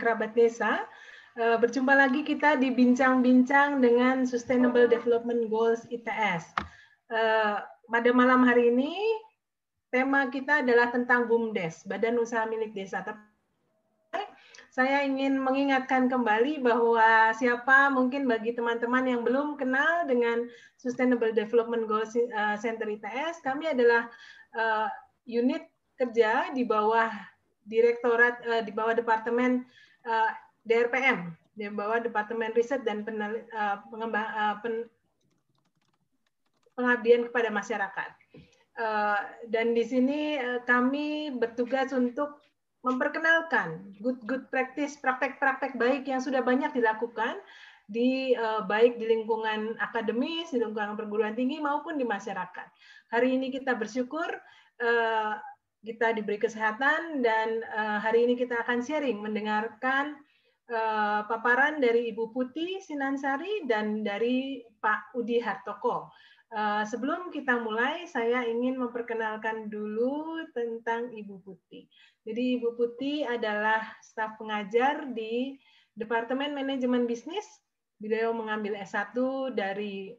kerabat 0.00 0.32
desa. 0.32 0.88
Uh, 1.38 1.60
berjumpa 1.60 1.94
lagi 1.94 2.26
kita 2.26 2.58
di 2.58 2.74
bincang-bincang 2.74 3.78
dengan 3.78 4.26
Sustainable 4.26 4.90
Development 4.90 5.46
Goals 5.46 5.86
ITS. 5.92 6.50
Uh, 7.06 7.62
pada 7.86 8.10
malam 8.10 8.42
hari 8.42 8.72
ini 8.72 8.96
tema 9.94 10.26
kita 10.26 10.64
adalah 10.64 10.90
tentang 10.90 11.30
BUMDes, 11.30 11.86
Badan 11.86 12.18
Usaha 12.18 12.48
Milik 12.48 12.74
Desa. 12.74 13.04
Saya 14.70 15.02
ingin 15.02 15.38
mengingatkan 15.38 16.06
kembali 16.06 16.62
bahwa 16.62 17.34
siapa 17.34 17.90
mungkin 17.90 18.26
bagi 18.30 18.54
teman-teman 18.54 19.02
yang 19.02 19.22
belum 19.26 19.58
kenal 19.58 20.06
dengan 20.06 20.46
Sustainable 20.78 21.34
Development 21.34 21.90
Goals 21.90 22.14
Center 22.62 22.86
ITS, 22.86 23.42
kami 23.42 23.66
adalah 23.66 24.06
unit 25.26 25.66
kerja 25.98 26.54
di 26.54 26.62
bawah 26.62 27.10
direktorat 27.66 28.62
di 28.62 28.70
bawah 28.70 28.94
departemen 28.94 29.66
uh, 30.06 30.30
eh, 30.30 30.32
DRPM 30.68 31.34
di 31.56 31.68
bawah 31.68 32.00
departemen 32.00 32.54
riset 32.56 32.86
dan 32.86 33.04
penel, 33.04 33.44
uh, 33.52 33.82
pengembang, 33.90 34.28
uh, 34.32 34.54
pen, 34.64 34.88
pengabdian 36.78 37.28
kepada 37.28 37.48
masyarakat. 37.52 38.10
Uh, 38.80 39.20
dan 39.52 39.76
di 39.76 39.84
sini 39.84 40.40
uh, 40.40 40.62
kami 40.64 41.36
bertugas 41.36 41.92
untuk 41.92 42.40
memperkenalkan 42.80 43.92
good 44.00 44.16
good 44.24 44.48
practice 44.48 44.96
praktek-praktek 44.96 45.76
baik 45.76 46.08
yang 46.08 46.24
sudah 46.24 46.40
banyak 46.40 46.72
dilakukan 46.72 47.36
di 47.90 48.32
uh, 48.38 48.64
baik 48.64 48.96
di 48.96 49.04
lingkungan 49.10 49.74
akademis, 49.82 50.54
di 50.54 50.62
lingkungan 50.62 50.96
perguruan 50.96 51.34
tinggi 51.34 51.58
maupun 51.58 51.98
di 51.98 52.06
masyarakat. 52.06 52.68
Hari 53.10 53.36
ini 53.36 53.50
kita 53.50 53.74
bersyukur 53.74 54.30
uh, 54.80 55.34
kita 55.80 56.12
diberi 56.12 56.36
kesehatan 56.36 57.24
dan 57.24 57.64
uh, 57.72 57.98
hari 58.00 58.28
ini 58.28 58.36
kita 58.36 58.60
akan 58.60 58.84
sharing 58.84 59.16
mendengarkan 59.24 60.16
uh, 60.68 61.24
paparan 61.24 61.80
dari 61.80 62.12
Ibu 62.12 62.36
Putih 62.36 62.84
Sinansari 62.84 63.64
dan 63.64 64.04
dari 64.04 64.60
Pak 64.80 65.16
Udi 65.16 65.40
Hartoko. 65.40 66.12
Uh, 66.50 66.82
sebelum 66.82 67.30
kita 67.30 67.62
mulai, 67.62 68.04
saya 68.10 68.42
ingin 68.42 68.76
memperkenalkan 68.76 69.70
dulu 69.70 70.44
tentang 70.52 71.14
Ibu 71.14 71.46
Putih. 71.46 71.86
Jadi 72.26 72.60
Ibu 72.60 72.76
Putih 72.76 73.24
adalah 73.24 73.80
staf 74.04 74.36
pengajar 74.36 75.08
di 75.14 75.56
Departemen 75.96 76.52
Manajemen 76.52 77.08
Bisnis. 77.08 77.46
Beliau 77.96 78.36
mengambil 78.36 78.76
S1 78.82 79.14
dari 79.56 80.12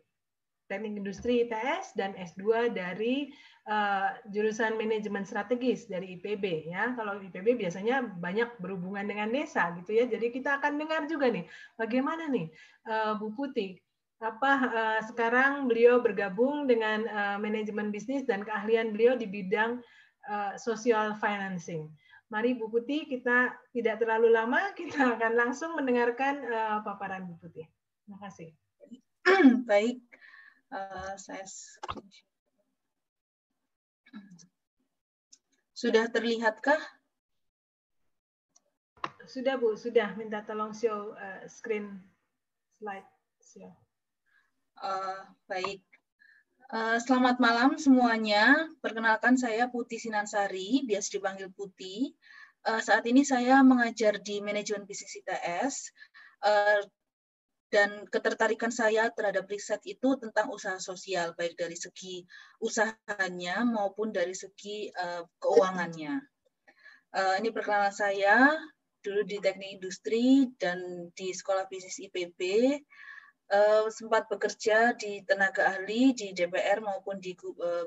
Teknik 0.72 1.04
Industri 1.04 1.44
ITS 1.44 2.00
dan 2.00 2.16
S2 2.16 2.72
dari 2.72 3.28
uh, 3.68 4.16
jurusan 4.32 4.80
Manajemen 4.80 5.28
Strategis 5.28 5.92
dari 5.92 6.16
IPB 6.16 6.72
ya. 6.72 6.96
Kalau 6.96 7.20
IPB 7.20 7.60
biasanya 7.60 8.08
banyak 8.08 8.56
berhubungan 8.64 9.04
dengan 9.04 9.28
desa 9.36 9.76
gitu 9.76 10.00
ya. 10.00 10.08
Jadi 10.08 10.32
kita 10.32 10.64
akan 10.64 10.80
dengar 10.80 11.04
juga 11.12 11.28
nih 11.28 11.44
bagaimana 11.76 12.32
nih 12.32 12.48
uh, 12.88 13.20
Bu 13.20 13.36
Putih 13.36 13.76
apa 14.22 14.52
uh, 14.70 15.00
sekarang 15.12 15.66
beliau 15.66 15.98
bergabung 16.00 16.70
dengan 16.70 17.04
uh, 17.10 17.38
manajemen 17.42 17.90
bisnis 17.90 18.22
dan 18.24 18.46
keahlian 18.46 18.94
beliau 18.94 19.18
di 19.18 19.26
bidang 19.28 19.82
uh, 20.30 20.54
social 20.56 21.18
financing. 21.20 21.90
Mari 22.32 22.56
Bu 22.56 22.72
Putih 22.72 23.10
kita 23.10 23.52
tidak 23.76 24.00
terlalu 24.00 24.32
lama 24.32 24.72
kita 24.80 25.20
akan 25.20 25.36
langsung 25.36 25.76
mendengarkan 25.76 26.48
uh, 26.48 26.80
paparan 26.86 27.28
Bu 27.28 27.36
Putih. 27.42 27.68
Terima 28.06 28.18
kasih. 28.24 28.50
Baik, 29.70 30.02
Uh, 30.72 31.20
saya 31.20 31.44
sudah 35.76 36.08
terlihatkah? 36.08 36.80
Sudah 39.28 39.60
Bu, 39.60 39.76
sudah. 39.76 40.16
Minta 40.16 40.48
tolong 40.48 40.72
show 40.72 41.12
uh, 41.12 41.44
screen 41.52 42.00
slide. 42.80 43.04
Show. 43.44 43.68
Uh, 44.80 45.28
baik. 45.52 45.84
Uh, 46.72 46.96
selamat 47.04 47.44
malam 47.44 47.76
semuanya. 47.76 48.72
Perkenalkan 48.80 49.36
saya 49.36 49.68
Putih 49.68 50.00
Sinansari, 50.00 50.88
biasa 50.88 51.20
dipanggil 51.20 51.52
Putih. 51.52 52.16
Uh, 52.64 52.80
saat 52.80 53.04
ini 53.12 53.28
saya 53.28 53.60
mengajar 53.60 54.24
di 54.24 54.40
manajemen 54.40 54.88
bisnis 54.88 55.20
ITS. 55.20 55.92
Uh, 56.40 56.80
dan 57.72 58.04
ketertarikan 58.12 58.70
saya 58.70 59.08
terhadap 59.16 59.48
riset 59.48 59.80
itu 59.88 60.20
tentang 60.20 60.52
usaha 60.52 60.76
sosial 60.78 61.32
baik 61.40 61.56
dari 61.56 61.80
segi 61.80 62.28
usahanya 62.60 63.64
maupun 63.64 64.12
dari 64.12 64.36
segi 64.36 64.92
uh, 64.92 65.24
keuangannya. 65.40 66.20
Uh, 67.16 67.40
ini 67.40 67.50
perkenalan 67.56 67.96
saya 67.96 68.52
dulu 69.02 69.24
di 69.24 69.40
teknik 69.40 69.80
industri 69.80 70.52
dan 70.60 71.10
di 71.16 71.32
sekolah 71.32 71.66
bisnis 71.72 72.04
IPB 72.04 72.40
uh, 73.56 73.88
sempat 73.88 74.28
bekerja 74.28 74.92
di 75.00 75.24
tenaga 75.24 75.72
ahli 75.72 76.12
di 76.12 76.36
DPR 76.36 76.84
maupun 76.84 77.24
di 77.24 77.34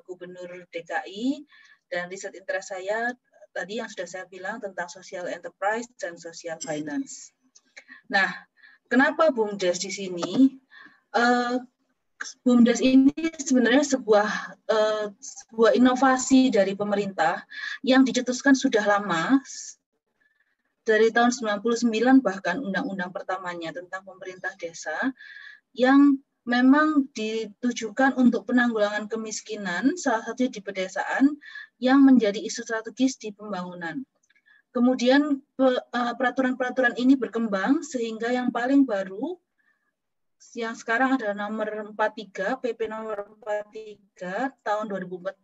gubernur 0.09 0.65
DKI 0.73 1.45
dan 1.93 2.09
riset 2.09 2.33
interest 2.35 2.73
saya 2.73 3.13
tadi 3.53 3.79
yang 3.79 3.87
sudah 3.87 4.09
saya 4.09 4.25
bilang 4.27 4.59
tentang 4.59 4.89
social 4.89 5.29
enterprise 5.31 5.87
dan 6.01 6.17
social 6.19 6.59
finance. 6.59 7.31
Nah, 8.11 8.33
Kenapa 8.89 9.33
BUMDes 9.33 9.81
di 9.81 9.91
sini? 9.91 10.55
Uh, 11.15 11.63
BUMDes 12.45 12.81
ini 12.81 13.13
sebenarnya 13.37 13.85
sebuah 13.85 14.29
uh, 14.71 15.07
sebuah 15.19 15.77
inovasi 15.77 16.49
dari 16.53 16.73
pemerintah 16.73 17.45
yang 17.85 18.07
dicetuskan 18.07 18.57
sudah 18.57 18.85
lama 18.85 19.41
dari 20.85 21.09
tahun 21.09 21.33
99 21.33 22.21
bahkan 22.21 22.61
undang-undang 22.61 23.09
pertamanya 23.09 23.73
tentang 23.73 24.05
pemerintah 24.05 24.53
desa 24.61 24.95
yang 25.73 26.21
memang 26.45 27.09
ditujukan 27.17 28.21
untuk 28.21 28.45
penanggulangan 28.45 29.09
kemiskinan 29.09 29.97
salah 29.97 30.21
satunya 30.29 30.53
di 30.53 30.61
pedesaan 30.61 31.41
yang 31.81 32.05
menjadi 32.05 32.37
isu 32.37 32.69
strategis 32.69 33.17
di 33.17 33.33
pembangunan. 33.33 34.05
Kemudian 34.75 35.39
eh, 35.39 36.15
peraturan-peraturan 36.19 36.99
ini 36.99 37.15
berkembang 37.15 37.87
sehingga 37.87 38.35
yang 38.35 38.51
paling 38.51 38.83
baru 38.83 39.39
yang 40.59 40.75
sekarang 40.75 41.15
adalah 41.17 41.47
nomor 41.47 41.95
43 41.95 42.59
PP 42.59 42.91
nomor 42.91 43.39
43 43.41 44.51
tahun 44.61 44.85
2014 44.91 45.41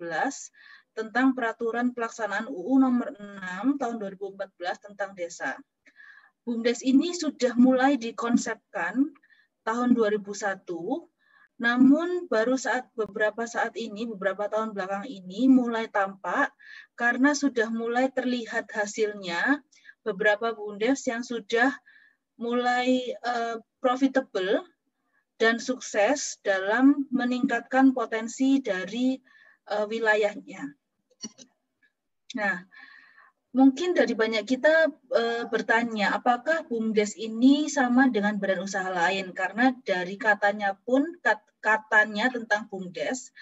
tentang 0.92 1.32
peraturan 1.32 1.94
pelaksanaan 1.94 2.50
UU 2.50 2.74
nomor 2.82 3.14
6 3.14 3.80
tahun 3.80 3.96
2014 3.96 4.86
tentang 4.90 5.14
desa. 5.14 5.56
BUMDes 6.42 6.82
ini 6.82 7.14
sudah 7.14 7.54
mulai 7.54 7.94
dikonsepkan 7.96 9.08
tahun 9.62 9.94
2001 9.94 10.66
namun 11.60 12.24
baru 12.32 12.56
saat 12.56 12.88
beberapa 12.96 13.44
saat 13.44 13.76
ini, 13.76 14.08
beberapa 14.08 14.48
tahun 14.48 14.72
belakang 14.72 15.04
ini 15.04 15.44
mulai 15.44 15.92
tampak 15.92 16.48
karena 16.96 17.36
sudah 17.36 17.68
mulai 17.68 18.08
terlihat 18.08 18.72
hasilnya 18.72 19.60
beberapa 20.00 20.56
bundes 20.56 21.04
yang 21.04 21.20
sudah 21.20 21.68
mulai 22.40 23.12
uh, 23.20 23.60
profitable 23.84 24.64
dan 25.36 25.60
sukses 25.60 26.40
dalam 26.40 27.04
meningkatkan 27.12 27.92
potensi 27.92 28.64
dari 28.64 29.20
uh, 29.68 29.84
wilayahnya. 29.84 30.64
Nah, 32.40 32.56
Mungkin 33.50 33.98
dari 33.98 34.14
banyak 34.14 34.46
kita 34.46 34.94
e, 35.10 35.22
bertanya, 35.50 36.14
apakah 36.14 36.70
BUMDes 36.70 37.18
ini 37.18 37.66
sama 37.66 38.06
dengan 38.06 38.38
badan 38.38 38.62
usaha 38.62 38.86
lain? 38.86 39.34
Karena 39.34 39.74
dari 39.82 40.14
katanya 40.14 40.78
pun, 40.78 41.18
kat, 41.18 41.42
katanya 41.58 42.30
tentang 42.30 42.70
BUMDes, 42.70 43.34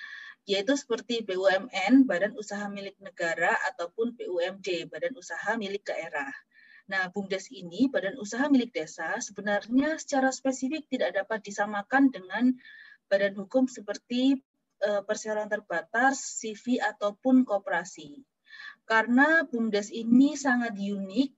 yaitu 0.48 0.80
seperti 0.80 1.28
BUMN, 1.28 2.08
Badan 2.08 2.32
Usaha 2.40 2.72
Milik 2.72 2.96
Negara, 3.04 3.52
ataupun 3.68 4.16
BUMD, 4.16 4.88
Badan 4.88 5.12
Usaha 5.12 5.60
Milik 5.60 5.84
Daerah. 5.84 6.32
Nah, 6.88 7.12
BUMDes 7.12 7.52
ini, 7.52 7.92
Badan 7.92 8.16
Usaha 8.16 8.48
Milik 8.48 8.72
Desa, 8.72 9.20
sebenarnya 9.20 10.00
secara 10.00 10.32
spesifik 10.32 10.88
tidak 10.88 11.20
dapat 11.20 11.44
disamakan 11.44 12.08
dengan 12.08 12.56
badan 13.12 13.36
hukum 13.36 13.68
seperti 13.68 14.40
e, 14.80 14.90
perseroan 15.04 15.52
terbatas, 15.52 16.40
CV, 16.40 16.80
ataupun 16.80 17.44
koperasi 17.44 18.24
karena 18.88 19.44
BUMDes 19.44 19.92
ini 19.92 20.32
sangat 20.32 20.72
unik 20.72 21.30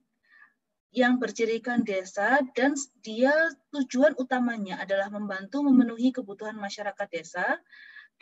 yang 0.94 1.19
bercirikan 1.19 1.82
desa 1.82 2.38
dan 2.55 2.79
dia 3.02 3.35
tujuan 3.75 4.14
utamanya 4.19 4.79
adalah 4.79 5.11
membantu 5.11 5.67
memenuhi 5.67 6.14
kebutuhan 6.14 6.55
masyarakat 6.55 7.08
desa 7.11 7.58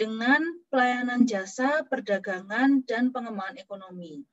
dengan 0.01 0.41
pelayanan 0.73 1.29
jasa, 1.29 1.85
perdagangan, 1.85 2.87
dan 2.89 3.13
pengembangan 3.13 3.61
ekonomi. 3.61 4.25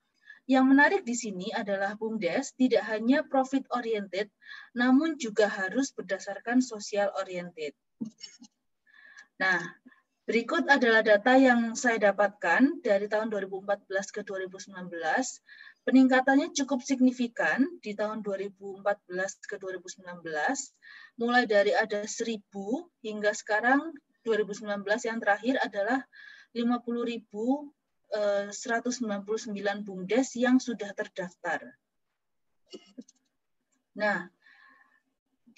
Yang 0.46 0.66
menarik 0.70 1.02
di 1.04 1.16
sini 1.18 1.50
adalah 1.50 1.98
BUMDes 1.98 2.54
tidak 2.54 2.86
hanya 2.86 3.26
profit 3.26 3.66
oriented, 3.74 4.30
namun 4.78 5.18
juga 5.18 5.50
harus 5.50 5.90
berdasarkan 5.92 6.62
social 6.62 7.10
oriented. 7.18 7.74
Nah, 9.42 9.60
Berikut 10.26 10.66
adalah 10.66 11.06
data 11.06 11.38
yang 11.38 11.78
saya 11.78 12.02
dapatkan 12.10 12.82
dari 12.82 13.06
tahun 13.06 13.30
2014 13.30 13.86
ke 14.10 14.22
2019 14.26 14.90
Peningkatannya 15.86 16.50
cukup 16.50 16.82
signifikan 16.82 17.62
di 17.78 17.94
tahun 17.94 18.26
2014 18.26 18.82
ke 19.46 19.62
2019, 19.62 20.18
mulai 21.22 21.46
dari 21.46 21.78
ada 21.78 22.02
1000 22.02 22.42
hingga 23.06 23.30
sekarang 23.38 23.94
2019 24.26 24.66
yang 25.06 25.22
terakhir 25.22 25.62
adalah 25.62 26.02
50.199 26.58 28.10
eh, 28.18 29.78
BUMDes 29.86 30.28
yang 30.42 30.58
sudah 30.58 30.90
terdaftar. 30.98 31.78
Nah, 33.94 34.26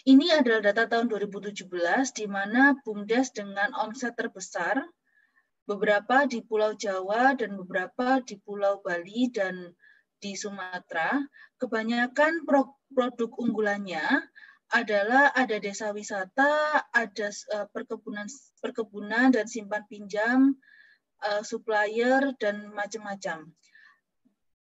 ini 0.07 0.31
adalah 0.31 0.71
data 0.71 0.88
tahun 0.88 1.12
2017 1.12 1.68
di 2.15 2.25
mana 2.31 2.80
BUMDes 2.80 3.36
dengan 3.36 3.75
omset 3.75 4.15
terbesar 4.15 4.80
beberapa 5.68 6.24
di 6.24 6.39
Pulau 6.39 6.71
Jawa 6.80 7.36
dan 7.36 7.59
beberapa 7.59 8.24
di 8.24 8.39
Pulau 8.39 8.80
Bali 8.80 9.27
dan 9.27 9.75
di 10.24 10.33
Sumatera, 10.33 11.19
kebanyakan 11.59 12.48
produk 12.95 13.30
unggulannya 13.36 14.31
adalah 14.71 15.36
ada 15.36 15.59
desa 15.59 15.92
wisata, 15.92 16.88
ada 16.95 17.27
eh, 17.27 17.68
perkebunan 17.75 18.31
perkebunan 18.63 19.36
dan 19.36 19.45
simpan 19.45 19.83
pinjam, 19.92 20.56
eh, 21.19 21.44
supplier 21.44 22.31
dan 22.39 22.71
macam-macam. 22.71 23.51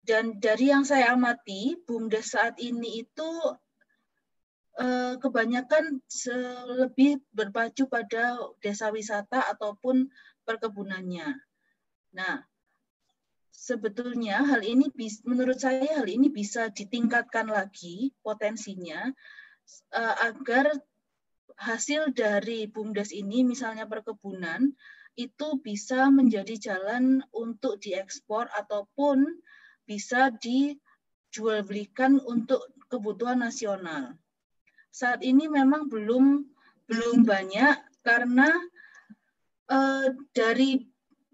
Dan 0.04 0.40
dari 0.40 0.72
yang 0.72 0.88
saya 0.88 1.16
amati, 1.16 1.80
BUMDes 1.84 2.32
saat 2.32 2.56
ini 2.64 3.04
itu 3.04 3.32
kebanyakan 5.22 6.02
lebih 6.82 7.22
berpacu 7.30 7.86
pada 7.86 8.42
desa 8.58 8.90
wisata 8.90 9.46
ataupun 9.54 10.10
perkebunannya. 10.44 11.38
Nah, 12.18 12.42
sebetulnya 13.54 14.44
hal 14.44 14.66
ini 14.66 14.90
menurut 15.24 15.62
saya 15.62 16.02
hal 16.02 16.10
ini 16.10 16.28
bisa 16.34 16.74
ditingkatkan 16.74 17.48
lagi 17.48 18.12
potensinya 18.26 19.14
uh, 19.96 20.16
agar 20.28 20.74
hasil 21.56 22.12
dari 22.18 22.66
BUMDes 22.68 23.14
ini 23.14 23.46
misalnya 23.46 23.86
perkebunan 23.86 24.74
itu 25.14 25.48
bisa 25.62 26.10
menjadi 26.10 26.58
jalan 26.58 27.22
untuk 27.30 27.78
diekspor 27.78 28.50
ataupun 28.50 29.22
bisa 29.86 30.34
dijual 30.42 31.62
belikan 31.62 32.18
untuk 32.26 32.66
kebutuhan 32.90 33.46
nasional. 33.46 34.18
Saat 34.94 35.26
ini 35.26 35.50
memang 35.50 35.90
belum 35.90 36.46
belum 36.86 37.26
banyak 37.26 38.06
karena 38.06 38.46
uh, 39.74 40.08
dari 40.38 40.86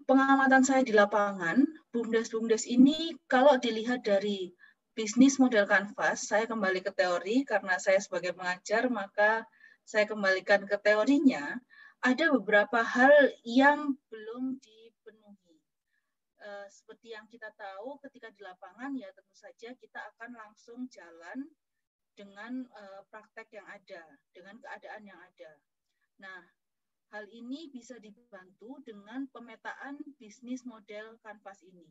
pengamatan 0.08 0.64
saya 0.64 0.80
di 0.80 0.96
lapangan 0.96 1.60
BUMDes-BUMDes 1.92 2.64
ini 2.64 3.12
kalau 3.28 3.60
dilihat 3.60 4.00
dari 4.00 4.56
bisnis 4.96 5.36
model 5.36 5.68
kanvas, 5.68 6.24
saya 6.24 6.48
kembali 6.48 6.80
ke 6.80 6.88
teori 6.96 7.44
karena 7.44 7.76
saya 7.76 8.00
sebagai 8.00 8.32
pengajar, 8.32 8.88
maka 8.88 9.44
saya 9.84 10.08
kembalikan 10.08 10.64
ke 10.64 10.76
teorinya, 10.80 11.60
ada 12.00 12.32
beberapa 12.32 12.80
hal 12.80 13.12
yang 13.44 13.92
belum 14.08 14.56
dipenuhi. 14.56 15.60
Eh, 16.40 16.66
seperti 16.72 17.12
yang 17.12 17.28
kita 17.28 17.52
tahu 17.54 18.00
ketika 18.08 18.32
di 18.32 18.40
lapangan, 18.40 18.96
ya 18.96 19.12
tentu 19.12 19.36
saja 19.36 19.76
kita 19.76 20.00
akan 20.16 20.32
langsung 20.32 20.88
jalan 20.88 21.44
dengan 22.20 22.68
eh, 22.68 23.00
praktek 23.08 23.48
yang 23.56 23.64
ada, 23.64 24.04
dengan 24.36 24.60
keadaan 24.60 25.08
yang 25.08 25.16
ada. 25.16 25.52
Nah, 26.20 26.44
Hal 27.10 27.26
ini 27.34 27.66
bisa 27.74 27.98
dibantu 27.98 28.78
dengan 28.86 29.26
pemetaan 29.34 29.98
bisnis 30.14 30.62
model 30.62 31.18
kanvas 31.26 31.58
ini. 31.66 31.90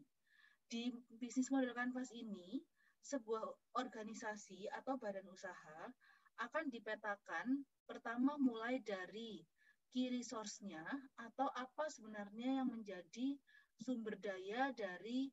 Di 0.71 0.95
bisnis 1.19 1.51
model 1.51 1.75
kanvas 1.75 2.15
ini, 2.15 2.63
sebuah 3.03 3.43
organisasi 3.75 4.71
atau 4.79 4.95
badan 4.95 5.27
usaha 5.27 5.91
akan 6.39 6.71
dipetakan 6.71 7.67
pertama 7.83 8.39
mulai 8.39 8.79
dari 8.79 9.43
key 9.91 10.07
resource-nya 10.07 10.87
atau 11.19 11.51
apa 11.51 11.91
sebenarnya 11.91 12.63
yang 12.63 12.71
menjadi 12.71 13.35
sumber 13.75 14.15
daya 14.23 14.71
dari 14.71 15.27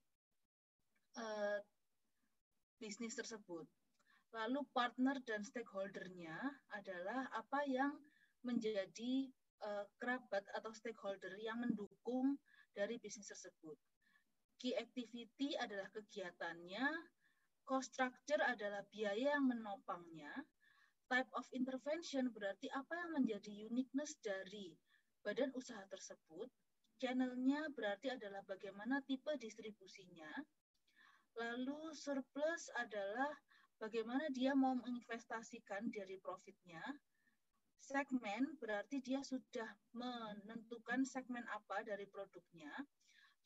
uh, 1.15 1.62
bisnis 2.83 3.15
tersebut. 3.15 3.71
Lalu 4.35 4.66
partner 4.75 5.23
dan 5.23 5.47
stakeholder-nya 5.47 6.35
adalah 6.75 7.30
apa 7.35 7.62
yang 7.66 7.95
menjadi 8.42 9.30
uh, 9.62 9.85
kerabat 9.99 10.45
atau 10.54 10.71
stakeholder 10.75 11.35
yang 11.40 11.62
mendukung 11.62 12.38
dari 12.75 13.00
bisnis 13.00 13.30
tersebut. 13.30 13.78
Key 14.56 14.76
activity 14.76 15.56
adalah 15.56 15.88
kegiatannya, 15.92 16.87
cost 17.66 17.92
structure 17.92 18.40
adalah 18.40 18.85
biaya 18.88 19.37
yang 19.37 19.47
menopangnya, 19.49 20.33
type 21.06 21.28
of 21.37 21.47
intervention 21.54 22.33
berarti 22.35 22.66
apa 22.73 22.92
yang 22.95 23.11
menjadi 23.23 23.52
uniqueness 23.68 24.16
dari 24.23 24.75
badan 25.23 25.50
usaha 25.54 25.83
tersebut, 25.90 26.49
channelnya 26.97 27.68
berarti 27.75 28.11
adalah 28.14 28.40
bagaimana 28.47 29.02
tipe 29.04 29.28
distribusinya, 29.37 30.30
lalu 31.37 31.92
surplus 31.92 32.73
adalah 32.80 33.28
bagaimana 33.76 34.28
dia 34.33 34.52
mau 34.52 34.75
menginvestasikan 34.75 35.88
dari 35.92 36.16
profitnya, 36.21 36.83
Segmen 37.87 38.59
berarti 38.59 38.99
dia 38.99 39.23
sudah 39.23 39.71
menentukan 39.95 41.06
segmen 41.06 41.47
apa 41.47 41.87
dari 41.87 42.02
produknya. 42.11 42.75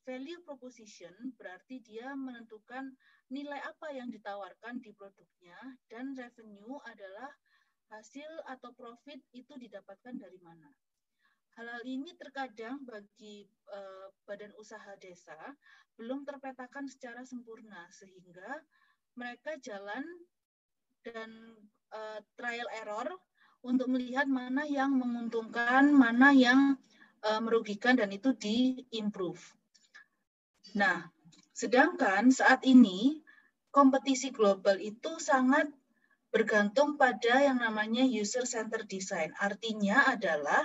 Value 0.01 0.41
proposition 0.49 1.13
berarti 1.37 1.85
dia 1.85 2.17
menentukan 2.17 2.89
nilai 3.29 3.61
apa 3.61 3.93
yang 3.93 4.09
ditawarkan 4.09 4.81
di 4.81 4.97
produknya 4.97 5.61
dan 5.93 6.17
revenue 6.17 6.81
adalah 6.89 7.29
hasil 7.93 8.33
atau 8.49 8.73
profit 8.73 9.21
itu 9.37 9.53
didapatkan 9.61 10.17
dari 10.17 10.41
mana. 10.41 10.73
Hal-hal 11.61 11.85
ini 11.85 12.17
terkadang 12.17 12.81
bagi 12.89 13.45
uh, 13.69 14.09
badan 14.25 14.57
usaha 14.57 14.97
desa 15.05 15.37
belum 16.01 16.25
terpetakan 16.25 16.89
secara 16.89 17.21
sempurna 17.29 17.85
sehingga 17.93 18.65
mereka 19.15 19.57
jalan 19.63 20.05
dan 21.03 21.31
uh, 21.91 22.19
trial 22.37 22.69
error 22.83 23.09
untuk 23.61 23.93
melihat 23.93 24.25
mana 24.25 24.65
yang 24.65 24.97
menguntungkan, 24.97 25.93
mana 25.93 26.33
yang 26.33 26.81
uh, 27.25 27.41
merugikan 27.41 27.97
dan 27.97 28.09
itu 28.13 28.33
di-improve. 28.33 29.41
Nah, 30.77 31.09
sedangkan 31.53 32.33
saat 32.33 32.65
ini 32.65 33.21
kompetisi 33.69 34.33
global 34.33 34.81
itu 34.81 35.19
sangat 35.21 35.69
bergantung 36.31 36.95
pada 36.95 37.43
yang 37.43 37.59
namanya 37.59 38.07
user 38.07 38.47
center 38.47 38.87
design. 38.87 39.35
Artinya 39.37 40.07
adalah 40.09 40.63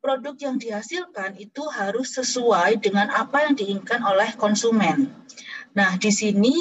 produk 0.00 0.36
yang 0.36 0.56
dihasilkan 0.60 1.36
itu 1.40 1.64
harus 1.72 2.16
sesuai 2.16 2.80
dengan 2.80 3.08
apa 3.12 3.48
yang 3.48 3.54
diinginkan 3.56 4.04
oleh 4.04 4.32
konsumen. 4.36 5.12
Nah, 5.72 5.96
di 5.96 6.12
sini 6.12 6.52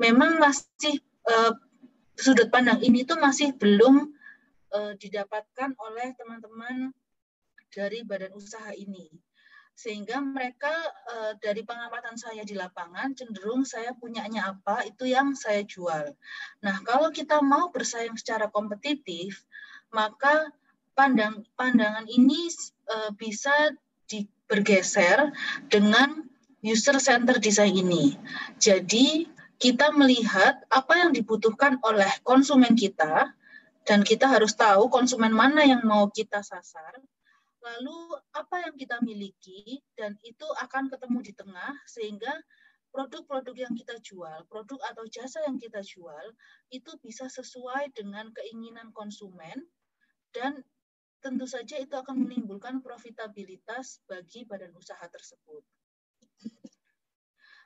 memang 0.00 0.42
masih 0.42 1.00
uh, 1.28 1.52
sudut 2.14 2.50
pandang 2.50 2.78
ini 2.82 3.02
tuh 3.02 3.18
masih 3.18 3.54
belum 3.58 4.14
uh, 4.74 4.92
didapatkan 4.98 5.74
oleh 5.78 6.14
teman-teman 6.18 6.94
dari 7.74 8.06
badan 8.06 8.34
usaha 8.34 8.70
ini. 8.74 9.10
Sehingga 9.74 10.22
mereka 10.22 10.70
uh, 11.10 11.34
dari 11.42 11.66
pengamatan 11.66 12.14
saya 12.14 12.46
di 12.46 12.54
lapangan 12.54 13.10
cenderung 13.18 13.66
saya 13.66 13.90
punyanya 13.98 14.54
apa 14.54 14.86
itu 14.86 15.10
yang 15.10 15.34
saya 15.34 15.66
jual. 15.66 16.14
Nah, 16.62 16.76
kalau 16.86 17.10
kita 17.10 17.42
mau 17.42 17.74
bersaing 17.74 18.14
secara 18.14 18.46
kompetitif, 18.46 19.42
maka 19.90 20.54
pandang 20.94 21.42
pandangan 21.58 22.06
ini 22.06 22.54
uh, 22.86 23.10
bisa 23.18 23.74
di, 24.06 24.30
bergeser 24.46 25.34
dengan 25.66 26.22
user 26.62 27.02
center 27.02 27.42
design 27.42 27.74
ini. 27.74 28.14
Jadi, 28.62 29.26
kita 29.58 29.94
melihat 29.94 30.62
apa 30.68 30.94
yang 30.98 31.10
dibutuhkan 31.14 31.78
oleh 31.86 32.10
konsumen 32.26 32.74
kita 32.74 33.32
dan 33.84 34.00
kita 34.00 34.26
harus 34.26 34.56
tahu 34.56 34.88
konsumen 34.88 35.30
mana 35.30 35.62
yang 35.62 35.84
mau 35.84 36.08
kita 36.08 36.40
sasar, 36.40 36.98
lalu 37.60 38.16
apa 38.32 38.64
yang 38.64 38.74
kita 38.76 39.00
miliki, 39.04 39.80
dan 39.96 40.16
itu 40.24 40.44
akan 40.60 40.88
ketemu 40.88 41.18
di 41.20 41.32
tengah, 41.36 41.72
sehingga 41.84 42.32
produk-produk 42.92 43.56
yang 43.56 43.74
kita 43.76 43.96
jual, 44.00 44.48
produk 44.48 44.80
atau 44.88 45.04
jasa 45.08 45.44
yang 45.44 45.60
kita 45.60 45.84
jual, 45.84 46.32
itu 46.72 46.92
bisa 47.04 47.28
sesuai 47.28 47.92
dengan 47.92 48.32
keinginan 48.32 48.88
konsumen, 48.96 49.64
dan 50.32 50.64
tentu 51.20 51.48
saja 51.48 51.80
itu 51.80 51.92
akan 51.96 52.24
menimbulkan 52.24 52.84
profitabilitas 52.84 54.00
bagi 54.04 54.44
badan 54.44 54.72
usaha 54.76 55.04
tersebut. 55.08 55.64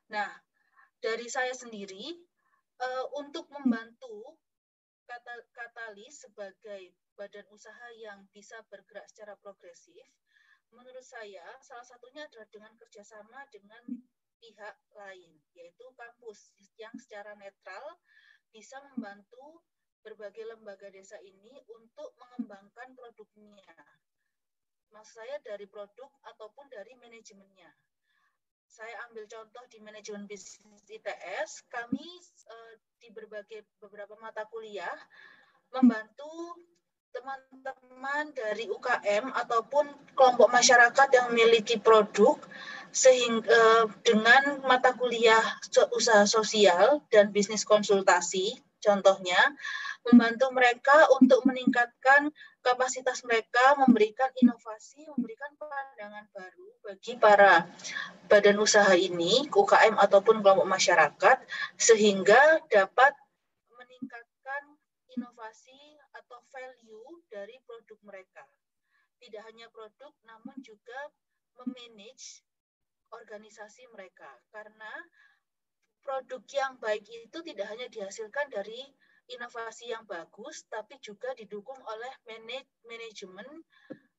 Nah, 0.08 0.30
dari 0.98 1.26
saya 1.30 1.54
sendiri, 1.54 2.14
eh, 2.78 3.04
untuk 3.18 3.46
membantu 3.54 4.38
kata 5.08 5.34
katalis 5.56 6.26
sebagai 6.26 6.92
badan 7.16 7.46
usaha 7.50 7.88
yang 7.96 8.28
bisa 8.30 8.60
bergerak 8.68 9.08
secara 9.10 9.34
progresif, 9.40 10.04
menurut 10.70 11.02
saya 11.02 11.42
salah 11.64 11.86
satunya 11.86 12.28
adalah 12.28 12.46
dengan 12.52 12.72
kerjasama 12.76 13.48
dengan 13.48 13.82
pihak 14.38 14.76
lain, 14.94 15.32
yaitu 15.56 15.86
kampus 15.98 16.54
yang 16.78 16.94
secara 17.00 17.34
netral 17.34 17.98
bisa 18.54 18.78
membantu 18.94 19.64
berbagai 20.04 20.46
lembaga 20.46 20.88
desa 20.94 21.18
ini 21.20 21.58
untuk 21.74 22.14
mengembangkan 22.16 22.94
produknya. 22.94 23.66
Maksud 24.94 25.20
saya 25.20 25.36
dari 25.44 25.66
produk 25.68 26.08
ataupun 26.32 26.70
dari 26.70 26.96
manajemennya. 26.96 27.70
Saya 28.68 28.94
ambil 29.08 29.24
contoh 29.24 29.64
di 29.72 29.80
manajemen 29.80 30.28
bisnis 30.28 30.84
ITS, 30.86 31.66
kami 31.72 32.04
uh, 32.52 32.74
di 33.00 33.08
berbagai 33.10 33.64
beberapa 33.80 34.14
mata 34.20 34.44
kuliah 34.52 34.94
membantu 35.72 36.60
teman-teman 37.08 38.30
dari 38.36 38.68
UKM 38.68 39.32
ataupun 39.32 39.88
kelompok 40.12 40.52
masyarakat 40.52 41.08
yang 41.16 41.26
memiliki 41.32 41.80
produk 41.80 42.36
sehingga 42.88 43.48
eh, 43.48 43.84
dengan 44.04 44.64
mata 44.64 44.96
kuliah 44.96 45.40
usaha 45.92 46.24
sosial 46.24 47.04
dan 47.12 47.32
bisnis 47.32 47.64
konsultasi 47.64 48.56
contohnya 48.80 49.36
membantu 50.06 50.46
mereka 50.54 51.10
untuk 51.18 51.42
meningkatkan 51.44 52.30
kapasitas 52.62 53.24
mereka 53.26 53.76
memberikan 53.80 54.30
inovasi 54.38 55.04
memberikan 55.10 55.52
pandangan 55.58 56.26
baru 56.32 56.68
bagi 56.84 57.18
para 57.18 57.66
badan 58.30 58.56
usaha 58.62 58.94
ini 58.94 59.48
UKM 59.50 59.98
ataupun 59.98 60.40
kelompok 60.40 60.68
masyarakat 60.68 61.38
sehingga 61.76 62.62
dapat 62.70 63.12
meningkatkan 63.74 64.78
inovasi 65.16 65.98
atau 66.14 66.38
value 66.50 67.22
dari 67.28 67.58
produk 67.66 67.98
mereka. 68.06 68.44
Tidak 69.18 69.42
hanya 69.44 69.66
produk 69.74 70.14
namun 70.24 70.54
juga 70.62 71.10
memanage 71.58 72.46
organisasi 73.10 73.88
mereka. 73.90 74.28
Karena 74.52 74.92
produk 76.04 76.42
yang 76.54 76.72
baik 76.78 77.04
itu 77.04 77.38
tidak 77.42 77.66
hanya 77.68 77.86
dihasilkan 77.90 78.48
dari 78.48 78.80
inovasi 79.28 79.92
yang 79.92 80.04
bagus 80.08 80.64
tapi 80.72 80.96
juga 81.04 81.32
didukung 81.36 81.78
oleh 81.78 82.12
manajemen 82.88 83.48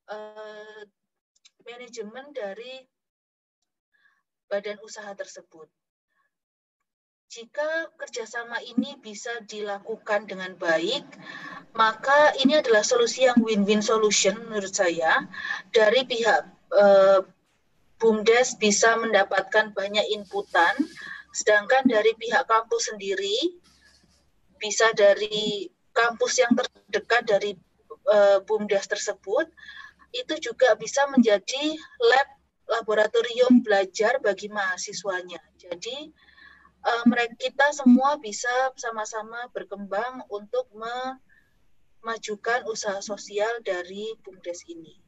uh, 0.09 0.81
manajemen 1.65 2.31
dari 2.33 2.85
badan 4.49 4.81
usaha 4.81 5.13
tersebut. 5.13 5.69
Jika 7.29 7.93
kerjasama 7.93 8.57
ini 8.65 8.97
bisa 8.97 9.29
dilakukan 9.45 10.25
dengan 10.25 10.57
baik, 10.57 11.05
maka 11.77 12.33
ini 12.41 12.57
adalah 12.57 12.81
solusi 12.81 13.29
yang 13.29 13.37
win-win 13.45 13.85
solution 13.85 14.33
menurut 14.49 14.73
saya 14.73 15.29
dari 15.69 16.01
pihak 16.09 16.41
uh, 16.73 17.21
BUMDes 18.01 18.57
bisa 18.57 18.97
mendapatkan 18.97 19.69
banyak 19.77 20.09
inputan, 20.09 20.73
sedangkan 21.29 21.85
dari 21.85 22.17
pihak 22.17 22.49
kampus 22.49 22.89
sendiri 22.89 23.61
bisa 24.61 24.91
dari 24.93 25.71
kampus 25.95 26.43
yang 26.43 26.53
terdekat 26.53 27.23
dari 27.25 27.55
uh, 28.11 28.43
BUMDes 28.43 28.85
tersebut 28.87 29.49
itu 30.13 30.33
juga 30.41 30.73
bisa 30.77 31.05
menjadi 31.09 31.77
lab 32.01 32.27
laboratorium 32.69 33.65
belajar 33.65 34.21
bagi 34.21 34.45
mahasiswanya. 34.49 35.41
Jadi 35.57 36.13
uh, 36.85 37.03
mereka 37.09 37.33
kita 37.41 37.73
semua 37.73 38.21
bisa 38.21 38.49
sama-sama 38.77 39.49
berkembang 39.49 40.21
untuk 40.29 40.69
memajukan 40.77 42.61
usaha 42.69 43.01
sosial 43.01 43.61
dari 43.65 44.13
BUMDes 44.21 44.69
ini. 44.69 45.01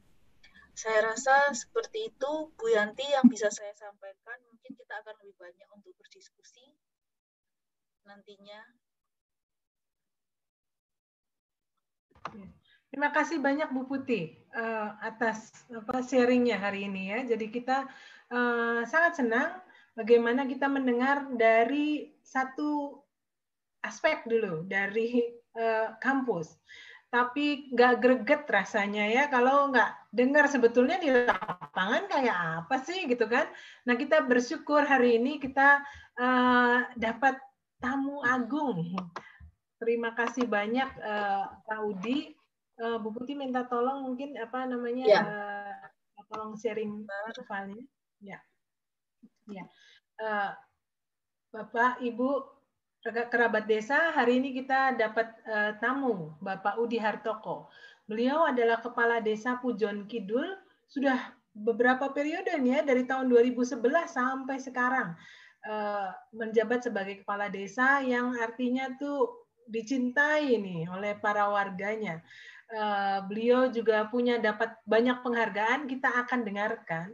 Saya 0.72 1.12
rasa 1.12 1.52
seperti 1.52 2.08
itu, 2.10 2.48
Bu 2.56 2.66
Yanti, 2.72 3.04
yang 3.04 3.28
bisa 3.28 3.52
saya 3.52 3.76
sampaikan. 3.76 4.40
Mungkin 4.48 4.72
kita 4.72 5.04
akan 5.04 5.14
lebih 5.20 5.36
banyak 5.36 5.68
untuk 5.76 5.92
berdiskusi 6.00 6.64
nantinya. 8.08 8.81
Terima 12.92 13.08
kasih 13.08 13.40
banyak 13.40 13.72
Bu 13.72 13.88
Putih 13.88 14.36
uh, 14.52 14.92
atas 15.00 15.64
apa 15.72 16.04
sharingnya 16.04 16.60
hari 16.60 16.84
ini 16.84 17.08
ya. 17.08 17.24
Jadi 17.24 17.48
kita 17.48 17.88
uh, 18.28 18.84
sangat 18.84 19.16
senang 19.16 19.50
bagaimana 19.96 20.44
kita 20.44 20.68
mendengar 20.68 21.24
dari 21.32 22.12
satu 22.20 23.00
aspek 23.80 24.28
dulu 24.28 24.68
dari 24.68 25.24
uh, 25.56 25.96
kampus 26.04 26.52
tapi 27.12 27.68
nggak 27.76 28.00
greget 28.00 28.42
rasanya 28.48 29.04
ya 29.04 29.28
kalau 29.28 29.68
nggak 29.68 30.12
dengar 30.16 30.48
sebetulnya 30.48 30.96
di 30.96 31.12
lapangan 31.12 32.08
kayak 32.08 32.64
apa 32.64 32.80
sih 32.88 33.04
gitu 33.04 33.28
kan. 33.28 33.44
Nah 33.84 34.00
kita 34.00 34.24
bersyukur 34.24 34.80
hari 34.80 35.20
ini 35.20 35.36
kita 35.36 35.84
dapat 36.96 37.36
tamu 37.84 38.24
agung. 38.24 38.96
Terima 39.82 40.14
kasih 40.14 40.46
banyak 40.46 40.86
uh, 41.02 41.42
Pak 41.66 41.80
Udi. 41.82 42.30
Uh, 42.78 43.02
Bu 43.02 43.10
Putih 43.10 43.34
minta 43.34 43.66
tolong 43.66 44.06
mungkin 44.06 44.38
apa 44.38 44.62
namanya 44.62 45.04
ya. 45.10 45.22
uh, 45.26 45.74
tolong 46.30 46.54
sharing 46.54 47.02
filenya. 47.42 47.82
Ya, 48.22 48.38
ya. 49.50 49.64
Uh, 50.22 50.54
Bapak 51.50 51.98
Ibu 51.98 52.46
kerabat 53.02 53.66
desa, 53.66 54.14
hari 54.14 54.38
ini 54.38 54.54
kita 54.54 54.94
dapat 54.94 55.34
uh, 55.50 55.74
tamu, 55.82 56.30
Bapak 56.38 56.78
Udi 56.78 57.02
Hartoko. 57.02 57.66
Beliau 58.06 58.46
adalah 58.46 58.78
Kepala 58.78 59.18
Desa 59.18 59.58
Pujon 59.58 60.06
Kidul, 60.06 60.46
sudah 60.86 61.18
beberapa 61.58 62.06
periode 62.14 62.54
nih 62.54 62.78
ya, 62.78 62.80
dari 62.86 63.02
tahun 63.02 63.26
2011 63.26 63.82
sampai 64.06 64.62
sekarang. 64.62 65.18
Menjabat 66.34 66.86
sebagai 66.86 67.22
Kepala 67.22 67.46
Desa 67.50 68.02
yang 68.02 68.34
artinya 68.38 68.90
tuh 68.98 69.41
dicintai 69.68 70.56
nih 70.58 70.88
oleh 70.90 71.12
para 71.18 71.48
warganya. 71.50 72.22
Uh, 72.72 73.20
beliau 73.28 73.68
juga 73.68 74.08
punya 74.08 74.40
dapat 74.40 74.72
banyak 74.88 75.20
penghargaan, 75.20 75.84
kita 75.84 76.08
akan 76.24 76.40
dengarkan 76.40 77.12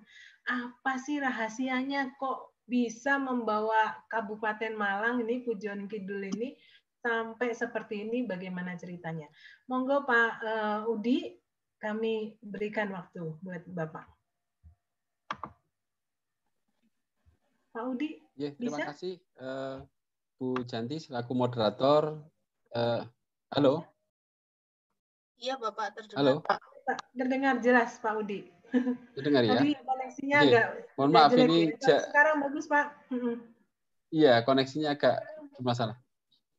apa 0.48 0.96
sih 1.02 1.20
rahasianya 1.20 2.16
kok 2.16 2.56
bisa 2.68 3.20
membawa 3.20 3.96
Kabupaten 4.08 4.72
Malang 4.76 5.24
ini 5.24 5.44
Pujon 5.44 5.88
Kidul 5.88 6.28
ini 6.32 6.56
sampai 7.00 7.56
seperti 7.56 8.04
ini 8.04 8.24
bagaimana 8.28 8.76
ceritanya. 8.76 9.28
Monggo 9.68 10.04
Pak 10.04 10.32
uh, 10.44 10.92
Udi 10.92 11.36
kami 11.80 12.36
berikan 12.44 12.92
waktu 12.92 13.36
buat 13.40 13.64
Bapak. 13.68 14.06
Pak 17.72 17.84
Udi, 17.94 18.18
ya, 18.34 18.50
terima 18.56 18.82
bisa? 18.82 18.88
kasih 18.90 19.14
uh, 19.38 19.84
Bu 20.36 20.60
Janti 20.66 20.98
selaku 20.98 21.32
moderator. 21.36 22.18
Uh, 22.68 23.00
halo. 23.56 23.80
Iya 25.40 25.56
Bapak 25.56 25.96
terdengar. 25.96 26.20
Halo. 26.20 26.32
Pak, 26.44 26.60
terdengar 27.16 27.54
jelas 27.64 27.96
Pak 27.96 28.12
Udi. 28.20 28.52
Dengar 29.16 29.40
ya? 29.44 29.56
Tadi 29.56 29.72
koneksinya 29.80 30.36
agak 30.44 30.66
Mohon 31.00 31.10
maaf 31.16 31.32
ini 31.32 31.72
ya. 31.80 31.98
sekarang 32.04 32.44
bagus 32.44 32.68
Pak. 32.68 32.86
Iya, 34.12 34.44
koneksinya 34.44 34.92
agak 34.92 35.16
bermasalah. 35.56 35.96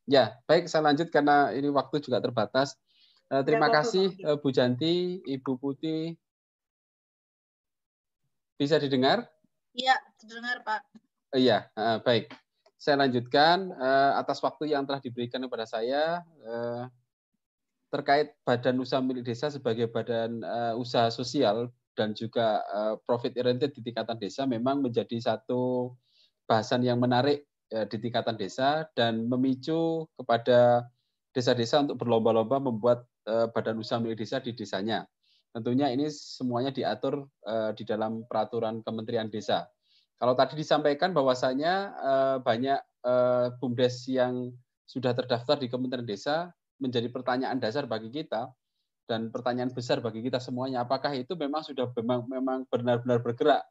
Ya, 0.09 0.41
baik 0.49 0.65
saya 0.65 0.89
lanjut 0.89 1.13
karena 1.13 1.53
ini 1.53 1.69
waktu 1.69 2.01
juga 2.01 2.17
terbatas. 2.17 2.73
Uh, 3.29 3.45
terima 3.45 3.69
ya, 3.69 3.81
kasih 3.81 4.17
uh, 4.25 4.41
Bu 4.41 4.49
Janti, 4.49 5.21
Ibu 5.21 5.61
Putih. 5.61 6.17
Bisa 8.57 8.81
didengar? 8.81 9.29
Iya, 9.77 9.93
terdengar 10.17 10.65
Pak. 10.65 10.81
Uh, 11.33 11.37
iya, 11.37 11.69
uh, 11.77 12.01
baik. 12.01 12.33
Saya 12.79 12.95
lanjutkan 12.95 13.75
uh, 13.75 14.15
atas 14.15 14.39
waktu 14.39 14.71
yang 14.71 14.87
telah 14.87 15.03
diberikan 15.03 15.43
kepada 15.43 15.67
saya 15.67 16.23
uh, 16.47 16.87
terkait 17.91 18.31
Badan 18.47 18.79
Usaha 18.79 19.03
Milik 19.03 19.27
Desa 19.27 19.51
sebagai 19.51 19.91
badan 19.91 20.39
uh, 20.39 20.79
usaha 20.79 21.11
sosial 21.11 21.67
dan 21.99 22.15
juga 22.15 22.63
uh, 22.71 22.95
profit 23.03 23.35
oriented 23.35 23.75
di 23.75 23.83
tingkatan 23.83 24.15
desa 24.15 24.47
memang 24.47 24.79
menjadi 24.79 25.19
satu 25.19 25.91
bahasan 26.47 26.87
yang 26.87 27.03
menarik 27.03 27.43
uh, 27.75 27.83
di 27.83 27.99
tingkatan 27.99 28.39
desa 28.39 28.87
dan 28.95 29.27
memicu 29.27 30.07
kepada 30.15 30.87
desa-desa 31.35 31.83
untuk 31.83 31.99
berlomba-lomba 31.99 32.63
membuat 32.63 33.03
uh, 33.27 33.51
badan 33.51 33.75
usaha 33.83 33.99
milik 33.99 34.23
desa 34.23 34.39
di 34.39 34.55
desanya. 34.55 35.03
Tentunya 35.51 35.91
ini 35.91 36.07
semuanya 36.07 36.71
diatur 36.71 37.27
uh, 37.43 37.75
di 37.75 37.83
dalam 37.83 38.23
peraturan 38.23 38.85
Kementerian 38.85 39.27
Desa. 39.27 39.65
Kalau 40.19 40.35
tadi 40.35 40.59
disampaikan 40.59 41.15
bahwasanya 41.15 41.73
uh, 41.95 42.37
banyak 42.43 42.79
uh, 43.07 43.55
bumdes 43.63 44.03
yang 44.11 44.51
sudah 44.83 45.15
terdaftar 45.15 45.55
di 45.55 45.71
Kementerian 45.71 46.03
Desa 46.03 46.51
menjadi 46.83 47.07
pertanyaan 47.07 47.55
dasar 47.55 47.87
bagi 47.87 48.11
kita 48.11 48.51
dan 49.07 49.31
pertanyaan 49.33 49.73
besar 49.73 50.03
bagi 50.03 50.21
kita 50.21 50.37
semuanya 50.37 50.85
apakah 50.85 51.09
itu 51.17 51.33
memang 51.33 51.65
sudah 51.65 51.89
memang 51.97 52.29
memang 52.29 52.59
benar-benar 52.69 53.23
bergerak 53.25 53.65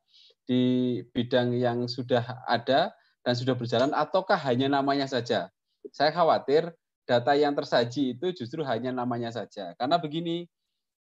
di 0.48 0.98
bidang 1.14 1.54
yang 1.54 1.86
sudah 1.86 2.42
ada 2.48 2.90
dan 3.22 3.34
sudah 3.38 3.54
berjalan 3.54 3.92
ataukah 3.94 4.40
hanya 4.48 4.66
namanya 4.66 5.06
saja? 5.06 5.52
Saya 5.92 6.10
khawatir 6.10 6.72
data 7.06 7.32
yang 7.36 7.52
tersaji 7.54 8.18
itu 8.18 8.32
justru 8.34 8.64
hanya 8.64 8.90
namanya 8.90 9.30
saja. 9.30 9.76
Karena 9.78 10.00
begini 10.00 10.44
eh, 10.44 10.57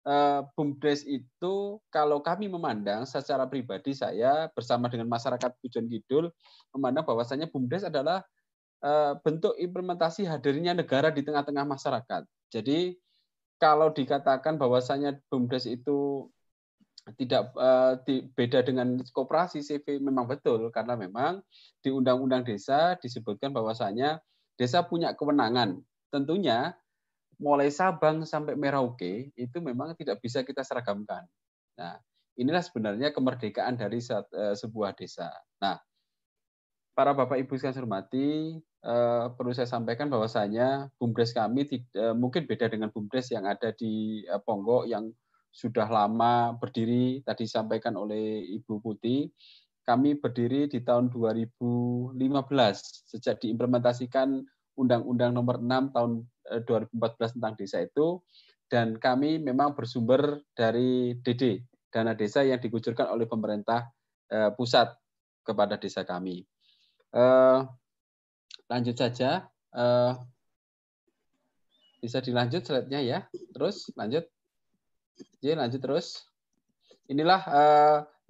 BUMDes 0.04 1.08
itu 1.08 1.80
kalau 1.88 2.20
kami 2.20 2.44
memandang 2.44 3.08
secara 3.08 3.48
pribadi 3.48 3.96
saya 3.96 4.52
bersama 4.52 4.92
dengan 4.92 5.08
masyarakat 5.08 5.56
Pujon 5.64 5.88
Kidul 5.88 6.28
memandang 6.76 7.08
bahwasanya 7.08 7.48
BUMDes 7.48 7.88
adalah 7.88 8.20
eh, 8.84 9.12
bentuk 9.24 9.56
implementasi 9.56 10.28
hadirnya 10.28 10.76
negara 10.76 11.08
di 11.08 11.24
tengah-tengah 11.24 11.64
masyarakat. 11.64 12.22
Jadi 12.52 13.00
kalau 13.56 13.88
dikatakan 13.96 14.60
bahwasanya 14.60 15.16
BUMDes 15.32 15.64
itu 15.64 16.28
tidak 17.20 17.52
di, 18.08 18.24
beda 18.32 18.64
dengan 18.64 18.96
koperasi 19.12 19.60
CV 19.60 20.00
memang 20.00 20.24
betul 20.24 20.72
karena 20.72 20.96
memang 20.96 21.44
di 21.84 21.92
Undang-Undang 21.92 22.48
Desa 22.48 22.96
disebutkan 22.96 23.52
bahwasanya 23.52 24.24
desa 24.56 24.80
punya 24.86 25.12
kewenangan. 25.12 25.84
Tentunya 26.08 26.72
mulai 27.38 27.70
Sabang 27.70 28.26
sampai 28.26 28.54
Merauke 28.58 29.30
itu 29.34 29.58
memang 29.62 29.94
tidak 29.98 30.20
bisa 30.20 30.42
kita 30.42 30.62
seragamkan. 30.62 31.26
Nah, 31.78 31.98
inilah 32.38 32.62
sebenarnya 32.62 33.10
kemerdekaan 33.10 33.78
dari 33.78 33.98
uh, 34.02 34.54
sebuah 34.54 34.94
desa. 34.94 35.30
Nah, 35.62 35.78
para 36.94 37.14
Bapak 37.14 37.38
Ibu 37.42 37.54
sekalian 37.58 37.86
hormati, 37.86 38.58
uh, 38.86 39.30
perlu 39.34 39.50
saya 39.54 39.66
sampaikan 39.66 40.06
bahwasanya 40.10 40.90
bumdes 40.98 41.34
kami 41.34 41.66
tidak, 41.66 42.14
mungkin 42.14 42.46
beda 42.46 42.70
dengan 42.70 42.90
bumdes 42.90 43.30
yang 43.34 43.46
ada 43.46 43.74
di 43.74 44.22
Ponggok 44.46 44.86
yang 44.86 45.10
sudah 45.54 45.86
lama 45.86 46.58
berdiri, 46.58 47.22
tadi 47.22 47.46
disampaikan 47.46 47.94
oleh 47.94 48.42
Ibu 48.58 48.82
Putih, 48.82 49.30
kami 49.86 50.18
berdiri 50.18 50.66
di 50.66 50.82
tahun 50.82 51.12
2015 51.12 52.16
sejak 53.14 53.38
diimplementasikan 53.38 54.42
Undang-Undang 54.74 55.30
Nomor 55.30 55.62
6 55.62 55.94
tahun 55.94 56.12
2014 56.44 56.92
eh, 56.92 57.30
tentang 57.40 57.54
desa 57.56 57.78
itu 57.80 58.20
dan 58.68 58.96
kami 59.00 59.40
memang 59.40 59.72
bersumber 59.72 60.40
dari 60.52 61.16
DD 61.20 61.64
dana 61.88 62.12
desa 62.12 62.42
yang 62.42 62.60
dikucurkan 62.60 63.08
oleh 63.08 63.24
pemerintah 63.24 63.88
eh, 64.28 64.50
pusat 64.52 64.92
kepada 65.44 65.80
desa 65.80 66.04
kami. 66.04 66.44
Eh, 67.14 67.60
lanjut 68.68 68.96
saja, 68.96 69.46
bisa 72.00 72.18
dilanjut 72.22 72.62
slide-nya 72.64 73.00
ya. 73.02 73.18
Terus 73.52 73.90
lanjut. 73.98 74.24
Oke, 75.18 75.52
lanjut 75.52 75.80
terus. 75.82 76.26
Inilah 77.10 77.42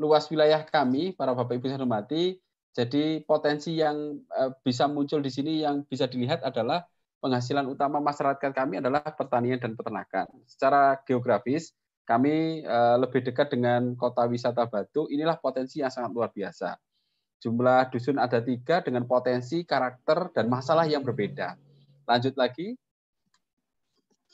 luas 0.00 0.26
wilayah 0.26 0.66
kami, 0.66 1.14
para 1.14 1.36
Bapak 1.36 1.60
Ibu 1.60 1.70
yang 1.70 1.86
hormati. 1.86 2.40
Jadi 2.74 3.22
potensi 3.22 3.78
yang 3.78 4.18
bisa 4.66 4.90
muncul 4.90 5.22
di 5.22 5.30
sini 5.30 5.62
yang 5.62 5.86
bisa 5.86 6.10
dilihat 6.10 6.42
adalah 6.42 6.82
penghasilan 7.24 7.64
utama 7.64 8.04
masyarakat 8.04 8.52
kami 8.52 8.84
adalah 8.84 9.00
pertanian 9.00 9.56
dan 9.56 9.72
peternakan. 9.72 10.28
Secara 10.44 11.00
geografis, 11.08 11.72
kami 12.04 12.60
uh, 12.68 13.00
lebih 13.00 13.24
dekat 13.24 13.48
dengan 13.48 13.96
kota 13.96 14.28
wisata 14.28 14.68
Batu. 14.68 15.08
Inilah 15.08 15.40
potensi 15.40 15.80
yang 15.80 15.88
sangat 15.88 16.12
luar 16.12 16.28
biasa. 16.28 16.76
Jumlah 17.40 17.88
dusun 17.88 18.20
ada 18.20 18.44
tiga 18.44 18.84
dengan 18.84 19.08
potensi, 19.08 19.64
karakter, 19.64 20.36
dan 20.36 20.52
masalah 20.52 20.84
yang 20.84 21.00
berbeda. 21.00 21.56
Lanjut 22.04 22.36
lagi. 22.36 22.76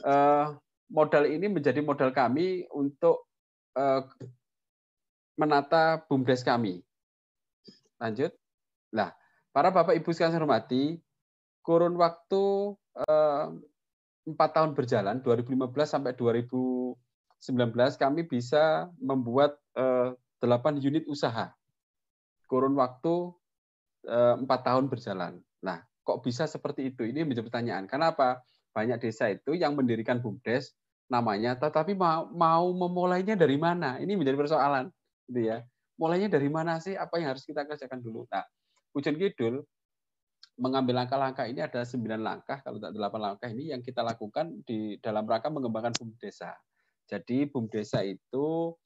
Uh, 0.03 0.59
modal 0.90 1.31
ini 1.31 1.46
menjadi 1.46 1.79
modal 1.87 2.11
kami 2.11 2.66
untuk 2.74 3.31
uh, 3.79 4.03
menata 5.38 6.03
bumdes 6.11 6.42
kami. 6.42 6.83
Lanjut. 8.03 8.35
Nah, 8.90 9.14
para 9.55 9.70
Bapak 9.70 9.94
Ibu 9.94 10.11
sekalian 10.11 10.42
hormati, 10.42 10.98
kurun 11.60 11.94
waktu 11.96 12.42
empat 14.26 14.50
uh, 14.50 14.54
tahun 14.56 14.72
berjalan 14.74 15.20
2015 15.22 15.70
sampai 15.84 16.12
2019 16.16 16.96
kami 17.96 18.26
bisa 18.26 18.88
membuat 19.00 19.60
uh, 19.76 20.16
8 20.40 20.80
unit 20.80 21.04
usaha. 21.06 21.52
Kurun 22.48 22.74
waktu 22.74 23.30
empat 24.40 24.60
uh, 24.60 24.64
tahun 24.64 24.88
berjalan. 24.88 25.38
Nah, 25.60 25.84
kok 26.02 26.24
bisa 26.24 26.48
seperti 26.48 26.90
itu? 26.90 27.04
Ini 27.04 27.22
menjadi 27.28 27.46
pertanyaan. 27.46 27.84
Kenapa? 27.84 28.40
Banyak 28.72 28.98
desa 29.02 29.28
itu 29.28 29.52
yang 29.52 29.76
mendirikan 29.76 30.18
bumdes 30.24 30.72
namanya, 31.10 31.58
tetapi 31.58 31.92
mau, 31.92 32.30
mau 32.30 32.70
memulainya 32.70 33.34
dari 33.34 33.58
mana? 33.58 33.98
Ini 33.98 34.14
menjadi 34.14 34.38
persoalan, 34.38 34.88
gitu 35.28 35.52
ya. 35.52 35.58
Mulainya 35.98 36.32
dari 36.32 36.48
mana 36.48 36.80
sih? 36.80 36.96
Apa 36.96 37.18
yang 37.20 37.34
harus 37.34 37.44
kita 37.44 37.66
kerjakan 37.66 38.00
dulu? 38.00 38.24
Nah, 38.30 38.46
Pujon 38.94 39.18
Kidul 39.18 39.60
mengambil 40.60 41.00
langkah-langkah 41.02 41.48
ini 41.48 41.64
ada 41.64 41.80
sembilan 41.82 42.20
langkah, 42.20 42.60
kalau 42.60 42.76
tak 42.76 42.92
delapan 42.92 43.32
langkah 43.32 43.48
ini 43.48 43.72
yang 43.72 43.80
kita 43.80 44.04
lakukan 44.04 44.60
di 44.68 45.00
dalam 45.00 45.24
rangka 45.24 45.48
mengembangkan 45.48 45.96
BUM 45.96 46.20
Desa. 46.20 46.52
Jadi 47.08 47.48
BUM 47.48 47.72
Desa 47.72 48.04
itu 48.04 48.76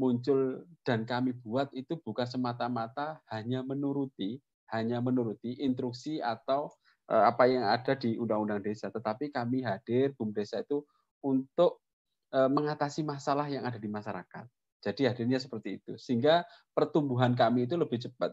muncul 0.00 0.64
dan 0.88 1.04
kami 1.04 1.36
buat 1.36 1.68
itu 1.76 2.00
bukan 2.00 2.24
semata-mata 2.24 3.20
hanya 3.28 3.60
menuruti, 3.60 4.40
hanya 4.72 5.04
menuruti 5.04 5.60
instruksi 5.60 6.24
atau 6.24 6.72
eh, 7.12 7.24
apa 7.28 7.44
yang 7.44 7.68
ada 7.68 7.92
di 7.92 8.16
Undang-Undang 8.16 8.64
Desa, 8.64 8.88
tetapi 8.88 9.28
kami 9.28 9.60
hadir 9.60 10.16
BUM 10.16 10.32
Desa 10.32 10.64
itu 10.64 10.80
untuk 11.20 11.84
eh, 12.32 12.48
mengatasi 12.48 13.04
masalah 13.04 13.44
yang 13.52 13.68
ada 13.68 13.76
di 13.76 13.86
masyarakat. 13.86 14.48
Jadi 14.80 15.04
hadirnya 15.04 15.36
seperti 15.42 15.82
itu. 15.82 15.92
Sehingga 16.00 16.46
pertumbuhan 16.72 17.34
kami 17.36 17.66
itu 17.68 17.74
lebih 17.74 17.98
cepat. 17.98 18.32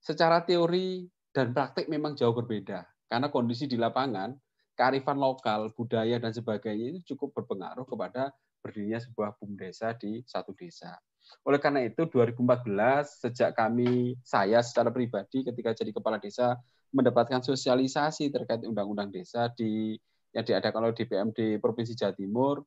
Secara 0.00 0.40
teori 0.42 1.04
dan 1.36 1.52
praktik 1.52 1.92
memang 1.92 2.16
jauh 2.16 2.32
berbeda. 2.32 2.88
Karena 3.12 3.28
kondisi 3.28 3.68
di 3.68 3.76
lapangan, 3.76 4.32
kearifan 4.72 5.20
lokal, 5.20 5.68
budaya, 5.76 6.16
dan 6.16 6.32
sebagainya 6.32 6.96
itu 6.96 7.12
cukup 7.12 7.36
berpengaruh 7.36 7.84
kepada 7.84 8.32
berdirinya 8.64 8.96
sebuah 8.96 9.36
BUM 9.36 9.60
desa 9.60 9.92
di 9.92 10.24
satu 10.24 10.56
desa. 10.56 10.96
Oleh 11.44 11.60
karena 11.60 11.84
itu 11.84 12.08
2014 12.08 13.28
sejak 13.28 13.52
kami 13.52 14.16
saya 14.24 14.64
secara 14.64 14.88
pribadi 14.88 15.44
ketika 15.44 15.76
jadi 15.76 15.92
kepala 15.92 16.16
desa 16.16 16.56
mendapatkan 16.94 17.44
sosialisasi 17.44 18.32
terkait 18.32 18.64
undang-undang 18.64 19.12
desa 19.12 19.52
di 19.52 19.98
yang 20.32 20.46
diadakan 20.46 20.88
oleh 20.88 20.96
DPMD 20.96 21.60
Provinsi 21.60 21.98
Jawa 21.98 22.14
Timur 22.14 22.62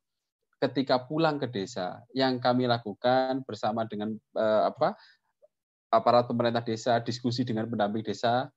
ketika 0.59 1.07
pulang 1.07 1.39
ke 1.39 1.47
desa 1.47 2.03
yang 2.11 2.37
kami 2.43 2.67
lakukan 2.67 3.47
bersama 3.47 3.87
dengan 3.87 4.11
eh, 4.35 4.63
apa 4.67 4.99
aparat 5.87 6.27
pemerintah 6.27 6.61
desa 6.61 6.99
diskusi 6.99 7.47
dengan 7.47 7.65
pendamping 7.71 8.03
desa 8.03 8.51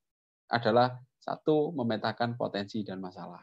adalah 0.52 0.92
satu 1.16 1.72
memetakan 1.72 2.36
potensi 2.36 2.84
dan 2.84 3.00
masalah. 3.00 3.40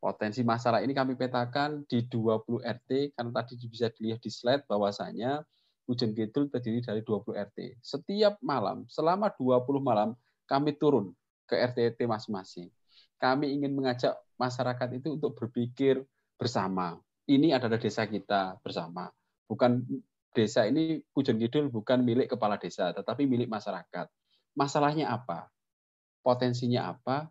Potensi 0.00 0.42
masalah 0.42 0.82
ini 0.82 0.96
kami 0.96 1.14
petakan 1.14 1.86
di 1.86 2.08
20 2.10 2.64
RT 2.64 3.14
karena 3.14 3.30
tadi 3.38 3.54
bisa 3.70 3.86
dilihat 3.92 4.18
di 4.18 4.30
slide 4.32 4.66
bahwasanya 4.66 5.44
Hujan 5.86 6.16
Kidul 6.16 6.50
terdiri 6.50 6.82
dari 6.82 7.04
20 7.04 7.36
RT. 7.36 7.58
Setiap 7.84 8.40
malam 8.42 8.88
selama 8.90 9.30
20 9.30 9.62
malam 9.78 10.16
kami 10.50 10.74
turun 10.74 11.14
ke 11.46 11.54
RT 11.54 12.02
masing-masing 12.08 12.66
kami 13.22 13.54
ingin 13.54 13.70
mengajak 13.70 14.18
masyarakat 14.34 14.98
itu 14.98 15.14
untuk 15.14 15.38
berpikir 15.38 16.02
bersama. 16.34 16.98
Ini 17.30 17.54
adalah 17.54 17.78
desa 17.78 18.02
kita 18.10 18.58
bersama. 18.66 19.06
Bukan 19.46 19.86
desa 20.34 20.66
ini 20.66 20.98
Pujon 21.14 21.38
Kidul 21.38 21.70
bukan 21.70 22.02
milik 22.02 22.34
kepala 22.34 22.58
desa, 22.58 22.90
tetapi 22.90 23.30
milik 23.30 23.46
masyarakat. 23.46 24.10
Masalahnya 24.58 25.14
apa? 25.14 25.46
Potensinya 26.22 26.94
apa? 26.94 27.28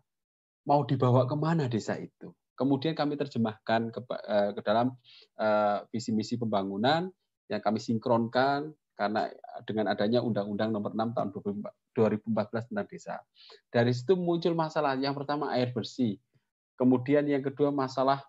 Mau 0.68 0.86
dibawa 0.86 1.26
ke 1.26 1.34
mana 1.34 1.66
desa 1.66 1.98
itu? 1.98 2.30
Kemudian 2.52 2.94
kami 2.94 3.16
terjemahkan 3.18 3.90
ke, 3.90 4.00
eh, 4.28 4.50
ke 4.54 4.60
dalam 4.62 4.94
uh, 5.40 5.82
visi 5.90 6.12
misi 6.12 6.36
pembangunan 6.36 7.08
yang 7.50 7.58
kami 7.64 7.80
sinkronkan 7.80 8.70
karena 8.92 9.26
dengan 9.64 9.90
adanya 9.90 10.20
Undang-Undang 10.22 10.70
Nomor 10.70 10.92
6 10.94 11.16
tahun 11.16 11.28
2014 11.96 12.68
tentang 12.70 12.86
desa. 12.86 13.14
Dari 13.72 13.90
situ 13.90 14.14
muncul 14.14 14.52
masalah. 14.54 14.94
Yang 14.94 15.24
pertama 15.24 15.50
air 15.50 15.72
bersih. 15.72 16.20
Kemudian 16.76 17.24
yang 17.26 17.42
kedua 17.42 17.72
masalah 17.72 18.22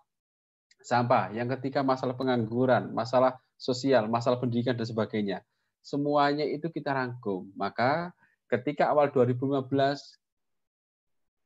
sampah. 0.80 1.30
Yang 1.36 1.60
ketiga 1.60 1.84
masalah 1.84 2.16
pengangguran, 2.16 2.90
masalah 2.90 3.38
sosial, 3.60 4.08
masalah 4.08 4.40
pendidikan 4.40 4.74
dan 4.74 4.88
sebagainya. 4.88 5.38
Semuanya 5.84 6.48
itu 6.48 6.72
kita 6.72 6.96
rangkum. 6.96 7.52
Maka 7.54 8.12
ketika 8.48 8.88
awal 8.88 9.12
2015 9.12 9.68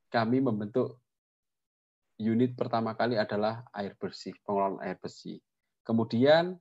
kami 0.09 0.41
membentuk 0.43 1.01
unit 2.19 2.57
pertama 2.59 2.99
kali 2.99 3.15
adalah 3.15 3.65
air 3.73 3.95
bersih, 3.95 4.35
pengelolaan 4.43 4.83
air 4.83 4.99
bersih. 4.99 5.39
Kemudian 5.87 6.59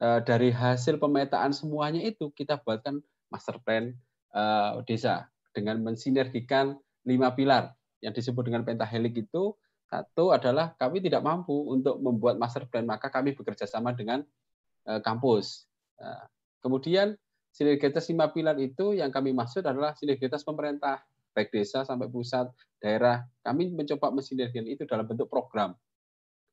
Eh, 0.00 0.20
dari 0.24 0.48
hasil 0.48 0.96
pemetaan 0.96 1.52
semuanya 1.52 2.00
itu 2.00 2.32
kita 2.32 2.56
buatkan 2.64 3.04
master 3.28 3.60
plan 3.60 3.92
uh, 4.32 4.80
desa 4.88 5.28
dengan 5.52 5.76
mensinergikan 5.84 6.72
lima 7.04 7.36
pilar 7.36 7.76
yang 8.00 8.16
disebut 8.16 8.48
dengan 8.48 8.64
pentahelik 8.64 9.28
itu. 9.28 9.52
Satu 9.92 10.32
adalah 10.32 10.72
kami 10.80 11.04
tidak 11.04 11.20
mampu 11.20 11.52
untuk 11.68 12.00
membuat 12.00 12.40
master 12.40 12.64
plan 12.64 12.88
maka 12.88 13.12
kami 13.12 13.36
bekerja 13.36 13.68
sama 13.68 13.92
dengan 13.92 14.24
uh, 14.88 15.04
kampus. 15.04 15.68
Kemudian 16.64 17.12
sinergitas 17.52 18.08
lima 18.08 18.32
pilar 18.32 18.56
itu 18.56 18.96
yang 18.96 19.12
kami 19.12 19.36
maksud 19.36 19.60
adalah 19.68 19.92
sinergitas 20.00 20.40
pemerintah 20.40 21.04
baik 21.32 21.54
desa 21.54 21.86
sampai 21.86 22.10
pusat 22.10 22.50
daerah 22.82 23.22
kami 23.44 23.70
mencoba 23.70 24.10
mensinergikan 24.10 24.66
itu 24.66 24.84
dalam 24.84 25.06
bentuk 25.06 25.30
program 25.30 25.74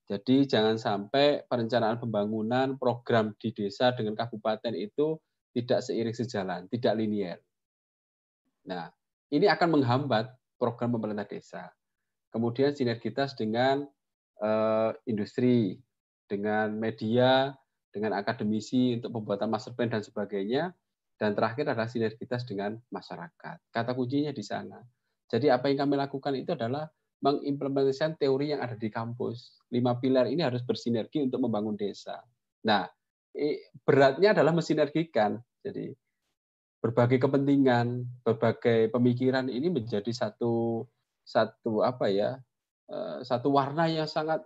Jadi 0.08 0.48
jangan 0.48 0.80
sampai 0.80 1.44
perencanaan 1.52 2.00
pembangunan 2.00 2.80
program 2.80 3.36
di 3.36 3.52
desa 3.52 3.92
dengan 3.92 4.16
kabupaten 4.16 4.72
itu 4.72 5.20
tidak 5.52 5.84
seiring 5.84 6.16
sejalan, 6.16 6.62
tidak 6.72 6.96
linier. 6.96 7.44
Nah, 8.72 8.88
ini 9.36 9.52
akan 9.52 9.76
menghambat 9.76 10.32
program 10.56 10.96
pemerintah 10.96 11.28
desa. 11.28 11.76
Kemudian 12.32 12.72
sinergitas 12.72 13.36
dengan 13.36 13.84
uh, 14.40 14.96
industri, 15.04 15.76
dengan 16.28 16.76
media, 16.76 17.52
dengan 17.92 18.16
akademisi 18.20 19.00
untuk 19.00 19.18
pembuatan 19.18 19.50
master 19.50 19.74
plan 19.74 19.90
dan 19.90 20.04
sebagainya. 20.04 20.76
Dan 21.18 21.34
terakhir 21.34 21.74
adalah 21.74 21.90
sinergitas 21.90 22.46
dengan 22.46 22.78
masyarakat. 22.94 23.58
Kata 23.74 23.92
kuncinya 23.98 24.30
di 24.30 24.46
sana. 24.46 24.78
Jadi 25.28 25.50
apa 25.50 25.68
yang 25.68 25.90
kami 25.90 25.98
lakukan 25.98 26.34
itu 26.38 26.54
adalah 26.54 26.86
mengimplementasikan 27.26 28.16
teori 28.22 28.54
yang 28.54 28.62
ada 28.62 28.78
di 28.78 28.88
kampus. 28.88 29.66
Lima 29.74 29.98
pilar 29.98 30.30
ini 30.30 30.46
harus 30.46 30.62
bersinergi 30.62 31.26
untuk 31.26 31.42
membangun 31.42 31.74
desa. 31.74 32.22
Nah, 32.70 32.86
beratnya 33.82 34.38
adalah 34.38 34.54
mensinergikan. 34.54 35.42
Jadi 35.66 35.92
berbagai 36.78 37.18
kepentingan, 37.18 38.06
berbagai 38.22 38.94
pemikiran 38.94 39.50
ini 39.50 39.74
menjadi 39.74 40.14
satu 40.14 40.86
satu 41.28 41.84
apa 41.84 42.08
ya 42.08 42.40
eh, 42.88 43.20
satu 43.26 43.52
warna 43.52 43.90
yang 43.92 44.08
sangat 44.08 44.46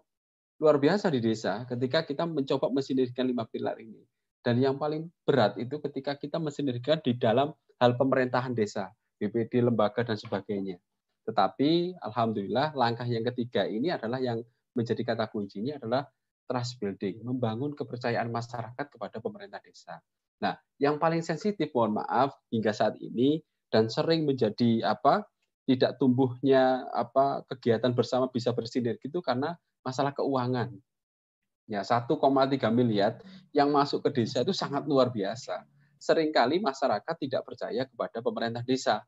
luar 0.58 0.82
biasa 0.82 1.14
di 1.14 1.22
desa 1.22 1.66
ketika 1.70 2.06
kita 2.06 2.26
mencoba 2.26 2.70
mensinergikan 2.74 3.28
lima 3.30 3.46
pilar 3.46 3.78
ini. 3.78 4.02
Dan 4.42 4.58
yang 4.58 4.82
paling 4.82 5.10
berat 5.22 5.54
itu 5.62 5.78
ketika 5.78 6.18
kita 6.18 6.42
mensinergikan 6.42 6.98
di 7.06 7.14
dalam 7.14 7.54
hal 7.78 7.94
pemerintahan 7.94 8.58
desa, 8.58 8.90
BPD, 9.22 9.62
lembaga 9.62 10.02
dan 10.02 10.18
sebagainya. 10.18 10.82
Tetapi 11.30 12.02
alhamdulillah 12.02 12.74
langkah 12.74 13.06
yang 13.06 13.22
ketiga 13.30 13.70
ini 13.70 13.94
adalah 13.94 14.18
yang 14.18 14.42
menjadi 14.74 15.14
kata 15.14 15.30
kuncinya 15.30 15.78
adalah 15.78 16.10
trust 16.50 16.82
building, 16.82 17.22
membangun 17.22 17.78
kepercayaan 17.78 18.34
masyarakat 18.34 18.86
kepada 18.90 19.22
pemerintah 19.22 19.62
desa. 19.62 20.02
Nah, 20.42 20.58
yang 20.82 20.98
paling 20.98 21.22
sensitif 21.22 21.70
mohon 21.72 22.02
maaf 22.02 22.34
hingga 22.50 22.74
saat 22.74 22.98
ini 22.98 23.46
dan 23.70 23.88
sering 23.88 24.26
menjadi 24.26 24.90
apa? 24.90 25.30
tidak 25.70 26.02
tumbuhnya 26.02 26.90
apa 26.92 27.46
kegiatan 27.48 27.94
bersama 27.94 28.28
bisa 28.28 28.52
bersinergi 28.52 29.08
itu 29.08 29.22
karena 29.22 29.56
masalah 29.86 30.12
keuangan. 30.12 30.74
Ya, 31.72 31.88
1,3 31.88 32.12
miliar 32.68 33.16
yang 33.56 33.72
masuk 33.72 34.04
ke 34.04 34.22
desa 34.22 34.44
itu 34.44 34.52
sangat 34.52 34.84
luar 34.84 35.08
biasa. 35.08 35.64
Seringkali 35.96 36.60
masyarakat 36.60 37.16
tidak 37.16 37.48
percaya 37.48 37.88
kepada 37.88 38.20
pemerintah 38.20 38.60
desa 38.60 39.00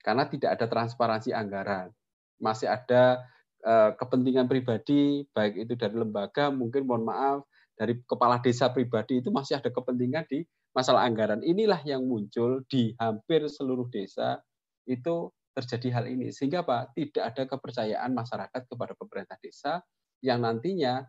karena 0.00 0.24
tidak 0.24 0.56
ada 0.56 0.64
transparansi 0.64 1.36
anggaran. 1.36 1.92
Masih 2.40 2.72
ada 2.72 3.20
eh, 3.60 3.92
kepentingan 4.00 4.48
pribadi, 4.48 5.28
baik 5.28 5.68
itu 5.68 5.76
dari 5.76 5.92
lembaga, 5.92 6.48
mungkin 6.48 6.88
mohon 6.88 7.04
maaf, 7.04 7.44
dari 7.76 8.00
kepala 8.08 8.40
desa 8.40 8.72
pribadi 8.72 9.20
itu 9.20 9.28
masih 9.28 9.60
ada 9.60 9.68
kepentingan 9.68 10.24
di 10.24 10.40
masalah 10.72 11.04
anggaran. 11.04 11.44
Inilah 11.44 11.84
yang 11.84 12.08
muncul 12.08 12.64
di 12.64 12.96
hampir 12.96 13.44
seluruh 13.44 13.92
desa 13.92 14.40
itu 14.88 15.28
terjadi 15.52 16.00
hal 16.00 16.08
ini. 16.08 16.32
Sehingga 16.32 16.64
apa? 16.64 16.88
Tidak 16.96 17.20
ada 17.20 17.44
kepercayaan 17.44 18.16
masyarakat 18.16 18.62
kepada 18.64 18.96
pemerintah 18.96 19.36
desa 19.36 19.84
yang 20.24 20.44
nantinya 20.44 21.04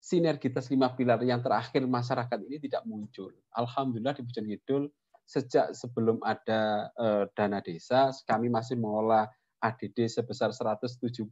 sinergitas 0.00 0.72
lima 0.72 0.88
pilar 0.96 1.20
yang 1.20 1.44
terakhir 1.44 1.84
masyarakat 1.84 2.40
ini 2.48 2.56
tidak 2.56 2.82
muncul. 2.88 3.30
Alhamdulillah 3.52 4.16
di 4.16 4.24
Pujon 4.24 4.48
Kidul 4.48 4.88
sejak 5.28 5.76
sebelum 5.76 6.18
ada 6.24 6.90
uh, 6.98 7.28
dana 7.36 7.60
desa, 7.62 8.10
kami 8.26 8.50
masih 8.50 8.80
mengolah 8.80 9.30
ADD 9.60 10.08
sebesar 10.08 10.50
172.900.000 10.56 11.30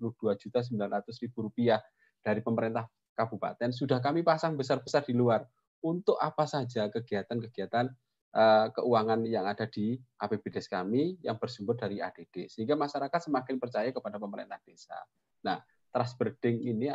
rupiah 1.35 1.81
dari 2.21 2.45
pemerintah 2.45 2.87
kabupaten. 3.17 3.73
Sudah 3.73 3.99
kami 3.99 4.23
pasang 4.23 4.55
besar-besar 4.55 5.03
di 5.03 5.17
luar 5.17 5.43
untuk 5.83 6.21
apa 6.21 6.45
saja 6.45 6.87
kegiatan-kegiatan 6.93 7.91
uh, 8.37 8.67
keuangan 8.71 9.25
yang 9.27 9.49
ada 9.49 9.65
di 9.67 9.99
APBDes 10.21 10.69
kami 10.71 11.19
yang 11.25 11.41
bersumber 11.41 11.75
dari 11.75 11.99
ADD. 11.99 12.47
Sehingga 12.53 12.79
masyarakat 12.79 13.33
semakin 13.33 13.57
percaya 13.59 13.91
kepada 13.91 14.21
pemerintah 14.21 14.61
desa. 14.63 15.01
Nah, 15.43 15.59
trust 15.91 16.21
building 16.21 16.69
ini 16.69 16.87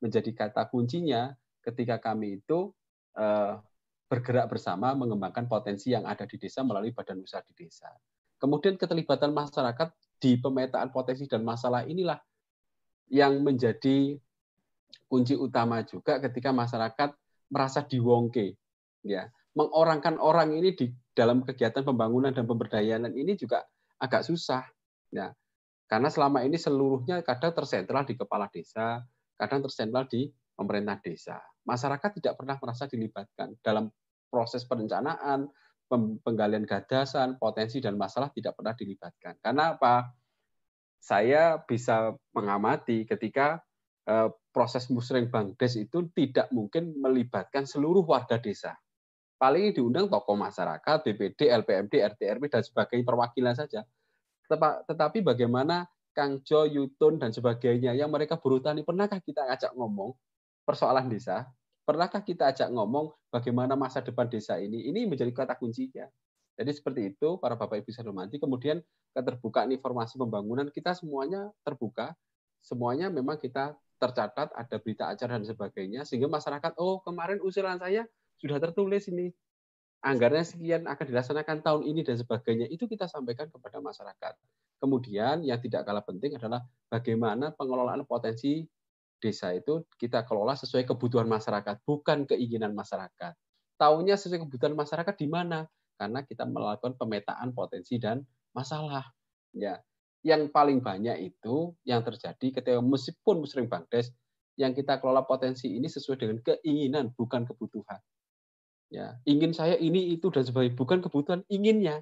menjadi 0.00 0.30
kata 0.32 0.68
kuncinya 0.68 1.32
ketika 1.64 1.98
kami 1.98 2.38
itu 2.42 2.70
uh, 3.16 3.58
bergerak 4.06 4.46
bersama 4.46 4.94
mengembangkan 4.94 5.50
potensi 5.50 5.90
yang 5.90 6.06
ada 6.06 6.22
di 6.28 6.38
desa 6.38 6.62
melalui 6.62 6.94
badan 6.94 7.18
usaha 7.18 7.42
di 7.42 7.66
desa. 7.66 7.90
Kemudian 8.38 8.78
keterlibatan 8.78 9.34
masyarakat 9.34 9.90
di 10.22 10.38
pemetaan 10.38 10.94
potensi 10.94 11.26
dan 11.26 11.42
masalah 11.42 11.82
inilah 11.88 12.20
yang 13.10 13.42
menjadi 13.42 14.18
kunci 15.06 15.34
utama 15.38 15.82
juga 15.86 16.18
ketika 16.18 16.50
masyarakat 16.50 17.14
merasa 17.50 17.86
diwongke 17.86 18.58
ya 19.06 19.30
mengorangkan 19.54 20.18
orang 20.18 20.52
ini 20.52 20.74
di 20.74 20.90
dalam 21.14 21.46
kegiatan 21.46 21.86
pembangunan 21.86 22.34
dan 22.34 22.44
pemberdayaan 22.44 23.14
ini 23.14 23.38
juga 23.38 23.62
agak 24.02 24.26
susah 24.26 24.66
ya 25.14 25.30
karena 25.86 26.10
selama 26.10 26.42
ini 26.42 26.58
seluruhnya 26.58 27.22
kadang 27.22 27.54
tersentral 27.54 28.02
di 28.02 28.18
kepala 28.18 28.50
desa 28.50 29.06
kadang 29.36 29.60
tersentral 29.62 30.08
di 30.08 30.26
pemerintah 30.56 30.98
desa. 30.98 31.36
Masyarakat 31.68 32.10
tidak 32.18 32.34
pernah 32.40 32.56
merasa 32.56 32.88
dilibatkan 32.88 33.60
dalam 33.60 33.92
proses 34.32 34.64
perencanaan, 34.64 35.46
penggalian 36.24 36.66
gagasan, 36.66 37.38
potensi 37.38 37.78
dan 37.78 37.94
masalah 37.94 38.32
tidak 38.34 38.58
pernah 38.58 38.74
dilibatkan. 38.74 39.38
Karena 39.38 39.76
apa? 39.78 40.10
Saya 40.98 41.62
bisa 41.62 42.10
mengamati 42.34 43.06
ketika 43.06 43.62
eh, 44.08 44.28
proses 44.50 44.90
musreng 44.90 45.30
Bangdes 45.30 45.78
itu 45.78 46.10
tidak 46.16 46.50
mungkin 46.50 46.96
melibatkan 46.98 47.68
seluruh 47.68 48.02
warga 48.02 48.40
desa. 48.40 48.74
Paling 49.36 49.76
diundang 49.76 50.08
tokoh 50.08 50.32
masyarakat, 50.32 51.04
BPD, 51.04 51.52
LPMD, 51.52 52.00
RT, 52.00 52.20
dan 52.48 52.64
sebagainya 52.64 53.04
perwakilan 53.04 53.52
saja. 53.52 53.84
Tetapi 54.88 55.20
bagaimana 55.20 55.84
Kang 56.16 56.40
Jo, 56.48 56.64
Yutun, 56.64 57.20
dan 57.20 57.28
sebagainya 57.28 57.92
yang 57.92 58.08
mereka 58.08 58.40
berutani, 58.40 58.80
pernahkah 58.80 59.20
kita 59.20 59.44
ajak 59.52 59.76
ngomong 59.76 60.16
persoalan 60.64 61.12
desa? 61.12 61.44
Pernahkah 61.84 62.24
kita 62.24 62.48
ajak 62.48 62.72
ngomong 62.72 63.12
bagaimana 63.28 63.76
masa 63.76 64.00
depan 64.00 64.24
desa 64.24 64.56
ini? 64.56 64.88
Ini 64.88 65.04
menjadi 65.04 65.28
kata 65.28 65.60
kuncinya. 65.60 66.08
Jadi 66.56 66.70
seperti 66.72 67.12
itu, 67.12 67.36
para 67.36 67.52
Bapak 67.52 67.84
Ibu 67.84 67.92
saya 67.92 68.08
hormati. 68.08 68.40
Kemudian 68.40 68.80
keterbukaan 69.12 69.68
informasi 69.76 70.16
pembangunan, 70.16 70.64
kita 70.72 70.96
semuanya 70.96 71.52
terbuka. 71.60 72.16
Semuanya 72.64 73.12
memang 73.12 73.36
kita 73.36 73.76
tercatat, 74.00 74.56
ada 74.56 74.76
berita 74.80 75.12
acara 75.12 75.36
dan 75.36 75.44
sebagainya. 75.44 76.08
Sehingga 76.08 76.32
masyarakat, 76.32 76.80
oh 76.80 77.04
kemarin 77.04 77.44
usulan 77.44 77.76
saya 77.76 78.08
sudah 78.40 78.56
tertulis 78.56 79.04
ini. 79.12 79.36
Anggarannya 80.00 80.48
sekian 80.48 80.88
akan 80.88 81.04
dilaksanakan 81.12 81.60
tahun 81.60 81.82
ini 81.92 82.00
dan 82.08 82.16
sebagainya. 82.16 82.72
Itu 82.72 82.88
kita 82.88 83.04
sampaikan 83.04 83.52
kepada 83.52 83.84
masyarakat. 83.84 84.34
Kemudian 84.76 85.40
yang 85.42 85.58
tidak 85.60 85.88
kalah 85.88 86.04
penting 86.04 86.36
adalah 86.36 86.60
bagaimana 86.92 87.52
pengelolaan 87.56 88.04
potensi 88.04 88.64
desa 89.16 89.50
itu 89.56 89.88
kita 89.96 90.28
kelola 90.28 90.52
sesuai 90.52 90.84
kebutuhan 90.84 91.24
masyarakat, 91.26 91.80
bukan 91.82 92.28
keinginan 92.28 92.76
masyarakat. 92.76 93.32
Tahunya 93.76 94.16
sesuai 94.16 94.44
kebutuhan 94.44 94.76
masyarakat 94.76 95.14
di 95.16 95.28
mana? 95.28 95.64
Karena 95.96 96.20
kita 96.24 96.44
melakukan 96.44 96.96
pemetaan 97.00 97.56
potensi 97.56 97.96
dan 97.96 98.20
masalah. 98.52 99.04
Ya, 99.56 99.80
yang 100.20 100.52
paling 100.52 100.84
banyak 100.84 101.32
itu 101.32 101.72
yang 101.88 102.04
terjadi 102.04 102.60
ketika 102.60 102.80
meskipun 102.82 103.40
muslim 103.40 103.70
bangdes 103.70 104.12
yang 104.56 104.72
kita 104.72 105.00
kelola 105.00 105.24
potensi 105.24 105.72
ini 105.72 105.88
sesuai 105.88 106.16
dengan 106.16 106.38
keinginan 106.40 107.12
bukan 107.12 107.44
kebutuhan. 107.44 108.00
Ya, 108.88 109.18
ingin 109.28 109.52
saya 109.52 109.76
ini 109.76 110.16
itu 110.16 110.32
dan 110.32 110.46
sebagainya 110.46 110.74
bukan 110.74 110.98
kebutuhan 111.04 111.40
inginnya. 111.52 112.00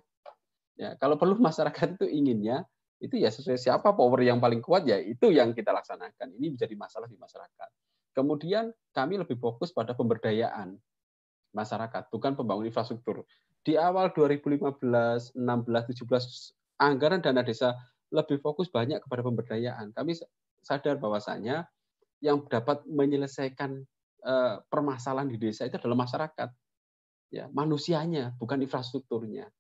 Ya, 0.74 0.98
kalau 0.98 1.14
perlu 1.14 1.38
masyarakat 1.38 1.98
itu 2.00 2.06
inginnya, 2.10 2.66
itu 2.98 3.20
ya 3.20 3.28
sesuai 3.28 3.58
siapa 3.60 3.92
power 3.92 4.24
yang 4.24 4.40
paling 4.40 4.64
kuat 4.64 4.88
ya 4.88 4.96
itu 4.96 5.30
yang 5.30 5.52
kita 5.52 5.70
laksanakan. 5.70 6.34
Ini 6.34 6.56
menjadi 6.56 6.74
masalah 6.74 7.06
di 7.06 7.18
masyarakat. 7.20 7.68
Kemudian 8.14 8.70
kami 8.94 9.18
lebih 9.18 9.37
fokus 9.37 9.74
pada 9.74 9.92
pemberdayaan 9.92 10.78
masyarakat, 11.54 12.10
bukan 12.10 12.38
pembangunan 12.38 12.70
infrastruktur. 12.70 13.26
Di 13.64 13.74
awal 13.78 14.10
2015, 14.14 15.34
16, 15.34 15.34
17 15.34 16.82
anggaran 16.82 17.22
dana 17.22 17.42
desa 17.42 17.74
lebih 18.10 18.38
fokus 18.42 18.70
banyak 18.70 19.02
kepada 19.02 19.22
pemberdayaan. 19.26 19.90
Kami 19.94 20.14
sadar 20.62 20.98
bahwasanya 20.98 21.66
yang 22.22 22.46
dapat 22.46 22.87
menyelesaikan 22.87 23.82
eh, 24.24 24.54
permasalahan 24.70 25.28
di 25.28 25.37
desa 25.37 25.66
itu 25.66 25.76
adalah 25.76 26.06
masyarakat. 26.06 26.50
Ya, 27.34 27.50
manusianya, 27.50 28.37
bukan 28.38 28.62
infrastrukturnya. 28.62 29.50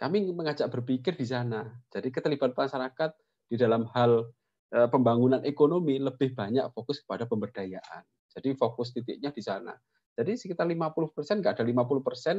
Kami 0.00 0.32
mengajak 0.32 0.72
berpikir 0.72 1.12
di 1.12 1.28
sana. 1.28 1.68
Jadi 1.92 2.08
keterlibatan 2.08 2.56
masyarakat 2.56 3.10
di 3.52 3.60
dalam 3.60 3.84
hal 3.92 4.32
e, 4.72 4.88
pembangunan 4.88 5.44
ekonomi 5.44 6.00
lebih 6.00 6.32
banyak 6.32 6.72
fokus 6.72 7.04
kepada 7.04 7.28
pemberdayaan. 7.28 8.00
Jadi 8.32 8.56
fokus 8.56 8.96
titiknya 8.96 9.28
di 9.28 9.44
sana. 9.44 9.76
Jadi 10.16 10.40
sekitar 10.40 10.64
50 10.64 11.12
persen, 11.12 11.44
nggak 11.44 11.60
ada 11.60 11.64
50 11.68 12.00
persen 12.00 12.36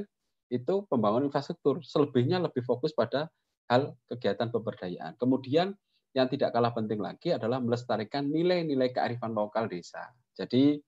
itu 0.50 0.90
pembangunan 0.90 1.30
infrastruktur. 1.30 1.86
Selebihnya 1.86 2.42
lebih 2.42 2.66
fokus 2.66 2.98
pada 2.98 3.30
hal 3.70 3.94
kegiatan 4.10 4.50
pemberdayaan. 4.50 5.22
Kemudian 5.22 5.78
yang 6.18 6.28
tidak 6.28 6.58
kalah 6.58 6.74
penting 6.74 6.98
lagi 6.98 7.32
adalah 7.32 7.62
melestarikan 7.62 8.26
nilai-nilai 8.26 8.90
kearifan 8.90 9.38
lokal 9.38 9.70
desa. 9.70 10.10
Jadi 10.34 10.82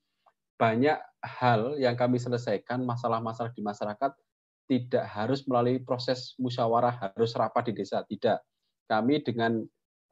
banyak 0.57 0.97
hal 1.21 1.77
yang 1.77 1.93
kami 1.93 2.17
selesaikan 2.17 2.81
masalah-masalah 2.81 3.53
di 3.53 3.61
masyarakat 3.61 4.11
tidak 4.67 5.05
harus 5.11 5.43
melalui 5.45 5.79
proses 5.83 6.33
musyawarah 6.39 7.11
harus 7.11 7.35
rapat 7.35 7.71
di 7.71 7.83
desa. 7.83 8.01
Tidak. 8.03 8.39
Kami 8.87 9.23
dengan 9.23 9.63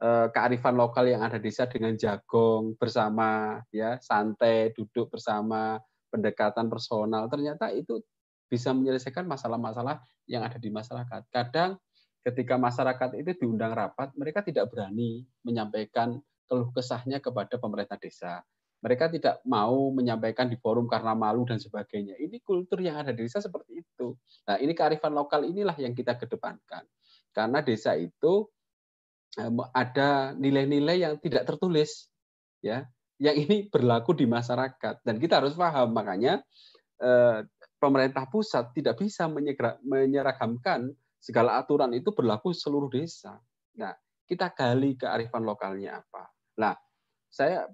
eh, 0.02 0.26
kearifan 0.32 0.76
lokal 0.76 1.08
yang 1.08 1.24
ada 1.24 1.40
di 1.40 1.48
desa 1.48 1.68
dengan 1.68 1.96
jagong 1.96 2.76
bersama 2.76 3.60
ya 3.72 3.96
santai 4.00 4.72
duduk 4.76 5.12
bersama 5.12 5.80
pendekatan 6.12 6.68
personal 6.68 7.28
ternyata 7.32 7.72
itu 7.72 8.04
bisa 8.52 8.76
menyelesaikan 8.76 9.24
masalah-masalah 9.24 10.04
yang 10.28 10.44
ada 10.44 10.60
di 10.60 10.68
masyarakat. 10.68 11.24
Kadang 11.32 11.80
ketika 12.20 12.60
masyarakat 12.60 13.18
itu 13.18 13.30
diundang 13.40 13.72
rapat 13.72 14.12
mereka 14.14 14.44
tidak 14.44 14.68
berani 14.68 15.24
menyampaikan 15.42 16.20
keluh 16.46 16.68
kesahnya 16.70 17.18
kepada 17.18 17.56
pemerintah 17.56 17.96
desa 17.96 18.44
mereka 18.82 19.06
tidak 19.06 19.38
mau 19.46 19.94
menyampaikan 19.94 20.50
di 20.50 20.58
forum 20.58 20.90
karena 20.90 21.14
malu 21.14 21.46
dan 21.46 21.62
sebagainya. 21.62 22.18
Ini 22.18 22.42
kultur 22.42 22.82
yang 22.82 22.98
ada 22.98 23.14
di 23.14 23.22
desa 23.22 23.38
seperti 23.38 23.78
itu. 23.78 24.18
Nah, 24.50 24.58
ini 24.58 24.74
kearifan 24.74 25.14
lokal 25.14 25.46
inilah 25.46 25.78
yang 25.78 25.94
kita 25.94 26.18
kedepankan. 26.18 26.82
Karena 27.30 27.62
desa 27.62 27.94
itu 27.94 28.50
ada 29.72 30.34
nilai-nilai 30.36 31.08
yang 31.08 31.14
tidak 31.22 31.48
tertulis, 31.48 32.10
ya, 32.60 32.84
yang 33.22 33.38
ini 33.38 33.70
berlaku 33.70 34.18
di 34.18 34.26
masyarakat 34.26 35.00
dan 35.06 35.16
kita 35.22 35.38
harus 35.38 35.54
paham. 35.54 35.94
Makanya 35.94 36.42
eh, 36.98 37.46
pemerintah 37.78 38.26
pusat 38.26 38.74
tidak 38.74 38.98
bisa 38.98 39.30
menyeragamkan 39.86 40.90
segala 41.22 41.62
aturan 41.62 41.94
itu 41.94 42.10
berlaku 42.10 42.50
seluruh 42.50 42.90
desa. 42.90 43.38
Nah, 43.78 43.94
kita 44.26 44.50
gali 44.50 44.98
kearifan 44.98 45.46
lokalnya 45.46 46.02
apa. 46.02 46.26
Nah, 46.58 46.74
saya 47.32 47.64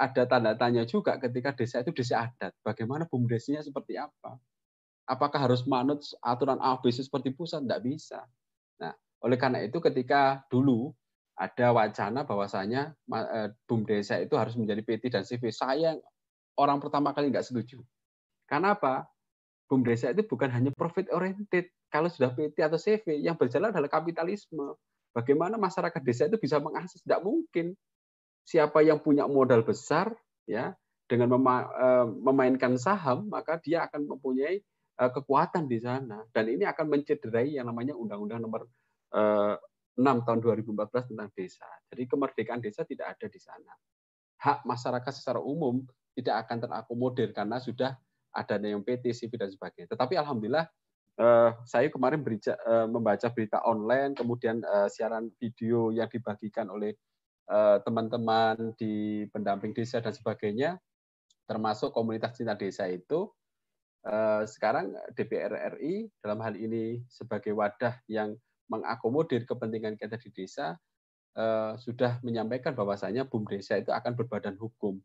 ada 0.00 0.22
tanda 0.24 0.56
tanya 0.56 0.88
juga 0.88 1.20
ketika 1.20 1.52
desa 1.52 1.84
itu 1.84 1.92
desa 1.92 2.32
adat. 2.32 2.56
Bagaimana 2.64 3.04
bumdesinya 3.04 3.60
seperti 3.60 4.00
apa? 4.00 4.40
Apakah 5.04 5.44
harus 5.44 5.68
manut 5.68 6.00
aturan 6.24 6.56
ABC 6.56 7.04
seperti 7.04 7.36
pusat? 7.36 7.60
Tidak 7.68 7.80
bisa. 7.84 8.24
Nah, 8.80 8.96
oleh 9.20 9.36
karena 9.36 9.60
itu 9.60 9.76
ketika 9.84 10.40
dulu 10.48 10.96
ada 11.36 11.76
wacana 11.76 12.24
bahwasanya 12.24 12.96
eh, 13.12 13.52
bumdesa 13.68 14.16
itu 14.24 14.32
harus 14.40 14.56
menjadi 14.56 14.80
PT 14.80 15.12
dan 15.12 15.28
CV, 15.28 15.52
saya 15.52 15.92
orang 16.56 16.80
pertama 16.80 17.12
kali 17.12 17.28
nggak 17.28 17.44
setuju. 17.44 17.84
Karena 18.48 18.72
apa? 18.72 19.04
Bumdesa 19.68 20.16
itu 20.16 20.24
bukan 20.24 20.48
hanya 20.56 20.72
profit 20.72 21.12
oriented. 21.12 21.68
Kalau 21.92 22.08
sudah 22.08 22.32
PT 22.32 22.64
atau 22.64 22.80
CV, 22.80 23.20
yang 23.20 23.36
berjalan 23.36 23.76
adalah 23.76 23.92
kapitalisme. 23.92 24.72
Bagaimana 25.12 25.60
masyarakat 25.60 26.00
desa 26.00 26.28
itu 26.32 26.40
bisa 26.40 26.56
mengakses? 26.60 27.04
Tidak 27.04 27.20
mungkin 27.20 27.76
siapa 28.46 28.78
yang 28.86 29.02
punya 29.02 29.26
modal 29.26 29.66
besar 29.66 30.14
ya 30.46 30.70
dengan 31.10 31.34
eh, 31.34 32.06
memainkan 32.06 32.78
saham 32.78 33.26
maka 33.26 33.58
dia 33.58 33.90
akan 33.90 34.06
mempunyai 34.06 34.62
eh, 35.02 35.10
kekuatan 35.10 35.66
di 35.66 35.82
sana 35.82 36.22
dan 36.30 36.46
ini 36.46 36.62
akan 36.62 36.86
mencederai 36.86 37.58
yang 37.58 37.66
namanya 37.66 37.98
Undang-Undang 37.98 38.40
Nomor 38.46 38.62
6 39.10 39.98
eh, 39.98 40.18
tahun 40.22 40.38
2014 40.42 41.10
tentang 41.10 41.30
desa. 41.34 41.66
Jadi 41.90 42.02
kemerdekaan 42.06 42.62
desa 42.62 42.86
tidak 42.86 43.18
ada 43.18 43.26
di 43.26 43.40
sana. 43.42 43.74
Hak 44.38 44.62
masyarakat 44.62 45.12
secara 45.14 45.42
umum 45.42 45.82
tidak 46.14 46.46
akan 46.46 46.62
terakomodir 46.62 47.34
karena 47.34 47.58
sudah 47.58 47.98
ada 48.30 48.60
yang 48.60 48.84
PT, 48.84 49.10
CV 49.16 49.40
dan 49.40 49.48
sebagainya. 49.48 49.88
Tetapi 49.90 50.14
alhamdulillah 50.20 50.68
saya 51.64 51.88
kemarin 51.88 52.20
membaca 52.92 53.32
berita 53.32 53.64
online, 53.64 54.12
kemudian 54.12 54.60
siaran 54.92 55.32
video 55.40 55.88
yang 55.88 56.04
dibagikan 56.12 56.68
oleh 56.68 56.92
Eh, 56.92 56.92
teman-teman 57.86 58.74
di 58.74 59.22
pendamping 59.30 59.70
desa 59.70 60.02
dan 60.02 60.10
sebagainya, 60.10 60.82
termasuk 61.46 61.94
komunitas 61.94 62.34
cinta 62.34 62.58
desa 62.58 62.90
itu, 62.90 63.30
eh, 64.02 64.42
sekarang 64.44 64.92
DPR 65.14 65.78
RI 65.78 66.10
dalam 66.18 66.42
hal 66.42 66.58
ini 66.58 67.06
sebagai 67.06 67.54
wadah 67.54 68.02
yang 68.10 68.34
mengakomodir 68.66 69.46
kepentingan 69.46 69.94
kita 69.94 70.18
di 70.18 70.34
desa, 70.34 70.74
eh, 71.38 71.72
sudah 71.78 72.18
menyampaikan 72.26 72.74
bahwasanya 72.74 73.30
BUM 73.30 73.46
desa 73.46 73.78
itu 73.78 73.94
akan 73.94 74.18
berbadan 74.18 74.58
hukum. 74.58 74.98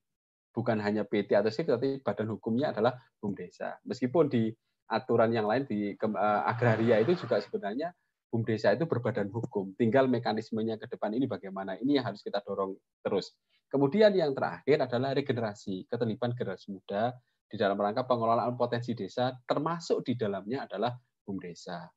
Bukan 0.52 0.84
hanya 0.84 1.08
PT 1.08 1.32
atau 1.38 1.48
SIP, 1.48 1.70
tapi 1.70 2.02
badan 2.04 2.28
hukumnya 2.34 2.74
adalah 2.74 2.98
BUM 3.22 3.38
desa. 3.38 3.78
Meskipun 3.86 4.28
di 4.28 4.50
aturan 4.92 5.32
yang 5.32 5.48
lain 5.48 5.64
di 5.64 5.96
agraria 6.44 7.00
itu 7.00 7.16
juga 7.16 7.40
sebenarnya 7.40 7.96
BUM 8.32 8.48
desa 8.48 8.72
itu 8.72 8.88
berbadan 8.88 9.28
hukum. 9.28 9.76
Tinggal 9.76 10.08
mekanismenya 10.08 10.80
ke 10.80 10.88
depan 10.88 11.12
ini 11.12 11.28
bagaimana. 11.28 11.76
Ini 11.76 12.00
yang 12.00 12.06
harus 12.08 12.24
kita 12.24 12.40
dorong 12.40 12.80
terus. 13.04 13.36
Kemudian 13.68 14.16
yang 14.16 14.32
terakhir 14.32 14.88
adalah 14.88 15.12
regenerasi, 15.12 15.92
keterlibatan 15.92 16.32
generasi 16.32 16.72
muda 16.72 17.12
di 17.52 17.60
dalam 17.60 17.76
rangka 17.76 18.08
pengelolaan 18.08 18.56
potensi 18.56 18.96
desa, 18.96 19.36
termasuk 19.44 20.08
di 20.08 20.16
dalamnya 20.16 20.64
adalah 20.64 20.96
BUM 21.28 21.44
desa. 21.44 21.92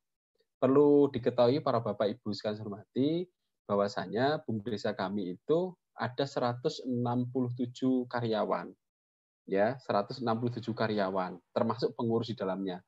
Perlu 0.59 1.07
diketahui 1.15 1.63
para 1.63 1.79
Bapak 1.79 2.11
Ibu 2.19 2.35
sekalian 2.35 2.67
hormati, 2.67 3.23
bahwasanya 3.71 4.43
BUM 4.43 4.59
desa 4.67 4.91
kami 4.91 5.39
itu 5.39 5.71
ada 5.95 6.27
167 6.27 6.91
karyawan. 8.11 8.75
Ya, 9.47 9.79
167 9.87 10.75
karyawan, 10.75 11.39
termasuk 11.55 11.95
pengurus 11.95 12.33
di 12.33 12.37
dalamnya. 12.39 12.83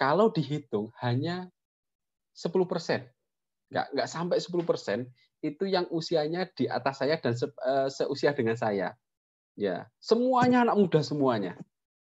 Kalau 0.00 0.32
dihitung 0.32 0.88
hanya 1.04 1.52
10 2.40 2.64
persen, 2.64 3.04
nggak 3.68 3.86
nggak 3.92 4.08
sampai 4.08 4.40
10 4.40 4.64
persen 4.64 4.98
itu 5.44 5.68
yang 5.68 5.84
usianya 5.92 6.48
di 6.52 6.64
atas 6.68 7.04
saya 7.04 7.20
dan 7.20 7.36
se, 7.36 7.48
uh, 7.48 7.88
seusia 7.92 8.32
dengan 8.32 8.56
saya. 8.56 8.96
Ya, 9.60 9.88
semuanya 10.00 10.64
anak 10.64 10.76
muda 10.80 11.00
semuanya. 11.04 11.52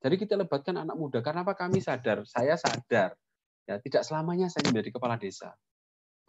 Jadi 0.01 0.15
kita 0.23 0.39
lebatkan 0.39 0.79
anak 0.87 0.95
muda. 0.95 1.19
Karena 1.19 1.43
apa? 1.43 1.59
Kami 1.59 1.83
sadar, 1.83 2.23
saya 2.25 2.55
sadar, 2.55 3.19
ya 3.67 3.77
tidak 3.83 4.07
selamanya 4.07 4.47
saya 4.47 4.71
menjadi 4.71 4.95
kepala 4.95 5.19
desa. 5.19 5.51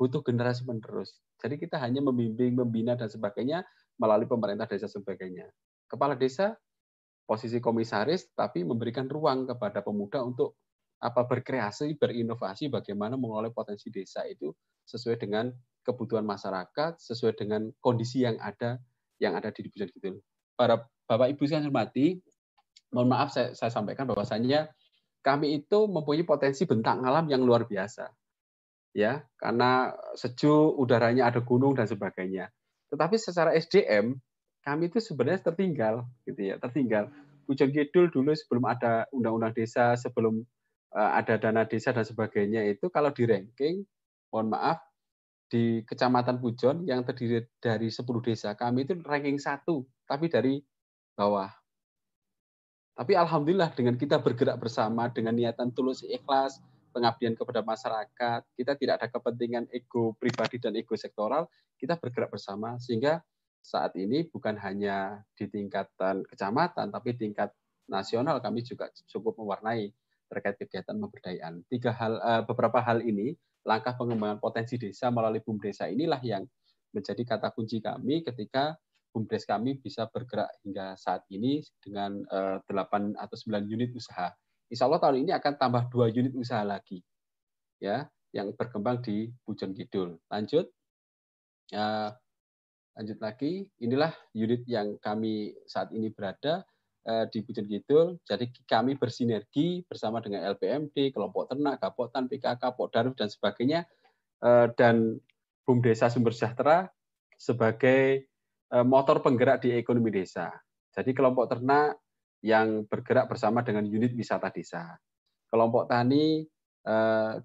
Butuh 0.02 0.26
generasi 0.26 0.66
penerus. 0.66 1.22
Jadi 1.38 1.62
kita 1.62 1.78
hanya 1.78 2.02
membimbing, 2.02 2.58
membina 2.58 2.98
dan 2.98 3.06
sebagainya 3.06 3.62
melalui 4.02 4.26
pemerintah 4.26 4.66
desa 4.66 4.90
sebagainya. 4.90 5.46
Kepala 5.86 6.18
desa 6.18 6.58
posisi 7.30 7.62
komisaris 7.62 8.34
tapi 8.34 8.66
memberikan 8.66 9.06
ruang 9.08 9.46
kepada 9.46 9.86
pemuda 9.86 10.26
untuk 10.26 10.58
apa 11.02 11.26
berkreasi, 11.26 11.98
berinovasi 11.98 12.70
bagaimana 12.70 13.18
mengelola 13.18 13.50
potensi 13.50 13.90
desa 13.90 14.22
itu 14.30 14.54
sesuai 14.86 15.18
dengan 15.18 15.50
kebutuhan 15.82 16.22
masyarakat, 16.22 17.02
sesuai 17.02 17.34
dengan 17.34 17.74
kondisi 17.82 18.22
yang 18.22 18.38
ada 18.38 18.78
yang 19.18 19.34
ada 19.34 19.50
di 19.50 19.66
Bujang 19.66 19.90
Kidul. 19.90 20.22
Para 20.54 20.86
Bapak 21.10 21.34
Ibu 21.34 21.44
yang 21.50 21.66
hormati, 21.66 22.22
mohon 22.94 23.10
maaf 23.10 23.34
saya, 23.34 23.58
saya 23.58 23.74
sampaikan 23.74 24.06
bahwasannya 24.06 24.70
kami 25.26 25.62
itu 25.62 25.90
mempunyai 25.90 26.26
potensi 26.26 26.66
bentang 26.70 27.02
alam 27.06 27.26
yang 27.30 27.42
luar 27.42 27.66
biasa. 27.66 28.10
Ya, 28.92 29.24
karena 29.40 29.96
sejuk, 30.20 30.76
udaranya 30.76 31.32
ada 31.32 31.40
gunung 31.40 31.74
dan 31.74 31.88
sebagainya. 31.88 32.52
Tetapi 32.92 33.16
secara 33.16 33.56
SDM 33.56 34.20
kami 34.62 34.92
itu 34.92 35.00
sebenarnya 35.00 35.50
tertinggal 35.50 36.06
gitu 36.28 36.54
ya, 36.54 36.56
tertinggal. 36.62 37.10
Bujang 37.50 37.74
Kidul 37.74 38.14
dulu 38.14 38.36
sebelum 38.36 38.68
ada 38.68 39.08
undang-undang 39.16 39.56
desa, 39.56 39.98
sebelum 39.98 40.44
ada 40.92 41.40
dana 41.40 41.64
desa 41.64 41.96
dan 41.96 42.04
sebagainya 42.04 42.68
itu 42.68 42.92
kalau 42.92 43.16
di 43.16 43.24
ranking, 43.24 43.88
mohon 44.32 44.52
maaf, 44.52 44.84
di 45.52 45.84
Kecamatan 45.84 46.40
Pujon 46.40 46.88
yang 46.88 47.04
terdiri 47.04 47.44
dari 47.60 47.92
10 47.92 48.08
desa, 48.24 48.56
kami 48.56 48.88
itu 48.88 48.96
ranking 49.04 49.36
satu, 49.36 49.84
tapi 50.08 50.32
dari 50.32 50.64
bawah. 51.16 51.52
Tapi 52.96 53.16
alhamdulillah 53.16 53.72
dengan 53.76 53.96
kita 54.00 54.20
bergerak 54.20 54.60
bersama 54.60 55.12
dengan 55.12 55.36
niatan 55.36 55.72
tulus 55.76 56.04
ikhlas, 56.08 56.60
pengabdian 56.92 57.36
kepada 57.36 57.64
masyarakat, 57.64 58.44
kita 58.56 58.76
tidak 58.76 58.94
ada 59.00 59.08
kepentingan 59.08 59.68
ego 59.72 60.16
pribadi 60.20 60.60
dan 60.60 60.76
ego 60.76 60.96
sektoral, 60.96 61.48
kita 61.80 61.96
bergerak 62.00 62.32
bersama 62.32 62.76
sehingga 62.80 63.24
saat 63.64 63.96
ini 63.96 64.28
bukan 64.28 64.60
hanya 64.60 65.24
di 65.36 65.48
tingkatan 65.48 66.28
kecamatan, 66.28 66.92
tapi 66.92 67.16
tingkat 67.16 67.52
nasional 67.88 68.40
kami 68.40 68.64
juga 68.64 68.92
cukup 69.08 69.40
mewarnai 69.40 69.92
terkait 70.32 70.56
kegiatan 70.56 70.96
pemberdayaan. 70.96 71.68
Tiga 71.68 71.92
hal, 71.92 72.14
uh, 72.24 72.42
beberapa 72.48 72.80
hal 72.80 73.04
ini, 73.04 73.36
langkah 73.68 73.94
pengembangan 74.00 74.40
potensi 74.40 74.80
desa 74.80 75.12
melalui 75.12 75.44
BUM 75.44 75.60
desa 75.60 75.92
inilah 75.92 76.24
yang 76.24 76.48
menjadi 76.96 77.24
kata 77.28 77.52
kunci 77.52 77.84
kami 77.84 78.24
ketika 78.24 78.80
BUMDes 79.12 79.44
kami 79.44 79.76
bisa 79.76 80.08
bergerak 80.08 80.48
hingga 80.64 80.96
saat 80.96 81.28
ini 81.28 81.60
dengan 81.84 82.24
uh, 82.32 82.64
eh, 82.64 82.74
8 82.74 83.20
atau 83.20 83.36
9 83.36 83.68
unit 83.68 83.92
usaha. 83.92 84.32
Insya 84.72 84.88
Allah 84.88 85.04
tahun 85.04 85.28
ini 85.28 85.36
akan 85.36 85.54
tambah 85.60 85.84
dua 85.92 86.08
unit 86.08 86.32
usaha 86.32 86.64
lagi, 86.64 87.04
ya, 87.84 88.08
yang 88.32 88.56
berkembang 88.56 89.04
di 89.04 89.28
Pujon 89.44 89.76
Kidul. 89.76 90.16
Lanjut, 90.32 90.72
uh, 91.76 92.10
lanjut 92.96 93.20
lagi. 93.20 93.68
Inilah 93.84 94.16
unit 94.32 94.64
yang 94.64 94.96
kami 95.04 95.52
saat 95.68 95.92
ini 95.92 96.08
berada. 96.08 96.64
Eh, 97.02 97.26
di 97.34 97.42
Pujon 97.42 97.66
Kidul. 97.66 98.22
Jadi 98.22 98.54
kami 98.70 98.94
bersinergi 98.94 99.82
bersama 99.90 100.22
dengan 100.22 100.46
LPMD, 100.54 101.10
kelompok 101.10 101.50
ternak, 101.50 101.82
Kapotan, 101.82 102.30
PKK, 102.30 102.62
Podaruf 102.78 103.18
dan 103.18 103.26
sebagainya 103.26 103.90
eh, 104.46 104.70
dan 104.78 105.18
BUM 105.66 105.82
Desa 105.82 106.14
Sumber 106.14 106.30
Sejahtera 106.30 106.86
sebagai 107.34 108.30
eh, 108.70 108.86
motor 108.86 109.26
penggerak 109.26 109.66
di 109.66 109.74
ekonomi 109.74 110.14
desa. 110.14 110.54
Jadi 110.94 111.18
kelompok 111.18 111.50
ternak 111.50 111.98
yang 112.46 112.86
bergerak 112.86 113.34
bersama 113.34 113.66
dengan 113.66 113.82
unit 113.90 114.14
wisata 114.14 114.54
desa. 114.54 114.94
Kelompok 115.50 115.90
tani 115.90 116.46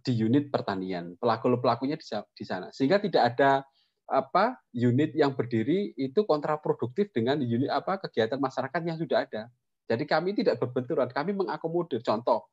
di 0.01 0.13
unit 0.17 0.49
pertanian. 0.49 1.13
Pelaku-pelakunya 1.21 2.01
di 2.33 2.45
sana. 2.45 2.73
Sehingga 2.73 2.97
tidak 2.97 3.37
ada 3.37 3.61
apa 4.07 4.63
unit 4.71 5.11
yang 5.19 5.35
berdiri 5.35 5.91
itu 5.99 6.23
kontraproduktif 6.23 7.11
dengan 7.11 7.43
unit 7.43 7.67
apa 7.71 7.99
kegiatan 8.07 8.39
masyarakat 8.39 8.81
yang 8.87 8.99
sudah 8.99 9.27
ada. 9.27 9.51
Jadi 9.87 10.03
kami 10.07 10.35
tidak 10.35 10.59
berbenturan, 10.59 11.11
kami 11.11 11.35
mengakomodir. 11.35 12.03
Contoh, 12.03 12.51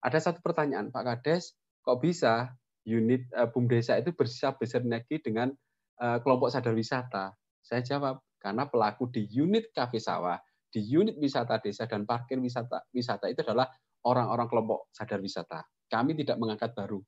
ada 0.00 0.16
satu 0.16 0.40
pertanyaan 0.40 0.88
Pak 0.88 1.04
Kades, 1.04 1.56
kok 1.84 2.00
bisa 2.00 2.52
unit 2.88 3.28
uh, 3.36 3.48
BUMDesa 3.52 4.00
itu 4.00 4.16
bisa 4.16 4.56
bersinergi 4.56 5.20
dengan 5.20 5.52
uh, 6.00 6.18
kelompok 6.24 6.48
sadar 6.48 6.72
wisata? 6.72 7.36
Saya 7.60 7.84
jawab, 7.84 8.24
karena 8.40 8.64
pelaku 8.64 9.12
di 9.12 9.28
unit 9.28 9.68
kafe 9.76 10.00
sawah, 10.00 10.40
di 10.72 10.80
unit 10.80 11.20
wisata 11.20 11.60
desa 11.60 11.84
dan 11.84 12.08
parkir 12.08 12.40
wisata 12.40 12.88
wisata 12.94 13.28
itu 13.28 13.44
adalah 13.44 13.68
orang-orang 14.08 14.48
kelompok 14.48 14.88
sadar 14.96 15.20
wisata. 15.20 15.60
Kami 15.90 16.16
tidak 16.16 16.40
mengangkat 16.40 16.72
baru, 16.72 17.04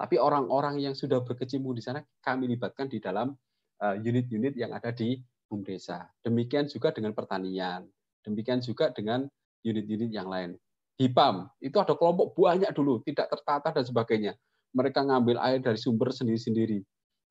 tapi 0.00 0.16
orang-orang 0.16 0.80
yang 0.80 0.96
sudah 0.96 1.20
berkecimpung 1.20 1.76
di 1.76 1.84
sana 1.84 2.00
kami 2.24 2.48
libatkan 2.48 2.88
di 2.88 2.96
dalam 2.96 3.36
eh, 3.84 3.96
unit-unit 4.00 4.56
yang 4.56 4.72
ada 4.72 4.88
di 4.96 5.20
BUMDesa. 5.52 6.08
Demikian 6.24 6.64
juga 6.72 6.88
dengan 6.96 7.12
pertanian, 7.12 7.84
demikian 8.24 8.64
juga 8.64 8.88
dengan 8.96 9.28
unit-unit 9.60 10.08
yang 10.08 10.32
lain. 10.32 10.56
HIPAM 10.96 11.52
itu 11.60 11.76
ada 11.76 11.92
kelompok 11.92 12.32
banyak 12.32 12.72
dulu, 12.72 13.04
tidak 13.04 13.28
tertata 13.28 13.76
dan 13.76 13.84
sebagainya. 13.84 14.32
Mereka 14.72 15.04
ngambil 15.04 15.36
air 15.36 15.60
dari 15.60 15.76
sumber 15.76 16.16
sendiri-sendiri. 16.16 16.80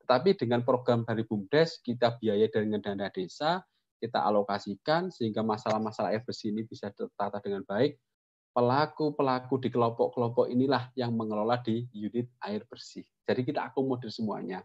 Tetapi 0.06 0.38
dengan 0.38 0.62
program 0.62 1.02
dari 1.06 1.26
BUMDes, 1.26 1.82
kita 1.82 2.22
biaya 2.22 2.46
dengan 2.50 2.82
dana 2.82 3.10
desa, 3.10 3.66
kita 3.98 4.26
alokasikan 4.26 5.10
sehingga 5.10 5.42
masalah-masalah 5.42 6.14
air 6.14 6.22
bersih 6.22 6.54
ini 6.54 6.66
bisa 6.66 6.90
tertata 6.94 7.42
dengan 7.42 7.66
baik. 7.66 7.98
Pelaku-pelaku 8.60 9.56
di 9.64 9.72
kelompok-kelompok 9.72 10.52
inilah 10.52 10.92
yang 11.00 11.16
mengelola 11.16 11.64
di 11.64 11.88
unit 11.96 12.28
air 12.44 12.68
bersih. 12.68 13.08
Jadi 13.24 13.48
kita 13.48 13.72
akomodir 13.72 14.12
semuanya. 14.12 14.60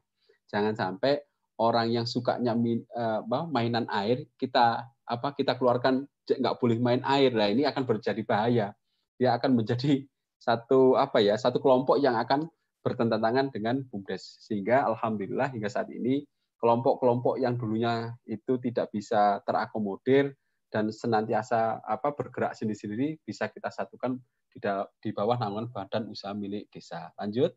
Jangan 0.51 0.75
sampai 0.75 1.23
orang 1.63 1.95
yang 1.95 2.03
sukanya 2.03 2.59
eh, 2.59 3.21
mainan 3.55 3.87
air 3.95 4.27
kita 4.35 4.83
apa 5.07 5.29
kita 5.39 5.55
keluarkan 5.55 6.11
nggak 6.27 6.59
boleh 6.59 6.83
main 6.83 7.07
air 7.07 7.31
lah 7.37 7.53
ini 7.53 7.69
akan 7.69 7.87
menjadi 7.87 8.23
bahaya 8.27 8.67
dia 9.15 9.31
akan 9.37 9.63
menjadi 9.63 10.03
satu 10.43 10.99
apa 10.99 11.23
ya 11.23 11.39
satu 11.39 11.63
kelompok 11.63 12.03
yang 12.03 12.19
akan 12.19 12.51
bertentangan 12.83 13.55
dengan 13.55 13.87
BUMDes 13.87 14.43
sehingga 14.45 14.85
alhamdulillah 14.91 15.55
hingga 15.55 15.71
saat 15.71 15.89
ini 15.95 16.27
kelompok-kelompok 16.61 17.41
yang 17.41 17.57
dulunya 17.57 18.13
itu 18.27 18.57
tidak 18.61 18.93
bisa 18.93 19.41
terakomodir 19.47 20.35
dan 20.75 20.91
senantiasa 20.91 21.87
apa 21.87 22.11
bergerak 22.19 22.59
sendiri-sendiri 22.59 23.23
bisa 23.23 23.47
kita 23.47 23.71
satukan 23.71 24.19
di, 24.51 24.59
di 24.99 25.15
bawah 25.15 25.39
naungan 25.39 25.71
badan 25.71 26.11
usaha 26.11 26.35
milik 26.35 26.67
desa. 26.75 27.15
Lanjut. 27.15 27.55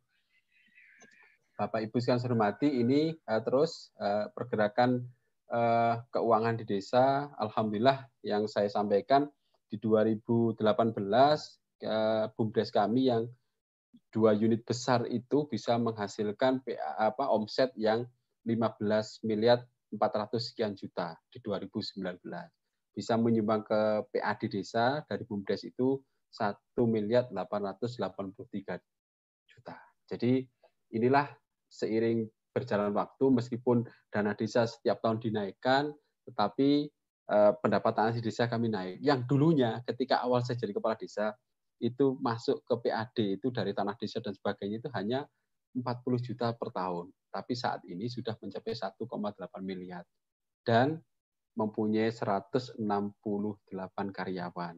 Bapak 1.58 1.82
Ibu 1.90 1.98
sekalian 1.98 2.22
hormati 2.22 2.70
ini 2.70 3.18
uh, 3.26 3.42
terus 3.42 3.90
uh, 3.98 4.30
pergerakan 4.38 5.02
uh, 5.50 6.06
keuangan 6.14 6.62
di 6.62 6.70
desa 6.70 7.34
alhamdulillah 7.42 8.06
yang 8.22 8.46
saya 8.46 8.70
sampaikan 8.70 9.26
di 9.66 9.82
2018 9.82 10.62
BUMDes 12.38 12.70
kami 12.70 13.10
yang 13.10 13.26
dua 14.14 14.38
unit 14.38 14.62
besar 14.66 15.10
itu 15.10 15.50
bisa 15.50 15.78
menghasilkan 15.82 16.62
apa 16.98 17.26
omset 17.34 17.74
yang 17.74 18.06
15 18.46 19.26
miliar 19.26 19.66
400 19.94 20.38
sekian 20.42 20.74
juta 20.78 21.18
di 21.34 21.42
2019. 21.42 22.57
Bisa 22.98 23.14
menyumbang 23.14 23.62
ke 23.62 24.10
PAD 24.10 24.50
desa 24.50 25.06
dari 25.06 25.22
BUMDes 25.22 25.70
itu 25.70 26.02
1 26.34 26.58
miliar 26.90 27.30
883 27.30 28.82
juta. 29.46 29.78
Jadi 30.10 30.42
inilah 30.98 31.30
seiring 31.70 32.26
berjalan 32.50 32.90
waktu 32.98 33.26
meskipun 33.30 33.86
dana 34.10 34.34
desa 34.34 34.66
setiap 34.66 34.98
tahun 35.06 35.22
dinaikkan 35.22 35.94
tetapi 36.26 36.90
Eh, 37.28 37.54
pendapatan 37.60 38.16
asli 38.16 38.24
desa 38.24 38.48
kami 38.48 38.72
naik. 38.72 39.04
Yang 39.04 39.28
dulunya 39.28 39.84
ketika 39.84 40.24
awal 40.24 40.40
saya 40.48 40.56
jadi 40.56 40.72
kepala 40.72 40.96
desa 40.96 41.36
itu 41.84 42.16
masuk 42.24 42.64
ke 42.64 42.88
PAD 42.88 43.18
itu 43.36 43.52
dari 43.52 43.76
tanah 43.76 44.00
desa 44.00 44.24
dan 44.24 44.32
sebagainya 44.32 44.80
itu 44.80 44.88
hanya 44.96 45.28
40 45.76 46.24
juta 46.24 46.56
per 46.56 46.72
tahun. 46.72 47.12
Tapi 47.28 47.52
saat 47.52 47.84
ini 47.84 48.08
sudah 48.08 48.32
mencapai 48.40 48.72
1,8 48.72 49.04
miliar 49.60 50.08
dan 50.64 51.04
mempunyai 51.58 52.14
168 52.14 52.78
karyawan. 54.14 54.76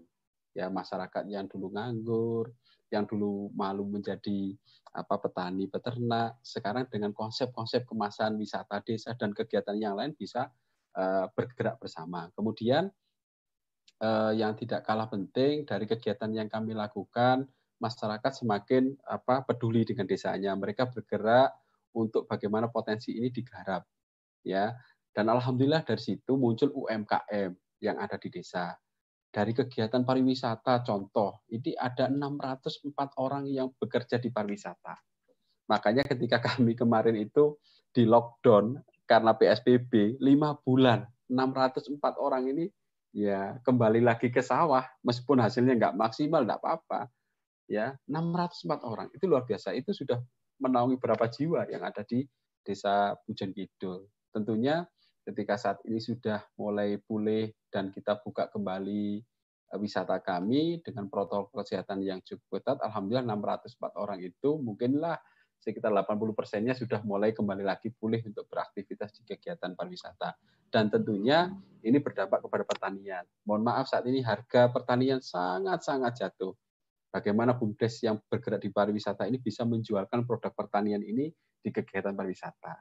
Ya 0.55 0.71
masyarakat 0.71 1.27
yang 1.27 1.45
dulu 1.51 1.75
nganggur, 1.75 2.55
yang 2.89 3.03
dulu 3.05 3.51
malu 3.53 3.85
menjadi 3.85 4.55
apa 4.95 5.21
petani 5.21 5.69
peternak, 5.69 6.39
sekarang 6.41 6.89
dengan 6.89 7.13
konsep-konsep 7.13 7.85
kemasan 7.85 8.39
wisata 8.39 8.81
desa 8.81 9.13
dan 9.13 9.35
kegiatan 9.35 9.77
yang 9.77 9.93
lain 9.93 10.17
bisa 10.17 10.49
Eh, 10.99 11.25
bergerak 11.37 11.77
bersama. 11.77 12.27
Kemudian 12.33 12.89
eh, 14.01 14.31
yang 14.35 14.57
tidak 14.57 14.83
kalah 14.83 15.05
penting 15.05 15.63
dari 15.63 15.85
kegiatan 15.85 16.27
yang 16.33 16.49
kami 16.51 16.73
lakukan, 16.75 17.45
masyarakat 17.77 18.43
semakin 18.43 18.97
apa 19.07 19.45
peduli 19.47 19.85
dengan 19.85 20.09
desanya. 20.09 20.51
Mereka 20.59 20.89
bergerak 20.89 21.55
untuk 21.95 22.25
bagaimana 22.25 22.67
potensi 22.73 23.15
ini 23.15 23.29
digarap, 23.29 23.85
ya. 24.43 24.73
Dan 25.09 25.27
alhamdulillah 25.27 25.83
dari 25.83 25.99
situ 25.99 26.37
muncul 26.37 26.69
UMKM 26.73 27.51
yang 27.81 27.97
ada 27.97 28.15
di 28.15 28.29
desa. 28.29 28.75
Dari 29.29 29.53
kegiatan 29.53 30.01
pariwisata 30.01 30.81
contoh, 30.81 31.45
ini 31.53 31.77
ada 31.77 32.09
604 32.09 33.21
orang 33.21 33.45
yang 33.45 33.69
bekerja 33.77 34.17
di 34.17 34.33
pariwisata. 34.33 34.97
Makanya 35.69 36.01
ketika 36.01 36.41
kami 36.53 36.73
kemarin 36.73 37.13
itu 37.17 37.57
di 37.93 38.09
lockdown 38.09 38.77
karena 39.05 39.33
PSBB 39.33 40.21
lima 40.21 40.53
bulan 40.61 41.05
604 41.29 41.97
orang 42.17 42.49
ini 42.49 42.65
ya 43.13 43.57
kembali 43.61 44.01
lagi 44.01 44.33
ke 44.33 44.41
sawah. 44.41 44.85
Meskipun 45.05 45.41
hasilnya 45.41 45.77
nggak 45.77 45.95
maksimal 45.97 46.41
nggak 46.45 46.61
apa-apa. 46.61 47.09
Ya 47.69 47.93
604 48.09 48.81
orang. 48.81 49.07
Itu 49.13 49.29
luar 49.29 49.45
biasa. 49.45 49.77
Itu 49.77 49.93
sudah 49.93 50.17
menaungi 50.57 50.97
berapa 50.97 51.29
jiwa 51.29 51.69
yang 51.69 51.85
ada 51.85 52.01
di 52.01 52.25
desa 52.65 53.13
Pujon 53.25 53.53
Kidul. 53.53 54.09
Tentunya 54.33 54.85
ketika 55.29 55.61
saat 55.61 55.77
ini 55.85 56.01
sudah 56.01 56.41
mulai 56.57 56.97
pulih 56.97 57.53
dan 57.69 57.93
kita 57.93 58.17
buka 58.17 58.49
kembali 58.49 59.21
eh, 59.69 59.77
wisata 59.77 60.17
kami 60.25 60.81
dengan 60.81 61.05
protokol 61.05 61.61
kesehatan 61.61 62.01
yang 62.01 62.17
cukup 62.25 62.57
ketat 62.57 62.81
alhamdulillah 62.81 63.29
604 63.37 63.93
orang 64.01 64.19
itu 64.25 64.57
mungkinlah 64.57 65.21
sekitar 65.59 65.91
80 65.91 66.33
persennya 66.33 66.73
sudah 66.73 67.03
mulai 67.03 67.35
kembali 67.35 67.67
lagi 67.67 67.91
pulih 67.91 68.23
untuk 68.23 68.47
beraktivitas 68.47 69.11
di 69.19 69.27
kegiatan 69.27 69.75
pariwisata. 69.75 70.39
Dan 70.71 70.87
tentunya 70.87 71.51
ini 71.83 71.99
berdampak 71.99 72.45
kepada 72.47 72.63
pertanian. 72.63 73.27
Mohon 73.43 73.63
maaf 73.67 73.85
saat 73.91 74.07
ini 74.07 74.23
harga 74.23 74.71
pertanian 74.71 75.19
sangat-sangat 75.19 76.15
jatuh. 76.15 76.55
Bagaimana 77.09 77.57
BUMDes 77.57 78.05
yang 78.05 78.21
bergerak 78.29 78.63
di 78.63 78.69
pariwisata 78.71 79.27
ini 79.27 79.41
bisa 79.41 79.67
menjualkan 79.67 80.23
produk 80.23 80.53
pertanian 80.55 81.03
ini 81.03 81.27
di 81.59 81.69
kegiatan 81.73 82.15
pariwisata. 82.15 82.79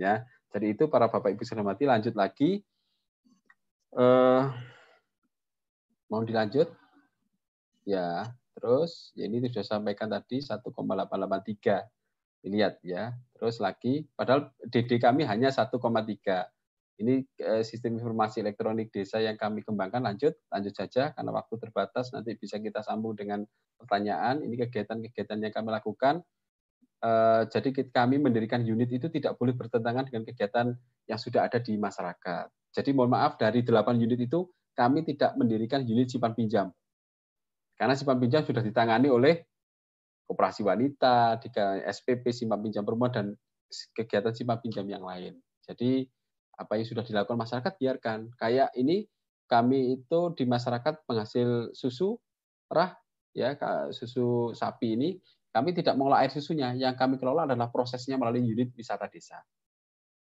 Ya, 0.00 0.26
jadi 0.56 0.72
itu 0.72 0.88
para 0.88 1.04
bapak 1.12 1.36
ibu 1.36 1.44
mati 1.60 1.84
lanjut 1.84 2.16
lagi. 2.16 2.64
Uh, 3.92 4.48
mau 6.08 6.24
dilanjut? 6.24 6.72
Ya, 7.84 8.32
terus 8.56 9.12
ya 9.12 9.28
ini 9.28 9.44
sudah 9.52 9.76
sampaikan 9.76 10.08
tadi 10.08 10.40
1,883 10.40 11.84
Lihat 12.48 12.80
ya. 12.80 13.12
Terus 13.36 13.60
lagi, 13.60 14.08
padahal 14.16 14.48
DD 14.64 14.96
kami 14.96 15.28
hanya 15.28 15.52
1,3. 15.52 15.76
Ini 16.96 17.14
eh, 17.44 17.60
sistem 17.60 18.00
informasi 18.00 18.40
elektronik 18.40 18.88
desa 18.88 19.20
yang 19.20 19.36
kami 19.36 19.60
kembangkan. 19.60 20.00
Lanjut, 20.00 20.32
lanjut 20.48 20.72
saja 20.72 21.12
karena 21.12 21.30
waktu 21.36 21.54
terbatas. 21.60 22.14
Nanti 22.16 22.32
bisa 22.40 22.56
kita 22.56 22.80
sambung 22.80 23.12
dengan 23.12 23.44
pertanyaan. 23.76 24.40
Ini 24.40 24.56
kegiatan-kegiatan 24.64 25.36
yang 25.36 25.52
kami 25.52 25.68
lakukan. 25.74 26.24
Eh, 26.96 27.42
jadi 27.52 27.68
kami 27.92 28.16
mendirikan 28.16 28.64
unit 28.64 28.88
itu 28.88 29.12
tidak 29.12 29.36
boleh 29.36 29.52
bertentangan 29.52 30.08
dengan 30.08 30.24
kegiatan 30.24 30.72
yang 31.04 31.20
sudah 31.20 31.44
ada 31.44 31.60
di 31.60 31.76
masyarakat. 31.76 32.48
Jadi 32.72 32.90
mohon 32.96 33.12
maaf 33.12 33.36
dari 33.36 33.60
8 33.60 34.00
unit 34.00 34.16
itu 34.16 34.48
kami 34.72 35.04
tidak 35.04 35.36
mendirikan 35.36 35.84
unit 35.84 36.08
simpan 36.08 36.32
pinjam. 36.32 36.72
Karena 37.76 37.92
simpan 37.92 38.16
pinjam 38.16 38.40
sudah 38.48 38.64
ditangani 38.64 39.12
oleh 39.12 39.44
koperasi 40.24 40.64
wanita, 40.64 41.36
di 41.38 41.52
SPP 41.84 42.32
simpan 42.32 42.64
pinjam 42.64 42.82
perempuan 42.82 43.12
dan 43.12 43.26
kegiatan 43.92 44.32
simpan 44.32 44.58
pinjam 44.64 44.88
yang 44.88 45.04
lain. 45.04 45.36
Jadi 45.68 46.08
apa 46.56 46.80
yang 46.80 46.88
sudah 46.88 47.04
dilakukan 47.04 47.36
masyarakat 47.36 47.72
biarkan. 47.76 48.32
Kayak 48.40 48.72
ini 48.72 49.04
kami 49.46 50.00
itu 50.00 50.32
di 50.32 50.44
masyarakat 50.48 51.04
penghasil 51.04 51.76
susu 51.76 52.16
rah 52.72 52.96
ya 53.36 53.54
susu 53.92 54.56
sapi 54.56 54.96
ini 54.96 55.08
kami 55.56 55.72
tidak 55.72 55.96
mengolah 55.96 56.20
air 56.20 56.28
susunya. 56.28 56.76
Yang 56.76 57.00
kami 57.00 57.16
kelola 57.16 57.48
adalah 57.48 57.72
prosesnya 57.72 58.20
melalui 58.20 58.44
unit 58.44 58.76
wisata 58.76 59.08
desa. 59.08 59.40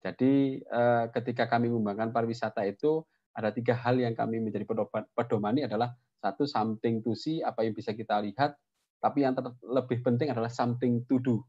Jadi 0.05 0.61
eh, 0.61 1.05
ketika 1.09 1.49
kami 1.49 1.72
mengembangkan 1.72 2.12
pariwisata 2.12 2.68
itu 2.68 3.01
ada 3.33 3.49
tiga 3.49 3.72
hal 3.80 3.97
yang 3.97 4.12
kami 4.12 4.45
menjadi 4.45 4.68
pedomani 5.16 5.64
adalah 5.64 5.97
satu 6.20 6.45
something 6.45 7.01
to 7.01 7.16
see 7.16 7.41
apa 7.41 7.64
yang 7.64 7.72
bisa 7.72 7.97
kita 7.97 8.20
lihat. 8.20 8.53
Tapi 9.01 9.24
yang 9.24 9.33
lebih 9.64 10.05
penting 10.05 10.28
adalah 10.28 10.53
something 10.53 11.01
to 11.09 11.16
do. 11.24 11.41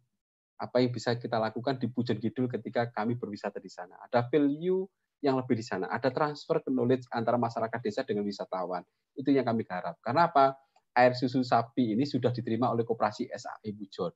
Apa 0.57 0.79
yang 0.79 0.95
bisa 0.95 1.19
kita 1.19 1.35
lakukan 1.35 1.75
di 1.75 1.91
Pujon 1.91 2.17
Kidul 2.23 2.47
ketika 2.47 2.87
kami 2.87 3.19
berwisata 3.19 3.59
di 3.59 3.67
sana. 3.67 3.99
Ada 4.07 4.31
value 4.31 4.87
yang 5.19 5.35
lebih 5.37 5.59
di 5.59 5.65
sana. 5.65 5.91
Ada 5.91 6.09
transfer 6.09 6.63
knowledge 6.71 7.05
antara 7.11 7.35
masyarakat 7.35 7.79
desa 7.83 8.01
dengan 8.07 8.23
wisatawan. 8.23 8.81
Itu 9.13 9.29
yang 9.29 9.43
kami 9.43 9.67
garap 9.67 9.99
karena 9.99 10.31
apa 10.31 10.55
air 10.93 11.13
susu 11.17 11.41
sapi 11.41 11.97
ini 11.97 12.05
sudah 12.05 12.29
diterima 12.29 12.69
oleh 12.69 12.85
koperasi 12.85 13.29
SAE 13.29 13.69
Pujon 13.75 14.13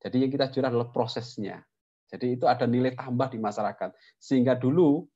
jadi 0.00 0.16
yang 0.16 0.30
kita 0.32 0.48
jual 0.52 0.66
adalah 0.66 0.88
prosesnya 0.88 1.60
jadi 2.10 2.34
itu 2.34 2.44
ada 2.50 2.66
nilai 2.66 2.96
tambah 2.98 3.30
di 3.30 3.38
masyarakat 3.38 3.90
sehingga 4.18 4.58
dulu 4.58 5.06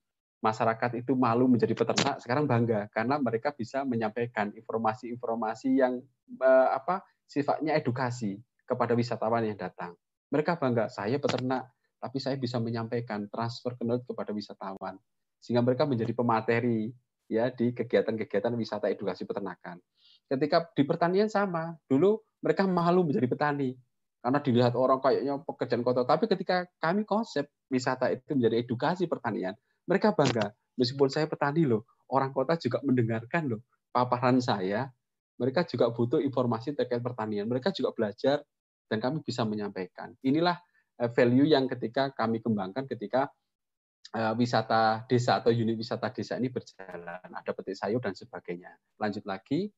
masyarakat 0.45 1.01
itu 1.01 1.16
malu 1.16 1.49
menjadi 1.49 1.72
peternak, 1.72 2.20
sekarang 2.20 2.45
bangga 2.45 2.93
karena 2.93 3.16
mereka 3.16 3.57
bisa 3.57 3.80
menyampaikan 3.89 4.53
informasi-informasi 4.53 5.80
yang 5.80 6.05
eh, 6.37 6.68
apa 6.68 7.01
sifatnya 7.24 7.72
edukasi 7.80 8.37
kepada 8.68 8.93
wisatawan 8.93 9.49
yang 9.49 9.57
datang. 9.57 9.97
Mereka 10.28 10.61
bangga, 10.61 10.93
saya 10.93 11.16
peternak, 11.16 11.72
tapi 11.97 12.20
saya 12.20 12.37
bisa 12.37 12.61
menyampaikan 12.61 13.24
transfer 13.32 13.72
knowledge 13.80 14.05
kepada 14.05 14.37
wisatawan 14.37 15.01
sehingga 15.41 15.64
mereka 15.64 15.89
menjadi 15.89 16.12
pemateri 16.12 16.93
ya 17.28 17.49
di 17.49 17.72
kegiatan-kegiatan 17.72 18.53
wisata 18.53 18.93
edukasi 18.93 19.24
peternakan. 19.24 19.80
Ketika 20.29 20.68
di 20.72 20.83
pertanian 20.89 21.29
sama, 21.29 21.77
dulu 21.89 22.20
mereka 22.41 22.64
malu 22.64 23.05
menjadi 23.09 23.29
petani 23.29 23.77
karena 24.25 24.41
dilihat 24.41 24.72
orang 24.72 25.05
kayaknya 25.05 25.37
pekerjaan 25.45 25.85
kotor. 25.85 26.09
Tapi 26.09 26.25
ketika 26.25 26.64
kami 26.81 27.05
konsep 27.05 27.45
wisata 27.68 28.09
itu 28.09 28.33
menjadi 28.33 28.64
edukasi 28.64 29.05
pertanian, 29.05 29.53
mereka 29.85 30.16
bangga. 30.16 30.49
Meskipun 30.81 31.12
saya 31.12 31.29
petani 31.29 31.68
loh, 31.68 31.85
orang 32.09 32.33
kota 32.33 32.57
juga 32.57 32.81
mendengarkan 32.81 33.53
loh 33.53 33.61
paparan 33.95 34.41
saya. 34.41 34.89
Mereka 35.37 35.68
juga 35.68 35.93
butuh 35.93 36.25
informasi 36.25 36.72
terkait 36.72 37.05
pertanian. 37.05 37.45
Mereka 37.47 37.70
juga 37.77 37.93
belajar 37.93 38.41
dan 38.89 38.99
kami 38.99 39.20
bisa 39.20 39.45
menyampaikan. 39.45 40.16
Inilah 40.25 40.57
eh, 41.05 41.11
value 41.12 41.53
yang 41.53 41.68
ketika 41.68 42.11
kami 42.16 42.41
kembangkan 42.41 42.89
ketika 42.89 43.29
eh, 44.16 44.33
wisata 44.41 45.05
desa 45.05 45.45
atau 45.45 45.53
unit 45.53 45.77
wisata 45.77 46.09
desa 46.11 46.41
ini 46.41 46.49
berjalan. 46.49 47.22
Ada 47.22 47.51
petik 47.53 47.77
sayur 47.77 48.01
dan 48.01 48.16
sebagainya. 48.16 48.72
Lanjut 48.97 49.29
lagi. 49.29 49.68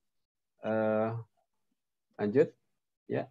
Eh, 0.65 1.11
lanjut. 2.17 2.49
Ya. 3.11 3.29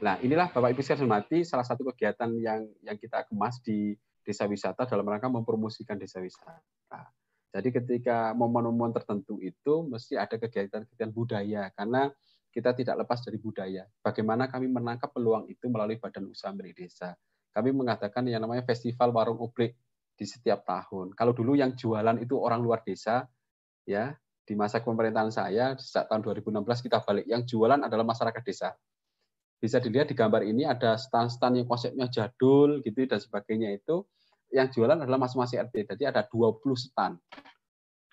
Nah, 0.00 0.16
inilah 0.24 0.48
Bapak 0.48 0.72
Ibu 0.72 0.80
sekalian 0.80 1.04
hormati 1.04 1.44
salah 1.44 1.66
satu 1.66 1.84
kegiatan 1.92 2.32
yang 2.40 2.64
yang 2.80 2.96
kita 2.96 3.28
kemas 3.28 3.60
di 3.60 3.92
desa 4.24 4.48
wisata 4.48 4.88
dalam 4.88 5.04
rangka 5.04 5.28
mempromosikan 5.28 6.00
desa 6.00 6.24
wisata. 6.24 7.12
Jadi 7.50 7.68
ketika 7.74 8.30
momen-momen 8.32 8.94
tertentu 8.94 9.42
itu 9.42 9.82
mesti 9.84 10.14
ada 10.14 10.38
kegiatan-kegiatan 10.38 11.10
budaya 11.10 11.68
karena 11.74 12.08
kita 12.50 12.74
tidak 12.74 13.04
lepas 13.04 13.22
dari 13.26 13.38
budaya. 13.42 13.86
Bagaimana 14.02 14.46
kami 14.46 14.70
menangkap 14.70 15.10
peluang 15.10 15.50
itu 15.50 15.66
melalui 15.70 15.98
Badan 15.98 16.30
Usaha 16.30 16.50
Milik 16.54 16.78
Desa. 16.78 17.14
Kami 17.50 17.74
mengatakan 17.74 18.26
yang 18.30 18.42
namanya 18.42 18.62
Festival 18.62 19.10
Warung 19.10 19.42
Obrik 19.42 19.74
di 20.14 20.26
setiap 20.26 20.62
tahun. 20.62 21.14
Kalau 21.18 21.34
dulu 21.34 21.58
yang 21.58 21.74
jualan 21.74 22.22
itu 22.22 22.38
orang 22.38 22.62
luar 22.62 22.82
desa, 22.86 23.26
ya 23.82 24.14
di 24.50 24.58
masa 24.58 24.82
pemerintahan 24.82 25.30
saya 25.30 25.78
sejak 25.78 26.10
tahun 26.10 26.26
2016 26.26 26.66
kita 26.82 26.98
balik. 27.06 27.30
Yang 27.30 27.54
jualan 27.54 27.78
adalah 27.86 28.02
masyarakat 28.02 28.42
desa 28.42 28.74
bisa 29.60 29.76
dilihat 29.76 30.08
di 30.08 30.16
gambar 30.16 30.42
ini 30.42 30.64
ada 30.64 30.96
stand-stand 30.96 31.62
yang 31.62 31.68
konsepnya 31.68 32.08
jadul 32.08 32.80
gitu 32.80 33.04
dan 33.04 33.20
sebagainya 33.20 33.76
itu 33.76 34.02
yang 34.50 34.72
jualan 34.72 34.98
adalah 34.98 35.20
masing-masing 35.20 35.62
RT. 35.70 35.94
Jadi 35.94 36.02
ada 36.08 36.24
20 36.26 36.58
stand. 36.74 37.20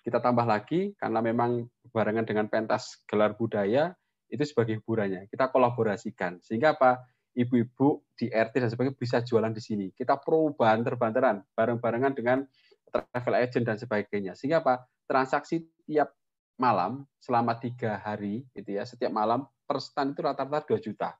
Kita 0.04 0.22
tambah 0.22 0.44
lagi 0.46 0.94
karena 0.94 1.18
memang 1.24 1.66
barengan 1.90 2.22
dengan 2.28 2.46
pentas 2.46 3.02
gelar 3.08 3.34
budaya 3.34 3.96
itu 4.28 4.44
sebagai 4.44 4.78
hiburannya. 4.78 5.26
Kita 5.26 5.48
kolaborasikan 5.50 6.38
sehingga 6.44 6.76
apa? 6.76 7.02
Ibu-ibu 7.38 8.02
di 8.18 8.28
RT 8.28 8.54
dan 8.60 8.68
sebagainya 8.68 8.96
bisa 8.98 9.16
jualan 9.24 9.52
di 9.54 9.62
sini. 9.62 9.86
Kita 9.94 10.20
pro 10.20 10.52
banter-banteran 10.52 11.54
bareng-barengan 11.56 12.12
dengan 12.12 12.44
travel 12.92 13.34
agent 13.40 13.64
dan 13.64 13.76
sebagainya. 13.80 14.36
Sehingga 14.36 14.60
apa? 14.60 14.84
Transaksi 15.06 15.64
tiap 15.86 16.17
malam 16.58 17.06
selama 17.22 17.54
tiga 17.56 17.96
hari 18.02 18.44
itu 18.52 18.76
ya 18.76 18.84
setiap 18.84 19.14
malam 19.14 19.46
per 19.64 19.78
stand 19.78 20.12
itu 20.12 20.20
rata-rata 20.26 20.74
2 20.74 20.86
juta 20.90 21.14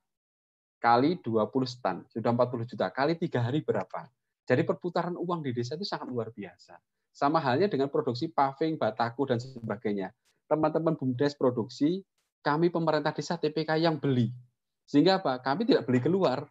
kali 0.79 1.19
20 1.19 1.67
stan, 1.67 2.01
sudah 2.07 2.31
40 2.31 2.63
juta. 2.65 2.87
Kali 2.89 3.19
tiga 3.19 3.43
hari 3.43 3.61
berapa? 3.61 4.07
Jadi 4.47 4.65
perputaran 4.65 5.13
uang 5.13 5.45
di 5.45 5.51
desa 5.53 5.75
itu 5.75 5.85
sangat 5.85 6.09
luar 6.09 6.33
biasa. 6.33 6.79
Sama 7.13 7.37
halnya 7.43 7.67
dengan 7.67 7.91
produksi 7.91 8.31
paving, 8.31 8.79
bataku, 8.79 9.27
dan 9.27 9.37
sebagainya. 9.37 10.09
Teman-teman 10.49 10.97
BUMDes 10.97 11.37
produksi, 11.37 12.01
kami 12.41 12.73
pemerintah 12.73 13.13
desa 13.13 13.37
TPK 13.37 13.77
yang 13.77 13.99
beli. 13.99 14.33
Sehingga 14.89 15.21
apa? 15.21 15.37
Kami 15.43 15.67
tidak 15.69 15.85
beli 15.85 16.01
keluar. 16.01 16.49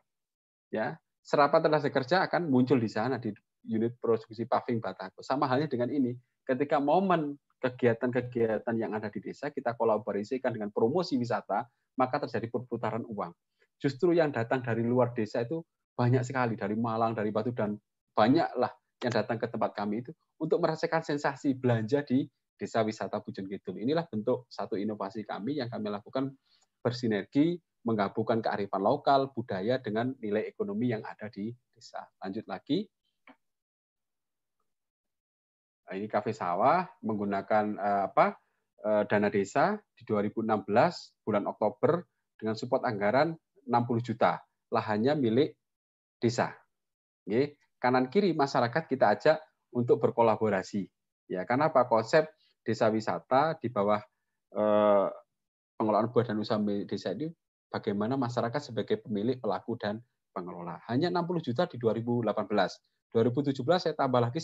Ya, 0.70 1.00
serapan 1.24 1.64
tenaga 1.64 1.88
kerja 1.88 2.22
akan 2.28 2.46
muncul 2.52 2.78
di 2.78 2.86
sana 2.86 3.16
di 3.16 3.32
unit 3.66 3.96
produksi 3.98 4.44
paving 4.46 4.78
bataku. 4.78 5.24
Sama 5.24 5.48
halnya 5.50 5.66
dengan 5.66 5.90
ini. 5.90 6.14
Ketika 6.46 6.78
momen 6.78 7.34
kegiatan-kegiatan 7.58 8.74
yang 8.78 8.94
ada 8.94 9.10
di 9.10 9.18
desa 9.18 9.50
kita 9.50 9.74
kolaborasikan 9.74 10.54
dengan 10.54 10.70
promosi 10.70 11.18
wisata, 11.18 11.66
maka 11.98 12.22
terjadi 12.22 12.46
perputaran 12.50 13.02
uang 13.02 13.34
justru 13.78 14.12
yang 14.12 14.34
datang 14.34 14.60
dari 14.60 14.82
luar 14.82 15.14
desa 15.14 15.46
itu 15.46 15.62
banyak 15.94 16.22
sekali 16.26 16.54
dari 16.58 16.74
Malang, 16.74 17.14
dari 17.14 17.30
Batu 17.30 17.54
dan 17.54 17.78
banyaklah 18.14 18.70
yang 18.98 19.14
datang 19.14 19.38
ke 19.38 19.46
tempat 19.46 19.74
kami 19.74 20.02
itu 20.02 20.10
untuk 20.42 20.58
merasakan 20.58 21.02
sensasi 21.02 21.54
belanja 21.54 22.02
di 22.02 22.26
desa 22.58 22.82
wisata 22.82 23.22
Pujon 23.22 23.46
Kidul. 23.46 23.78
Inilah 23.78 24.06
bentuk 24.10 24.50
satu 24.50 24.74
inovasi 24.74 25.22
kami 25.22 25.62
yang 25.62 25.70
kami 25.70 25.90
lakukan 25.90 26.34
bersinergi 26.82 27.58
menggabungkan 27.86 28.42
kearifan 28.42 28.82
lokal, 28.82 29.30
budaya 29.30 29.78
dengan 29.78 30.10
nilai 30.18 30.50
ekonomi 30.50 30.90
yang 30.90 31.06
ada 31.06 31.30
di 31.30 31.54
desa. 31.70 32.02
Lanjut 32.18 32.44
lagi. 32.50 32.82
Nah, 35.88 35.94
ini 35.96 36.04
kafe 36.04 36.36
sawah 36.36 36.84
menggunakan 37.00 37.80
uh, 37.80 38.02
apa? 38.12 38.36
Uh, 38.78 39.02
dana 39.10 39.26
desa 39.26 39.74
di 39.98 40.06
2016 40.06 40.46
bulan 41.26 41.50
Oktober 41.50 42.06
dengan 42.38 42.54
support 42.54 42.86
anggaran 42.86 43.34
60 43.66 44.06
juta 44.06 44.38
lahannya 44.70 45.18
milik 45.18 45.58
desa. 46.22 46.54
Oke. 47.24 47.58
Kanan 47.78 48.06
kiri 48.10 48.34
masyarakat 48.34 48.86
kita 48.86 49.06
ajak 49.18 49.38
untuk 49.74 50.02
berkolaborasi. 50.02 50.86
Ya, 51.30 51.44
karena 51.46 51.70
apa 51.70 51.86
konsep 51.86 52.26
desa 52.66 52.90
wisata 52.90 53.54
di 53.60 53.70
bawah 53.70 54.02
eh, 54.56 55.06
pengelolaan 55.78 56.10
buah 56.10 56.26
dan 56.26 56.42
usaha 56.42 56.58
desa 56.88 57.14
ini 57.14 57.30
bagaimana 57.70 58.18
masyarakat 58.18 58.58
sebagai 58.72 58.98
pemilik, 58.98 59.38
pelaku 59.38 59.78
dan 59.78 60.02
pengelola. 60.34 60.82
Hanya 60.90 61.12
60 61.12 61.46
juta 61.52 61.70
di 61.70 61.78
2018. 61.78 62.34
2017 63.14 63.54
saya 63.78 63.94
tambah 63.94 64.20
lagi 64.20 64.40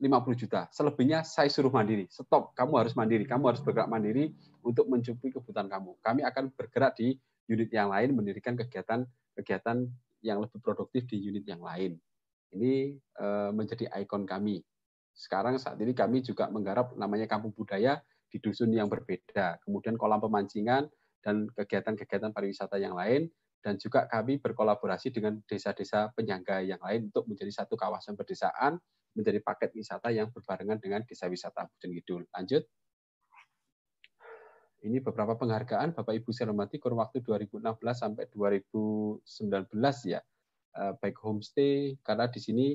150 0.00 0.42
juta. 0.46 0.70
Selebihnya 0.72 1.26
saya 1.26 1.50
suruh 1.52 1.70
mandiri. 1.70 2.08
Stop, 2.08 2.56
kamu 2.56 2.72
harus 2.80 2.94
mandiri. 2.96 3.24
Kamu 3.28 3.52
harus 3.52 3.60
bergerak 3.60 3.90
mandiri 3.90 4.32
untuk 4.64 4.88
mencukupi 4.88 5.34
kebutuhan 5.34 5.68
kamu. 5.68 5.98
Kami 6.00 6.20
akan 6.24 6.54
bergerak 6.54 6.96
di 6.96 7.18
unit 7.50 7.68
yang 7.74 7.90
lain 7.92 8.14
mendirikan 8.16 8.54
kegiatan-kegiatan 8.56 9.78
yang 10.22 10.38
lebih 10.38 10.58
produktif 10.62 11.04
di 11.10 11.18
unit 11.18 11.44
yang 11.44 11.60
lain. 11.60 11.98
Ini 12.54 12.96
uh, 13.20 13.50
menjadi 13.50 13.90
ikon 14.02 14.24
kami. 14.24 14.62
Sekarang 15.12 15.60
saat 15.60 15.76
ini 15.82 15.92
kami 15.92 16.24
juga 16.24 16.48
menggarap 16.48 16.96
namanya 16.96 17.28
kampung 17.28 17.52
budaya 17.52 18.00
di 18.32 18.40
dusun 18.40 18.72
yang 18.72 18.88
berbeda. 18.88 19.60
Kemudian 19.60 20.00
kolam 20.00 20.22
pemancingan 20.24 20.88
dan 21.20 21.46
kegiatan-kegiatan 21.52 22.32
pariwisata 22.32 22.80
yang 22.80 22.96
lain 22.96 23.28
dan 23.62 23.78
juga 23.78 24.10
kami 24.10 24.42
berkolaborasi 24.42 25.14
dengan 25.14 25.38
desa-desa 25.46 26.10
penyangga 26.18 26.64
yang 26.66 26.82
lain 26.82 27.12
untuk 27.12 27.30
menjadi 27.30 27.62
satu 27.62 27.78
kawasan 27.78 28.18
perdesaan 28.18 28.80
menjadi 29.12 29.40
paket 29.44 29.76
wisata 29.76 30.08
yang 30.12 30.32
berbarengan 30.32 30.80
dengan 30.80 31.04
desa 31.04 31.28
wisata 31.28 31.68
Pujon 31.68 31.92
Kidul. 31.96 32.22
Lanjut. 32.32 32.64
Ini 34.82 34.98
beberapa 34.98 35.38
penghargaan 35.38 35.94
Bapak 35.94 36.10
Ibu 36.10 36.34
saya 36.34 36.50
hormati 36.50 36.82
kurun 36.82 36.98
waktu 36.98 37.22
2016 37.22 37.62
sampai 37.94 38.26
2019 38.34 39.22
ya. 40.10 40.18
Eh, 40.72 40.92
baik 40.98 41.20
homestay 41.22 42.00
karena 42.02 42.26
di 42.26 42.40
sini 42.42 42.66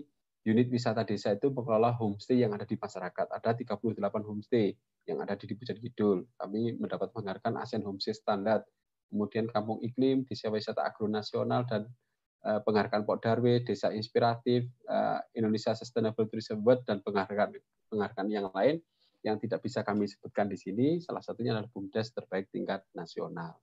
unit 0.48 0.72
wisata 0.72 1.04
desa 1.04 1.36
itu 1.36 1.52
mengelola 1.52 1.92
homestay 1.92 2.40
yang 2.40 2.56
ada 2.56 2.64
di 2.64 2.80
masyarakat. 2.80 3.28
Ada 3.28 3.52
38 3.60 4.24
homestay 4.24 4.72
yang 5.04 5.20
ada 5.20 5.36
di 5.36 5.52
Pujan 5.52 5.76
Kidul. 5.76 6.24
Kami 6.40 6.80
mendapat 6.80 7.12
penghargaan 7.12 7.60
ASEAN 7.60 7.84
Homestay 7.84 8.16
Standard. 8.16 8.64
Kemudian 9.12 9.52
Kampung 9.52 9.84
Iklim, 9.84 10.24
Desa 10.24 10.48
Wisata 10.48 10.88
Agronasional 10.88 11.68
dan 11.68 11.88
eh, 11.88 11.92
penghargaan 12.44 13.04
Pok 13.04 13.20
Darwe, 13.20 13.66
Desa 13.66 13.92
Inspiratif, 13.92 14.70
eh, 14.88 15.20
Indonesia 15.36 15.74
Sustainable 15.74 16.30
Tourism 16.30 16.62
Award 16.64 16.86
dan 16.88 17.02
penghargaan 17.02 17.52
penghargaan 17.88 18.28
yang 18.30 18.48
lain 18.52 18.80
yang 19.26 19.42
tidak 19.42 19.60
bisa 19.66 19.82
kami 19.82 20.08
sebutkan 20.08 20.48
di 20.48 20.56
sini, 20.56 21.02
salah 21.02 21.20
satunya 21.20 21.52
adalah 21.52 21.68
BUMDes 21.74 22.14
terbaik 22.16 22.48
tingkat 22.54 22.86
nasional. 22.96 23.58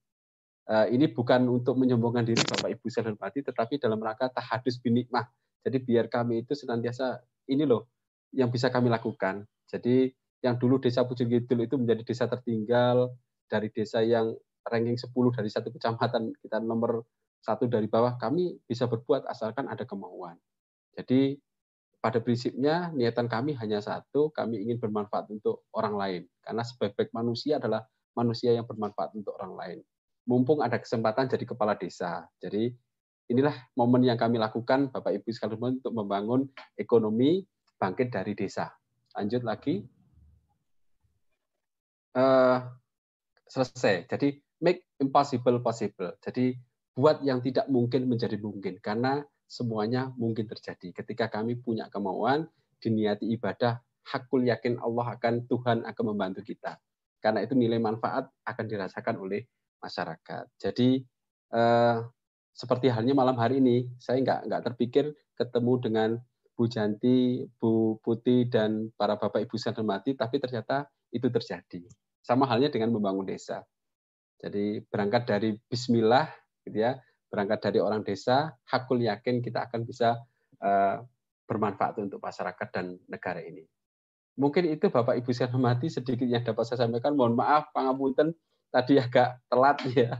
Eh, 0.64 0.96
ini 0.96 1.08
bukan 1.12 1.44
untuk 1.48 1.76
menyombongkan 1.76 2.24
diri 2.24 2.40
Bapak 2.40 2.72
Ibu 2.72 2.86
saya 2.88 3.12
hormati, 3.12 3.44
tetapi 3.44 3.76
dalam 3.76 4.00
rangka 4.00 4.32
tahadus 4.32 4.80
binikmah. 4.80 5.24
Jadi 5.64 5.80
biar 5.80 6.08
kami 6.12 6.44
itu 6.44 6.52
senantiasa 6.52 7.20
ini 7.48 7.64
loh 7.64 7.88
yang 8.36 8.52
bisa 8.52 8.68
kami 8.68 8.92
lakukan. 8.92 9.44
Jadi 9.68 10.12
yang 10.44 10.60
dulu 10.60 10.76
desa 10.76 11.08
Pujon 11.08 11.28
Kidul 11.30 11.64
itu 11.64 11.80
menjadi 11.80 12.02
desa 12.04 12.28
tertinggal 12.28 13.16
dari 13.48 13.72
desa 13.72 14.04
yang 14.04 14.36
ranking 14.64 14.96
10 14.96 15.12
dari 15.32 15.48
satu 15.48 15.68
kecamatan 15.72 16.32
kita 16.40 16.60
nomor 16.60 17.04
satu 17.44 17.68
dari 17.68 17.84
bawah 17.84 18.16
kami 18.16 18.56
bisa 18.64 18.88
berbuat 18.88 19.28
asalkan 19.28 19.68
ada 19.68 19.84
kemauan. 19.84 20.40
Jadi 20.96 21.36
pada 22.00 22.20
prinsipnya 22.24 22.88
niatan 22.96 23.28
kami 23.28 23.52
hanya 23.60 23.84
satu, 23.84 24.32
kami 24.32 24.64
ingin 24.64 24.80
bermanfaat 24.80 25.28
untuk 25.28 25.68
orang 25.76 25.94
lain. 25.96 26.22
Karena 26.40 26.64
sebaik-baik 26.64 27.12
manusia 27.12 27.60
adalah 27.60 27.84
manusia 28.16 28.56
yang 28.56 28.64
bermanfaat 28.64 29.12
untuk 29.12 29.36
orang 29.36 29.52
lain. 29.56 29.78
Mumpung 30.24 30.64
ada 30.64 30.80
kesempatan 30.80 31.28
jadi 31.28 31.44
kepala 31.44 31.76
desa. 31.76 32.24
Jadi 32.40 32.72
inilah 33.28 33.52
momen 33.76 34.08
yang 34.08 34.16
kami 34.16 34.40
lakukan 34.40 34.88
Bapak 34.88 35.20
Ibu 35.20 35.28
sekalian 35.32 35.80
untuk 35.84 35.92
membangun 35.92 36.48
ekonomi 36.80 37.44
bangkit 37.76 38.08
dari 38.08 38.32
desa. 38.32 38.72
Lanjut 39.16 39.44
lagi. 39.44 39.84
Uh, 42.14 42.62
selesai. 43.48 44.08
Jadi 44.08 44.40
make 44.64 44.88
impossible 45.00 45.60
possible. 45.60 46.16
Jadi 46.24 46.56
buat 46.94 47.20
yang 47.26 47.42
tidak 47.42 47.66
mungkin 47.66 48.06
menjadi 48.06 48.38
mungkin 48.38 48.78
karena 48.78 49.26
semuanya 49.50 50.14
mungkin 50.14 50.46
terjadi. 50.46 50.94
Ketika 50.94 51.28
kami 51.28 51.58
punya 51.58 51.90
kemauan, 51.90 52.46
diniati 52.78 53.28
ibadah, 53.34 53.82
hakul 54.06 54.46
yakin 54.46 54.78
Allah 54.78 55.18
akan 55.18 55.46
Tuhan 55.50 55.82
akan 55.84 56.04
membantu 56.14 56.46
kita. 56.46 56.78
Karena 57.18 57.42
itu 57.42 57.56
nilai 57.58 57.80
manfaat 57.80 58.30
akan 58.46 58.64
dirasakan 58.68 59.16
oleh 59.18 59.42
masyarakat. 59.82 60.44
Jadi 60.60 61.02
eh, 61.54 61.96
seperti 62.54 62.86
halnya 62.92 63.18
malam 63.18 63.34
hari 63.34 63.58
ini, 63.58 63.90
saya 63.98 64.22
nggak 64.22 64.40
nggak 64.46 64.62
terpikir 64.70 65.10
ketemu 65.34 65.72
dengan 65.82 66.10
Bu 66.54 66.70
Janti, 66.70 67.42
Bu 67.58 67.98
Putih, 67.98 68.46
dan 68.46 68.94
para 68.94 69.18
bapak 69.18 69.42
ibu 69.42 69.58
saya 69.58 69.74
hormati, 69.74 70.14
tapi 70.14 70.38
ternyata 70.38 70.86
itu 71.10 71.26
terjadi. 71.26 71.82
Sama 72.22 72.46
halnya 72.46 72.70
dengan 72.70 72.94
membangun 72.94 73.26
desa. 73.26 73.66
Jadi 74.38 74.78
berangkat 74.86 75.26
dari 75.26 75.50
Bismillah, 75.66 76.30
gitu 76.64 76.80
ya, 76.80 76.96
berangkat 77.28 77.60
dari 77.70 77.78
orang 77.78 78.02
desa, 78.02 78.56
hakul 78.68 78.98
yakin 78.98 79.44
kita 79.44 79.68
akan 79.68 79.84
bisa 79.84 80.16
uh, 80.64 80.96
bermanfaat 81.44 82.00
untuk 82.00 82.18
masyarakat 82.24 82.68
dan 82.72 82.96
negara 83.06 83.44
ini. 83.44 83.68
Mungkin 84.34 84.66
itu 84.66 84.90
Bapak 84.90 85.14
Ibu 85.22 85.30
saya 85.30 85.52
hormati 85.52 85.86
sedikit 85.86 86.26
yang 86.26 86.42
dapat 86.42 86.66
saya 86.66 86.88
sampaikan. 86.88 87.14
Mohon 87.14 87.38
maaf, 87.38 87.70
pangapunten 87.70 88.34
tadi 88.72 88.98
agak 88.98 89.38
telat 89.46 89.78
ya. 89.94 90.18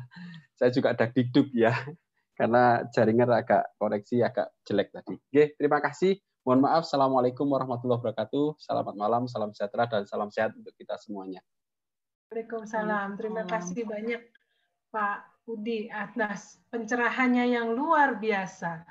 Saya 0.55 0.70
juga 0.70 0.95
ada 0.95 1.11
dikduk 1.11 1.51
ya, 1.51 1.74
karena 2.38 2.86
jaringan 2.95 3.26
agak 3.34 3.74
koreksi 3.74 4.22
agak 4.22 4.55
jelek 4.62 4.95
tadi. 4.95 5.18
Oke, 5.18 5.59
terima 5.59 5.82
kasih. 5.82 6.14
Mohon 6.45 6.61
maaf. 6.68 6.82
Assalamualaikum 6.84 7.49
warahmatullahi 7.49 8.05
wabarakatuh. 8.05 8.61
Selamat 8.61 8.95
malam, 8.95 9.24
salam 9.26 9.51
sejahtera 9.51 9.88
dan 9.88 10.05
salam 10.05 10.28
sehat 10.28 10.53
untuk 10.53 10.76
kita 10.76 10.95
semuanya. 11.01 11.40
Waalaikumsalam. 12.28 13.16
Terima 13.16 13.49
kasih 13.49 13.88
banyak 13.88 14.20
Pak 14.92 15.34
Udi 15.45 15.92
atas 15.92 16.57
pencerahannya 16.72 17.53
yang 17.53 17.76
luar 17.76 18.16
biasa. 18.16 18.84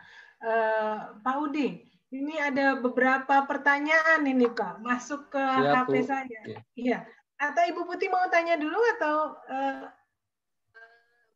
Uh, 0.44 1.18
Pak 1.24 1.36
Udi, 1.50 1.82
ini 2.14 2.36
ada 2.38 2.78
beberapa 2.78 3.42
pertanyaan 3.50 4.22
ini 4.22 4.46
Kak, 4.54 4.78
masuk 4.86 5.34
ke 5.34 5.42
ya, 5.42 5.82
HP 5.82 5.94
Bu. 6.04 6.06
saya. 6.06 6.42
Iya. 6.78 7.00
Atau 7.42 7.64
Ibu 7.74 7.90
Putih 7.90 8.14
mau 8.14 8.30
tanya 8.30 8.54
dulu 8.56 8.78
atau 9.00 9.34
uh, 9.50 9.82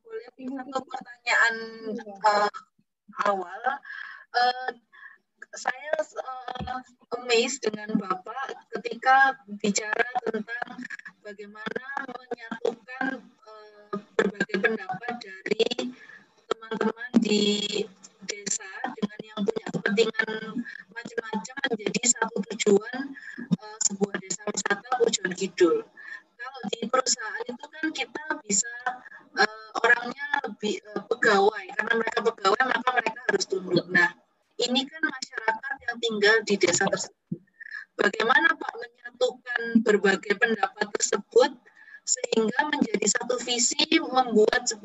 boleh 0.06 0.28
Ibu 0.38 0.54
satu 0.54 0.80
pertanyaan 0.86 1.56
uh, 2.22 2.52
awal. 3.26 3.62
Uh, 4.38 4.70
saya 5.58 5.94
uh, 5.98 6.80
amazed 7.18 7.66
dengan 7.66 7.98
Bapak 7.98 8.54
ketika 8.78 9.34
bicara 9.58 10.06
tentang 10.30 10.78
bagaimana 11.26 11.86
menyatukan 12.06 13.26
berbagai 14.18 14.58
pendapat 14.58 15.14
dari 15.22 15.94
teman-teman 16.50 17.10
di 17.22 17.86
desa 18.26 18.68
dengan 18.98 19.20
yang 19.22 19.40
punya 19.46 19.68
kepentingan 19.70 20.66
macam-macam 20.90 21.56
menjadi 21.70 22.02
satu 22.18 22.38
tujuan 22.54 23.02
uh, 23.62 23.78
sebuah 23.86 24.16
desa 24.18 24.42
wisata 24.50 24.90
Pujon 24.98 25.32
Kidul. 25.38 25.86
Kalau 26.38 26.62
di 26.74 26.80
perusahaan 26.90 27.46
itu 27.46 27.66
kan 27.70 27.86
kita 27.94 28.24
bisa 28.42 28.74
uh, 29.38 29.70
orangnya 29.86 30.28
lebih 30.50 30.82
uh, 30.92 31.06
pegawai 31.06 31.66
karena 31.78 31.94
mereka 31.94 32.20
pegawai 32.26 32.64
maka 32.66 32.90
mereka 32.98 33.20
harus 33.30 33.46
tunduk. 33.46 33.86
Nah, 33.94 34.10
ini 34.58 34.82
kan 34.90 35.02
masyarakat 35.06 35.74
yang 35.86 35.98
tinggal 36.02 36.36
di 36.42 36.56
desa 36.58 36.90
tersebut. 36.90 37.17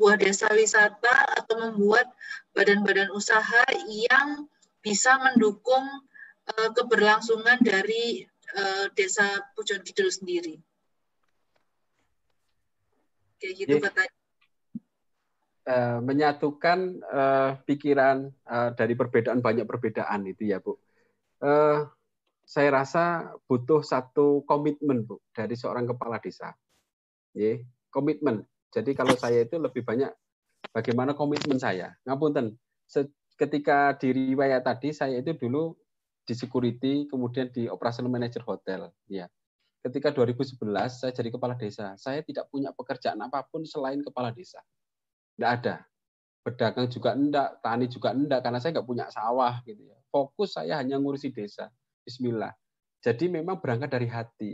Sebuah 0.03 0.19
desa 0.19 0.51
wisata 0.51 1.15
atau 1.31 1.63
membuat 1.63 2.11
badan-badan 2.51 3.07
usaha 3.15 3.63
yang 3.87 4.51
bisa 4.83 5.15
mendukung 5.15 5.87
uh, 6.43 6.69
keberlangsungan 6.75 7.55
dari 7.63 8.27
uh, 8.51 8.91
desa 8.99 9.23
Pujon 9.55 9.79
Kidul 9.79 10.11
sendiri. 10.11 10.59
Kayak 13.39 13.53
gitu 13.63 13.75
yeah. 13.79 13.83
katanya. 13.87 14.15
Eh, 15.63 15.97
menyatukan 16.03 16.79
uh, 17.07 17.55
pikiran 17.63 18.27
uh, 18.43 18.75
dari 18.75 18.99
perbedaan 18.99 19.39
banyak 19.39 19.63
perbedaan 19.63 20.27
itu 20.27 20.51
ya 20.51 20.59
Bu. 20.59 20.75
Uh, 21.39 21.87
saya 22.43 22.75
rasa 22.75 23.31
butuh 23.47 23.79
satu 23.79 24.43
komitmen 24.43 25.07
Bu 25.07 25.23
dari 25.31 25.55
seorang 25.55 25.87
kepala 25.87 26.19
desa. 26.19 26.51
Ya, 27.31 27.63
komitmen. 27.87 28.43
Jadi 28.73 28.97
kalau 28.97 29.13
saya 29.13 29.45
itu 29.45 29.61
lebih 29.61 29.85
banyak 29.85 30.09
bagaimana 30.73 31.13
komitmen 31.13 31.61
saya. 31.61 31.93
Ngapunten, 32.09 32.57
ketika 33.37 33.93
di 34.01 34.33
riwayat 34.33 34.65
tadi 34.65 34.89
saya 34.89 35.21
itu 35.21 35.37
dulu 35.37 35.77
di 36.25 36.33
security, 36.33 37.05
kemudian 37.05 37.53
di 37.53 37.69
operational 37.69 38.09
manager 38.09 38.41
hotel, 38.47 38.89
ya. 39.05 39.29
Ketika 39.83 40.15
2011 40.15 40.63
saya 40.95 41.11
jadi 41.11 41.27
kepala 41.27 41.59
desa, 41.59 41.91
saya 41.99 42.23
tidak 42.23 42.47
punya 42.47 42.71
pekerjaan 42.71 43.19
apa 43.19 43.43
pun 43.43 43.67
selain 43.67 43.99
kepala 43.99 44.31
desa 44.31 44.63
Enggak 45.35 45.51
ada. 45.59 45.75
Berdagang 46.43 46.87
juga 46.87 47.11
enggak, 47.15 47.49
tani 47.59 47.85
juga 47.91 48.09
enggak, 48.15 48.39
karena 48.47 48.59
saya 48.63 48.79
nggak 48.79 48.87
punya 48.87 49.05
sawah 49.11 49.59
gitu 49.67 49.83
ya. 49.83 49.97
Fokus 50.07 50.55
saya 50.55 50.79
hanya 50.79 50.95
ngurusi 50.99 51.35
desa. 51.35 51.67
Bismillah. 52.07 52.55
Jadi 53.03 53.27
memang 53.27 53.59
berangkat 53.59 53.91
dari 53.91 54.07
hati. 54.07 54.53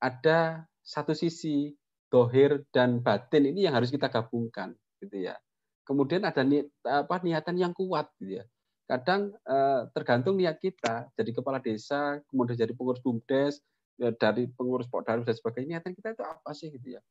Ada 0.00 0.64
satu 0.80 1.12
sisi 1.12 1.72
dohir 2.16 2.64
dan 2.72 3.04
batin 3.04 3.52
ini 3.52 3.68
yang 3.68 3.76
harus 3.76 3.92
kita 3.92 4.08
gabungkan 4.08 4.72
gitu 5.04 5.28
ya. 5.28 5.36
Kemudian 5.84 6.24
ada 6.24 6.40
niat, 6.40 6.72
apa 6.88 7.20
niatan 7.20 7.60
yang 7.60 7.76
kuat 7.76 8.08
gitu 8.16 8.40
ya. 8.40 8.44
Kadang 8.88 9.36
eh, 9.44 9.80
tergantung 9.92 10.40
niat 10.40 10.56
kita 10.56 11.12
jadi 11.12 11.30
kepala 11.36 11.60
desa, 11.60 12.24
kemudian 12.32 12.56
jadi 12.56 12.72
pengurus 12.72 13.04
bumdes, 13.04 13.60
ya, 14.00 14.16
dari 14.16 14.48
pengurus 14.48 14.88
Pokdarus 14.88 15.28
dan 15.28 15.36
sebagainya. 15.36 15.78
Niatan 15.78 15.92
kita 15.92 16.16
itu 16.16 16.24
apa 16.24 16.50
sih 16.56 16.72
gitu 16.72 16.96
ya? 16.96 17.02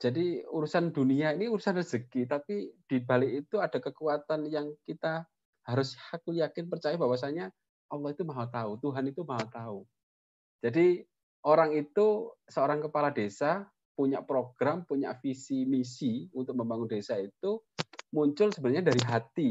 Jadi 0.00 0.42
urusan 0.48 0.90
dunia 0.90 1.36
ini 1.36 1.46
urusan 1.46 1.76
rezeki, 1.76 2.26
tapi 2.26 2.72
di 2.88 2.98
balik 3.04 3.46
itu 3.46 3.60
ada 3.60 3.76
kekuatan 3.78 4.48
yang 4.48 4.72
kita 4.88 5.28
harus 5.68 5.94
aku 6.10 6.32
yakin 6.34 6.72
percaya 6.72 6.96
bahwasanya 6.96 7.52
Allah 7.92 8.10
itu 8.16 8.24
maha 8.24 8.48
tahu, 8.48 8.80
Tuhan 8.80 9.12
itu 9.12 9.22
maha 9.28 9.44
tahu. 9.52 9.84
Jadi 10.64 11.04
orang 11.44 11.76
itu 11.76 12.32
seorang 12.48 12.80
kepala 12.80 13.12
desa 13.12 13.68
punya 14.00 14.24
program, 14.24 14.88
punya 14.88 15.12
visi 15.20 15.68
misi 15.68 16.24
untuk 16.32 16.56
membangun 16.56 16.88
desa 16.88 17.20
itu 17.20 17.60
muncul 18.16 18.48
sebenarnya 18.48 18.88
dari 18.88 19.02
hati. 19.04 19.50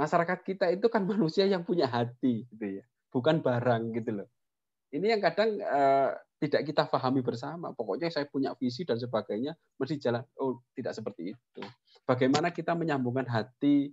Masyarakat 0.00 0.38
kita 0.40 0.72
itu 0.72 0.88
kan 0.88 1.04
manusia 1.12 1.44
yang 1.44 1.60
punya 1.60 1.84
hati, 1.84 2.48
gitu 2.48 2.80
ya, 2.80 2.84
bukan 3.12 3.44
barang 3.44 3.92
gitu 4.00 4.24
loh. 4.24 4.28
Ini 4.96 5.12
yang 5.12 5.20
kadang 5.20 5.60
uh, 5.60 6.16
tidak 6.40 6.64
kita 6.64 6.88
pahami 6.88 7.20
bersama. 7.20 7.76
Pokoknya 7.76 8.08
saya 8.08 8.24
punya 8.24 8.56
visi 8.56 8.88
dan 8.88 8.96
sebagainya, 8.96 9.52
mesti 9.76 10.00
jalan. 10.00 10.24
Oh, 10.40 10.64
tidak 10.72 10.96
seperti 10.96 11.36
itu. 11.36 11.62
Bagaimana 12.08 12.48
kita 12.48 12.72
menyambungkan 12.72 13.28
hati 13.28 13.92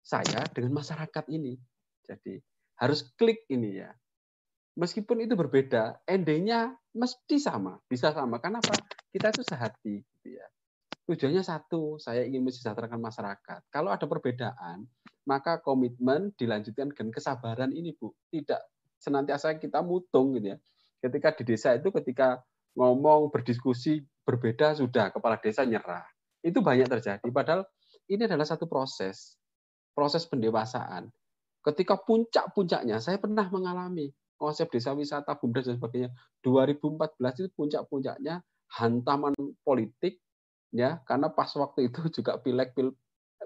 saya 0.00 0.48
dengan 0.48 0.80
masyarakat 0.80 1.28
ini. 1.28 1.60
Jadi 2.08 2.40
harus 2.80 3.04
klik 3.20 3.44
ini 3.52 3.84
ya. 3.84 3.92
Meskipun 4.78 5.26
itu 5.26 5.34
berbeda, 5.34 6.06
endingnya 6.06 6.70
mesti 6.94 7.42
sama, 7.42 7.82
bisa 7.90 8.14
sama. 8.14 8.38
Kenapa? 8.38 8.78
Kita 9.10 9.34
itu 9.34 9.42
sehati, 9.42 9.98
gitu 9.98 10.38
ya. 10.38 10.46
Tujuannya 11.10 11.42
satu, 11.42 11.98
saya 11.98 12.22
ingin 12.22 12.46
mensejahterakan 12.46 13.02
masyarakat. 13.02 13.60
Kalau 13.74 13.90
ada 13.90 14.06
perbedaan, 14.06 14.86
maka 15.26 15.58
komitmen 15.58 16.30
dilanjutkan 16.38 16.94
dengan 16.94 17.10
kesabaran 17.10 17.74
ini, 17.74 17.90
Bu. 17.98 18.14
Tidak 18.30 18.60
senantiasa 19.02 19.58
kita 19.58 19.82
mutung 19.82 20.38
gitu 20.38 20.54
ya. 20.54 20.58
Ketika 20.98 21.34
di 21.38 21.42
desa 21.46 21.74
itu 21.78 21.94
ketika 21.94 22.42
ngomong 22.74 23.30
berdiskusi 23.30 24.02
berbeda 24.26 24.78
sudah 24.78 25.14
kepala 25.14 25.38
desa 25.38 25.62
nyerah. 25.62 26.06
Itu 26.42 26.62
banyak 26.62 26.86
terjadi 26.86 27.26
padahal 27.30 27.66
ini 28.10 28.26
adalah 28.26 28.46
satu 28.46 28.70
proses 28.70 29.38
proses 29.94 30.26
pendewasaan. 30.26 31.10
Ketika 31.62 31.98
puncak-puncaknya 31.98 33.02
saya 33.02 33.18
pernah 33.18 33.46
mengalami 33.50 34.10
konsep 34.38 34.70
desa 34.70 34.94
wisata, 34.94 35.34
bumdes 35.36 35.66
dan 35.66 35.76
sebagainya. 35.76 36.14
2014 36.46 37.42
itu 37.44 37.50
puncak-puncaknya 37.58 38.40
hantaman 38.78 39.34
politik 39.66 40.22
ya 40.70 41.00
karena 41.02 41.32
pas 41.32 41.50
waktu 41.58 41.90
itu 41.90 42.00
juga 42.22 42.38
pileg 42.38 42.72
pil, 42.72 42.94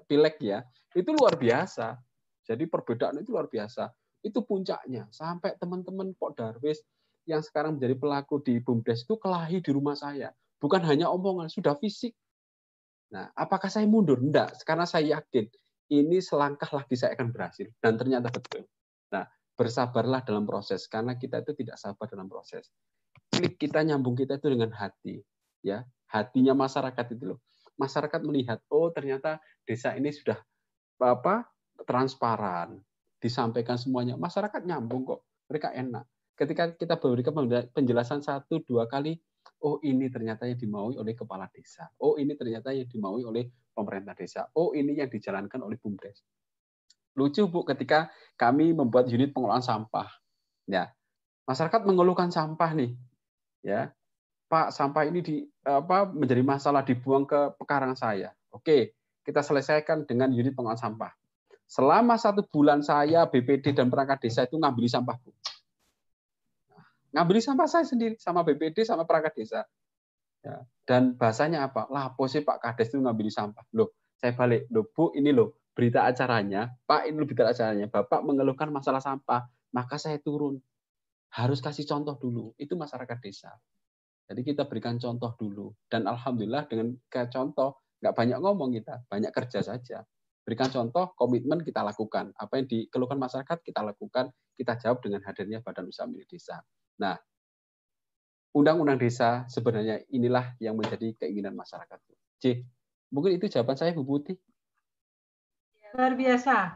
pileg 0.05 0.37
ya. 0.39 0.61
Itu 0.93 1.11
luar 1.17 1.35
biasa. 1.35 1.97
Jadi 2.45 2.69
perbedaan 2.69 3.19
itu 3.19 3.33
luar 3.33 3.49
biasa. 3.49 3.89
Itu 4.21 4.45
puncaknya. 4.45 5.09
Sampai 5.09 5.57
teman-teman 5.57 6.13
Pok 6.13 6.37
Darwis 6.37 6.85
yang 7.25 7.41
sekarang 7.41 7.79
menjadi 7.79 7.97
pelaku 7.97 8.43
di 8.45 8.61
bumdes 8.61 9.03
itu 9.09 9.17
kelahi 9.17 9.59
di 9.59 9.71
rumah 9.73 9.97
saya. 9.97 10.29
Bukan 10.61 10.85
hanya 10.85 11.09
omongan 11.09 11.49
sudah 11.49 11.75
fisik. 11.81 12.13
Nah 13.09 13.33
apakah 13.33 13.67
saya 13.73 13.89
mundur? 13.89 14.21
Enggak 14.21 14.53
karena 14.63 14.85
saya 14.85 15.19
yakin 15.19 15.49
ini 15.91 16.21
selangkah 16.21 16.69
lagi 16.69 16.93
saya 16.93 17.17
akan 17.17 17.33
berhasil. 17.33 17.67
Dan 17.81 17.97
ternyata 17.97 18.29
betul 18.29 18.69
bersabarlah 19.53 20.25
dalam 20.25 20.49
proses 20.49 20.89
karena 20.89 21.13
kita 21.17 21.45
itu 21.45 21.53
tidak 21.53 21.77
sabar 21.77 22.09
dalam 22.09 22.25
proses. 22.25 22.73
Klik 23.29 23.57
kita 23.57 23.81
nyambung 23.85 24.17
kita 24.17 24.37
itu 24.37 24.47
dengan 24.49 24.73
hati 24.73 25.21
ya. 25.65 25.85
Hatinya 26.09 26.53
masyarakat 26.53 27.05
itu 27.17 27.33
loh. 27.33 27.39
Masyarakat 27.77 28.21
melihat 28.21 28.61
oh 28.69 28.93
ternyata 28.93 29.41
desa 29.65 29.97
ini 29.97 30.13
sudah 30.13 30.37
apa 31.01 31.49
transparan 31.85 32.77
disampaikan 33.17 33.77
semuanya. 33.77 34.13
Masyarakat 34.17 34.61
nyambung 34.65 35.05
kok 35.05 35.25
mereka 35.49 35.73
enak. 35.73 36.05
Ketika 36.33 36.73
kita 36.73 36.97
berikan 36.97 37.33
penjelasan 37.73 38.21
satu 38.21 38.61
dua 38.65 38.85
kali 38.89 39.17
oh 39.65 39.81
ini 39.81 40.09
ternyata 40.09 40.45
yang 40.45 40.57
dimaui 40.57 40.97
oleh 40.97 41.13
kepala 41.17 41.49
desa. 41.49 41.89
Oh 42.01 42.17
ini 42.17 42.37
ternyata 42.37 42.73
yang 42.73 42.85
dimaui 42.85 43.25
oleh 43.25 43.49
pemerintah 43.73 44.13
desa. 44.13 44.45
Oh 44.53 44.77
ini 44.77 44.97
yang 44.97 45.09
dijalankan 45.09 45.61
oleh 45.61 45.77
bumdes 45.81 46.21
lucu 47.13 47.45
bu 47.45 47.65
ketika 47.65 48.09
kami 48.35 48.73
membuat 48.73 49.09
unit 49.09 49.31
pengolahan 49.31 49.63
sampah. 49.63 50.09
Ya 50.65 50.93
masyarakat 51.45 51.81
mengeluhkan 51.85 52.33
sampah 52.33 52.71
nih. 52.73 52.91
Ya 53.63 53.93
Pak 54.49 54.75
sampah 54.75 55.07
ini 55.09 55.19
di 55.23 55.35
apa 55.65 56.09
menjadi 56.09 56.43
masalah 56.45 56.85
dibuang 56.85 57.25
ke 57.25 57.57
pekarangan 57.57 57.97
saya. 57.97 58.33
Oke 58.53 58.97
kita 59.23 59.39
selesaikan 59.39 60.03
dengan 60.03 60.29
unit 60.33 60.51
pengolahan 60.53 60.79
sampah. 60.79 61.13
Selama 61.63 62.19
satu 62.19 62.43
bulan 62.45 62.83
saya 62.83 63.25
BPD 63.25 63.73
dan 63.73 63.87
perangkat 63.87 64.29
desa 64.29 64.45
itu 64.45 64.59
ngambil 64.59 64.85
sampah 64.85 65.15
bu. 65.17 65.31
Ngambil 67.13 67.37
sampah 67.39 67.67
saya 67.69 67.85
sendiri 67.87 68.17
sama 68.17 68.41
BPD 68.41 68.83
sama 68.83 69.05
perangkat 69.05 69.33
desa. 69.37 69.63
Ya. 70.43 70.59
dan 70.83 71.15
bahasanya 71.15 71.71
apa? 71.71 71.87
Lah 71.87 72.11
sih 72.27 72.43
Pak 72.43 72.59
Kades 72.59 72.91
itu 72.91 72.99
ngambil 72.99 73.31
sampah? 73.31 73.63
Loh 73.71 73.95
saya 74.19 74.35
balik. 74.35 74.67
Loh 74.75 74.91
Bu 74.91 75.15
ini 75.15 75.31
loh 75.31 75.62
berita 75.73 76.05
acaranya 76.05 76.69
Pak 76.85 77.09
ini 77.09 77.17
berita 77.25 77.49
acaranya 77.49 77.89
Bapak 77.89 78.21
mengeluhkan 78.21 78.69
masalah 78.69 79.01
sampah 79.01 79.45
maka 79.73 79.97
saya 79.97 80.21
turun 80.21 80.61
harus 81.33 81.59
kasih 81.59 81.89
contoh 81.89 82.15
dulu. 82.21 82.53
Itu 82.61 82.77
masyarakat 82.77 83.17
desa. 83.17 83.51
Jadi 84.29 84.41
kita 84.45 84.69
berikan 84.69 85.01
contoh 85.01 85.33
dulu. 85.35 85.73
Dan 85.89 86.05
alhamdulillah 86.05 86.69
dengan 86.69 86.93
kayak 87.09 87.33
contoh, 87.33 87.81
nggak 87.99 88.13
banyak 88.13 88.37
ngomong 88.37 88.69
kita, 88.77 89.01
banyak 89.09 89.33
kerja 89.33 89.59
saja. 89.65 90.05
Berikan 90.45 90.69
contoh, 90.69 91.11
komitmen 91.17 91.65
kita 91.65 91.81
lakukan. 91.81 92.31
Apa 92.37 92.61
yang 92.61 92.67
dikeluhkan 92.69 93.17
masyarakat 93.17 93.57
kita 93.65 93.81
lakukan, 93.81 94.29
kita 94.53 94.77
jawab 94.77 95.01
dengan 95.01 95.25
hadirnya 95.25 95.59
Badan 95.65 95.89
Usaha 95.89 96.05
Milik 96.05 96.29
Desa. 96.29 96.61
Nah, 97.01 97.17
Undang-Undang 98.53 99.01
Desa 99.01 99.49
sebenarnya 99.49 100.05
inilah 100.13 100.53
yang 100.61 100.77
menjadi 100.77 101.25
keinginan 101.25 101.57
masyarakat. 101.57 101.97
C, 102.37 102.61
mungkin 103.09 103.33
itu 103.33 103.49
jawaban 103.49 103.73
saya 103.73 103.97
Bu 103.97 104.05
Putih. 104.05 104.37
Luar 105.93 106.17
biasa, 106.17 106.73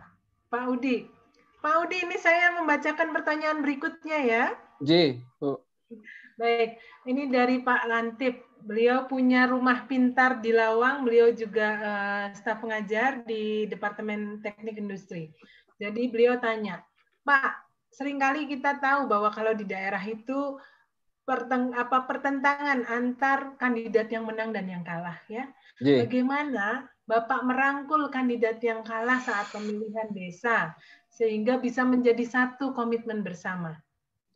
Pak 0.54 0.64
Udi. 0.70 1.10
Pak 1.58 1.76
Udi, 1.82 2.06
ini 2.06 2.22
saya 2.22 2.54
membacakan 2.54 3.10
pertanyaan 3.18 3.66
berikutnya 3.66 4.20
ya. 4.22 4.44
J. 4.78 5.18
Oh. 5.42 5.58
Baik, 6.38 6.78
ini 7.10 7.26
dari 7.26 7.58
Pak 7.66 7.90
Lantip. 7.90 8.46
Beliau 8.62 9.10
punya 9.10 9.50
rumah 9.50 9.90
pintar 9.90 10.38
di 10.38 10.54
Lawang, 10.54 11.02
beliau 11.02 11.34
juga 11.34 11.68
uh, 11.82 12.26
staf 12.38 12.62
pengajar 12.62 13.26
di 13.26 13.66
Departemen 13.66 14.38
Teknik 14.46 14.78
Industri. 14.78 15.34
Jadi 15.82 16.14
beliau 16.14 16.38
tanya, 16.38 16.86
Pak, 17.26 17.58
sering 17.90 18.22
kali 18.22 18.46
kita 18.46 18.78
tahu 18.78 19.10
bahwa 19.10 19.34
kalau 19.34 19.58
di 19.58 19.66
daerah 19.66 20.02
itu 20.06 20.62
perteng 21.26 21.74
apa 21.74 22.06
pertentangan 22.06 22.86
antar 22.86 23.58
kandidat 23.58 24.14
yang 24.14 24.30
menang 24.30 24.54
dan 24.54 24.70
yang 24.70 24.86
kalah 24.86 25.18
ya. 25.26 25.50
J. 25.82 26.06
Bagaimana 26.06 26.86
Bapak 27.08 27.40
merangkul 27.48 28.12
kandidat 28.12 28.60
yang 28.60 28.84
kalah 28.84 29.24
saat 29.24 29.48
pemilihan 29.56 30.12
desa 30.12 30.76
sehingga 31.08 31.56
bisa 31.56 31.88
menjadi 31.88 32.28
satu 32.28 32.76
komitmen 32.76 33.24
bersama. 33.24 33.80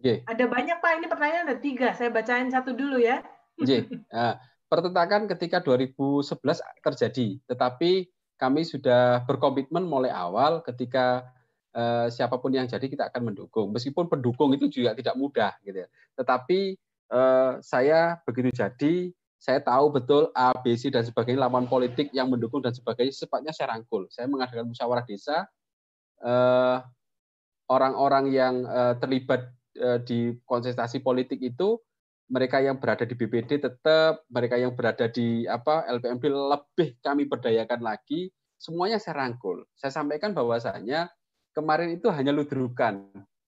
J. 0.02 0.26
Ada 0.26 0.50
banyak 0.50 0.82
Pak, 0.82 0.92
ini 0.98 1.08
pertanyaan 1.12 1.46
ada 1.52 1.58
tiga. 1.60 1.94
Saya 1.94 2.10
bacain 2.10 2.50
satu 2.50 2.74
dulu 2.74 2.98
ya. 2.98 3.22
J. 3.62 3.86
Nah, 4.10 4.40
pertentakan 4.72 5.30
ketika 5.30 5.60
2011 5.62 6.42
terjadi, 6.82 7.28
tetapi 7.46 8.10
kami 8.40 8.66
sudah 8.66 9.22
berkomitmen 9.30 9.86
mulai 9.86 10.10
awal 10.10 10.66
ketika 10.66 11.28
eh, 11.76 12.08
siapa 12.10 12.42
pun 12.42 12.56
yang 12.56 12.66
jadi 12.66 12.88
kita 12.88 13.14
akan 13.14 13.36
mendukung. 13.36 13.70
Meskipun 13.70 14.10
pendukung 14.10 14.50
itu 14.58 14.72
juga 14.72 14.98
tidak 14.98 15.14
mudah, 15.20 15.54
gitu 15.62 15.86
ya. 15.86 15.88
Tetapi 16.18 16.60
eh, 17.14 17.52
saya 17.62 18.18
begitu 18.26 18.50
jadi, 18.56 19.14
saya 19.42 19.58
tahu 19.58 19.90
betul 19.90 20.30
A, 20.38 20.54
B, 20.54 20.78
C 20.78 20.94
dan 20.94 21.02
sebagainya 21.02 21.50
lawan 21.50 21.66
politik 21.66 22.14
yang 22.14 22.30
mendukung 22.30 22.62
dan 22.62 22.78
sebagainya 22.78 23.10
sepatnya 23.10 23.50
saya 23.50 23.74
rangkul. 23.74 24.06
Saya 24.14 24.30
mengadakan 24.30 24.70
musyawarah 24.70 25.02
desa, 25.10 25.50
Eh, 26.22 26.78
orang-orang 27.72 28.26
yang 28.30 28.56
eh, 28.62 28.94
terlibat 29.02 29.50
eh, 29.74 30.00
di 30.06 30.38
kontestasi 30.46 31.02
politik 31.02 31.42
itu 31.42 31.82
mereka 32.32 32.62
yang 32.64 32.80
berada 32.80 33.04
di 33.04 33.18
BPD 33.18 33.60
tetap, 33.60 34.24
mereka 34.32 34.56
yang 34.56 34.72
berada 34.78 35.10
di 35.12 35.44
apa 35.50 35.84
LPMP 35.90 36.32
lebih 36.32 36.96
kami 37.04 37.28
berdayakan 37.28 37.84
lagi, 37.84 38.32
semuanya 38.56 39.02
saya 39.02 39.28
rangkul. 39.28 39.68
Saya 39.76 39.92
sampaikan 39.92 40.32
bahwasanya 40.32 41.12
kemarin 41.52 41.92
itu 42.00 42.08
hanya 42.08 42.32
ludrukan, 42.32 43.04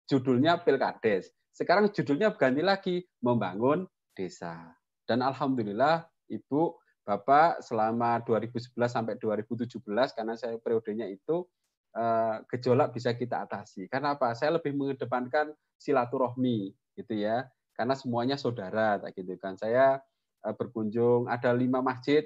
judulnya 0.07 0.63
Pilkades. 0.63 1.27
Sekarang 1.51 1.91
judulnya 1.91 2.31
ganti 2.39 2.63
lagi 2.63 2.95
membangun 3.19 3.83
desa. 4.15 4.78
Dan 5.09 5.25
alhamdulillah 5.25 6.05
Ibu, 6.29 6.77
Bapak 7.01 7.65
selama 7.65 8.21
2011 8.21 8.77
sampai 8.85 9.17
2017 9.17 9.81
karena 10.13 10.37
saya 10.37 10.61
periodenya 10.61 11.09
itu 11.09 11.49
Eh, 11.89 12.35
gejolak 12.53 12.93
bisa 12.93 13.17
kita 13.17 13.49
atasi. 13.49 13.89
Karena 13.89 14.13
apa? 14.13 14.37
Saya 14.37 14.61
lebih 14.61 14.77
mengedepankan 14.77 15.49
silaturahmi 15.81 16.69
gitu 16.93 17.17
ya. 17.17 17.49
Karena 17.73 17.97
semuanya 17.97 18.37
saudara 18.37 19.01
gitu 19.17 19.33
kan. 19.41 19.57
Saya 19.57 19.97
eh, 20.45 20.53
berkunjung 20.53 21.25
ada 21.25 21.49
lima 21.49 21.81
masjid. 21.81 22.21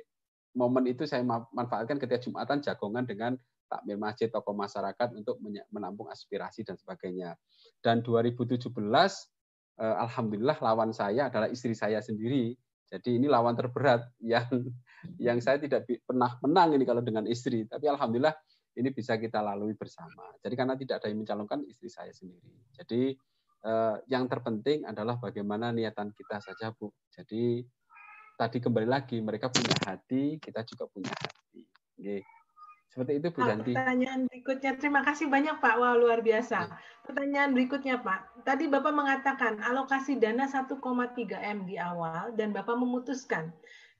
Momen 0.53 0.85
itu 0.91 1.07
saya 1.07 1.23
manfaatkan 1.25 1.97
ketika 1.97 2.21
Jumatan 2.21 2.61
jagongan 2.61 3.07
dengan 3.07 3.31
takmir 3.71 3.97
masjid 3.97 4.29
tokoh 4.29 4.53
masyarakat 4.53 5.17
untuk 5.17 5.41
menampung 5.71 6.11
aspirasi 6.11 6.67
dan 6.67 6.75
sebagainya. 6.75 7.39
Dan 7.79 8.03
2017 8.03 8.67
eh, 8.67 9.95
alhamdulillah 9.95 10.59
lawan 10.59 10.91
saya 10.91 11.31
adalah 11.31 11.47
istri 11.47 11.71
saya 11.71 12.03
sendiri. 12.03 12.59
Jadi 12.93 13.17
ini 13.17 13.25
lawan 13.25 13.57
terberat 13.57 14.05
yang 14.33 14.45
yang 15.17 15.41
saya 15.41 15.57
tidak 15.57 15.89
pernah 16.05 16.37
menang 16.45 16.77
ini 16.77 16.85
kalau 16.85 17.01
dengan 17.01 17.25
istri. 17.25 17.65
Tapi 17.65 17.89
alhamdulillah 17.89 18.37
ini 18.77 18.89
bisa 18.93 19.17
kita 19.17 19.41
lalui 19.41 19.73
bersama. 19.73 20.29
Jadi 20.37 20.53
karena 20.53 20.77
tidak 20.77 21.01
ada 21.01 21.09
yang 21.09 21.25
mencalonkan 21.25 21.65
istri 21.65 21.89
saya 21.89 22.13
sendiri. 22.13 22.53
Jadi 22.77 23.17
eh, 23.65 23.95
yang 24.09 24.29
terpenting 24.29 24.85
adalah 24.85 25.17
bagaimana 25.17 25.73
niatan 25.73 26.13
kita 26.13 26.37
saja, 26.37 26.69
Bu. 26.73 26.93
Jadi 27.09 27.65
tadi 28.37 28.57
kembali 28.61 28.87
lagi 28.89 29.21
mereka 29.21 29.49
punya 29.49 29.73
hati, 29.89 30.37
kita 30.37 30.61
juga 30.65 30.85
punya 30.89 31.09
hati. 31.13 31.61
Seperti 32.93 33.11
itu 33.17 33.27
Bu 33.33 33.41
Janti. 33.41 33.73
Pertanyaan 33.73 34.21
berikutnya, 34.29 34.71
terima 34.77 35.01
kasih 35.01 35.25
banyak 35.25 35.57
Pak. 35.57 35.75
Wah 35.81 35.97
luar 35.97 36.21
biasa. 36.21 36.69
Pertanyaan 37.03 37.51
berikutnya 37.57 37.97
Pak, 37.99 38.45
tadi 38.45 38.69
Bapak 38.69 38.93
mengatakan 38.93 39.57
alokasi 39.65 40.21
dana 40.21 40.45
1,3 40.45 40.77
M 41.41 41.65
di 41.65 41.75
awal 41.81 42.37
dan 42.37 42.53
Bapak 42.53 42.77
memutuskan 42.77 43.49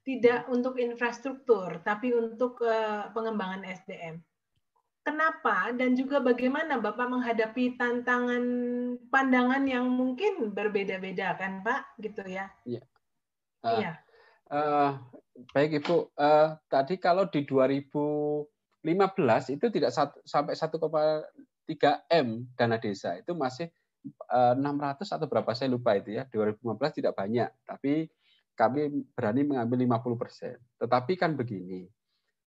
tidak 0.05 0.45
untuk 0.47 0.77
infrastruktur, 0.77 1.81
tapi 1.81 2.13
untuk 2.13 2.61
uh, 2.61 3.09
pengembangan 3.11 3.65
SDM 3.65 4.21
kenapa 5.03 5.75
dan 5.75 5.93
juga 5.93 6.23
bagaimana 6.23 6.79
Bapak 6.79 7.11
menghadapi 7.11 7.75
tantangan 7.75 8.43
pandangan 9.11 9.63
yang 9.67 9.85
mungkin 9.91 10.55
berbeda-beda 10.55 11.35
kan 11.35 11.61
Pak 11.61 11.99
gitu 11.99 12.23
ya? 12.23 12.47
Iya. 12.63 12.81
Uh, 13.63 13.79
iya. 13.79 13.91
Uh, 14.47 14.91
baik 15.51 15.83
Ibu, 15.83 16.15
uh, 16.15 16.55
tadi 16.71 16.95
kalau 16.97 17.27
di 17.27 17.43
2015 18.83 19.55
itu 19.55 19.65
tidak 19.71 19.91
satu, 19.95 20.19
sampai 20.27 20.53
1,3 20.59 20.75
M 22.11 22.27
dana 22.59 22.75
desa 22.75 23.15
itu 23.15 23.31
masih 23.31 23.71
uh, 24.27 24.53
600 24.55 25.07
atau 25.07 25.27
berapa 25.31 25.51
saya 25.55 25.71
lupa 25.71 25.95
itu 25.95 26.19
ya. 26.19 26.27
2015 26.27 26.99
tidak 26.99 27.15
banyak, 27.15 27.49
tapi 27.63 28.11
kami 28.53 29.07
berani 29.15 29.41
mengambil 29.47 29.81
50 29.81 30.21
persen. 30.21 30.55
Tetapi 30.77 31.13
kan 31.17 31.33
begini, 31.33 31.89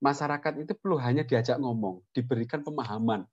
masyarakat 0.01 0.64
itu 0.64 0.72
perlu 0.78 0.97
hanya 1.03 1.26
diajak 1.26 1.61
ngomong, 1.61 2.01
diberikan 2.16 2.64
pemahaman. 2.64 3.28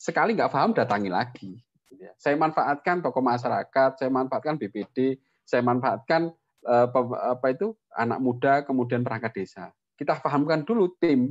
Sekali 0.00 0.34
nggak 0.34 0.50
paham, 0.50 0.74
datangi 0.74 1.10
lagi. 1.12 1.52
Gitu 1.86 2.02
ya. 2.02 2.12
Saya 2.18 2.34
manfaatkan 2.34 3.04
tokoh 3.04 3.22
masyarakat, 3.22 3.90
saya 4.02 4.10
manfaatkan 4.10 4.58
BPD, 4.58 5.20
saya 5.46 5.62
manfaatkan 5.62 6.34
eh, 6.66 6.86
apa 7.06 7.46
itu 7.54 7.76
anak 7.94 8.18
muda, 8.18 8.52
kemudian 8.66 9.06
perangkat 9.06 9.44
desa. 9.44 9.70
Kita 9.94 10.18
pahamkan 10.18 10.66
dulu 10.66 10.98
tim. 10.98 11.30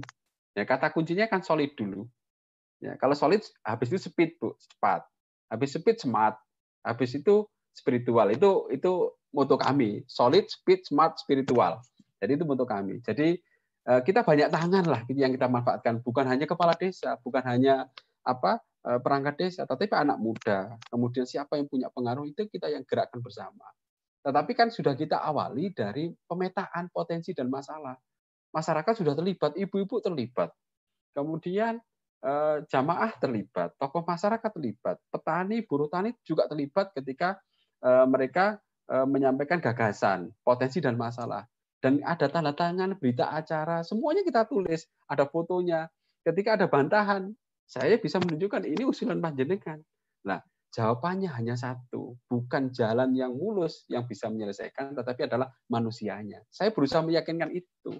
Ya, 0.57 0.67
kata 0.67 0.91
kuncinya 0.91 1.27
kan 1.31 1.41
solid 1.41 1.71
dulu. 1.75 2.07
Ya, 2.81 2.97
kalau 2.97 3.13
solid 3.13 3.45
habis 3.61 3.93
itu 3.93 4.09
speed 4.11 4.41
bu, 4.41 4.57
cepat. 4.57 5.05
Habis 5.47 5.77
speed 5.77 5.97
smart. 6.01 6.35
Habis 6.81 7.17
itu 7.17 7.45
spiritual. 7.71 8.33
Itu 8.33 8.67
itu 8.73 9.15
moto 9.31 9.55
kami. 9.55 10.03
Solid, 10.09 10.49
speed, 10.49 10.87
smart, 10.87 11.15
spiritual. 11.21 11.79
Jadi 12.19 12.35
itu 12.35 12.43
moto 12.43 12.65
kami. 12.67 12.99
Jadi 13.05 13.37
eh, 13.87 14.01
kita 14.03 14.25
banyak 14.25 14.49
tangan 14.49 14.85
lah 14.89 15.01
yang 15.13 15.31
kita 15.31 15.47
manfaatkan. 15.47 16.03
Bukan 16.03 16.25
hanya 16.27 16.49
kepala 16.49 16.75
desa, 16.75 17.15
bukan 17.21 17.43
hanya 17.45 17.87
apa 18.25 18.59
Eh, 18.81 18.97
perangkat 18.97 19.37
desa, 19.37 19.61
tetapi 19.69 19.93
anak 19.93 20.17
muda, 20.17 20.73
kemudian 20.89 21.21
siapa 21.21 21.53
yang 21.53 21.69
punya 21.69 21.93
pengaruh 21.93 22.25
itu 22.25 22.49
kita 22.49 22.65
yang 22.65 22.81
gerakkan 22.81 23.21
bersama. 23.21 23.69
Tetapi 24.25 24.57
kan 24.57 24.73
sudah 24.73 24.97
kita 24.97 25.21
awali 25.21 25.69
dari 25.69 26.09
pemetaan 26.25 26.89
potensi 26.89 27.29
dan 27.29 27.45
masalah. 27.53 27.93
Masyarakat 28.51 28.93
sudah 28.99 29.15
terlibat, 29.15 29.55
ibu-ibu 29.55 30.03
terlibat. 30.03 30.51
Kemudian 31.15 31.79
eh, 32.23 32.57
jamaah 32.67 33.11
terlibat, 33.19 33.75
tokoh 33.79 34.03
masyarakat 34.03 34.51
terlibat, 34.51 34.99
petani, 35.11 35.63
buruh 35.63 35.87
tani 35.87 36.15
juga 36.23 36.47
terlibat 36.51 36.91
ketika 36.95 37.39
eh, 37.83 38.05
mereka 38.07 38.59
menyampaikan 38.91 39.63
gagasan, 39.63 40.35
potensi 40.43 40.83
dan 40.83 40.99
masalah. 40.99 41.47
Dan 41.79 42.03
ada 42.03 42.27
tanda 42.27 42.51
tangan, 42.51 42.99
berita 42.99 43.31
acara, 43.31 43.87
semuanya 43.87 44.21
kita 44.21 44.45
tulis, 44.45 44.83
ada 45.07 45.23
fotonya. 45.25 45.87
Ketika 46.27 46.59
ada 46.59 46.67
bantahan, 46.67 47.31
saya 47.65 47.95
bisa 47.97 48.21
menunjukkan 48.21 48.67
ini 48.69 48.83
usulan 48.85 49.23
panjenengan. 49.23 49.81
Nah, 50.27 50.43
jawabannya 50.75 51.33
hanya 51.33 51.57
satu, 51.57 52.19
bukan 52.29 52.69
jalan 52.69 53.17
yang 53.17 53.33
mulus 53.33 53.87
yang 53.89 54.05
bisa 54.05 54.29
menyelesaikan, 54.29 54.93
tetapi 54.93 55.25
adalah 55.25 55.49
manusianya. 55.71 56.45
Saya 56.53 56.69
berusaha 56.69 57.01
meyakinkan 57.01 57.49
itu. 57.55 57.97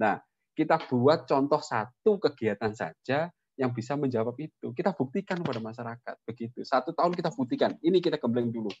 Nah, 0.00 0.20
kita 0.52 0.80
buat 0.88 1.24
contoh 1.24 1.60
satu 1.60 2.20
kegiatan 2.20 2.72
saja 2.72 3.28
yang 3.56 3.72
bisa 3.72 3.96
menjawab 3.96 4.36
itu. 4.40 4.72
Kita 4.72 4.96
buktikan 4.96 5.40
kepada 5.40 5.60
masyarakat 5.60 6.14
begitu. 6.24 6.64
Satu 6.64 6.96
tahun 6.96 7.12
kita 7.12 7.32
buktikan. 7.32 7.76
Ini 7.80 8.00
kita 8.00 8.16
gembleng 8.16 8.52
dulu. 8.52 8.72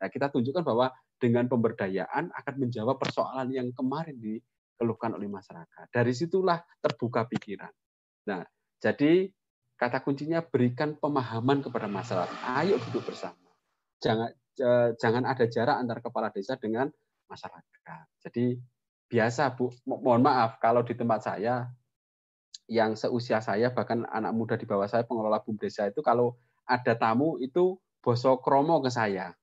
Nah, 0.00 0.08
kita 0.08 0.30
tunjukkan 0.30 0.62
bahwa 0.62 0.90
dengan 1.20 1.46
pemberdayaan 1.50 2.30
akan 2.32 2.54
menjawab 2.56 2.96
persoalan 2.96 3.50
yang 3.52 3.68
kemarin 3.74 4.16
dikeluhkan 4.16 5.14
oleh 5.14 5.28
masyarakat. 5.28 5.86
Dari 5.92 6.12
situlah 6.14 6.58
terbuka 6.80 7.26
pikiran. 7.28 7.70
Nah, 8.26 8.42
jadi 8.80 9.28
Kata 9.80 10.04
kuncinya 10.04 10.44
berikan 10.44 10.92
pemahaman 11.00 11.64
kepada 11.64 11.88
masyarakat. 11.88 12.36
Ayo 12.52 12.76
duduk 12.84 13.08
bersama. 13.08 13.48
Jangan 13.96 14.28
jangan 15.00 15.24
ada 15.24 15.48
jarak 15.48 15.80
antara 15.80 16.04
kepala 16.04 16.28
desa 16.28 16.60
dengan 16.60 16.92
masyarakat. 17.32 18.04
Jadi 18.28 18.60
biasa 19.10 19.58
Bu, 19.58 19.74
mohon 19.84 20.22
maaf 20.22 20.62
kalau 20.62 20.86
di 20.86 20.94
tempat 20.94 21.26
saya 21.26 21.66
yang 22.70 22.94
seusia 22.94 23.42
saya 23.42 23.74
bahkan 23.74 24.06
anak 24.06 24.30
muda 24.30 24.54
di 24.54 24.62
bawah 24.62 24.86
saya 24.86 25.02
pengelola 25.02 25.42
bum 25.42 25.58
desa 25.58 25.90
itu 25.90 25.98
kalau 26.06 26.38
ada 26.62 26.94
tamu 26.94 27.34
itu 27.42 27.74
boso 27.98 28.38
kromo 28.38 28.78
ke 28.78 28.88
saya. 28.94 29.34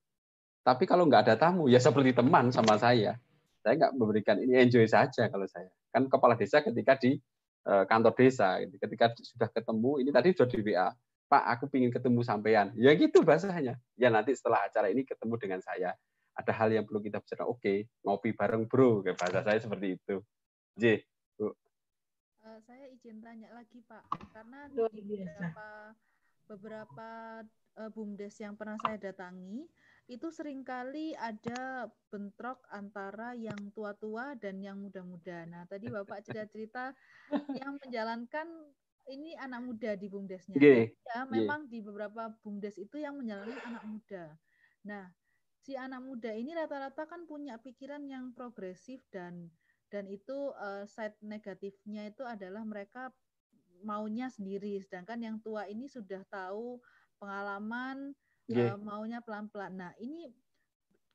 Tapi 0.64 0.88
kalau 0.88 1.04
nggak 1.04 1.28
ada 1.28 1.34
tamu 1.36 1.68
ya 1.68 1.76
seperti 1.76 2.16
teman 2.16 2.48
sama 2.48 2.80
saya. 2.80 3.20
Saya 3.60 3.74
nggak 3.76 3.92
memberikan 4.00 4.40
ini 4.40 4.56
enjoy 4.64 4.88
saja 4.88 5.28
kalau 5.28 5.44
saya. 5.44 5.68
Kan 5.92 6.08
kepala 6.08 6.40
desa 6.40 6.64
ketika 6.64 6.96
di 6.96 7.20
Eh, 7.68 7.84
kantor 7.84 8.16
desa. 8.16 8.56
Gitu. 8.64 8.80
Ketika 8.80 9.12
sudah 9.20 9.48
ketemu, 9.52 10.00
ini 10.00 10.08
tadi 10.08 10.32
sudah 10.32 10.48
di 10.48 10.58
WA, 10.64 10.88
Pak, 11.28 11.44
aku 11.52 11.68
ingin 11.76 11.92
ketemu 11.92 12.20
sampean. 12.24 12.72
Ya 12.80 12.96
gitu 12.96 13.20
bahasanya. 13.20 13.76
Ya 14.00 14.08
nanti 14.08 14.32
setelah 14.32 14.64
acara 14.64 14.88
ini 14.88 15.04
ketemu 15.04 15.36
dengan 15.36 15.60
saya. 15.60 15.92
Ada 16.38 16.54
hal 16.54 16.70
yang 16.70 16.86
perlu 16.86 17.02
kita 17.02 17.18
bicara. 17.18 17.50
Oke, 17.50 17.90
ngopi 18.06 18.30
bareng 18.30 18.70
bro. 18.70 19.02
Bahasa 19.02 19.42
saya 19.42 19.58
seperti 19.58 19.98
itu. 19.98 20.22
J, 20.78 21.02
Bu. 21.34 21.50
Uh, 22.46 22.58
saya 22.62 22.86
izin 22.94 23.18
tanya 23.18 23.50
lagi 23.50 23.82
Pak, 23.82 24.06
karena 24.30 24.70
di 24.70 25.02
beberapa 25.02 25.68
beberapa 26.48 27.10
uh, 27.76 27.90
bumdes 27.90 28.38
yang 28.38 28.54
pernah 28.54 28.78
saya 28.80 28.96
datangi, 28.96 29.66
itu 30.08 30.30
sering 30.32 30.64
kali 30.64 31.12
ada 31.18 31.90
bentrok 32.08 32.62
antara 32.72 33.36
yang 33.36 33.58
tua-tua 33.74 34.38
dan 34.38 34.62
yang 34.62 34.80
muda-muda. 34.80 35.44
Nah, 35.44 35.66
tadi 35.68 35.90
Bapak 35.92 36.24
cerita-cerita 36.24 36.94
yang 37.52 37.76
menjalankan 37.82 38.48
ini 39.12 39.36
anak 39.36 39.60
muda 39.64 39.92
di 39.98 40.06
bumdesnya. 40.08 40.56
Yeah. 40.56 40.88
Ya, 41.04 41.28
memang 41.28 41.68
yeah. 41.68 41.70
di 41.74 41.78
beberapa 41.84 42.32
bumdes 42.40 42.80
itu 42.80 42.96
yang 42.96 43.20
menjalankan 43.20 43.60
anak 43.66 43.84
muda. 43.84 44.24
Nah, 44.88 45.04
si 45.68 45.76
anak 45.76 46.00
muda 46.00 46.32
ini 46.32 46.56
rata-rata 46.56 47.04
kan 47.04 47.28
punya 47.28 47.60
pikiran 47.60 48.00
yang 48.08 48.32
progresif 48.32 49.04
dan 49.12 49.52
dan 49.92 50.08
itu 50.08 50.56
uh, 50.56 50.88
side 50.88 51.20
negatifnya 51.20 52.08
itu 52.08 52.24
adalah 52.24 52.64
mereka 52.64 53.12
maunya 53.84 54.32
sendiri 54.32 54.80
sedangkan 54.80 55.20
yang 55.20 55.36
tua 55.44 55.68
ini 55.68 55.84
sudah 55.84 56.24
tahu 56.32 56.80
pengalaman 57.20 58.16
yeah. 58.48 58.72
uh, 58.72 58.80
maunya 58.80 59.20
pelan-pelan. 59.20 59.76
Nah, 59.76 59.92
ini 60.00 60.32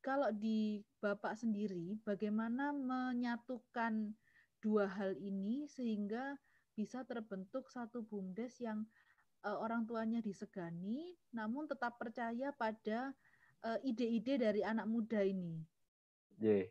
kalau 0.05 0.29
di 0.29 0.85
Bapak 1.01 1.33
sendiri 1.33 1.97
bagaimana 2.05 2.69
menyatukan 2.69 4.13
dua 4.61 4.85
hal 4.85 5.17
ini 5.17 5.65
sehingga 5.65 6.37
bisa 6.77 7.01
terbentuk 7.09 7.73
satu 7.73 8.05
bumdes 8.05 8.61
yang 8.61 8.85
uh, 9.41 9.57
orang 9.57 9.89
tuanya 9.89 10.21
disegani 10.21 11.17
namun 11.33 11.67
tetap 11.67 11.97
percaya 11.99 12.53
pada 12.55 13.11
ide-ide 13.83 14.33
uh, 14.35 14.39
dari 14.49 14.61
anak 14.61 14.85
muda 14.87 15.19
ini. 15.23 15.59
Yeah. 16.39 16.67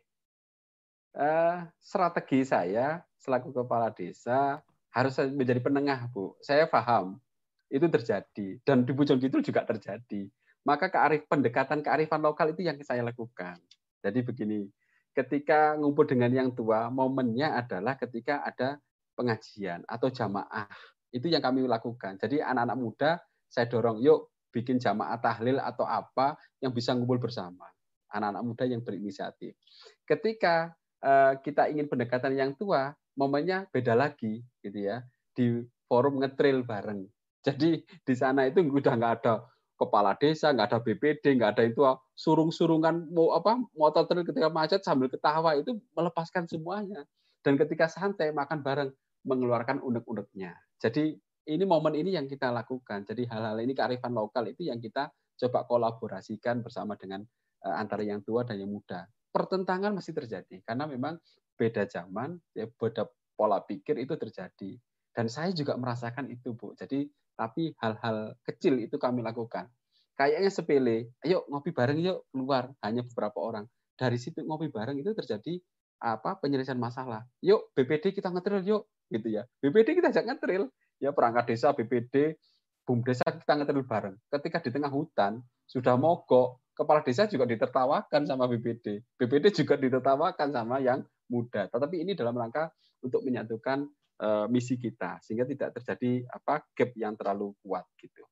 Uh, 1.13 1.69
strategi 1.77 2.41
saya 2.41 3.05
selaku 3.21 3.53
kepala 3.53 3.93
desa 3.93 4.61
harus 4.93 5.13
menjadi 5.29 5.61
penengah, 5.61 6.09
Bu. 6.09 6.37
Saya 6.41 6.65
paham 6.65 7.21
itu 7.69 7.85
terjadi 7.89 8.61
dan 8.61 8.85
di 8.85 8.93
Kidul 8.93 9.41
juga 9.41 9.65
terjadi 9.65 10.29
maka 10.63 10.87
kearif 10.87 11.27
pendekatan 11.27 11.83
kearifan 11.83 12.23
lokal 12.23 12.55
itu 12.55 12.63
yang 12.63 12.79
saya 12.81 13.03
lakukan. 13.03 13.59
Jadi 13.99 14.19
begini, 14.23 14.67
ketika 15.11 15.75
ngumpul 15.75 16.07
dengan 16.07 16.31
yang 16.31 16.49
tua, 16.55 16.87
momennya 16.87 17.59
adalah 17.59 17.99
ketika 17.99 18.43
ada 18.43 18.79
pengajian 19.15 19.83
atau 19.85 20.07
jamaah. 20.07 20.67
Itu 21.13 21.29
yang 21.29 21.43
kami 21.43 21.67
lakukan. 21.67 22.17
Jadi 22.17 22.41
anak-anak 22.41 22.77
muda 22.79 23.11
saya 23.45 23.69
dorong, 23.69 24.01
yuk 24.01 24.32
bikin 24.53 24.77
jamaah 24.77 25.17
tahlil 25.17 25.57
atau 25.57 25.83
apa 25.83 26.37
yang 26.61 26.69
bisa 26.69 26.93
ngumpul 26.93 27.17
bersama. 27.17 27.65
Anak-anak 28.13 28.43
muda 28.45 28.63
yang 28.69 28.85
berinisiatif. 28.85 29.57
Ketika 30.05 30.69
uh, 31.01 31.41
kita 31.41 31.73
ingin 31.73 31.89
pendekatan 31.89 32.37
yang 32.37 32.53
tua, 32.53 32.93
momennya 33.17 33.65
beda 33.73 33.97
lagi, 33.97 34.45
gitu 34.61 34.77
ya. 34.77 35.01
Di 35.33 35.65
forum 35.89 36.21
ngetril 36.21 36.61
bareng. 36.61 37.01
Jadi 37.45 37.81
di 37.81 38.13
sana 38.13 38.45
itu 38.45 38.61
udah 38.61 38.93
nggak 38.93 39.13
ada 39.19 39.43
kepala 39.73 40.13
desa, 40.15 40.53
nggak 40.53 40.67
ada 40.69 40.79
BPD, 40.79 41.41
nggak 41.41 41.51
ada 41.57 41.63
itu 41.65 41.81
surung-surungan 42.13 43.09
mau 43.09 43.33
apa 43.33 43.57
motor 43.73 44.05
trail 44.05 44.23
ketika 44.23 44.47
macet 44.47 44.85
sambil 44.85 45.09
ketawa 45.09 45.57
itu 45.57 45.75
melepaskan 45.97 46.45
semuanya. 46.45 47.03
Dan 47.43 47.59
ketika 47.59 47.91
santai 47.91 48.31
makan 48.31 48.63
bareng 48.63 48.89
mengeluarkan 49.27 49.83
unek-uneknya. 49.83 50.55
Jadi 50.79 51.19
ini 51.47 51.63
momen 51.67 51.93
ini 51.97 52.15
yang 52.15 52.27
kita 52.27 52.49
lakukan. 52.49 53.03
Jadi 53.03 53.27
hal-hal 53.27 53.59
ini 53.59 53.75
kearifan 53.75 54.15
lokal 54.15 54.47
itu 54.47 54.67
yang 54.67 54.79
kita 54.79 55.11
coba 55.39 55.67
kolaborasikan 55.67 56.63
bersama 56.63 56.95
dengan 56.95 57.23
uh, 57.65 57.75
antara 57.75 58.05
yang 58.05 58.23
tua 58.23 58.47
dan 58.47 58.61
yang 58.61 58.71
muda. 58.71 59.07
Pertentangan 59.33 59.91
masih 59.91 60.13
terjadi 60.13 60.61
karena 60.63 60.85
memang 60.85 61.17
beda 61.57 61.89
zaman, 61.89 62.37
ya 62.53 62.69
beda 62.69 63.09
pola 63.33 63.59
pikir 63.65 63.97
itu 63.97 64.13
terjadi. 64.15 64.77
Dan 65.13 65.29
saya 65.29 65.53
juga 65.53 65.77
merasakan 65.77 66.29
itu, 66.29 66.57
Bu. 66.57 66.73
Jadi 66.73 67.05
tapi 67.33 67.73
hal-hal 67.81 68.37
kecil 68.45 68.81
itu 68.81 68.97
kami 69.01 69.25
lakukan. 69.25 69.69
Kayaknya 70.13 70.51
sepele, 70.53 70.97
ayo 71.25 71.41
ngopi 71.49 71.73
bareng 71.73 71.97
yuk 71.97 72.29
keluar, 72.29 72.69
hanya 72.85 73.01
beberapa 73.01 73.41
orang. 73.41 73.65
Dari 73.97 74.17
situ 74.21 74.45
ngopi 74.45 74.69
bareng 74.69 75.01
itu 75.01 75.09
terjadi 75.17 75.57
apa 75.97 76.37
penyelesaian 76.37 76.77
masalah. 76.77 77.25
Yuk 77.41 77.73
BPD 77.73 78.13
kita 78.13 78.29
ngetril 78.29 78.61
yuk, 78.61 78.85
gitu 79.09 79.33
ya. 79.33 79.49
BPD 79.65 79.97
kita 79.97 80.13
ajak 80.13 80.29
ngetril, 80.29 80.69
ya 81.03 81.11
perangkat 81.11 81.51
desa 81.51 81.75
BPD, 81.75 82.39
bum 82.87 83.03
desa 83.03 83.27
kita 83.27 83.59
ngetril 83.59 83.83
bareng. 83.83 84.15
Ketika 84.31 84.63
di 84.63 84.71
tengah 84.71 84.87
hutan 84.87 85.43
sudah 85.67 85.99
mogok, 85.99 86.63
kepala 86.71 87.03
desa 87.03 87.27
juga 87.27 87.43
ditertawakan 87.43 88.23
sama 88.23 88.47
BPD. 88.47 89.03
BPD 89.19 89.51
juga 89.51 89.75
ditertawakan 89.75 90.55
sama 90.55 90.79
yang 90.79 91.03
muda. 91.27 91.67
Tetapi 91.67 92.07
ini 92.07 92.15
dalam 92.15 92.39
rangka 92.39 92.71
untuk 93.03 93.19
menyatukan 93.27 93.83
uh, 94.23 94.47
misi 94.47 94.79
kita 94.79 95.19
sehingga 95.19 95.43
tidak 95.43 95.75
terjadi 95.75 96.23
apa 96.31 96.63
gap 96.71 96.91
yang 96.95 97.19
terlalu 97.19 97.51
kuat 97.59 97.83
gitu. 97.99 98.23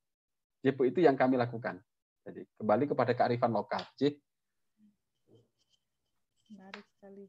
Jadi 0.64 0.96
itu 0.96 1.00
yang 1.04 1.20
kami 1.20 1.36
lakukan. 1.36 1.76
Jadi 2.24 2.48
kembali 2.56 2.88
kepada 2.88 3.12
kearifan 3.12 3.52
lokal. 3.52 3.84
Jadi, 4.00 4.16
Menarik 6.52 6.84
sekali. 6.84 7.26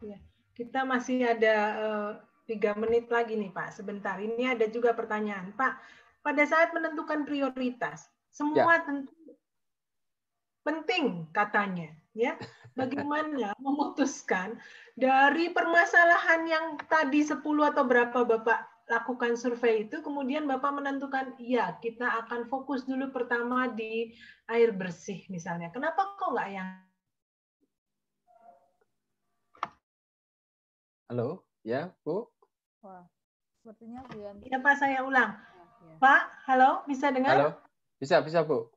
Ya, 0.00 0.16
kita 0.52 0.84
masih 0.84 1.24
ada 1.24 1.56
uh, 1.80 2.10
tiga 2.44 2.76
menit 2.76 3.08
lagi 3.08 3.38
nih 3.38 3.52
Pak. 3.52 3.76
Sebentar. 3.76 4.20
Ini 4.20 4.56
ada 4.56 4.66
juga 4.68 4.92
pertanyaan 4.92 5.52
Pak. 5.56 6.00
pada 6.22 6.46
saat 6.46 6.70
menentukan 6.70 7.26
prioritas. 7.26 8.06
Semua 8.30 8.78
ya. 8.78 8.86
tentu 8.86 9.10
penting 10.62 11.26
katanya, 11.34 11.90
ya. 12.14 12.38
Bagaimana 12.78 13.52
memutuskan 13.58 14.56
dari 14.96 15.52
permasalahan 15.52 16.46
yang 16.48 16.66
tadi 16.88 17.20
10 17.20 17.42
atau 17.42 17.84
berapa 17.84 18.24
Bapak 18.24 18.86
lakukan 18.88 19.34
survei 19.34 19.84
itu, 19.90 20.00
kemudian 20.00 20.46
Bapak 20.46 20.78
menentukan, 20.78 21.34
ya 21.42 21.76
kita 21.82 22.24
akan 22.24 22.46
fokus 22.46 22.86
dulu 22.86 23.10
pertama 23.10 23.68
di 23.74 24.14
air 24.48 24.72
bersih 24.72 25.26
misalnya. 25.28 25.68
Kenapa 25.74 26.16
kok 26.16 26.32
nggak 26.32 26.48
yang 26.54 26.70
Halo, 31.12 31.44
ya 31.60 31.92
Bu? 32.08 32.24
Wah, 32.80 33.04
sepertinya 33.60 34.00
Bu 34.08 34.16
Yanti. 34.24 34.48
Ya 34.48 34.56
Pak, 34.64 34.80
saya 34.80 35.04
ulang. 35.04 35.36
Ya, 35.36 35.64
ya. 35.84 35.94
Pak, 36.00 36.22
halo, 36.48 36.88
bisa 36.88 37.12
dengar? 37.12 37.36
Halo, 37.36 37.50
bisa, 38.00 38.24
bisa 38.24 38.40
Bu. 38.40 38.72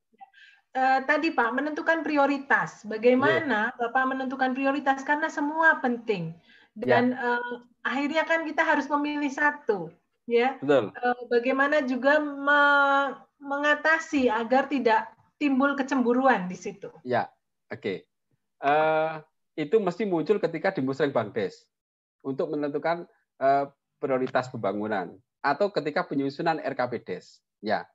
Uh, 0.75 0.99
tadi 1.07 1.31
Pak, 1.31 1.55
menentukan 1.55 2.03
prioritas. 2.03 2.83
Bagaimana 2.83 3.71
yeah. 3.71 3.79
Bapak 3.79 4.03
menentukan 4.11 4.51
prioritas? 4.51 5.07
Karena 5.07 5.31
semua 5.31 5.79
penting. 5.79 6.35
Dan 6.75 7.15
yeah. 7.15 7.39
Ya. 7.39 7.39
uh, 7.39 7.55
akhirnya 7.87 8.27
kan 8.27 8.43
kita 8.43 8.67
harus 8.67 8.91
memilih 8.91 9.31
satu. 9.31 9.87
ya. 10.27 10.59
Betul. 10.59 10.91
Uh, 10.91 11.21
bagaimana 11.31 11.87
juga 11.87 12.19
me 12.19 12.61
mengatasi 13.39 14.27
agar 14.27 14.67
tidak 14.67 15.07
timbul 15.39 15.71
kecemburuan 15.79 16.51
di 16.51 16.59
situ. 16.59 16.91
Ya, 17.07 17.31
oke. 17.71 17.79
Okay. 17.79 17.97
Uh, 18.59 19.23
itu 19.55 19.79
mesti 19.79 20.03
muncul 20.03 20.35
ketika 20.35 20.75
di 20.75 20.83
Musreng 20.83 21.15
Bangdes 21.15 21.63
untuk 22.25 22.49
menentukan 22.49 23.05
uh, 23.37 23.69
prioritas 24.01 24.49
pembangunan 24.49 25.13
atau 25.45 25.69
ketika 25.69 26.01
penyusunan 26.09 26.57
RKPDes. 26.57 27.39
Ya. 27.61 27.85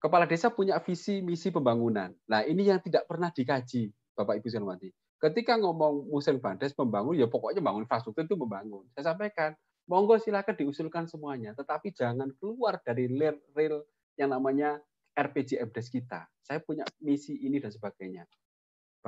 Kepala 0.00 0.24
desa 0.24 0.48
punya 0.48 0.80
visi 0.80 1.20
misi 1.20 1.52
pembangunan. 1.52 2.14
Nah, 2.24 2.46
ini 2.46 2.64
yang 2.70 2.80
tidak 2.80 3.04
pernah 3.04 3.28
dikaji, 3.28 3.92
Bapak 4.16 4.40
Ibu 4.40 4.48
sekalian. 4.48 4.94
Ketika 5.18 5.58
ngomong 5.58 6.06
musim 6.06 6.38
bandes 6.38 6.70
pembangun, 6.70 7.18
ya 7.18 7.26
pokoknya 7.26 7.58
bangun 7.58 7.82
infrastruktur 7.82 8.22
itu 8.22 8.38
membangun. 8.38 8.86
Saya 8.94 9.12
sampaikan, 9.12 9.58
monggo 9.90 10.14
silakan 10.22 10.54
diusulkan 10.54 11.04
semuanya, 11.10 11.58
tetapi 11.58 11.90
jangan 11.90 12.30
keluar 12.38 12.78
dari 12.86 13.10
real, 13.10 13.82
yang 14.14 14.30
namanya 14.30 14.78
RPG 15.18 15.58
MDes 15.58 15.90
kita. 15.90 16.30
Saya 16.46 16.62
punya 16.62 16.86
misi 17.02 17.34
ini 17.34 17.58
dan 17.58 17.74
sebagainya. 17.74 18.22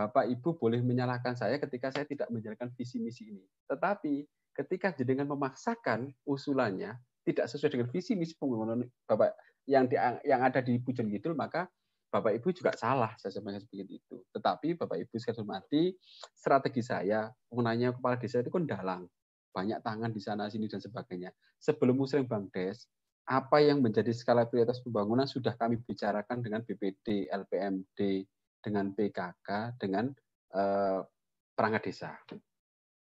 Bapak 0.00 0.32
Ibu 0.32 0.56
boleh 0.56 0.80
menyalahkan 0.80 1.36
saya 1.36 1.60
ketika 1.60 1.92
saya 1.92 2.08
tidak 2.08 2.32
menjalankan 2.32 2.72
visi 2.72 2.96
misi 2.96 3.28
ini. 3.28 3.44
Tetapi 3.68 4.24
ketika 4.56 4.96
jenengan 4.96 5.28
memaksakan 5.28 6.08
usulannya 6.24 6.96
tidak 7.28 7.52
sesuai 7.52 7.76
dengan 7.76 7.88
visi 7.92 8.16
misi 8.16 8.32
pembangunan 8.40 8.80
Bapak 9.04 9.36
yang 9.68 9.84
di, 9.84 10.00
yang 10.24 10.40
ada 10.40 10.64
di 10.64 10.80
Pujon 10.80 11.04
Kidul, 11.12 11.36
maka 11.36 11.68
Bapak 12.08 12.32
Ibu 12.32 12.48
juga 12.56 12.72
salah 12.80 13.12
saya 13.20 13.36
sampaikan 13.36 13.60
seperti 13.60 14.00
itu. 14.00 14.24
Tetapi 14.32 14.80
Bapak 14.80 15.04
Ibu 15.04 15.20
sekalian 15.20 15.44
hormati, 15.44 15.92
strategi 16.32 16.80
saya 16.80 17.28
mengenai 17.52 17.92
kepala 17.92 18.16
desa 18.16 18.40
itu 18.40 18.48
kan 18.48 18.64
dalang, 18.64 19.04
banyak 19.52 19.84
tangan 19.84 20.10
di 20.16 20.20
sana 20.24 20.48
sini 20.48 20.64
dan 20.64 20.80
sebagainya. 20.80 21.28
Sebelum 21.60 21.92
musreng 21.92 22.24
Bangdes, 22.24 22.88
apa 23.28 23.60
yang 23.60 23.84
menjadi 23.84 24.10
skala 24.16 24.48
prioritas 24.48 24.80
pembangunan 24.80 25.28
sudah 25.28 25.54
kami 25.54 25.76
bicarakan 25.84 26.40
dengan 26.40 26.64
BPD, 26.64 27.30
LPMD, 27.30 28.26
dengan 28.60 28.92
PKK, 28.92 29.80
dengan 29.80 30.08
eh, 30.54 31.00
perangkat 31.56 31.82
desa. 31.92 32.16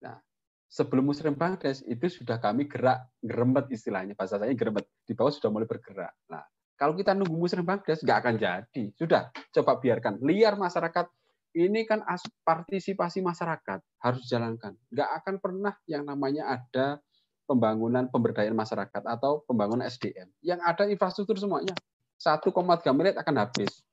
Nah, 0.03 0.19
sebelum 0.67 1.05
Muslim 1.07 1.37
Bangladesh 1.37 1.85
itu 1.85 2.09
sudah 2.09 2.41
kami 2.41 2.67
gerak 2.67 3.07
geremet 3.21 3.69
istilahnya 3.71 4.17
bahasa 4.17 4.41
saya 4.41 4.57
geremet 4.57 4.89
di 5.05 5.13
bawah 5.13 5.31
sudah 5.31 5.53
mulai 5.53 5.69
bergerak. 5.69 6.17
Nah, 6.33 6.43
kalau 6.81 6.97
kita 6.97 7.13
nunggu 7.13 7.37
Muslim 7.37 7.63
Bangladesh 7.63 8.03
nggak 8.03 8.19
akan 8.19 8.35
jadi. 8.41 8.85
Sudah, 8.99 9.31
coba 9.55 9.79
biarkan 9.79 10.19
liar 10.25 10.59
masyarakat. 10.59 11.07
Ini 11.53 11.85
kan 11.85 12.01
partisipasi 12.49 13.21
masyarakat 13.21 13.85
harus 14.01 14.21
dijalankan. 14.25 14.73
Nggak 14.89 15.11
akan 15.21 15.35
pernah 15.37 15.75
yang 15.85 16.09
namanya 16.09 16.57
ada 16.57 16.97
pembangunan 17.45 18.09
pemberdayaan 18.09 18.57
masyarakat 18.57 19.05
atau 19.05 19.45
pembangunan 19.45 19.85
SDM. 19.85 20.33
Yang 20.41 20.61
ada 20.65 20.89
infrastruktur 20.89 21.37
semuanya. 21.37 21.77
1,3 22.17 22.49
miliar 22.97 23.21
akan 23.21 23.37
habis. 23.45 23.85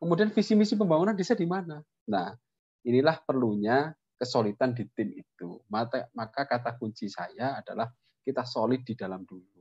Kemudian 0.00 0.32
visi 0.32 0.56
misi 0.56 0.80
pembangunan 0.80 1.12
desa 1.12 1.36
di 1.36 1.44
mana? 1.44 1.76
Nah, 2.08 2.32
inilah 2.88 3.20
perlunya 3.20 3.92
kesulitan 4.16 4.72
di 4.72 4.88
tim 4.96 5.12
itu. 5.12 5.60
Maka, 5.68 6.08
kata 6.48 6.80
kunci 6.80 7.12
saya 7.12 7.60
adalah 7.60 7.84
kita 8.24 8.48
solid 8.48 8.80
di 8.80 8.96
dalam 8.96 9.28
dulu. 9.28 9.60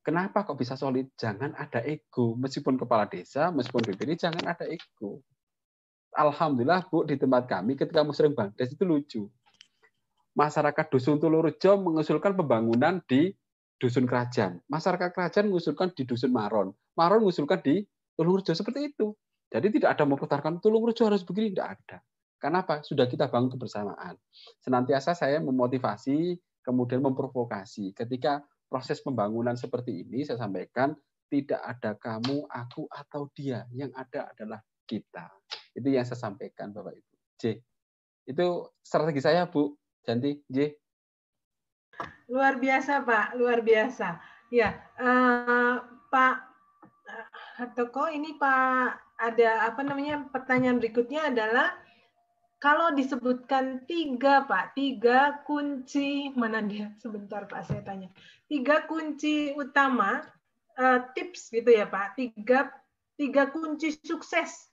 Kenapa 0.00 0.48
kok 0.48 0.56
bisa 0.56 0.80
solid? 0.80 1.12
Jangan 1.12 1.52
ada 1.60 1.84
ego. 1.84 2.32
Meskipun 2.40 2.80
kepala 2.80 3.04
desa, 3.04 3.52
meskipun 3.52 3.84
BPD, 3.84 4.16
jangan 4.16 4.56
ada 4.56 4.64
ego. 4.64 5.20
Alhamdulillah 6.16 6.88
Bu 6.88 7.06
di 7.06 7.14
tempat 7.14 7.46
kami 7.46 7.78
ketika 7.78 8.02
muslim 8.02 8.34
Bangdes 8.34 8.72
itu 8.74 8.82
lucu. 8.82 9.22
Masyarakat 10.34 10.86
Dusun 10.90 11.20
Tulurejo 11.20 11.78
mengusulkan 11.78 12.32
pembangunan 12.34 12.98
di 13.04 13.30
Dusun 13.76 14.08
Kerajaan. 14.08 14.58
Masyarakat 14.66 15.12
Kerajaan 15.12 15.52
mengusulkan 15.52 15.92
di 15.92 16.08
Dusun 16.08 16.32
Maron. 16.32 16.72
Maron 16.96 17.22
mengusulkan 17.22 17.60
di 17.60 17.84
Tulungrejo 18.20 18.52
seperti 18.52 18.92
itu. 18.92 19.16
Jadi 19.48 19.80
tidak 19.80 19.96
ada 19.96 20.04
memputarkan 20.04 20.60
Tulungrejo 20.60 21.08
harus 21.08 21.24
begini, 21.24 21.56
tidak 21.56 21.80
ada. 21.80 22.04
Kenapa? 22.36 22.84
Sudah 22.84 23.08
kita 23.08 23.32
bangun 23.32 23.56
kebersamaan. 23.56 24.20
Senantiasa 24.60 25.16
saya 25.16 25.40
memotivasi, 25.40 26.36
kemudian 26.60 27.00
memprovokasi. 27.00 27.96
Ketika 27.96 28.44
proses 28.68 29.00
pembangunan 29.00 29.56
seperti 29.56 30.04
ini, 30.04 30.28
saya 30.28 30.36
sampaikan, 30.36 30.92
tidak 31.32 31.64
ada 31.64 31.96
kamu, 31.96 32.44
aku, 32.52 32.84
atau 32.92 33.32
dia. 33.32 33.64
Yang 33.72 33.96
ada 33.96 34.20
adalah 34.36 34.60
kita. 34.84 35.32
Itu 35.72 35.88
yang 35.88 36.04
saya 36.04 36.20
sampaikan, 36.28 36.76
Bapak 36.76 36.92
Ibu. 37.00 37.14
J. 37.40 37.56
Itu 38.28 38.76
strategi 38.84 39.24
saya, 39.24 39.48
Bu. 39.48 39.72
Janti, 40.04 40.44
J. 40.48 40.76
Luar 42.28 42.60
biasa, 42.60 43.00
Pak. 43.04 43.36
Luar 43.40 43.64
biasa. 43.64 44.20
Ya, 44.50 44.80
uh, 44.98 45.76
Pak 46.10 46.49
Toko 47.76 48.08
ini 48.08 48.36
Pak 48.40 49.20
ada 49.20 49.68
apa 49.68 49.84
namanya 49.84 50.24
pertanyaan 50.32 50.80
berikutnya 50.80 51.28
adalah 51.28 51.76
kalau 52.60 52.92
disebutkan 52.92 53.88
tiga 53.88 54.44
Pak, 54.44 54.76
tiga 54.76 55.40
kunci 55.48 56.28
mana 56.36 56.60
dia? 56.60 56.92
Sebentar 57.00 57.48
Pak, 57.48 57.64
saya 57.64 57.80
tanya. 57.80 58.12
Tiga 58.52 58.84
kunci 58.84 59.56
utama 59.56 60.20
uh, 60.76 61.00
tips 61.16 61.48
gitu 61.48 61.72
ya 61.72 61.88
Pak. 61.88 62.20
Tiga 62.20 62.68
tiga 63.16 63.48
kunci 63.48 63.96
sukses 64.04 64.68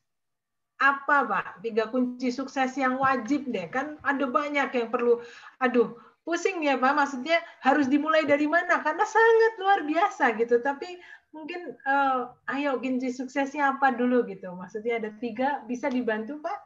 apa 0.83 1.23
Pak? 1.23 1.63
Tiga 1.63 1.87
kunci 1.87 2.27
sukses 2.27 2.75
yang 2.75 2.99
wajib 2.99 3.47
deh 3.47 3.71
kan 3.71 3.95
ada 4.03 4.27
banyak 4.27 4.67
yang 4.67 4.91
perlu. 4.91 5.23
Aduh, 5.63 5.95
pusing 6.27 6.67
ya 6.67 6.75
Pak. 6.75 6.91
Maksudnya 6.91 7.39
harus 7.63 7.87
dimulai 7.87 8.27
dari 8.27 8.51
mana? 8.51 8.83
Karena 8.83 9.07
sangat 9.07 9.53
luar 9.63 9.79
biasa 9.87 10.35
gitu. 10.35 10.59
Tapi 10.59 10.99
mungkin 11.35 11.75
uh, 11.85 12.33
ayo 12.55 12.79
kunci 12.79 13.11
suksesnya 13.13 13.77
apa 13.77 13.93
dulu 13.93 14.25
gitu. 14.27 14.51
Maksudnya 14.55 14.99
ada 14.99 15.11
tiga, 15.19 15.61
bisa 15.67 15.91
dibantu 15.91 16.39
Pak? 16.41 16.59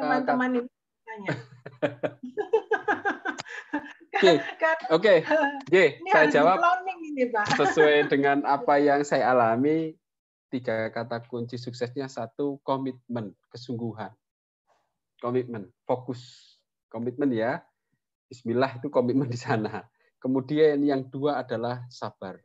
Teman-teman 0.00 0.50
uh, 0.50 0.56
ini 0.64 0.70
tanya. 1.04 1.32
Oke, 4.14 4.38
oke, 4.94 5.14
J, 5.68 5.98
saya 6.06 6.30
jawab 6.30 6.62
ini, 7.02 7.34
Pak. 7.34 7.58
sesuai 7.58 8.06
dengan 8.14 8.46
apa 8.46 8.78
yang 8.78 9.02
saya 9.02 9.34
alami. 9.34 9.98
Tiga 10.54 10.86
kata 10.94 11.18
kunci 11.26 11.58
suksesnya 11.58 12.06
satu 12.06 12.62
komitmen, 12.62 13.34
kesungguhan, 13.50 14.14
komitmen, 15.18 15.66
fokus, 15.82 16.54
komitmen 16.86 17.34
ya. 17.34 17.58
Bismillah 18.30 18.78
itu 18.78 18.86
komitmen 18.86 19.26
di 19.26 19.34
sana. 19.34 19.82
Kemudian 20.22 20.78
yang 20.86 21.10
dua 21.10 21.42
adalah 21.42 21.82
sabar 21.90 22.38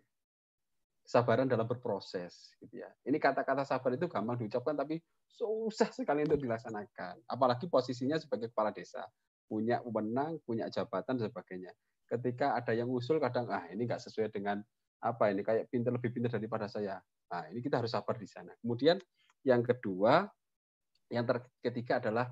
kesabaran 1.09 1.49
dalam 1.49 1.65
berproses 1.65 2.53
gitu 2.61 2.85
ya. 2.85 2.89
Ini 3.01 3.17
kata-kata 3.17 3.65
sabar 3.65 3.97
itu 3.97 4.05
gampang 4.05 4.45
diucapkan 4.45 4.77
tapi 4.77 5.01
susah 5.25 5.89
sekali 5.89 6.21
untuk 6.21 6.37
dilaksanakan. 6.37 7.25
Apalagi 7.25 7.65
posisinya 7.65 8.21
sebagai 8.21 8.53
kepala 8.53 8.69
desa, 8.69 9.01
punya 9.49 9.81
wewenang, 9.81 10.37
punya 10.45 10.69
jabatan 10.69 11.17
dan 11.17 11.33
sebagainya. 11.33 11.73
Ketika 12.05 12.53
ada 12.53 12.77
yang 12.77 12.93
usul 12.93 13.17
kadang 13.17 13.49
ah 13.49 13.65
ini 13.73 13.89
nggak 13.89 13.97
sesuai 14.05 14.29
dengan 14.29 14.61
apa 15.01 15.33
ini 15.33 15.41
kayak 15.41 15.73
pintar 15.73 15.97
lebih 15.97 16.13
pintar 16.13 16.37
daripada 16.37 16.69
saya. 16.69 17.01
Nah, 17.33 17.49
ini 17.49 17.57
kita 17.65 17.81
harus 17.81 17.89
sabar 17.89 18.13
di 18.13 18.29
sana. 18.29 18.53
Kemudian 18.61 19.01
yang 19.41 19.65
kedua, 19.65 20.29
yang 21.09 21.25
ketiga 21.57 21.97
adalah 21.97 22.29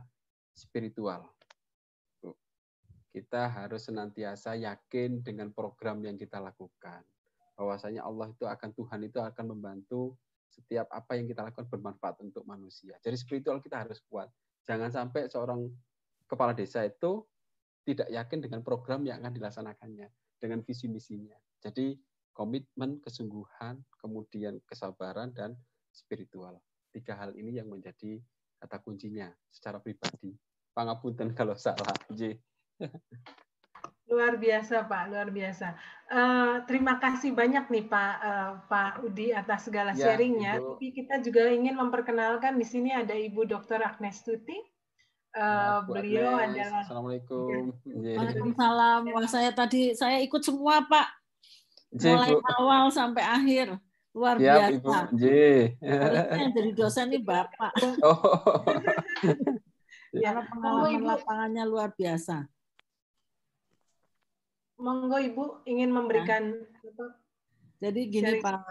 spiritual. 0.54 1.26
Kita 3.10 3.50
harus 3.50 3.90
senantiasa 3.90 4.54
yakin 4.54 5.26
dengan 5.26 5.50
program 5.50 6.06
yang 6.06 6.14
kita 6.14 6.38
lakukan 6.38 7.02
bahwasanya 7.58 8.06
Allah 8.06 8.30
itu 8.30 8.46
akan 8.46 8.70
Tuhan 8.78 9.00
itu 9.10 9.18
akan 9.18 9.46
membantu 9.58 10.14
setiap 10.48 10.88
apa 10.94 11.18
yang 11.18 11.26
kita 11.26 11.42
lakukan 11.42 11.66
bermanfaat 11.68 12.22
untuk 12.22 12.46
manusia. 12.46 12.96
Jadi 13.02 13.18
spiritual 13.18 13.60
kita 13.60 13.82
harus 13.84 13.98
kuat. 14.06 14.30
Jangan 14.70 14.94
sampai 14.94 15.28
seorang 15.28 15.66
kepala 16.30 16.54
desa 16.54 16.86
itu 16.86 17.26
tidak 17.88 18.08
yakin 18.14 18.40
dengan 18.44 18.62
program 18.62 19.02
yang 19.08 19.24
akan 19.24 19.34
dilaksanakannya, 19.34 20.08
dengan 20.38 20.60
visi 20.62 20.86
misinya. 20.92 21.36
Jadi 21.64 21.98
komitmen, 22.36 23.02
kesungguhan, 23.02 23.82
kemudian 23.98 24.62
kesabaran 24.70 25.34
dan 25.34 25.58
spiritual. 25.90 26.62
Tiga 26.94 27.18
hal 27.18 27.34
ini 27.34 27.58
yang 27.58 27.72
menjadi 27.72 28.22
kata 28.62 28.78
kuncinya 28.86 29.34
secara 29.50 29.82
pribadi. 29.82 30.36
Pangapunten 30.76 31.34
kalau 31.34 31.58
salah. 31.58 31.96
J. 32.14 32.38
Luar 34.08 34.40
biasa 34.40 34.88
Pak, 34.88 35.04
luar 35.12 35.28
biasa. 35.28 35.76
Uh, 36.08 36.64
terima 36.64 36.96
kasih 37.04 37.36
banyak 37.36 37.68
nih 37.68 37.86
Pak 37.92 38.14
uh, 38.24 38.52
Pak 38.72 39.04
Udi 39.04 39.36
atas 39.36 39.68
segala 39.68 39.92
ya, 39.92 40.16
sharingnya. 40.16 40.64
Tapi 40.64 40.96
kita 40.96 41.20
juga 41.20 41.52
ingin 41.52 41.76
memperkenalkan 41.76 42.56
di 42.56 42.64
sini 42.64 42.96
ada 42.96 43.12
Ibu 43.12 43.44
Dr. 43.44 43.84
Agnes 43.84 44.24
Tuti. 44.24 44.56
Uh, 45.36 45.84
beliau 45.84 46.40
Agnes. 46.40 46.64
adalah. 46.64 46.84
Assalamualaikum. 46.88 47.76
Ya. 47.84 48.16
Waalaikumsalam. 48.16 49.02
Wah 49.12 49.28
saya 49.28 49.52
tadi 49.52 49.92
saya 49.92 50.24
ikut 50.24 50.40
semua 50.40 50.88
Pak. 50.88 51.08
Mulai 52.00 52.32
Ibu. 52.32 52.48
awal 52.64 52.84
sampai 52.96 53.24
akhir. 53.28 53.76
Luar 54.16 54.40
ya, 54.40 54.72
biasa. 54.72 54.72
Ibu. 54.80 54.92
J. 55.20 55.26
yang 56.40 56.52
jadi 56.56 56.72
dosen 56.72 57.12
ini 57.12 57.20
Bapak. 57.20 57.76
Oh. 58.00 58.64
ya, 60.16 60.40
pengalaman 60.40 61.04
lapangannya 61.04 61.68
luar 61.68 61.92
biasa 61.92 62.48
monggo 64.78 65.18
Ibu 65.18 65.46
ingin 65.66 65.90
memberikan 65.90 66.54
nah. 66.54 67.14
Jadi 67.78 68.10
gini 68.10 68.42
Pak 68.42 68.66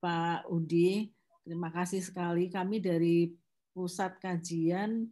Pak 0.00 0.48
Udi, 0.52 1.08
terima 1.44 1.72
kasih 1.72 2.04
sekali 2.04 2.52
kami 2.52 2.84
dari 2.84 3.32
Pusat 3.72 4.20
Kajian 4.20 5.08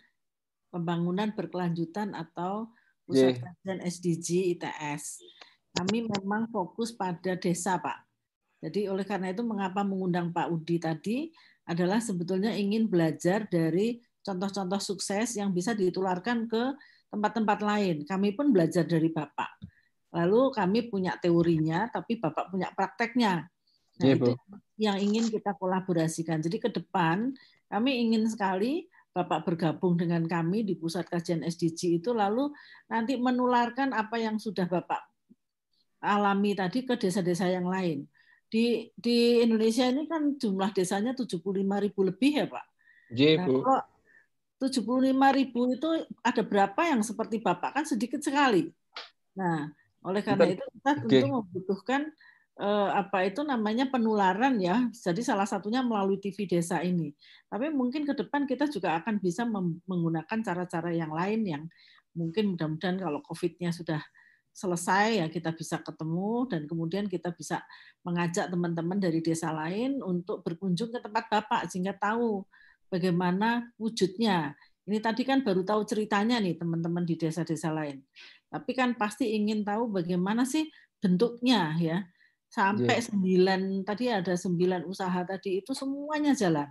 Pembangunan 0.69 1.33
Berkelanjutan 1.33 2.13
atau 2.13 2.69
Pusat 3.09 3.33
yeah. 3.33 3.41
Kajian 3.41 3.79
SDG 3.81 4.29
ITS. 4.59 5.25
Kami 5.73 6.05
memang 6.05 6.51
fokus 6.51 6.93
pada 6.93 7.39
desa, 7.39 7.79
Pak. 7.79 8.05
Jadi 8.61 8.91
oleh 8.93 9.09
karena 9.09 9.33
itu 9.33 9.41
mengapa 9.41 9.81
mengundang 9.81 10.35
Pak 10.37 10.53
Udi 10.53 10.77
tadi 10.77 11.33
adalah 11.65 12.03
sebetulnya 12.03 12.53
ingin 12.53 12.91
belajar 12.91 13.49
dari 13.49 14.03
contoh-contoh 14.21 14.83
sukses 14.83 15.33
yang 15.39 15.55
bisa 15.55 15.73
ditularkan 15.73 16.45
ke 16.45 16.77
tempat-tempat 17.09 17.59
lain. 17.65 17.97
Kami 18.05 18.37
pun 18.37 18.53
belajar 18.53 18.85
dari 18.85 19.09
Bapak 19.09 19.80
Lalu 20.11 20.51
kami 20.51 20.91
punya 20.91 21.15
teorinya, 21.19 21.87
tapi 21.87 22.19
Bapak 22.19 22.51
punya 22.51 22.71
prakteknya. 22.75 23.47
Nah, 24.01 24.07
ya, 24.07 24.17
itu 24.17 24.33
yang 24.81 24.97
ingin 24.97 25.29
kita 25.29 25.55
kolaborasikan. 25.61 26.41
Jadi 26.41 26.57
ke 26.57 26.73
depan 26.73 27.31
kami 27.69 27.91
ingin 28.11 28.27
sekali 28.27 28.89
Bapak 29.11 29.43
bergabung 29.43 29.99
dengan 29.99 30.23
kami 30.25 30.63
di 30.63 30.79
Pusat 30.79 31.07
Kajian 31.11 31.43
SDG 31.43 31.99
itu 31.99 32.15
lalu 32.15 32.51
nanti 32.87 33.19
menularkan 33.19 33.91
apa 33.91 34.23
yang 34.23 34.39
sudah 34.39 34.71
Bapak 34.71 35.03
alami 36.01 36.57
tadi 36.57 36.87
ke 36.87 36.97
desa-desa 36.97 37.51
yang 37.51 37.69
lain. 37.69 38.09
Di 38.51 38.91
di 38.97 39.45
Indonesia 39.45 39.87
ini 39.87 40.09
kan 40.09 40.35
jumlah 40.41 40.75
desanya 40.75 41.13
75 41.15 41.39
ribu 41.61 42.01
lebih 42.03 42.33
ya 42.41 42.47
Pak. 42.49 42.67
Ya, 43.15 43.45
Bu. 43.45 43.63
Nah, 43.63 43.63
kalau 43.67 43.83
75 44.71 45.39
ribu 45.39 45.61
itu 45.75 45.89
ada 46.23 46.43
berapa 46.43 46.81
yang 46.89 47.03
seperti 47.05 47.43
Bapak 47.43 47.77
kan 47.77 47.85
sedikit 47.85 48.23
sekali. 48.25 48.71
Nah, 49.37 49.71
oleh 50.01 50.23
karena 50.25 50.47
itu 50.49 50.65
kita 50.81 50.91
tentu 51.05 51.13
okay. 51.13 51.29
membutuhkan 51.29 52.01
eh, 52.61 52.91
apa 52.97 53.29
itu 53.29 53.41
namanya 53.45 53.89
penularan 53.93 54.57
ya. 54.61 54.89
Jadi 54.93 55.21
salah 55.21 55.45
satunya 55.45 55.85
melalui 55.85 56.17
TV 56.17 56.49
desa 56.49 56.81
ini. 56.81 57.13
Tapi 57.49 57.69
mungkin 57.69 58.09
ke 58.09 58.17
depan 58.17 58.49
kita 58.49 58.69
juga 58.69 58.97
akan 59.01 59.21
bisa 59.21 59.45
menggunakan 59.85 60.39
cara-cara 60.41 60.91
yang 60.93 61.13
lain 61.13 61.41
yang 61.45 61.63
mungkin 62.17 62.57
mudah-mudahan 62.57 62.99
kalau 62.99 63.21
COVID-nya 63.23 63.71
sudah 63.71 64.03
selesai 64.51 65.23
ya 65.23 65.27
kita 65.31 65.55
bisa 65.55 65.79
ketemu 65.79 66.51
dan 66.51 66.67
kemudian 66.67 67.07
kita 67.07 67.31
bisa 67.31 67.63
mengajak 68.03 68.51
teman-teman 68.51 68.99
dari 68.99 69.23
desa 69.23 69.55
lain 69.55 70.03
untuk 70.03 70.43
berkunjung 70.43 70.91
ke 70.91 70.99
tempat 70.99 71.31
Bapak 71.31 71.71
sehingga 71.71 71.95
tahu 71.95 72.43
bagaimana 72.91 73.71
wujudnya. 73.79 74.59
Ini 74.89 74.99
tadi 75.05 75.23
kan 75.23 75.45
baru 75.45 75.61
tahu 75.63 75.85
ceritanya 75.85 76.41
nih 76.41 76.57
teman-teman 76.57 77.05
di 77.05 77.15
desa-desa 77.19 77.71
lain. 77.75 78.01
Tapi 78.51 78.71
kan 78.75 78.97
pasti 78.97 79.37
ingin 79.37 79.63
tahu 79.63 79.93
bagaimana 79.93 80.49
sih 80.49 80.67
bentuknya 80.99 81.77
ya. 81.79 81.99
Sampai 82.51 82.99
yeah. 82.99 83.07
sembilan 83.07 83.61
tadi 83.87 84.05
ada 84.11 84.35
sembilan 84.35 84.83
usaha 84.89 85.21
tadi 85.23 85.63
itu 85.63 85.71
semuanya 85.71 86.35
jalan. 86.35 86.67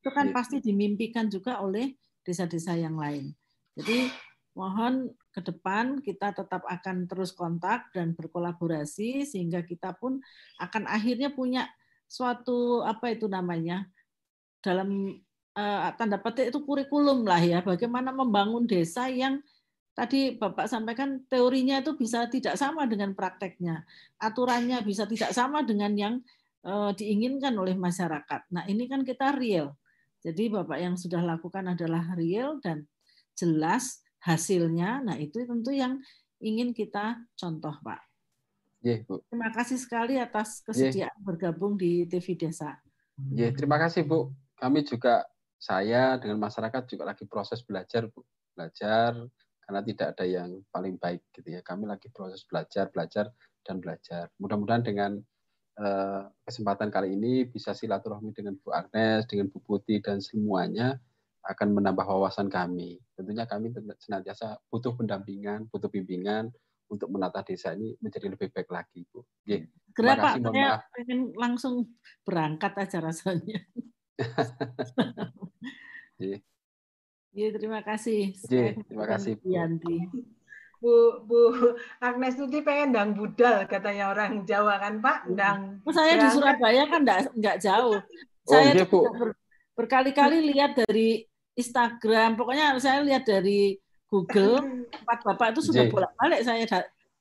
Itu 0.00 0.08
kan 0.08 0.32
yeah. 0.32 0.34
pasti 0.34 0.56
dimimpikan 0.64 1.28
juga 1.28 1.60
oleh 1.60 1.92
desa-desa 2.24 2.78
yang 2.78 2.96
lain. 2.96 3.34
Jadi 3.76 4.08
mohon 4.56 5.12
ke 5.32 5.40
depan 5.40 6.04
kita 6.04 6.36
tetap 6.36 6.64
akan 6.68 7.08
terus 7.08 7.32
kontak 7.32 7.88
dan 7.96 8.12
berkolaborasi 8.12 9.24
sehingga 9.24 9.64
kita 9.64 9.96
pun 9.96 10.20
akan 10.60 10.84
akhirnya 10.84 11.32
punya 11.32 11.68
suatu 12.04 12.84
apa 12.84 13.16
itu 13.16 13.24
namanya 13.32 13.88
dalam 14.60 15.16
tanda 16.00 16.16
petik 16.16 16.48
itu 16.48 16.64
kurikulum 16.64 17.28
lah 17.28 17.40
ya 17.40 17.60
bagaimana 17.60 18.08
membangun 18.08 18.64
desa 18.64 19.12
yang 19.12 19.44
tadi 19.92 20.36
Bapak 20.40 20.68
sampaikan 20.68 21.20
teorinya 21.28 21.80
itu 21.80 21.92
bisa 21.96 22.24
tidak 22.28 22.56
sama 22.56 22.88
dengan 22.88 23.12
prakteknya. 23.12 23.84
Aturannya 24.16 24.80
bisa 24.84 25.04
tidak 25.04 25.36
sama 25.36 25.60
dengan 25.64 25.92
yang 25.92 26.14
eh, 26.64 26.90
diinginkan 26.96 27.52
oleh 27.56 27.76
masyarakat. 27.76 28.48
Nah, 28.52 28.64
ini 28.68 28.88
kan 28.88 29.04
kita 29.04 29.36
real. 29.36 29.76
Jadi 30.22 30.48
Bapak 30.48 30.78
yang 30.78 30.94
sudah 30.96 31.20
lakukan 31.20 31.74
adalah 31.74 32.14
real 32.16 32.62
dan 32.62 32.86
jelas 33.36 34.00
hasilnya. 34.22 35.02
Nah, 35.02 35.16
itu 35.18 35.42
tentu 35.44 35.74
yang 35.74 35.98
ingin 36.38 36.70
kita 36.72 37.20
contoh, 37.34 37.74
Pak. 37.82 38.00
Yeah, 38.82 39.06
Bu. 39.06 39.22
Terima 39.30 39.50
kasih 39.54 39.78
sekali 39.78 40.18
atas 40.18 40.58
kesediaan 40.66 41.14
yeah. 41.14 41.22
bergabung 41.22 41.78
di 41.78 42.02
TV 42.06 42.34
Desa. 42.34 42.78
Yeah, 43.30 43.54
terima 43.54 43.78
kasih, 43.78 44.06
Bu. 44.06 44.34
Kami 44.58 44.86
juga 44.86 45.26
saya 45.62 46.18
dengan 46.18 46.42
masyarakat 46.42 46.82
juga 46.90 47.06
lagi 47.06 47.22
proses 47.30 47.62
belajar, 47.62 48.10
Bu. 48.10 48.26
Belajar 48.58 49.14
karena 49.62 49.80
tidak 49.86 50.06
ada 50.18 50.24
yang 50.26 50.50
paling 50.74 50.98
baik 50.98 51.22
gitu 51.30 51.54
ya. 51.54 51.62
Kami 51.62 51.86
lagi 51.86 52.10
proses 52.10 52.42
belajar, 52.42 52.90
belajar 52.90 53.30
dan 53.62 53.78
belajar. 53.78 54.26
Mudah-mudahan 54.42 54.82
dengan 54.82 55.22
uh, 55.78 56.26
kesempatan 56.42 56.90
kali 56.90 57.14
ini 57.14 57.46
bisa 57.46 57.78
silaturahmi 57.78 58.34
dengan 58.34 58.58
Bu 58.58 58.74
Agnes, 58.74 59.30
dengan 59.30 59.54
Bu 59.54 59.62
Putih 59.62 60.02
dan 60.02 60.18
semuanya 60.18 60.98
akan 61.46 61.78
menambah 61.78 62.10
wawasan 62.10 62.50
kami. 62.50 62.98
Tentunya 63.14 63.46
kami 63.46 63.70
senantiasa 64.02 64.58
butuh 64.66 64.98
pendampingan, 64.98 65.70
butuh 65.70 65.86
bimbingan 65.86 66.50
untuk 66.90 67.06
menata 67.06 67.46
desa 67.46 67.70
ini 67.78 67.94
menjadi 68.02 68.34
lebih 68.34 68.50
baik 68.50 68.66
lagi, 68.66 69.06
Bu. 69.06 69.22
Oke. 69.22 69.70
Kenapa? 69.94 70.34
Saya 70.42 70.82
pengen 70.90 71.30
langsung 71.38 71.86
berangkat 72.26 72.74
aja 72.82 72.98
rasanya. 72.98 73.62
Iya, 77.32 77.48
terima 77.56 77.80
kasih. 77.80 78.36
Iya, 78.44 78.76
terima 78.84 79.08
kasih. 79.08 79.40
Bu. 79.40 79.48
Yanti. 79.48 80.04
Bu, 80.82 81.24
Bu 81.24 81.40
Agnes 82.02 82.36
Tuti 82.36 82.60
pengen 82.60 82.92
dang 82.92 83.10
budal 83.16 83.64
katanya 83.70 84.12
orang 84.12 84.44
Jawa 84.44 84.76
kan 84.76 85.00
Pak, 85.00 85.18
dang. 85.32 85.80
Oh, 85.86 85.94
saya 85.94 86.20
di 86.20 86.28
Surabaya 86.28 86.84
kan 86.90 87.00
enggak, 87.06 87.32
enggak 87.32 87.56
jauh. 87.62 87.96
Oh, 87.96 88.50
saya 88.52 88.76
iya, 88.76 88.84
Bu. 88.84 89.06
Ber, 89.06 89.32
berkali-kali 89.78 90.44
lihat 90.52 90.76
dari 90.84 91.24
Instagram, 91.56 92.36
pokoknya 92.36 92.76
saya 92.82 93.00
lihat 93.00 93.24
dari 93.24 93.80
Google, 94.10 94.84
tempat 94.92 95.18
Bapak 95.24 95.56
itu 95.56 95.72
sudah 95.72 95.88
bolak-balik 95.88 96.44
saya 96.44 96.68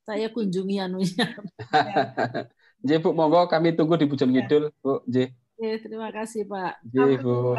saya 0.04 0.28
kunjungi 0.34 0.76
anunya. 0.82 1.28
J, 2.84 2.90
Bu, 3.04 3.16
monggo 3.16 3.48
kami 3.48 3.78
tunggu 3.78 3.96
di 3.96 4.10
Pujon 4.10 4.34
Ngidul, 4.34 4.76
Bu. 4.84 5.06
J. 5.08 5.32
Ya, 5.62 5.78
terima 5.78 6.10
kasih, 6.10 6.50
Pak. 6.50 6.82
J, 6.90 7.22
Bu. 7.22 7.54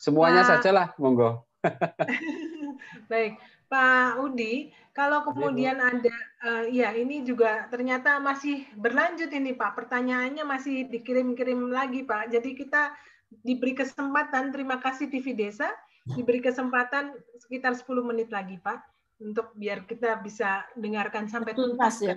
Semuanya 0.00 0.40
Pak, 0.40 0.64
sajalah, 0.64 0.96
monggo. 0.96 1.44
Baik, 3.12 3.36
Pak 3.68 4.24
Udi, 4.24 4.72
kalau 4.96 5.20
kemudian 5.20 5.76
ada, 5.76 6.16
uh, 6.48 6.64
ya 6.64 6.96
ini 6.96 7.28
juga 7.28 7.68
ternyata 7.68 8.16
masih 8.24 8.64
berlanjut 8.72 9.28
ini 9.28 9.52
Pak, 9.52 9.76
pertanyaannya 9.76 10.48
masih 10.48 10.88
dikirim-kirim 10.88 11.68
lagi 11.68 12.08
Pak. 12.08 12.32
Jadi 12.32 12.56
kita 12.56 12.96
diberi 13.44 13.76
kesempatan, 13.76 14.48
terima 14.48 14.80
kasih 14.80 15.12
TV 15.12 15.36
Desa, 15.36 15.68
diberi 16.08 16.40
kesempatan 16.40 17.12
sekitar 17.36 17.76
10 17.76 17.84
menit 18.00 18.32
lagi 18.32 18.56
Pak, 18.64 18.80
untuk 19.20 19.52
biar 19.60 19.84
kita 19.84 20.24
bisa 20.24 20.64
dengarkan 20.72 21.28
sampai 21.28 21.52
tuntas, 21.52 22.00
tuntas 22.00 22.16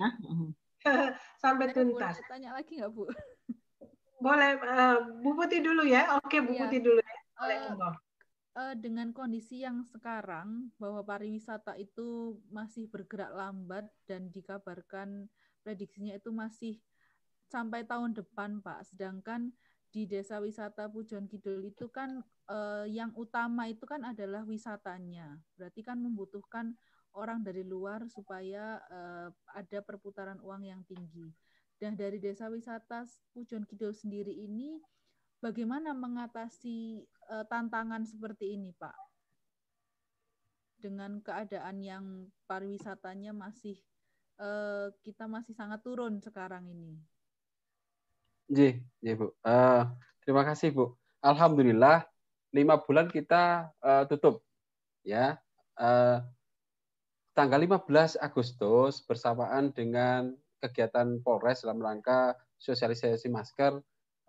sampai 1.44 1.76
tuntas. 1.76 2.16
Tanya 2.24 2.56
lagi 2.56 2.80
nggak 2.80 2.88
Bu? 2.88 3.04
Boleh, 4.22 4.54
uh, 4.62 4.96
Bu 5.18 5.34
Putih 5.34 5.58
dulu 5.58 5.82
ya. 5.82 6.14
Oke, 6.22 6.38
Bu 6.38 6.54
ya. 6.54 6.70
Putih 6.70 6.78
dulu 6.78 7.02
ya 7.02 7.22
uh, 7.42 7.94
uh, 8.56 8.74
dengan 8.78 9.10
kondisi 9.10 9.64
yang 9.64 9.82
sekarang 9.82 10.70
bahwa 10.78 11.02
pariwisata 11.02 11.74
itu 11.80 12.38
masih 12.52 12.86
bergerak 12.88 13.32
lambat 13.34 13.88
dan 14.06 14.30
dikabarkan 14.30 15.26
prediksinya 15.62 16.14
itu 16.16 16.30
masih 16.30 16.78
sampai 17.50 17.84
tahun 17.84 18.16
depan, 18.16 18.62
Pak. 18.64 18.94
Sedangkan 18.94 19.52
di 19.92 20.08
Desa 20.08 20.40
Wisata 20.40 20.88
Pujon 20.88 21.28
Kidul 21.28 21.68
itu 21.68 21.92
kan 21.92 22.24
uh, 22.48 22.88
yang 22.88 23.12
utama 23.12 23.68
itu 23.68 23.84
kan 23.84 24.00
adalah 24.08 24.40
wisatanya. 24.48 25.36
Berarti 25.58 25.84
kan 25.84 26.00
membutuhkan 26.00 26.72
orang 27.12 27.44
dari 27.44 27.60
luar 27.60 28.08
supaya 28.08 28.80
uh, 28.88 29.28
ada 29.52 29.84
perputaran 29.84 30.40
uang 30.40 30.64
yang 30.64 30.80
tinggi. 30.88 31.28
Dan 31.82 31.98
dari 31.98 32.22
desa 32.22 32.46
wisata 32.46 33.02
Pujon 33.34 33.66
Kidul 33.66 33.90
sendiri 33.90 34.30
ini 34.30 34.78
bagaimana 35.42 35.90
mengatasi 35.90 37.02
uh, 37.26 37.42
tantangan 37.50 38.06
seperti 38.06 38.54
ini, 38.54 38.70
Pak? 38.70 38.94
Dengan 40.78 41.18
keadaan 41.18 41.82
yang 41.82 42.30
pariwisatanya 42.46 43.34
masih 43.34 43.82
uh, 44.38 44.94
kita 45.02 45.26
masih 45.26 45.58
sangat 45.58 45.82
turun 45.82 46.22
sekarang 46.22 46.70
ini. 46.70 47.02
Ji, 48.46 48.78
ya 49.02 49.18
Bu. 49.18 49.34
Uh, 49.42 49.90
terima 50.22 50.46
kasih 50.46 50.70
Bu. 50.70 50.94
Alhamdulillah 51.18 52.06
lima 52.54 52.78
bulan 52.78 53.10
kita 53.10 53.74
uh, 53.82 54.06
tutup 54.06 54.46
ya 55.02 55.34
uh, 55.82 56.22
tanggal 57.34 57.58
15 57.58 58.22
Agustus 58.22 59.02
bersamaan 59.02 59.74
dengan 59.74 60.38
kegiatan 60.62 61.18
Polres 61.26 61.66
dalam 61.66 61.82
rangka 61.82 62.38
sosialisasi 62.62 63.26
masker 63.26 63.74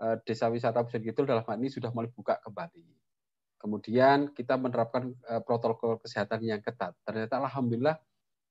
uh, 0.01 0.15
Desa 0.25 0.49
Wisata 0.49 0.81
Pusat 0.81 1.13
Kidul 1.13 1.29
dalam 1.29 1.45
hal 1.45 1.61
ini 1.61 1.69
sudah 1.69 1.93
mulai 1.93 2.09
buka 2.09 2.41
kembali. 2.41 2.89
Kemudian 3.61 4.33
kita 4.33 4.57
menerapkan 4.57 5.13
uh, 5.29 5.39
protokol 5.45 6.01
kesehatan 6.01 6.41
yang 6.41 6.59
ketat. 6.59 6.97
Ternyata 7.05 7.37
alhamdulillah 7.37 7.95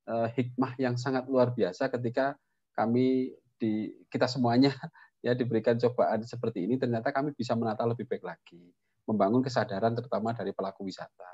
uh, 0.08 0.28
hikmah 0.30 0.78
yang 0.78 0.94
sangat 0.94 1.26
luar 1.26 1.50
biasa 1.50 1.90
ketika 1.90 2.38
kami 2.72 3.34
di 3.60 3.92
kita 4.10 4.26
semuanya 4.26 4.74
ya 5.26 5.38
diberikan 5.38 5.78
cobaan 5.78 6.26
seperti 6.26 6.66
ini 6.66 6.80
ternyata 6.80 7.14
kami 7.14 7.30
bisa 7.36 7.54
menata 7.54 7.86
lebih 7.86 8.10
baik 8.10 8.26
lagi 8.26 8.74
membangun 9.06 9.44
kesadaran 9.44 9.94
terutama 9.94 10.34
dari 10.34 10.50
pelaku 10.50 10.88
wisata 10.88 11.30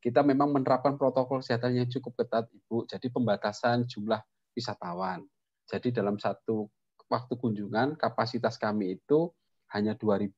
kita 0.00 0.24
memang 0.24 0.54
menerapkan 0.54 0.94
protokol 0.96 1.44
kesehatan 1.44 1.76
yang 1.76 1.88
cukup 1.90 2.24
ketat 2.24 2.48
ibu 2.48 2.88
jadi 2.88 3.06
pembatasan 3.12 3.84
jumlah 3.84 4.22
wisatawan 4.56 5.26
jadi 5.68 5.92
dalam 5.92 6.16
satu 6.16 6.64
waktu 7.12 7.34
kunjungan 7.36 8.00
kapasitas 8.00 8.56
kami 8.56 8.96
itu 8.96 9.28
hanya 9.76 9.92
2000 9.92 10.32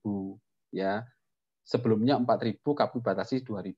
ya. 0.74 1.06
Sebelumnya 1.62 2.18
4000 2.18 2.58
kami 2.66 2.98
batasi 2.98 3.46
2000 3.46 3.70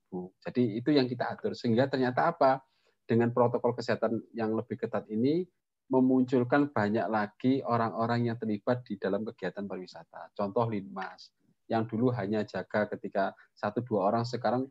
jadi 0.49 0.63
itu 0.81 0.91
yang 0.97 1.05
kita 1.05 1.29
atur. 1.29 1.53
Sehingga 1.53 1.93
ternyata 1.93 2.33
apa? 2.33 2.65
Dengan 3.05 3.35
protokol 3.35 3.77
kesehatan 3.77 4.33
yang 4.33 4.57
lebih 4.57 4.81
ketat 4.81 5.05
ini 5.13 5.45
memunculkan 5.93 6.73
banyak 6.73 7.05
lagi 7.13 7.61
orang-orang 7.61 8.33
yang 8.33 8.37
terlibat 8.41 8.81
di 8.89 8.97
dalam 8.97 9.29
kegiatan 9.29 9.69
pariwisata. 9.69 10.33
Contoh 10.33 10.65
Linmas, 10.73 11.37
yang 11.69 11.85
dulu 11.85 12.09
hanya 12.17 12.49
jaga 12.49 12.89
ketika 12.89 13.37
satu 13.53 13.85
dua 13.85 14.09
orang, 14.09 14.25
sekarang 14.25 14.65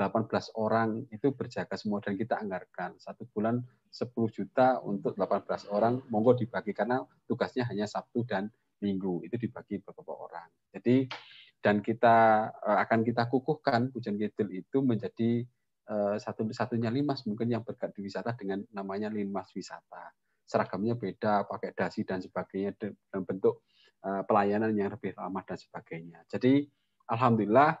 18 0.00 0.56
orang 0.56 1.04
itu 1.12 1.36
berjaga 1.36 1.76
semua 1.76 2.00
dan 2.00 2.16
kita 2.16 2.40
anggarkan. 2.40 2.96
Satu 2.96 3.28
bulan 3.28 3.60
10 3.92 4.08
juta 4.32 4.80
untuk 4.80 5.12
18 5.20 5.68
orang 5.68 6.00
monggo 6.08 6.32
dibagi 6.32 6.72
karena 6.72 7.04
tugasnya 7.28 7.68
hanya 7.68 7.84
Sabtu 7.84 8.24
dan 8.24 8.48
Minggu. 8.80 9.20
Itu 9.22 9.36
dibagi 9.36 9.84
beberapa 9.84 10.16
orang. 10.16 10.48
Jadi 10.72 11.06
dan 11.62 11.84
kita 11.84 12.50
eh, 12.50 12.78
akan 12.88 13.04
kita 13.04 13.28
kukuhkan 13.28 13.92
Pujan 13.92 14.16
Kidul 14.16 14.50
itu 14.50 14.80
menjadi 14.80 15.44
eh, 15.86 16.16
satu-satunya 16.18 16.88
limas 16.88 17.28
mungkin 17.28 17.52
yang 17.52 17.62
berkat 17.62 17.92
di 17.92 18.08
wisata 18.08 18.32
dengan 18.32 18.64
namanya 18.72 19.12
limas 19.12 19.52
wisata. 19.52 20.10
Seragamnya 20.42 20.96
beda, 20.96 21.44
pakai 21.46 21.76
dasi 21.76 22.02
dan 22.02 22.18
sebagainya 22.20 22.76
dalam 22.76 23.24
bentuk 23.24 23.64
uh, 24.04 24.20
pelayanan 24.28 24.76
yang 24.76 24.92
lebih 24.92 25.16
ramah 25.16 25.40
dan 25.48 25.56
sebagainya. 25.56 26.28
Jadi 26.28 26.68
alhamdulillah 27.08 27.72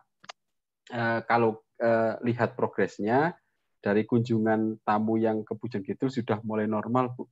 kalau 1.28 1.60
lihat 2.24 2.56
progresnya 2.56 3.36
dari 3.82 4.06
kunjungan 4.06 4.86
tamu 4.86 5.18
yang 5.18 5.42
ke 5.42 5.58
Pujon 5.58 5.82
Kidul 5.82 6.06
sudah 6.06 6.38
mulai 6.46 6.70
normal, 6.70 7.10
Bu. 7.18 7.26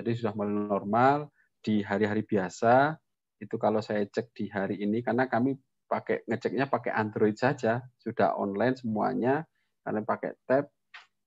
Jadi 0.00 0.16
sudah 0.16 0.32
mulai 0.32 0.56
normal 0.56 1.28
di 1.60 1.84
hari-hari 1.84 2.24
biasa. 2.24 2.96
Itu 3.36 3.60
kalau 3.60 3.84
saya 3.84 4.08
cek 4.08 4.32
di 4.32 4.48
hari 4.48 4.80
ini 4.80 5.04
karena 5.04 5.28
kami 5.28 5.54
pakai 5.84 6.24
ngeceknya 6.24 6.72
pakai 6.72 6.96
Android 6.96 7.36
saja, 7.36 7.84
sudah 8.00 8.34
online 8.40 8.80
semuanya 8.80 9.44
karena 9.84 10.00
pakai 10.02 10.32
tab. 10.48 10.72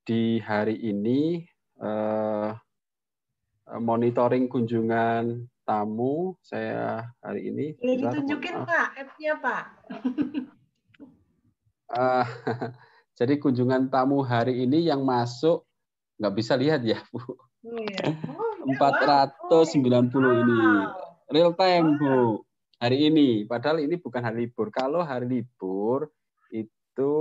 Di 0.01 0.41
hari 0.41 0.81
ini 0.81 1.45
eh, 1.77 2.49
monitoring 3.77 4.49
kunjungan 4.49 5.45
tamu 5.61 6.33
saya 6.41 7.05
hari 7.21 7.53
ini. 7.53 7.77
Boleh 7.77 7.97
ditunjukin 8.01 8.65
Pak, 8.65 8.87
app-nya 8.97 9.33
Pak. 9.37 9.65
jadi 13.15 13.37
kunjungan 13.37 13.91
tamu 13.91 14.23
hari 14.23 14.63
ini 14.63 14.87
yang 14.87 15.03
masuk 15.03 15.67
nggak 16.21 16.33
bisa 16.37 16.53
lihat 16.55 16.85
ya 16.85 17.01
Bu. 17.09 17.21
Oh, 17.61 17.77
iya. 17.77 18.09
oh, 18.33 18.65
490 18.73 19.77
iya. 19.85 19.99
wow. 20.01 20.41
ini 20.41 20.59
real 21.29 21.51
time 21.57 21.87
Bu. 21.97 22.41
Hari 22.81 23.13
ini, 23.13 23.45
padahal 23.45 23.85
ini 23.85 23.93
bukan 24.01 24.25
hari 24.25 24.49
libur. 24.49 24.73
Kalau 24.73 25.05
hari 25.05 25.29
libur 25.29 26.09
itu 26.49 27.13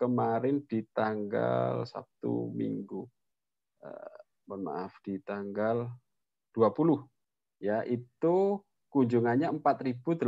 kemarin 0.00 0.64
di 0.64 0.80
tanggal 0.96 1.84
Sabtu 1.84 2.48
Minggu. 2.56 3.04
Uh, 3.84 4.16
mohon 4.48 4.64
maaf 4.64 4.96
di 5.04 5.20
tanggal 5.20 5.88
20 6.56 7.04
ya 7.64 7.80
itu 7.88 8.60
kunjungannya 8.92 9.50
4.835 9.58 10.24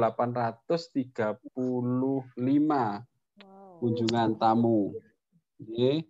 wow. 1.54 3.00
Kunjungan 3.78 4.36
tamu. 4.40 4.97
Oke. 5.61 6.07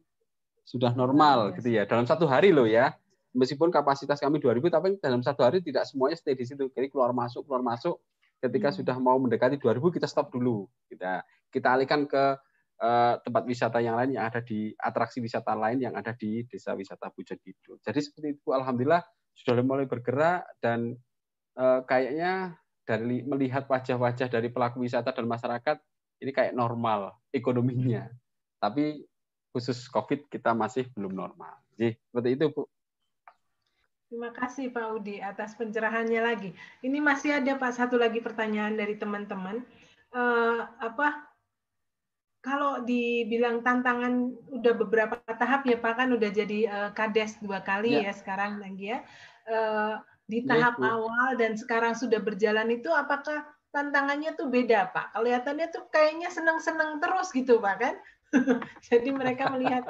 Sudah 0.67 0.91
normal 0.95 1.55
gitu 1.55 1.71
ya. 1.71 1.87
Dalam 1.87 2.07
satu 2.07 2.27
hari 2.27 2.51
loh 2.51 2.67
ya. 2.67 2.95
Meskipun 3.37 3.69
kapasitas 3.69 4.17
kami 4.17 4.41
2000 4.41 4.65
tapi 4.73 4.97
dalam 4.97 5.21
satu 5.21 5.45
hari 5.45 5.61
tidak 5.61 5.85
semuanya 5.85 6.17
stay 6.17 6.33
di 6.33 6.49
situ. 6.49 6.73
Jadi 6.73 6.89
keluar 6.89 7.13
masuk 7.13 7.45
keluar 7.45 7.61
masuk 7.61 8.01
ketika 8.41 8.73
hmm. 8.73 8.77
sudah 8.81 8.97
mau 8.97 9.21
mendekati 9.21 9.61
2000 9.61 9.77
kita 9.93 10.09
stop 10.09 10.33
dulu. 10.33 10.65
Kita 10.89 11.21
kita 11.53 11.77
alihkan 11.77 12.09
ke 12.09 12.41
Eh, 12.77 13.15
tempat 13.25 13.49
wisata 13.49 13.81
yang 13.81 13.97
lain 13.97 14.21
yang 14.21 14.29
ada 14.29 14.45
di 14.45 14.69
atraksi 14.77 15.25
wisata 15.25 15.57
lain 15.57 15.81
yang 15.81 15.97
ada 15.97 16.13
di 16.13 16.45
desa 16.45 16.77
wisata 16.77 17.09
Pujon 17.09 17.41
Kidul. 17.41 17.81
Jadi 17.81 18.05
seperti 18.05 18.37
itu 18.37 18.53
alhamdulillah 18.53 19.01
sudah 19.33 19.65
mulai 19.65 19.89
bergerak 19.89 20.45
dan 20.61 20.93
uh, 21.57 21.81
kayaknya 21.89 22.61
dari 22.85 23.25
melihat 23.25 23.65
wajah-wajah 23.65 24.29
dari 24.29 24.53
pelaku 24.53 24.85
wisata 24.85 25.09
dan 25.09 25.25
masyarakat 25.25 25.81
ini 26.21 26.31
kayak 26.33 26.57
normal 26.57 27.17
ekonominya. 27.33 28.09
Tapi 28.57 29.05
khusus 29.53 29.89
Covid 29.89 30.29
kita 30.29 30.53
masih 30.53 30.89
belum 30.93 31.17
normal. 31.17 31.57
Jadi 31.77 31.97
seperti 31.97 32.29
itu 32.37 32.45
Bu. 32.53 32.65
Terima 34.07 34.31
kasih 34.31 34.71
Pak 34.71 34.87
Udi 35.03 35.19
atas 35.19 35.59
pencerahannya 35.59 36.21
lagi. 36.23 36.51
Ini 36.85 36.99
masih 37.03 37.43
ada 37.43 37.59
Pak 37.59 37.73
satu 37.75 37.99
lagi 37.99 38.23
pertanyaan 38.23 38.79
dari 38.79 38.95
teman-teman. 38.95 39.67
Uh, 40.15 40.63
apa 40.79 41.27
kalau 42.47 42.87
dibilang 42.87 43.67
tantangan 43.67 44.31
udah 44.55 44.75
beberapa 44.79 45.19
tahap 45.35 45.67
ya 45.67 45.83
Pak 45.83 45.95
kan 45.99 46.09
udah 46.15 46.31
jadi 46.31 46.59
uh, 46.71 46.91
kades 46.95 47.43
dua 47.43 47.59
kali 47.59 47.99
ya, 47.99 48.09
ya 48.09 48.13
sekarang 48.15 48.63
lagi 48.63 48.95
ya 48.95 49.03
uh, 49.51 49.99
di 50.31 50.47
ya, 50.47 50.55
tahap 50.55 50.79
ya, 50.79 50.95
awal 50.95 51.35
dan 51.35 51.59
sekarang 51.59 51.99
sudah 51.99 52.23
berjalan 52.23 52.71
itu 52.71 52.87
apakah 52.95 53.43
tantangannya 53.75 54.35
tuh 54.39 54.49
beda 54.51 54.91
Pak? 54.91 55.17
Kelihatannya 55.17 55.67
tuh 55.73 55.85
kayaknya 55.91 56.29
seneng-seneng 56.31 57.03
terus 57.03 57.31
gitu 57.33 57.59
Pak 57.59 57.77
kan? 57.81 57.95
Jadi 58.89 59.09
mereka 59.13 59.49
melihat, 59.53 59.85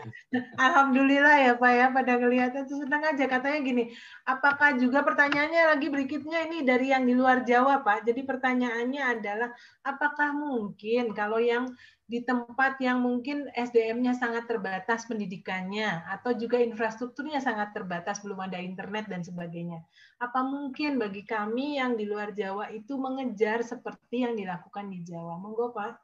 alhamdulillah 0.64 1.36
ya 1.40 1.52
Pak 1.58 1.72
ya, 1.72 1.86
pada 1.90 2.12
ngelihatnya 2.18 2.62
itu 2.66 2.74
senang 2.80 3.02
aja. 3.04 3.24
Katanya 3.26 3.58
gini, 3.62 3.84
apakah 4.24 4.76
juga 4.78 5.02
pertanyaannya 5.02 5.76
lagi 5.76 5.88
berikutnya 5.90 6.48
ini 6.50 6.62
dari 6.62 6.90
yang 6.94 7.04
di 7.04 7.14
luar 7.16 7.42
Jawa 7.42 7.82
Pak. 7.82 8.06
Jadi 8.06 8.22
pertanyaannya 8.22 9.02
adalah, 9.18 9.50
apakah 9.82 10.32
mungkin 10.32 11.12
kalau 11.12 11.38
yang 11.42 11.72
di 12.04 12.20
tempat 12.20 12.76
yang 12.84 13.00
mungkin 13.00 13.48
SDM-nya 13.56 14.12
sangat 14.12 14.44
terbatas 14.44 15.08
pendidikannya 15.08 16.04
atau 16.04 16.36
juga 16.36 16.60
infrastrukturnya 16.60 17.40
sangat 17.40 17.72
terbatas 17.72 18.20
belum 18.20 18.44
ada 18.44 18.60
internet 18.60 19.08
dan 19.08 19.24
sebagainya. 19.24 19.80
Apa 20.20 20.44
mungkin 20.44 21.00
bagi 21.00 21.24
kami 21.24 21.80
yang 21.80 21.96
di 21.96 22.04
luar 22.04 22.36
Jawa 22.36 22.68
itu 22.76 23.00
mengejar 23.00 23.64
seperti 23.64 24.20
yang 24.28 24.36
dilakukan 24.36 24.92
di 24.92 25.00
Jawa? 25.00 25.40
Monggo 25.40 25.72
Pak. 25.72 26.03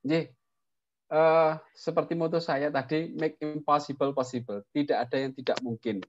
Jadi, 0.00 0.32
uh, 1.12 1.58
seperti 1.76 2.16
moto 2.16 2.40
saya 2.40 2.72
tadi, 2.72 3.12
make 3.16 3.36
impossible 3.40 4.16
possible. 4.16 4.64
Tidak 4.72 4.96
ada 4.96 5.16
yang 5.16 5.32
tidak 5.36 5.58
mungkin. 5.60 6.00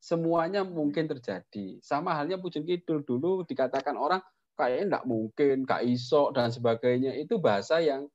Semuanya 0.00 0.64
mungkin 0.64 1.06
terjadi. 1.06 1.78
Sama 1.84 2.16
halnya 2.16 2.40
Pujon 2.40 2.64
Kidul 2.64 3.04
dulu 3.04 3.44
dikatakan 3.44 3.94
orang 3.94 4.24
kayaknya 4.56 4.96
tidak 4.96 5.06
mungkin, 5.06 5.56
kak 5.68 5.84
iso 5.84 6.32
dan 6.32 6.48
sebagainya. 6.48 7.14
Itu 7.16 7.40
bahasa 7.40 7.80
yang 7.84 8.08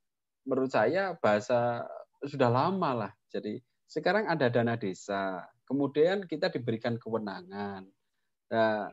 menurut 0.46 0.74
saya 0.74 1.18
bahasa 1.18 1.86
sudah 2.26 2.50
lama 2.50 3.06
lah. 3.06 3.12
Jadi 3.30 3.62
sekarang 3.86 4.26
ada 4.26 4.50
dana 4.50 4.74
desa, 4.78 5.46
kemudian 5.70 6.26
kita 6.26 6.50
diberikan 6.50 6.98
kewenangan. 6.98 7.86
Nah, 8.50 8.90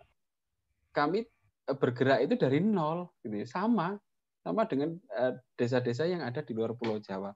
kami 0.93 1.25
bergerak 1.65 2.29
itu 2.29 2.35
dari 2.37 2.61
nol, 2.61 3.09
gitu. 3.25 3.41
Ya. 3.41 3.49
sama 3.49 3.97
sama 4.43 4.67
dengan 4.67 4.99
eh, 5.15 5.33
desa-desa 5.55 6.05
yang 6.11 6.27
ada 6.27 6.43
di 6.43 6.53
luar 6.53 6.75
Pulau 6.75 6.99
Jawa. 6.99 7.33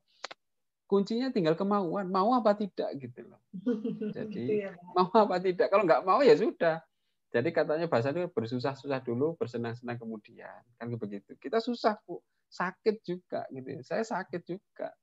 kuncinya 0.86 1.34
tinggal 1.34 1.58
kemauan 1.58 2.06
mau 2.14 2.30
apa 2.38 2.54
tidak 2.54 2.94
gitu 3.02 3.26
loh. 3.26 3.42
Jadi 4.16 4.62
iya, 4.62 4.70
mau 4.94 5.10
apa 5.10 5.42
tidak. 5.42 5.66
Kalau 5.66 5.82
nggak 5.82 6.06
mau 6.06 6.22
ya 6.22 6.38
sudah. 6.38 6.78
Jadi 7.34 7.50
katanya 7.50 7.90
bahasa 7.90 8.14
itu 8.14 8.30
bersusah-susah 8.30 9.02
dulu 9.02 9.34
bersenang-senang 9.34 9.98
kemudian. 9.98 10.62
Kan 10.78 10.94
begitu. 10.94 11.34
Kita 11.42 11.58
susah 11.58 11.98
bu. 12.06 12.22
Sakit 12.46 13.02
juga 13.02 13.42
gitu 13.50 13.82
saya 13.82 14.06
sakit 14.06 14.46
juga. 14.46 14.94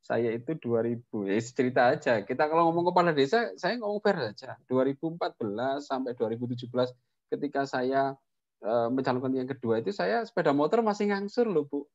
Saya 0.00 0.32
itu 0.32 0.56
2000 0.56 1.04
ya 1.28 1.36
cerita 1.44 1.82
aja. 1.92 2.24
Kita 2.24 2.48
kalau 2.48 2.72
ngomong 2.72 2.88
kepala 2.88 3.12
desa 3.12 3.52
saya 3.60 3.76
ngomong 3.76 4.00
fair 4.00 4.32
saja 4.32 4.56
2014 4.64 5.84
sampai 5.84 6.16
2017 6.16 6.72
ketika 7.28 7.68
saya 7.68 8.16
mencalonkan 8.64 9.32
yang 9.34 9.48
kedua 9.48 9.78
itu 9.78 9.94
saya 9.94 10.26
sepeda 10.26 10.50
motor 10.50 10.82
masih 10.82 11.10
ngangsur 11.10 11.46
loh 11.46 11.66
bu. 11.66 11.86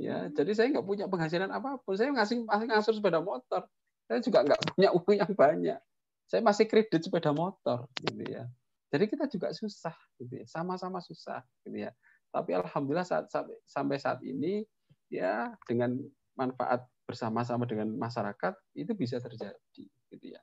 Ya 0.00 0.26
jadi 0.34 0.50
saya 0.56 0.66
nggak 0.74 0.86
punya 0.86 1.06
penghasilan 1.06 1.50
apa 1.52 1.78
pun. 1.82 1.94
Saya 1.94 2.10
masih 2.10 2.42
masih 2.42 2.66
ngasur 2.66 2.94
sepeda 2.98 3.22
motor. 3.22 3.68
Saya 4.10 4.18
juga 4.18 4.42
nggak 4.42 4.60
punya 4.74 4.88
uang 4.90 5.14
yang 5.14 5.32
banyak. 5.32 5.80
Saya 6.26 6.40
masih 6.42 6.66
kredit 6.66 7.06
sepeda 7.06 7.30
motor 7.30 7.86
gitu 8.02 8.24
ya. 8.26 8.48
Jadi 8.92 9.04
kita 9.08 9.24
juga 9.30 9.48
susah 9.54 9.94
gitu 10.18 10.42
ya. 10.42 10.46
Sama-sama 10.50 10.98
susah 10.98 11.44
gitu 11.62 11.86
ya. 11.86 11.94
Tapi 12.32 12.56
alhamdulillah 12.56 13.06
saat 13.06 13.30
sampai 13.68 13.96
saat 14.00 14.18
ini 14.24 14.64
ya 15.12 15.54
dengan 15.68 16.00
manfaat 16.34 16.88
bersama-sama 17.04 17.68
dengan 17.68 17.92
masyarakat 17.92 18.56
itu 18.74 18.92
bisa 18.96 19.20
terjadi 19.20 19.84
gitu 20.10 20.26
ya. 20.26 20.40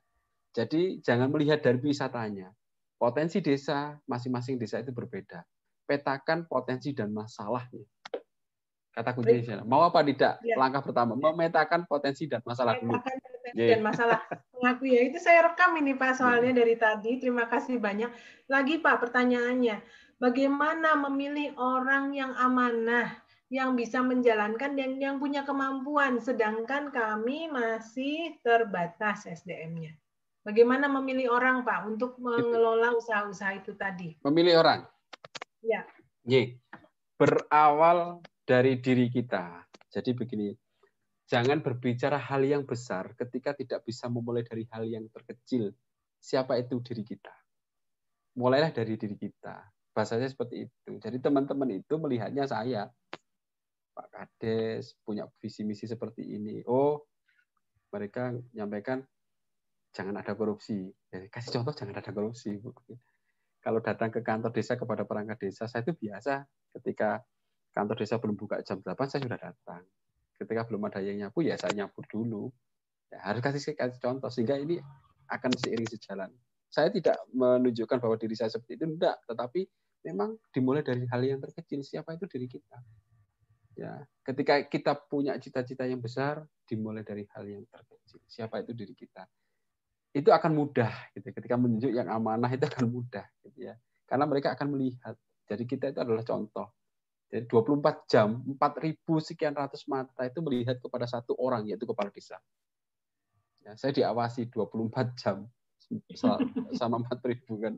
Jadi 0.54 1.02
jangan 1.02 1.30
melihat 1.30 1.62
dari 1.62 1.78
wisatanya 1.82 2.50
potensi 3.00 3.40
desa 3.40 3.96
masing-masing 4.04 4.60
desa 4.60 4.84
itu 4.84 4.92
berbeda 4.92 5.40
petakan 5.88 6.44
potensi 6.44 6.92
dan 6.92 7.10
masalahnya 7.10 7.82
Kata 8.90 9.14
kunci 9.14 9.46
Mau 9.70 9.86
apa 9.86 10.02
tidak? 10.02 10.42
Ya. 10.42 10.58
Langkah 10.58 10.82
pertama, 10.82 11.14
memetakan 11.14 11.86
potensi 11.86 12.26
dan 12.26 12.42
masalah 12.42 12.74
dulu. 12.82 12.98
Potensi 12.98 13.30
yeah. 13.54 13.78
dan 13.78 13.80
masalah. 13.86 14.18
Mengaku 14.58 14.84
ya. 14.90 15.00
Itu 15.06 15.22
saya 15.22 15.46
rekam 15.46 15.78
ini 15.78 15.94
Pak 15.94 16.18
soalnya 16.18 16.50
yeah. 16.50 16.58
dari 16.58 16.74
tadi. 16.74 17.12
Terima 17.22 17.46
kasih 17.46 17.78
banyak. 17.78 18.10
Lagi 18.50 18.82
Pak 18.82 18.96
pertanyaannya. 18.98 19.78
Bagaimana 20.20 20.98
memilih 21.08 21.56
orang 21.56 22.12
yang 22.12 22.34
amanah, 22.36 23.14
yang 23.48 23.72
bisa 23.78 24.04
menjalankan 24.04 24.76
dan 24.76 25.00
yang 25.00 25.16
punya 25.16 25.46
kemampuan, 25.48 26.20
sedangkan 26.20 26.92
kami 26.92 27.48
masih 27.48 28.36
terbatas 28.44 29.24
SDM-nya. 29.24 29.96
Bagaimana 30.40 30.88
memilih 30.88 31.36
orang 31.36 31.60
Pak 31.68 31.84
untuk 31.84 32.16
mengelola 32.16 32.96
usaha-usaha 32.96 33.60
itu 33.60 33.76
tadi? 33.76 34.16
Memilih 34.24 34.64
orang. 34.64 34.88
Ya. 35.60 35.84
Yeah. 36.24 36.56
Berawal 37.20 38.24
dari 38.48 38.80
diri 38.80 39.12
kita. 39.12 39.68
Jadi 39.92 40.16
begini, 40.16 40.48
jangan 41.28 41.60
berbicara 41.60 42.16
hal 42.16 42.40
yang 42.40 42.64
besar 42.64 43.12
ketika 43.20 43.52
tidak 43.52 43.84
bisa 43.84 44.08
memulai 44.08 44.40
dari 44.40 44.64
hal 44.72 44.88
yang 44.88 45.04
terkecil. 45.12 45.76
Siapa 46.16 46.56
itu 46.56 46.80
diri 46.80 47.04
kita? 47.04 47.32
Mulailah 48.40 48.72
dari 48.72 48.96
diri 48.96 49.20
kita. 49.20 49.60
Bahasanya 49.92 50.32
seperti 50.32 50.64
itu. 50.64 50.90
Jadi 50.96 51.20
teman-teman 51.20 51.68
itu 51.84 52.00
melihatnya 52.00 52.48
saya, 52.48 52.88
Pak 53.92 54.08
Kades 54.08 54.96
punya 55.04 55.28
visi 55.36 55.68
misi 55.68 55.84
seperti 55.84 56.24
ini. 56.24 56.64
Oh, 56.64 57.04
mereka 57.92 58.32
menyampaikan 58.56 59.04
jangan 59.90 60.14
ada 60.22 60.32
korupsi. 60.38 60.90
Ya, 61.10 61.26
kasih 61.26 61.60
contoh 61.60 61.74
jangan 61.74 61.98
ada 61.98 62.10
korupsi. 62.14 62.58
Kalau 63.60 63.80
datang 63.84 64.08
ke 64.08 64.24
kantor 64.24 64.54
desa 64.54 64.78
kepada 64.78 65.04
perangkat 65.04 65.50
desa, 65.50 65.68
saya 65.68 65.84
itu 65.84 65.92
biasa. 65.92 66.46
Ketika 66.78 67.20
kantor 67.74 67.96
desa 67.98 68.16
belum 68.16 68.38
buka 68.38 68.62
jam 68.64 68.80
8 68.80 68.96
saya 69.10 69.20
sudah 69.26 69.40
datang. 69.40 69.82
Ketika 70.38 70.64
belum 70.64 70.88
ada 70.88 71.04
yang 71.04 71.20
nyapu 71.20 71.44
ya 71.44 71.58
saya 71.60 71.74
nyapu 71.76 72.00
dulu. 72.08 72.48
Ya, 73.10 73.20
harus 73.26 73.42
kasih, 73.42 73.74
kasih 73.74 73.98
contoh 74.00 74.30
sehingga 74.30 74.56
ini 74.56 74.78
akan 75.28 75.50
seiring 75.58 75.90
sejalan. 75.90 76.30
Saya 76.70 76.94
tidak 76.94 77.18
menunjukkan 77.34 77.98
bahwa 77.98 78.14
diri 78.14 78.38
saya 78.38 78.48
seperti 78.48 78.78
itu 78.78 78.86
enggak. 78.86 79.18
Tetapi 79.26 79.66
memang 80.06 80.38
dimulai 80.54 80.86
dari 80.86 81.04
hal 81.10 81.20
yang 81.20 81.42
terkecil. 81.42 81.82
Siapa 81.82 82.14
itu 82.14 82.30
diri 82.30 82.46
kita? 82.46 82.78
Ya 83.74 84.06
ketika 84.22 84.62
kita 84.70 84.92
punya 84.94 85.34
cita-cita 85.42 85.84
yang 85.84 85.98
besar 85.98 86.46
dimulai 86.64 87.02
dari 87.02 87.26
hal 87.34 87.44
yang 87.44 87.66
terkecil. 87.66 88.22
Siapa 88.30 88.62
itu 88.62 88.72
diri 88.72 88.94
kita 88.94 89.26
itu 90.10 90.30
akan 90.30 90.52
mudah 90.54 90.90
gitu 91.14 91.30
ketika 91.30 91.54
menunjuk 91.54 91.92
yang 91.94 92.10
amanah 92.10 92.50
itu 92.50 92.66
akan 92.66 92.86
mudah 92.90 93.26
gitu 93.46 93.70
ya 93.70 93.74
karena 94.10 94.24
mereka 94.26 94.54
akan 94.58 94.74
melihat 94.74 95.14
jadi 95.46 95.62
kita 95.66 95.84
itu 95.94 95.98
adalah 96.02 96.26
contoh 96.26 96.70
jadi 97.30 97.46
24 97.46 98.10
jam, 98.10 98.42
4.000 98.42 99.06
sekian 99.22 99.54
ratus 99.54 99.86
mata 99.86 100.26
itu 100.26 100.42
melihat 100.42 100.82
kepada 100.82 101.06
satu 101.06 101.38
orang, 101.38 101.62
yaitu 101.70 101.86
kepala 101.86 102.10
desa. 102.10 102.42
Ya, 103.62 103.78
saya 103.78 103.94
diawasi 103.94 104.50
24 104.50 105.14
jam 105.14 105.46
sama 106.80 106.96
4.000 107.06 107.46
kan 107.62 107.74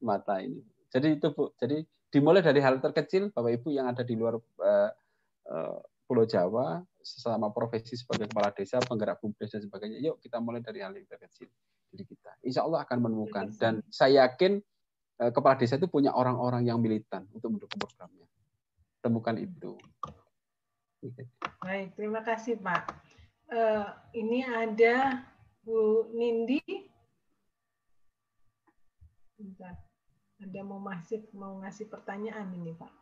mata 0.00 0.40
ini. 0.40 0.64
Jadi 0.88 1.20
itu 1.20 1.28
Bu. 1.28 1.52
Jadi 1.60 1.84
dimulai 2.08 2.40
dari 2.40 2.64
hal 2.64 2.80
terkecil, 2.80 3.28
Bapak 3.36 3.60
Ibu 3.60 3.68
yang 3.68 3.92
ada 3.92 4.00
di 4.00 4.16
luar 4.16 4.40
uh, 4.40 4.90
uh, 5.52 5.76
Pulau 6.08 6.24
Jawa, 6.24 6.80
sesama 7.00 7.48
profesi 7.50 7.96
sebagai 7.96 8.28
kepala 8.28 8.52
desa, 8.52 8.78
penggerak 8.80 9.18
bumdes 9.18 9.50
dan 9.50 9.60
sebagainya. 9.64 9.98
Yuk 10.04 10.20
kita 10.20 10.38
mulai 10.38 10.60
dari 10.60 10.84
hal 10.84 10.92
yang 10.92 11.08
terkecil. 11.08 11.48
Jadi 11.90 12.04
kita, 12.06 12.30
insya 12.46 12.62
Allah 12.62 12.86
akan 12.86 12.98
menemukan. 13.02 13.50
Dan 13.58 13.82
saya 13.90 14.28
yakin 14.28 14.62
uh, 15.18 15.30
kepala 15.34 15.58
desa 15.58 15.74
itu 15.74 15.90
punya 15.90 16.14
orang-orang 16.14 16.62
yang 16.62 16.78
militan 16.78 17.26
untuk 17.34 17.50
mendukung 17.50 17.80
programnya 17.82 18.30
temukan 19.00 19.36
itu. 19.40 19.80
Baik, 21.64 21.96
terima 21.96 22.20
kasih 22.20 22.60
Pak. 22.60 22.92
Uh, 23.50 23.88
ini 24.12 24.44
ada 24.44 25.24
Bu 25.64 26.12
Nindi. 26.12 26.60
Ada 30.40 30.60
mau 30.60 30.76
masuk 30.76 31.32
mau 31.32 31.58
ngasih 31.64 31.88
pertanyaan 31.88 32.52
ini 32.52 32.76
Pak. 32.76 32.99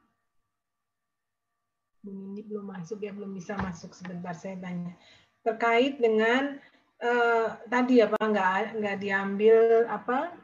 Bu 2.02 2.10
Nindi 2.14 2.46
belum 2.46 2.70
masuk 2.70 3.02
ya 3.02 3.12
belum 3.12 3.34
bisa 3.34 3.58
masuk 3.58 3.92
sebentar 3.94 4.34
saya 4.34 4.58
tanya 4.62 4.94
terkait 5.42 5.98
dengan 5.98 6.58
uh, 7.02 7.58
tadi 7.66 8.02
apa 8.02 8.18
nggak 8.18 8.78
nggak 8.78 8.96
diambil 9.02 9.86
apa 9.90 10.34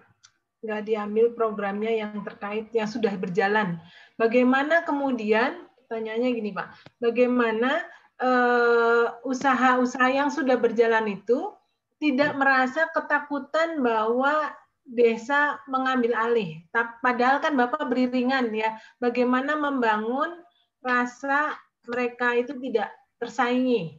nggak 0.64 0.82
diambil 0.88 1.26
programnya 1.36 1.92
yang 1.92 2.24
terkait 2.24 2.72
yang 2.72 2.88
sudah 2.88 3.12
berjalan 3.20 3.78
Bagaimana 4.14 4.86
kemudian, 4.86 5.66
pertanyaannya 5.84 6.30
gini 6.38 6.50
Pak, 6.54 6.68
bagaimana 7.02 7.82
eh, 8.22 9.06
usaha-usaha 9.26 10.08
yang 10.14 10.30
sudah 10.30 10.54
berjalan 10.54 11.18
itu 11.18 11.50
tidak 11.98 12.30
hmm. 12.34 12.38
merasa 12.38 12.86
ketakutan 12.94 13.82
bahwa 13.82 14.54
desa 14.86 15.58
mengambil 15.66 16.14
alih. 16.14 16.62
Padahal 17.02 17.42
kan 17.42 17.58
Bapak 17.58 17.90
beriringan 17.90 18.54
ya, 18.54 18.78
bagaimana 19.02 19.58
membangun 19.58 20.43
rasa 20.84 21.56
mereka 21.88 22.36
itu 22.36 22.52
tidak 22.60 22.92
tersaingi. 23.16 23.96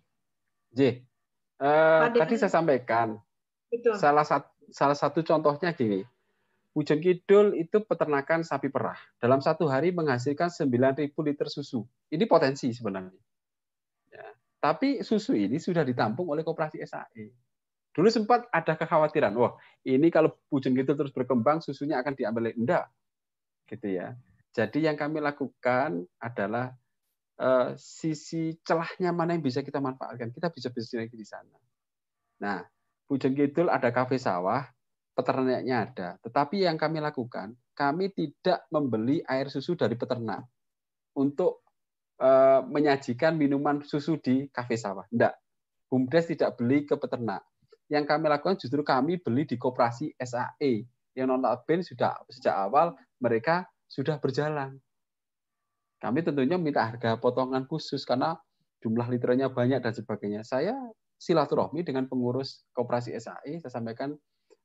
J, 0.70 1.02
uh, 1.58 2.14
tadi 2.14 2.38
saya 2.38 2.54
sampaikan, 2.54 3.18
Betul. 3.74 3.98
salah 3.98 4.22
satu 4.22 4.54
salah 4.70 4.98
satu 4.98 5.26
contohnya 5.26 5.74
gini, 5.74 6.06
Pujon 6.76 7.00
Kidul 7.00 7.56
itu 7.56 7.82
peternakan 7.82 8.44
sapi 8.44 8.68
perah. 8.68 9.00
Dalam 9.18 9.40
satu 9.40 9.66
hari 9.72 9.96
menghasilkan 9.96 10.52
9.000 10.52 11.16
liter 11.24 11.48
susu. 11.48 11.88
Ini 12.12 12.28
potensi 12.28 12.68
sebenarnya. 12.76 13.16
Ya. 14.12 14.28
Tapi 14.60 15.00
susu 15.00 15.32
ini 15.40 15.56
sudah 15.56 15.88
ditampung 15.88 16.28
oleh 16.28 16.44
kooperasi 16.44 16.84
SAE. 16.84 17.32
Dulu 17.96 18.12
sempat 18.12 18.52
ada 18.52 18.76
kekhawatiran, 18.76 19.32
wah 19.40 19.56
ini 19.88 20.12
kalau 20.12 20.36
Pujon 20.52 20.76
Kidul 20.76 21.00
terus 21.00 21.16
berkembang, 21.16 21.64
susunya 21.64 21.96
akan 22.04 22.12
diambil. 22.12 22.52
Enggak. 22.52 22.92
Gitu 23.72 23.96
ya. 23.96 24.12
Jadi 24.56 24.88
yang 24.88 24.96
kami 24.96 25.20
lakukan 25.20 26.08
adalah 26.16 26.72
uh, 27.44 27.76
sisi 27.76 28.56
celahnya 28.64 29.12
mana 29.12 29.36
yang 29.36 29.44
bisa 29.44 29.60
kita 29.60 29.84
manfaatkan. 29.84 30.32
Kita 30.32 30.48
bisa 30.48 30.72
bisnis 30.72 31.12
di 31.12 31.28
sana. 31.28 31.60
Nah, 32.40 32.64
Pujon 33.04 33.36
Kidul 33.36 33.68
ada 33.68 33.92
kafe 33.92 34.16
sawah, 34.16 34.64
peternaknya 35.12 35.92
ada. 35.92 36.08
Tetapi 36.24 36.64
yang 36.64 36.80
kami 36.80 37.04
lakukan, 37.04 37.52
kami 37.76 38.16
tidak 38.16 38.64
membeli 38.72 39.20
air 39.28 39.52
susu 39.52 39.76
dari 39.76 40.00
peternak 40.00 40.48
untuk 41.20 41.68
uh, 42.24 42.64
menyajikan 42.64 43.36
minuman 43.36 43.84
susu 43.84 44.16
di 44.24 44.48
kafe 44.48 44.80
sawah. 44.80 45.04
Tidak. 45.12 45.36
BUMDes 45.92 46.32
tidak 46.32 46.56
beli 46.56 46.88
ke 46.88 46.96
peternak. 46.96 47.44
Yang 47.92 48.08
kami 48.08 48.26
lakukan 48.32 48.56
justru 48.58 48.82
kami 48.82 49.20
beli 49.20 49.46
di 49.46 49.60
koperasi 49.60 50.16
SAE 50.18 50.88
yang 51.16 51.30
notabene 51.32 51.86
sudah 51.86 52.18
sejak 52.32 52.56
awal 52.56 52.98
mereka 53.22 53.68
sudah 53.88 54.18
berjalan. 54.18 54.78
Kami 56.02 56.20
tentunya 56.22 56.60
minta 56.60 56.86
harga 56.86 57.18
potongan 57.18 57.66
khusus 57.66 58.04
karena 58.04 58.38
jumlah 58.84 59.08
liternya 59.10 59.50
banyak 59.50 59.82
dan 59.82 59.94
sebagainya. 59.96 60.42
Saya 60.46 60.76
silaturahmi 61.18 61.82
dengan 61.82 62.06
pengurus 62.06 62.68
koperasi 62.76 63.16
SAE, 63.16 63.64
saya 63.64 63.72
sampaikan 63.72 64.14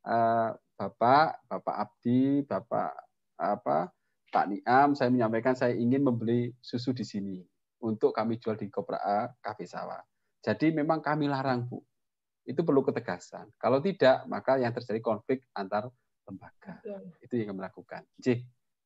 Eh, 0.00 0.50
Bapak, 0.80 1.44
Bapak 1.44 1.76
Abdi, 1.76 2.40
Bapak 2.48 2.92
apa 3.36 3.92
Pak 4.32 4.44
Niam, 4.48 4.96
saya 4.96 5.12
menyampaikan 5.12 5.52
saya 5.52 5.76
ingin 5.76 6.00
membeli 6.00 6.56
susu 6.64 6.96
di 6.96 7.04
sini 7.04 7.36
untuk 7.84 8.16
kami 8.16 8.40
jual 8.40 8.56
di 8.56 8.72
Kopra 8.72 9.28
Kafe 9.44 9.68
Sawah. 9.68 10.00
Jadi 10.40 10.72
memang 10.72 11.04
kami 11.04 11.28
larang, 11.28 11.68
Bu. 11.68 11.84
Itu 12.48 12.64
perlu 12.64 12.80
ketegasan. 12.80 13.52
Kalau 13.60 13.84
tidak, 13.84 14.24
maka 14.24 14.56
yang 14.56 14.72
terjadi 14.72 15.04
konflik 15.04 15.44
antar 15.52 15.92
lembaga. 16.24 16.80
Itu 17.20 17.36
yang 17.36 17.52
kami 17.52 17.60
lakukan. 17.60 18.08
J. 18.16 18.40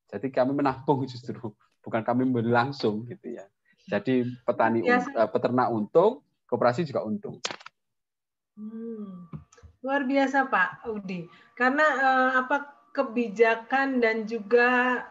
Jadi 0.08 0.28
kami 0.32 0.52
menampung 0.52 1.04
justru, 1.10 1.52
bukan 1.84 2.02
kami 2.02 2.24
membeli 2.28 2.52
langsung 2.52 3.04
gitu 3.08 3.36
ya. 3.38 3.44
Jadi 3.84 4.24
petani 4.48 4.80
ya, 4.80 5.04
peternak 5.28 5.68
untung, 5.68 6.24
koperasi 6.48 6.88
juga 6.88 7.04
untung. 7.04 7.40
Hmm. 8.56 9.28
Luar 9.84 10.08
biasa 10.08 10.48
Pak 10.48 10.88
Udi. 10.88 11.28
Karena 11.52 11.84
eh, 11.84 12.30
apa 12.40 12.72
kebijakan 12.96 14.00
dan 14.00 14.24
juga 14.24 15.02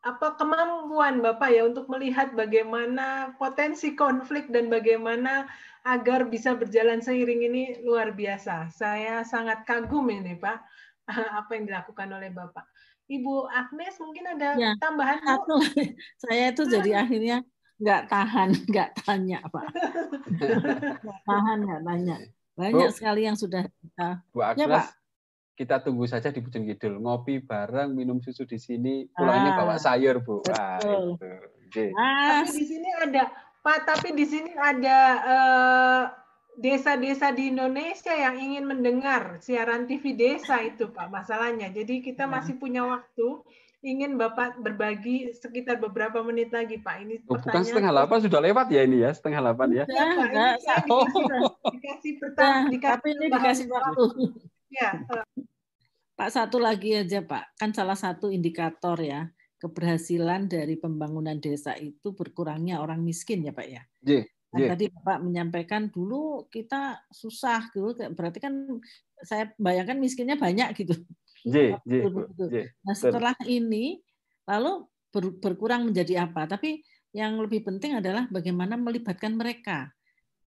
apa 0.00 0.32
kemampuan 0.40 1.20
Bapak 1.20 1.52
ya 1.52 1.68
untuk 1.68 1.84
melihat 1.92 2.32
bagaimana 2.32 3.36
potensi 3.36 3.92
konflik 3.92 4.48
dan 4.48 4.72
bagaimana 4.72 5.44
agar 5.84 6.24
bisa 6.24 6.56
berjalan 6.56 7.04
seiring 7.04 7.44
ini 7.52 7.62
luar 7.84 8.16
biasa. 8.16 8.72
Saya 8.72 9.20
sangat 9.28 9.68
kagum 9.68 10.08
ini 10.08 10.40
Pak 10.40 10.58
apa 11.44 11.50
yang 11.52 11.68
dilakukan 11.68 12.08
oleh 12.16 12.32
Bapak. 12.32 12.64
Ibu 13.10 13.50
Agnes 13.50 13.94
mungkin 13.98 14.24
ada 14.38 14.54
ya, 14.54 14.72
tambahan 14.78 15.18
satu. 15.18 15.58
Saya 16.22 16.54
itu 16.54 16.62
jadi 16.70 17.02
akhirnya 17.02 17.42
nggak 17.82 18.02
tahan, 18.06 18.48
nggak 18.70 18.90
tanya 19.02 19.42
Pak. 19.50 19.66
nggak 21.02 21.20
tahan, 21.26 21.58
nggak 21.66 21.82
tanya. 21.82 22.16
Banyak 22.54 22.90
Bu, 22.92 22.94
sekali 22.94 23.26
yang 23.26 23.34
sudah 23.34 23.66
kita. 23.66 24.22
Bu 24.30 24.46
ya, 24.46 24.54
Agnes, 24.54 24.62
ya, 24.62 24.68
Pak 24.78 24.86
kita 25.60 25.76
tunggu 25.84 26.08
saja 26.08 26.32
di 26.32 26.40
Pujon 26.40 26.64
Kidul 26.64 26.96
ngopi 27.04 27.44
bareng 27.44 27.92
minum 27.92 28.16
susu 28.24 28.48
di 28.48 28.56
sini 28.56 29.04
pulangnya 29.12 29.52
ah, 29.52 29.56
bawa 29.60 29.76
sayur 29.76 30.24
bu 30.24 30.40
Wah, 30.48 30.80
itu. 30.80 31.20
Okay. 31.68 31.92
tapi 31.92 32.50
di 32.56 32.64
sini 32.64 32.88
ada 32.96 33.28
pak 33.60 33.78
tapi 33.84 34.08
di 34.16 34.24
sini 34.24 34.56
ada 34.56 34.98
uh, 35.20 36.02
desa-desa 36.60 37.32
di 37.32 37.48
Indonesia 37.48 38.12
yang 38.12 38.36
ingin 38.36 38.68
mendengar 38.68 39.40
siaran 39.40 39.88
TV 39.88 40.12
desa 40.12 40.60
itu 40.60 40.92
pak 40.92 41.08
masalahnya. 41.08 41.72
Jadi 41.72 42.04
kita 42.04 42.28
ya. 42.28 42.30
masih 42.30 42.60
punya 42.60 42.84
waktu 42.84 43.40
ingin 43.80 44.20
bapak 44.20 44.60
berbagi 44.60 45.32
sekitar 45.32 45.80
beberapa 45.80 46.20
menit 46.20 46.52
lagi 46.52 46.76
pak. 46.76 47.00
Ini 47.00 47.24
oh, 47.24 47.40
bukan 47.40 47.64
setengah 47.64 47.96
delapan 47.96 48.18
sudah 48.20 48.40
lewat 48.44 48.66
ya 48.68 48.84
ini 48.84 49.00
ya 49.00 49.10
setengah 49.16 49.40
delapan 49.40 49.68
ya, 49.72 49.84
ya 49.88 50.04
enggak, 50.04 50.28
enggak. 50.28 50.84
Oh. 50.92 51.04
dikasih 51.72 52.12
pertanyaan. 52.20 52.68
dikasih, 52.68 52.92
tapi 53.00 53.08
ini 53.16 53.26
dikasih 53.32 53.66
waktu. 53.72 54.04
ya 54.68 54.90
Pak. 56.20 56.28
Satu 56.28 56.60
lagi 56.60 56.92
aja 56.92 57.24
Pak, 57.24 57.56
kan 57.56 57.72
salah 57.72 57.96
satu 57.96 58.28
indikator 58.28 59.00
ya 59.00 59.32
keberhasilan 59.60 60.48
dari 60.48 60.76
pembangunan 60.76 61.40
desa 61.40 61.72
itu 61.80 62.12
berkurangnya 62.12 62.84
orang 62.84 63.00
miskin 63.00 63.40
ya 63.48 63.56
Pak 63.56 63.66
ya. 63.68 63.82
Yeah, 64.04 64.24
yeah. 64.58 64.70
tadi 64.74 64.84
Bapak 64.90 65.18
menyampaikan 65.22 65.86
dulu 65.86 66.50
kita 66.50 66.98
susah 67.06 67.70
gitu, 67.70 67.94
berarti 67.94 68.38
kan 68.42 68.82
saya 69.22 69.54
bayangkan 69.54 70.00
miskinnya 70.02 70.34
banyak 70.34 70.74
gitu. 70.74 70.98
Yeah, 71.46 71.78
yeah, 71.86 72.10
yeah. 72.50 72.68
Nah 72.82 72.94
setelah 72.98 73.34
ini 73.46 74.02
lalu 74.44 74.90
ber, 75.14 75.24
berkurang 75.38 75.86
menjadi 75.86 76.26
apa? 76.26 76.50
Tapi 76.50 76.82
yang 77.14 77.38
lebih 77.38 77.62
penting 77.62 77.98
adalah 78.02 78.26
bagaimana 78.26 78.74
melibatkan 78.74 79.38
mereka. 79.38 79.94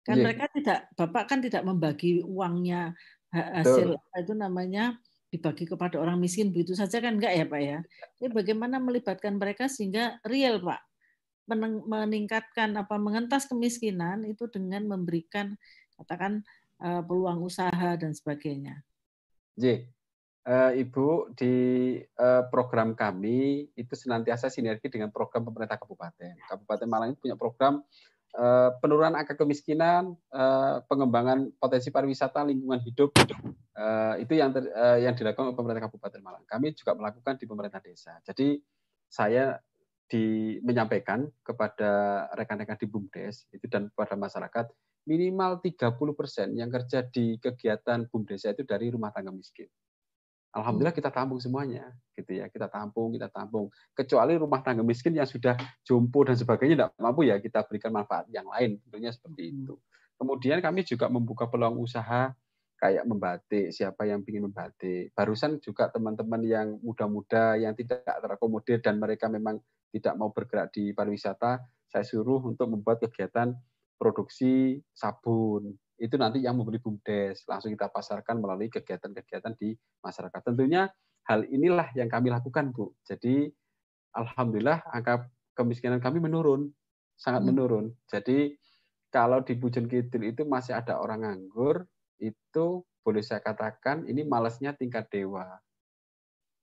Kan 0.03 0.19
yeah. 0.19 0.25
mereka 0.27 0.45
tidak, 0.51 0.79
Bapak 0.99 1.23
kan 1.31 1.39
tidak 1.39 1.63
membagi 1.63 2.19
uangnya 2.21 2.93
hasil 3.31 3.95
Betul. 3.95 4.21
itu 4.23 4.33
namanya 4.35 4.95
dibagi 5.27 5.67
kepada 5.67 5.99
orang 5.99 6.15
miskin 6.15 6.55
begitu 6.55 6.71
saja 6.77 7.03
kan 7.03 7.19
enggak 7.19 7.35
ya 7.35 7.45
Pak 7.47 7.61
ya. 7.63 7.79
Jadi 8.19 8.31
bagaimana 8.31 8.79
melibatkan 8.79 9.35
mereka 9.35 9.67
sehingga 9.67 10.19
real 10.23 10.63
Pak 10.63 10.79
meningkatkan 11.85 12.73
apa 12.77 12.95
mengentas 12.97 13.45
kemiskinan 13.45 14.25
itu 14.25 14.49
dengan 14.49 14.85
memberikan 14.85 15.53
katakan 15.95 16.41
eh, 16.81 17.01
peluang 17.05 17.45
usaha 17.45 17.95
dan 17.95 18.11
sebagainya. 18.11 18.81
J. 19.55 19.87
Uh, 20.45 20.77
Ibu 20.77 21.33
di 21.33 21.53
uh, 22.21 22.45
program 22.53 22.93
kami 22.93 23.65
itu 23.73 23.93
senantiasa 23.97 24.45
sinergi 24.45 24.93
dengan 24.93 25.09
program 25.09 25.41
pemerintah 25.41 25.81
kabupaten. 25.81 26.37
Kabupaten 26.45 26.85
Malang 26.85 27.17
itu 27.17 27.25
punya 27.25 27.33
program 27.33 27.81
Eh, 28.35 28.69
penurunan 28.83 29.15
angka 29.15 29.39
kemiskinan, 29.39 30.11
eh, 30.11 30.75
pengembangan 30.91 31.55
potensi 31.55 31.87
pariwisata, 31.87 32.43
lingkungan 32.43 32.83
hidup, 32.83 33.15
eh, 33.15 34.13
itu 34.27 34.35
yang 34.35 34.51
ter, 34.51 34.67
yang 34.99 35.15
dilakukan 35.15 35.51
oleh 35.51 35.55
pemerintah 35.55 35.87
Kabupaten 35.87 36.19
Malang. 36.19 36.43
Kami 36.43 36.75
juga 36.75 36.99
melakukan 36.99 37.39
di 37.39 37.45
pemerintah 37.47 37.79
desa. 37.79 38.19
Jadi 38.27 38.59
saya 39.07 39.55
di, 40.05 40.57
menyampaikan 40.61 41.25
kepada 41.41 42.25
rekan-rekan 42.37 42.77
di 42.77 42.87
BUMDes 42.87 43.49
itu 43.49 43.65
dan 43.65 43.89
kepada 43.89 44.13
masyarakat 44.13 44.65
minimal 45.05 45.61
30 45.61 45.93
persen 46.17 46.53
yang 46.57 46.69
kerja 46.73 47.05
di 47.05 47.37
kegiatan 47.37 48.09
BUMDes 48.09 48.49
itu 48.49 48.65
dari 48.65 48.89
rumah 48.89 49.13
tangga 49.13 49.29
miskin. 49.33 49.69
Alhamdulillah 50.55 50.95
hmm. 50.95 51.01
kita 51.03 51.11
tampung 51.11 51.39
semuanya, 51.43 51.91
gitu 52.15 52.31
ya. 52.39 52.47
Kita 52.47 52.71
tampung, 52.71 53.11
kita 53.11 53.27
tampung. 53.27 53.67
Kecuali 53.91 54.39
rumah 54.39 54.63
tangga 54.63 54.87
miskin 54.87 55.11
yang 55.11 55.27
sudah 55.27 55.59
jompo 55.83 56.23
dan 56.23 56.39
sebagainya 56.39 56.73
tidak 56.79 56.89
mampu 56.95 57.27
ya 57.27 57.35
kita 57.43 57.67
berikan 57.67 57.91
manfaat 57.91 58.25
yang 58.31 58.47
lain, 58.47 58.79
tentunya 58.87 59.11
seperti 59.11 59.51
hmm. 59.51 59.55
itu. 59.67 59.75
Kemudian 60.15 60.63
kami 60.63 60.87
juga 60.87 61.11
membuka 61.11 61.51
peluang 61.51 61.75
usaha 61.75 62.31
kayak 62.79 63.03
membatik, 63.03 63.75
siapa 63.75 64.07
yang 64.07 64.23
ingin 64.23 64.47
membatik. 64.47 65.11
Barusan 65.11 65.59
juga 65.59 65.91
teman-teman 65.91 66.39
yang 66.39 66.79
muda-muda 66.79 67.59
yang 67.59 67.75
tidak 67.75 68.03
terakomodir 68.07 68.79
dan 68.79 68.95
mereka 68.95 69.27
memang 69.27 69.59
tidak 69.95 70.19
mau 70.19 70.35
bergerak 70.35 70.75
di 70.75 70.91
pariwisata, 70.91 71.63
saya 71.87 72.03
suruh 72.03 72.43
untuk 72.43 72.67
membuat 72.67 72.99
kegiatan 72.99 73.55
produksi 73.95 74.83
sabun, 74.91 75.71
itu 75.95 76.19
nanti 76.19 76.43
yang 76.43 76.59
membeli 76.59 76.83
BUMDes 76.83 77.47
langsung 77.47 77.71
kita 77.71 77.87
pasarkan 77.87 78.43
melalui 78.43 78.67
kegiatan-kegiatan 78.67 79.55
di 79.55 79.71
masyarakat. 80.03 80.41
Tentunya 80.43 80.91
hal 81.31 81.47
inilah 81.47 81.95
yang 81.95 82.11
kami 82.11 82.27
lakukan, 82.27 82.75
Bu. 82.75 82.91
Jadi 83.07 83.47
alhamdulillah 84.11 84.83
angka 84.91 85.31
kemiskinan 85.55 86.03
kami 86.03 86.19
menurun, 86.19 86.67
sangat 87.15 87.47
hmm. 87.47 87.49
menurun. 87.55 87.85
Jadi 88.11 88.59
kalau 89.07 89.39
di 89.39 89.55
Bujon 89.55 89.87
Kidul 89.87 90.27
itu 90.27 90.43
masih 90.43 90.75
ada 90.75 90.99
orang 90.99 91.23
nganggur, 91.23 91.87
itu 92.19 92.83
boleh 93.05 93.23
saya 93.23 93.39
katakan 93.39 94.03
ini 94.03 94.27
malasnya 94.27 94.75
tingkat 94.75 95.07
dewa. 95.07 95.47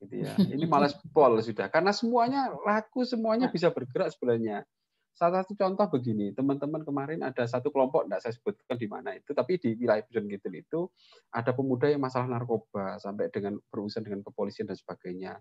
Gitu 0.02 0.26
ya. 0.26 0.34
Ini 0.34 0.66
malas 0.66 0.98
pol 1.14 1.38
sudah 1.38 1.70
karena 1.70 1.94
semuanya 1.94 2.50
laku, 2.66 3.06
semuanya 3.06 3.46
bisa 3.46 3.70
bergerak 3.70 4.10
sebenarnya. 4.10 4.66
Salah 5.12 5.44
satu 5.44 5.52
contoh 5.52 5.86
begini, 5.92 6.32
teman-teman 6.32 6.82
kemarin 6.88 7.20
ada 7.20 7.44
satu 7.44 7.68
kelompok, 7.68 8.08
tidak 8.08 8.24
saya 8.24 8.32
sebutkan 8.32 8.76
di 8.80 8.88
mana 8.88 9.12
itu, 9.12 9.36
tapi 9.36 9.60
di 9.60 9.76
wilayah 9.76 10.00
Bujon 10.08 10.24
Kidul 10.24 10.54
itu 10.56 10.80
ada 11.28 11.52
pemuda 11.52 11.84
yang 11.92 12.00
masalah 12.00 12.32
narkoba 12.32 12.96
sampai 12.96 13.28
dengan 13.28 13.60
berurusan 13.68 14.08
dengan 14.08 14.24
kepolisian 14.24 14.64
dan 14.64 14.74
sebagainya. 14.80 15.36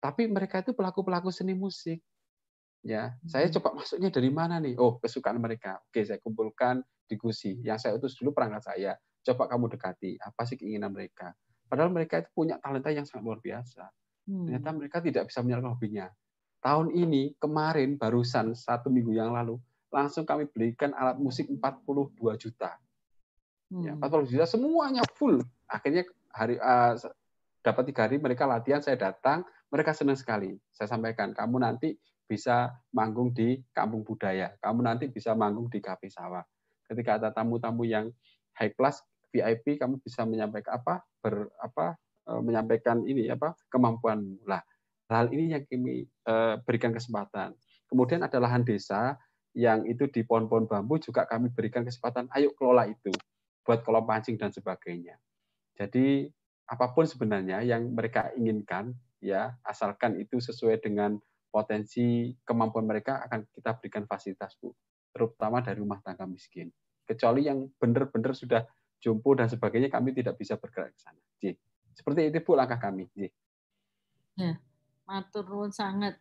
Tapi 0.00 0.26
mereka 0.32 0.64
itu 0.64 0.72
pelaku-pelaku 0.72 1.28
seni 1.28 1.52
musik. 1.52 2.00
Ya, 2.82 3.14
saya 3.28 3.46
hmm. 3.46 3.54
coba 3.60 3.68
masuknya 3.78 4.10
dari 4.10 4.30
mana 4.32 4.58
nih? 4.58 4.74
Oh, 4.80 4.98
kesukaan 4.98 5.38
mereka. 5.38 5.78
Oke, 5.86 6.02
saya 6.02 6.18
kumpulkan 6.18 6.82
di 7.06 7.14
Gusi. 7.14 7.62
Yang 7.62 7.78
saya 7.86 7.92
utus 7.94 8.18
dulu 8.18 8.34
perangkat 8.34 8.74
saya. 8.74 8.98
Coba 9.22 9.46
kamu 9.46 9.70
dekati, 9.78 10.18
apa 10.18 10.42
sih 10.42 10.58
keinginan 10.58 10.90
mereka? 10.90 11.30
Padahal 11.72 11.88
mereka 11.88 12.20
itu 12.20 12.28
punya 12.36 12.60
talenta 12.60 12.92
yang 12.92 13.08
sangat 13.08 13.24
luar 13.24 13.40
biasa. 13.40 13.88
Ternyata 14.28 14.68
hmm. 14.68 14.76
mereka 14.76 15.00
tidak 15.00 15.32
bisa 15.32 15.40
menyalurkan 15.40 15.72
hobinya 15.72 16.06
tahun 16.62 16.94
ini 16.94 17.36
kemarin 17.42 17.98
barusan 17.98 18.54
satu 18.54 18.88
minggu 18.88 19.18
yang 19.18 19.34
lalu 19.34 19.58
langsung 19.90 20.24
kami 20.24 20.48
belikan 20.48 20.94
alat 20.94 21.18
musik 21.18 21.50
42 21.50 22.16
juta. 22.38 22.78
Ya, 23.82 23.92
40 23.98 24.00
hmm. 24.00 24.24
juta 24.30 24.46
semuanya 24.48 25.02
full. 25.18 25.42
Akhirnya 25.68 26.06
hari 26.32 26.56
uh, 26.56 26.96
dapat 27.60 27.92
tiga 27.92 28.08
hari 28.08 28.16
mereka 28.16 28.48
latihan, 28.48 28.80
saya 28.80 28.96
datang, 28.96 29.44
mereka 29.68 29.92
senang 29.92 30.16
sekali. 30.16 30.56
Saya 30.72 30.88
sampaikan, 30.88 31.36
kamu 31.36 31.60
nanti 31.60 31.92
bisa 32.24 32.72
manggung 32.96 33.36
di 33.36 33.60
kampung 33.76 34.00
budaya, 34.00 34.56
kamu 34.64 34.80
nanti 34.80 35.04
bisa 35.12 35.36
manggung 35.36 35.68
di 35.68 35.84
kafe 35.84 36.08
sawah. 36.08 36.40
Ketika 36.88 37.20
ada 37.20 37.28
tamu-tamu 37.28 37.84
yang 37.84 38.08
high 38.56 38.72
class 38.72 39.04
VIP, 39.28 39.76
kamu 39.76 40.00
bisa 40.00 40.24
menyampaikan 40.24 40.80
apa 40.80 41.04
ber 41.22 41.48
apa 41.62 41.96
eh, 42.28 42.40
menyampaikan 42.42 43.06
ini 43.06 43.30
apa 43.30 43.54
kemampuan 43.70 44.36
lah 44.44 44.60
Hal 45.12 45.28
ini 45.28 45.52
yang 45.52 45.64
kami 45.68 46.08
eh, 46.08 46.54
berikan 46.64 46.96
kesempatan. 46.96 47.52
Kemudian 47.84 48.24
ada 48.24 48.40
lahan 48.40 48.64
desa 48.64 49.20
yang 49.52 49.84
itu 49.84 50.08
di 50.08 50.24
pohon-pohon 50.24 50.64
bambu 50.64 50.96
juga 50.96 51.28
kami 51.28 51.52
berikan 51.52 51.84
kesempatan, 51.84 52.32
ayo 52.32 52.56
kelola 52.56 52.88
itu 52.88 53.12
buat 53.68 53.84
kolam 53.84 54.08
pancing 54.08 54.40
dan 54.40 54.48
sebagainya. 54.48 55.20
Jadi 55.76 56.32
apa 56.64 56.96
pun 56.96 57.04
sebenarnya 57.04 57.60
yang 57.60 57.92
mereka 57.92 58.32
inginkan, 58.32 58.96
ya 59.20 59.52
asalkan 59.68 60.16
itu 60.16 60.40
sesuai 60.40 60.80
dengan 60.80 61.20
potensi 61.52 62.32
kemampuan 62.48 62.88
mereka 62.88 63.20
akan 63.28 63.44
kita 63.52 63.76
berikan 63.76 64.08
fasilitas 64.08 64.56
bu, 64.56 64.72
terutama 65.12 65.60
dari 65.60 65.84
rumah 65.84 66.00
tangga 66.00 66.24
miskin. 66.24 66.72
Kecuali 67.04 67.44
yang 67.44 67.68
benar-benar 67.76 68.32
sudah 68.32 68.64
jompo 69.02 69.34
dan 69.34 69.50
sebagainya, 69.50 69.90
kami 69.90 70.14
tidak 70.14 70.38
bisa 70.38 70.54
bergerak 70.54 70.94
ke 70.94 71.00
sana. 71.02 71.18
Jadi, 71.42 71.58
seperti 71.92 72.20
itu 72.30 72.38
bu 72.46 72.54
langkah 72.54 72.78
kami. 72.78 73.10
Ya. 74.38 74.56
Matur 75.04 75.44
nuwun 75.50 75.74
sangat. 75.74 76.16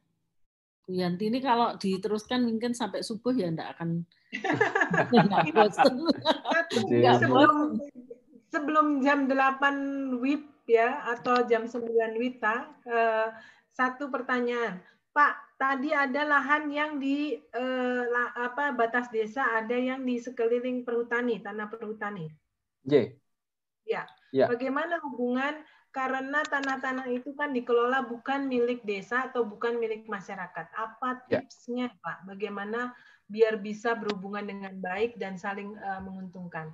Bu 0.84 0.98
Yanti 0.98 1.30
ini 1.30 1.40
kalau 1.40 1.78
diteruskan 1.78 2.41
mungkin 2.41 2.74
sampai 2.74 3.06
subuh 3.06 3.32
ya 3.38 3.53
enggak 3.53 3.78
akan 3.78 4.02
sebelum, 7.22 7.78
sebelum 8.49 8.86
jam 9.06 9.30
8 9.30 10.18
WIB 10.18 10.66
ya 10.66 11.06
atau 11.16 11.45
jam 11.45 11.70
9 11.70 11.86
WITA 12.18 12.56
eh, 12.90 13.30
satu 13.72 14.10
pertanyaan. 14.10 14.82
Pak, 15.12 15.60
tadi 15.60 15.91
ada 15.91 16.24
lahan 16.24 16.72
yang 16.72 16.91
di 16.98 17.36
eh, 17.36 18.03
apa 18.40 18.72
batas 18.72 19.12
desa, 19.12 19.44
ada 19.60 19.76
yang 19.76 20.08
di 20.08 20.18
sekeliling 20.18 20.88
perhutani, 20.88 21.44
tanah 21.44 21.68
perhutani. 21.68 22.32
J. 22.86 23.18
Ya. 23.86 24.06
ya. 24.34 24.48
Bagaimana 24.49 25.02
hubungan 25.03 25.62
karena 25.91 26.40
tanah-tanah 26.48 27.12
itu 27.12 27.36
kan 27.36 27.52
dikelola 27.52 28.08
bukan 28.08 28.48
milik 28.48 28.88
desa 28.88 29.28
atau 29.28 29.44
bukan 29.44 29.76
milik 29.76 30.08
masyarakat. 30.08 30.72
Apa 30.72 31.28
ya. 31.28 31.44
tipsnya, 31.44 31.91
ya. 31.91 31.99
Pak? 31.99 32.18
Bagaimana 32.32 32.95
biar 33.28 33.60
bisa 33.60 33.95
berhubungan 33.95 34.48
dengan 34.48 34.76
baik 34.80 35.20
dan 35.20 35.36
saling 35.36 35.76
uh, 35.76 35.99
menguntungkan? 35.99 36.72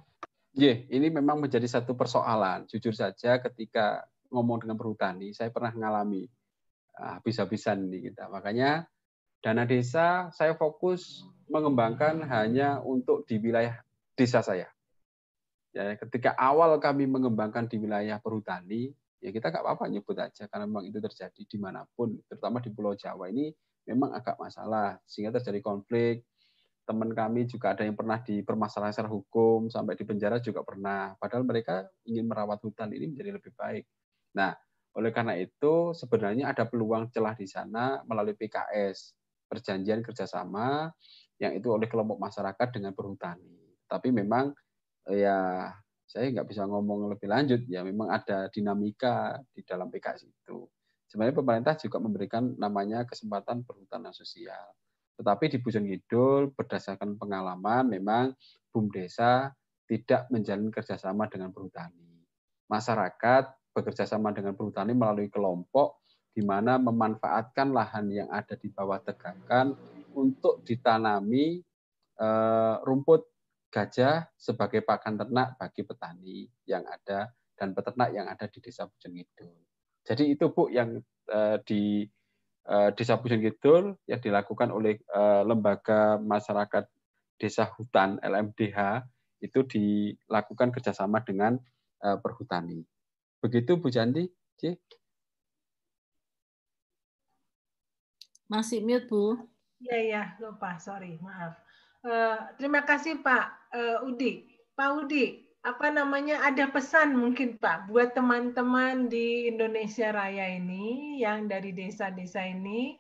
Ya, 0.58 0.74
ini 0.90 1.10
memang 1.14 1.38
menjadi 1.38 1.66
satu 1.70 1.94
persoalan. 1.94 2.66
Jujur 2.70 2.94
saja, 2.94 3.38
ketika 3.42 4.06
ngomong 4.34 4.66
dengan 4.66 4.78
perhutani, 4.78 5.34
saya 5.34 5.54
pernah 5.54 5.74
mengalami 5.74 6.26
uh, 6.98 7.22
habis-habisan 7.22 7.90
ini 7.90 8.10
kita. 8.10 8.30
Makanya 8.30 8.86
dana 9.42 9.66
desa 9.66 10.34
saya 10.34 10.58
fokus 10.58 11.26
mengembangkan 11.50 12.26
hanya 12.26 12.82
untuk 12.82 13.26
di 13.26 13.38
wilayah 13.38 13.82
desa 14.18 14.42
saya. 14.42 14.70
Ya, 15.78 15.94
ketika 15.94 16.34
awal 16.42 16.74
kami 16.82 17.06
mengembangkan 17.06 17.70
di 17.70 17.78
wilayah 17.78 18.18
perhutani, 18.18 18.90
ya 19.22 19.30
kita 19.30 19.54
nggak 19.54 19.62
apa-apa 19.62 19.86
nyebut 19.94 20.18
aja 20.18 20.50
karena 20.50 20.66
memang 20.66 20.90
itu 20.90 20.98
terjadi 20.98 21.38
di 21.38 21.58
mana 21.62 21.86
pun, 21.94 22.18
terutama 22.26 22.58
di 22.66 22.74
Pulau 22.74 22.98
Jawa 22.98 23.30
ini 23.30 23.54
memang 23.86 24.10
agak 24.18 24.42
masalah 24.42 24.98
sehingga 25.06 25.38
terjadi 25.38 25.62
konflik. 25.62 26.26
Teman 26.82 27.14
kami 27.14 27.46
juga 27.46 27.78
ada 27.78 27.86
yang 27.86 27.94
pernah 27.94 28.18
dipermasalahkan 28.18 28.96
secara 28.96 29.12
hukum 29.14 29.70
sampai 29.70 29.94
di 29.94 30.02
penjara 30.02 30.42
juga 30.42 30.66
pernah. 30.66 31.14
Padahal 31.22 31.46
mereka 31.46 31.86
ingin 32.10 32.26
merawat 32.26 32.58
hutan 32.66 32.90
ini 32.90 33.14
menjadi 33.14 33.38
lebih 33.38 33.54
baik. 33.54 33.86
Nah, 34.34 34.58
oleh 34.98 35.14
karena 35.14 35.38
itu 35.38 35.94
sebenarnya 35.94 36.50
ada 36.50 36.66
peluang 36.66 37.14
celah 37.14 37.38
di 37.38 37.46
sana 37.46 38.02
melalui 38.02 38.34
PKS 38.34 39.14
perjanjian 39.46 40.02
kerjasama 40.02 40.90
yang 41.38 41.54
itu 41.54 41.70
oleh 41.70 41.86
kelompok 41.86 42.18
masyarakat 42.18 42.68
dengan 42.74 42.98
perhutani. 42.98 43.78
Tapi 43.86 44.10
memang 44.10 44.56
ya 45.12 45.72
saya 46.08 46.32
nggak 46.32 46.48
bisa 46.48 46.64
ngomong 46.64 47.12
lebih 47.12 47.28
lanjut 47.28 47.62
ya 47.68 47.84
memang 47.84 48.08
ada 48.08 48.48
dinamika 48.48 49.44
di 49.52 49.62
dalam 49.68 49.92
PKS 49.92 50.24
itu. 50.24 50.64
Sebenarnya 51.08 51.36
pemerintah 51.36 51.76
juga 51.80 52.04
memberikan 52.04 52.56
namanya 52.60 53.08
kesempatan 53.08 53.64
perhutanan 53.64 54.12
sosial. 54.12 54.72
Tetapi 55.20 55.52
di 55.52 55.58
Bujon 55.60 55.88
Kidul 55.88 56.52
berdasarkan 56.52 57.16
pengalaman 57.16 57.88
memang 57.92 58.36
BUMDesa 58.72 59.52
tidak 59.88 60.28
menjalin 60.30 60.68
kerjasama 60.68 61.32
dengan 61.32 61.56
perhutani. 61.56 62.24
Masyarakat 62.68 63.44
bekerja 63.72 64.04
sama 64.04 64.36
dengan 64.36 64.54
perhutani 64.54 64.92
melalui 64.92 65.32
kelompok 65.32 66.04
di 66.36 66.44
mana 66.44 66.78
memanfaatkan 66.78 67.72
lahan 67.72 68.12
yang 68.14 68.30
ada 68.30 68.54
di 68.60 68.70
bawah 68.70 69.00
tegakan 69.02 69.74
untuk 70.14 70.62
ditanami 70.68 71.64
eh, 72.20 72.76
rumput 72.84 73.37
gajah 73.68 74.32
sebagai 74.40 74.82
pakan 74.82 75.20
ternak 75.20 75.60
bagi 75.60 75.82
petani 75.84 76.48
yang 76.64 76.88
ada 76.88 77.32
dan 77.58 77.74
peternak 77.74 78.10
yang 78.14 78.30
ada 78.30 78.46
di 78.48 78.60
Desa 78.64 78.88
Pujon 78.88 79.18
Kidul. 79.18 79.52
Jadi 80.08 80.24
itu 80.32 80.46
Bu 80.54 80.72
yang 80.72 81.04
uh, 81.34 81.58
di 81.68 82.08
uh, 82.70 82.90
Desa 82.96 83.20
Pujon 83.20 83.44
Kidul 83.44 83.98
yang 84.08 84.22
dilakukan 84.24 84.72
oleh 84.72 85.02
uh, 85.12 85.44
lembaga 85.44 86.16
masyarakat 86.22 86.88
Desa 87.38 87.68
Hutan 87.76 88.18
LMDH 88.24 89.04
itu 89.44 89.62
dilakukan 89.68 90.74
kerjasama 90.74 91.22
dengan 91.22 91.60
uh, 92.02 92.18
perhutani. 92.18 92.82
Begitu 93.44 93.78
Bu 93.78 93.92
Janti? 93.92 94.26
C? 94.58 94.74
Masih 98.48 98.80
mute 98.80 99.06
Bu. 99.12 99.38
Iya, 99.78 99.98
iya, 100.02 100.24
lupa, 100.42 100.80
sorry, 100.82 101.22
maaf. 101.22 101.67
Eh, 102.08 102.38
terima 102.56 102.88
kasih 102.88 103.20
Pak 103.20 103.46
uh, 103.76 104.08
Udi. 104.08 104.48
Pak 104.80 104.90
Udi, 105.04 105.44
apa 105.60 105.92
namanya 105.92 106.40
ada 106.40 106.72
pesan 106.72 107.20
mungkin 107.20 107.60
Pak 107.60 107.92
buat 107.92 108.16
teman-teman 108.16 109.12
di 109.12 109.52
Indonesia 109.52 110.16
Raya 110.16 110.56
ini 110.56 111.20
yang 111.20 111.52
dari 111.52 111.76
desa-desa 111.76 112.48
ini 112.48 112.96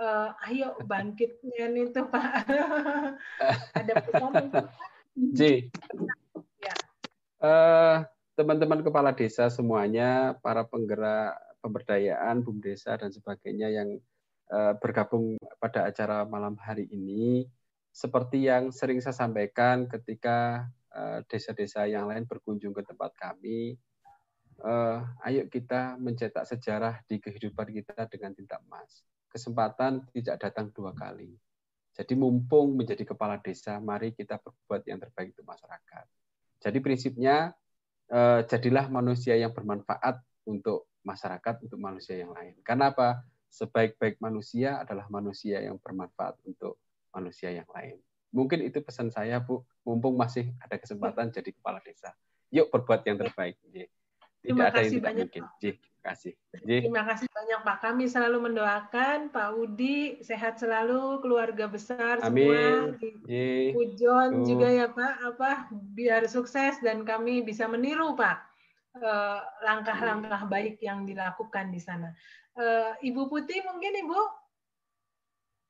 uh, 0.00 0.32
ayo 0.48 0.72
bangkitnya 0.88 1.68
itu 1.68 2.00
Pak. 2.08 2.48
ada 3.84 3.92
pesan 4.08 4.32
Pak? 4.48 4.72
J. 5.36 5.68
Ya. 6.64 6.74
Uh, 7.36 8.08
teman-teman 8.40 8.80
kepala 8.80 9.12
desa 9.12 9.52
semuanya, 9.52 10.32
para 10.40 10.64
penggerak 10.64 11.36
pemberdayaan, 11.60 12.40
bumdesa 12.40 12.96
dan 12.96 13.12
sebagainya 13.12 13.68
yang 13.68 14.00
uh, 14.48 14.72
bergabung 14.80 15.36
pada 15.60 15.92
acara 15.92 16.24
malam 16.24 16.56
hari 16.56 16.88
ini 16.88 17.44
seperti 17.96 18.44
yang 18.44 18.68
sering 18.76 19.00
saya 19.00 19.16
sampaikan 19.16 19.88
ketika 19.88 20.68
eh, 20.92 21.24
desa-desa 21.32 21.88
yang 21.88 22.12
lain 22.12 22.28
berkunjung 22.28 22.76
ke 22.76 22.84
tempat 22.84 23.16
kami, 23.16 23.80
uh, 24.64 25.04
ayo 25.28 25.44
kita 25.48 26.00
mencetak 26.00 26.48
sejarah 26.48 27.00
di 27.04 27.20
kehidupan 27.20 27.72
kita 27.72 28.08
dengan 28.08 28.32
tinta 28.32 28.60
emas. 28.64 29.04
Kesempatan 29.28 30.04
tidak 30.12 30.40
datang 30.40 30.72
dua 30.72 30.96
kali. 30.96 31.36
Jadi 31.96 32.12
mumpung 32.16 32.76
menjadi 32.76 33.04
kepala 33.08 33.40
desa, 33.40 33.80
mari 33.80 34.12
kita 34.12 34.40
berbuat 34.40 34.84
yang 34.84 35.00
terbaik 35.00 35.32
untuk 35.32 35.48
masyarakat. 35.48 36.04
Jadi 36.60 36.78
prinsipnya 36.80 37.52
uh, 38.12 38.40
jadilah 38.44 38.88
manusia 38.92 39.36
yang 39.36 39.52
bermanfaat 39.52 40.20
untuk 40.48 40.88
masyarakat, 41.04 41.64
untuk 41.64 41.80
manusia 41.80 42.20
yang 42.20 42.32
lain. 42.32 42.56
Karena 42.60 42.92
apa? 42.92 43.24
Sebaik-baik 43.48 44.20
manusia 44.20 44.84
adalah 44.84 45.08
manusia 45.08 45.64
yang 45.64 45.80
bermanfaat 45.80 46.36
untuk 46.44 46.76
manusia 47.16 47.48
yang 47.48 47.68
lain. 47.72 47.96
Mungkin 48.36 48.68
itu 48.68 48.84
pesan 48.84 49.08
saya, 49.08 49.40
Bu. 49.40 49.64
Mumpung 49.88 50.12
masih 50.20 50.52
ada 50.60 50.76
kesempatan 50.76 51.32
jadi 51.32 51.56
kepala 51.56 51.80
desa. 51.80 52.12
Yuk 52.52 52.68
berbuat 52.68 53.00
yang 53.08 53.16
terbaik. 53.16 53.56
Tidak 53.64 53.88
Terima 54.44 54.68
ada 54.70 54.78
yang 54.84 54.92
tidak 54.92 55.06
banyak, 55.10 55.26
mungkin. 55.26 55.42
terima 55.58 56.02
kasih. 56.06 56.32
Terima 56.62 57.02
kasih 57.02 57.26
banyak 57.32 57.60
Pak. 57.66 57.76
Kami 57.82 58.04
selalu 58.06 58.38
mendoakan 58.46 59.18
Pak 59.34 59.50
Udi 59.58 60.22
sehat 60.22 60.62
selalu, 60.62 61.18
keluarga 61.18 61.66
besar 61.66 62.22
Amin. 62.22 62.46
semua. 62.46 62.62
Pujon 63.74 64.30
juga 64.46 64.68
ya 64.70 64.86
Pak, 64.86 65.14
apa 65.34 65.50
biar 65.72 66.30
sukses 66.30 66.78
dan 66.78 67.02
kami 67.02 67.42
bisa 67.42 67.66
meniru 67.66 68.14
Pak 68.14 68.38
eh, 69.02 69.40
langkah-langkah 69.66 70.46
baik 70.46 70.78
yang 70.78 71.02
dilakukan 71.02 71.74
di 71.74 71.82
sana. 71.82 72.14
Eh, 72.54 73.10
Ibu 73.10 73.26
Putih 73.26 73.66
mungkin 73.66 73.98
Ibu 74.06 74.20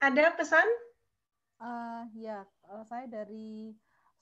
ada 0.05 0.36
pesan? 0.36 0.68
Uh, 1.56 2.04
ya, 2.12 2.44
uh, 2.68 2.84
saya 2.84 3.08
dari 3.08 3.72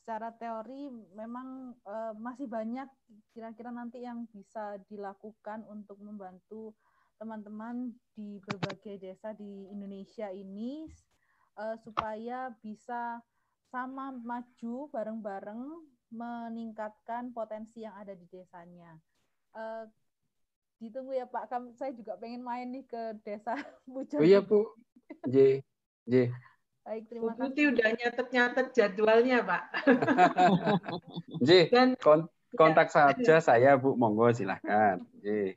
secara 0.04 0.30
teori 0.36 0.92
memang 1.16 1.72
uh, 1.88 2.12
masih 2.20 2.44
banyak 2.44 2.86
kira-kira 3.32 3.72
nanti 3.72 4.04
yang 4.04 4.28
bisa 4.30 4.76
dilakukan 4.86 5.64
untuk 5.64 5.96
membantu 5.98 6.76
teman-teman 7.16 7.94
di 8.12 8.36
berbagai 8.44 9.00
desa 9.00 9.32
di 9.32 9.66
Indonesia 9.72 10.28
ini 10.28 10.84
uh, 11.56 11.74
supaya 11.80 12.52
bisa 12.60 13.24
sama 13.72 14.12
maju 14.12 14.92
bareng-bareng 14.92 15.62
meningkatkan 16.14 17.34
potensi 17.34 17.82
yang 17.82 17.98
ada 17.98 18.14
di 18.14 18.28
desanya. 18.30 18.94
Uh, 19.50 19.88
ditunggu 20.78 21.16
ya 21.16 21.26
Pak, 21.26 21.50
saya 21.74 21.90
juga 21.96 22.14
pengen 22.20 22.44
main 22.44 22.70
nih 22.70 22.86
ke 22.86 23.18
desa 23.26 23.56
Bujon. 23.90 24.22
Oh 24.22 24.26
iya 24.26 24.38
Bu, 24.44 24.68
J, 25.26 25.64
J. 26.06 26.30
Baik, 26.84 27.08
terima 27.08 27.32
kasih. 27.32 27.40
Putih 27.40 27.64
udah 27.72 27.88
nyatet-nyatet 27.96 28.66
jadwalnya, 28.76 29.38
Pak. 29.40 29.62
Ji, 31.48 31.72
Dan, 31.72 31.96
kontak 32.52 32.92
ya. 32.92 33.08
saja 33.08 33.36
saya, 33.40 33.80
Bu. 33.80 33.96
Monggo, 33.96 34.28
silahkan. 34.36 35.00
Ji. 35.24 35.56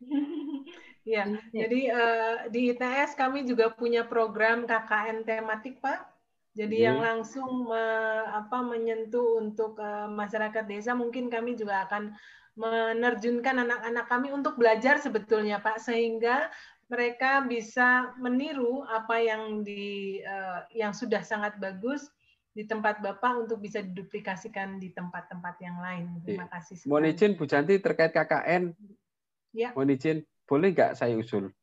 ya, 1.13 1.27
jadi 1.51 1.79
uh, 1.91 2.35
di 2.47 2.71
ITS 2.71 3.19
kami 3.19 3.43
juga 3.43 3.75
punya 3.75 4.07
program 4.07 4.63
KKN 4.63 5.27
tematik, 5.27 5.83
Pak. 5.83 6.07
Jadi 6.55 6.79
Ji. 6.79 6.87
yang 6.87 7.03
langsung 7.03 7.67
me, 7.67 7.83
apa 8.31 8.63
menyentuh 8.63 9.43
untuk 9.43 9.75
uh, 9.83 10.07
masyarakat 10.07 10.63
desa, 10.63 10.95
mungkin 10.95 11.27
kami 11.27 11.59
juga 11.59 11.91
akan 11.91 12.15
menerjunkan 12.55 13.67
anak-anak 13.67 14.05
kami 14.07 14.31
untuk 14.31 14.55
belajar 14.55 14.95
sebetulnya, 15.03 15.59
Pak, 15.59 15.83
sehingga 15.83 16.47
mereka 16.88 17.43
bisa 17.43 18.15
meniru 18.15 18.84
apa 18.88 19.19
yang 19.19 19.61
di 19.64 20.19
uh, 20.23 20.64
yang 20.72 20.95
sudah 20.95 21.19
sangat 21.19 21.59
bagus 21.59 22.07
di 22.55 22.65
tempat 22.65 23.03
Bapak 23.05 23.45
untuk 23.45 23.61
bisa 23.61 23.85
diduplikasikan 23.85 24.81
di 24.81 24.89
tempat-tempat 24.89 25.55
yang 25.61 25.77
lain. 25.77 26.18
Terima 26.26 26.49
kasih. 26.49 26.80
Sekali. 26.80 26.89
Mohon 26.89 27.05
izin 27.14 27.31
Bu 27.38 27.43
Janti 27.45 27.76
terkait 27.77 28.11
KKN. 28.15 28.73
Ya. 29.53 29.69
Mohon 29.77 29.93
izin, 29.93 30.18
boleh 30.49 30.73
nggak 30.73 30.97
saya 30.97 31.14
usul? 31.14 31.53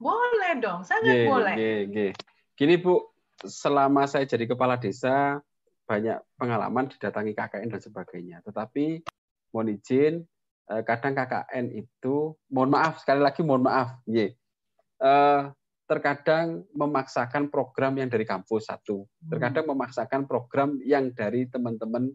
Boleh 0.00 0.52
dong, 0.58 0.88
sangat 0.88 1.14
yeah, 1.14 1.28
boleh. 1.28 1.54
Yeah, 1.54 1.80
yeah. 1.90 2.12
gini 2.56 2.80
Bu, 2.80 3.12
selama 3.44 4.08
saya 4.08 4.24
jadi 4.24 4.48
kepala 4.48 4.80
desa 4.80 5.42
banyak 5.84 6.16
pengalaman 6.40 6.88
didatangi 6.88 7.36
KKN 7.36 7.68
dan 7.68 7.82
sebagainya. 7.82 8.36
Tetapi 8.46 9.04
mohon 9.52 9.68
izin, 9.68 10.24
eh, 10.72 10.82
kadang 10.86 11.12
KKN 11.12 11.76
itu, 11.76 12.32
mohon 12.48 12.72
maaf 12.72 13.04
sekali 13.04 13.20
lagi 13.20 13.44
mohon 13.44 13.68
maaf, 13.68 14.00
ye, 14.08 14.32
eh, 15.02 15.42
terkadang 15.90 16.64
memaksakan 16.72 17.50
program 17.52 17.98
yang 17.98 18.08
dari 18.08 18.24
kampus 18.24 18.70
satu, 18.70 19.04
terkadang 19.28 19.68
memaksakan 19.68 20.24
program 20.24 20.78
yang 20.86 21.10
dari 21.12 21.50
teman-teman 21.50 22.14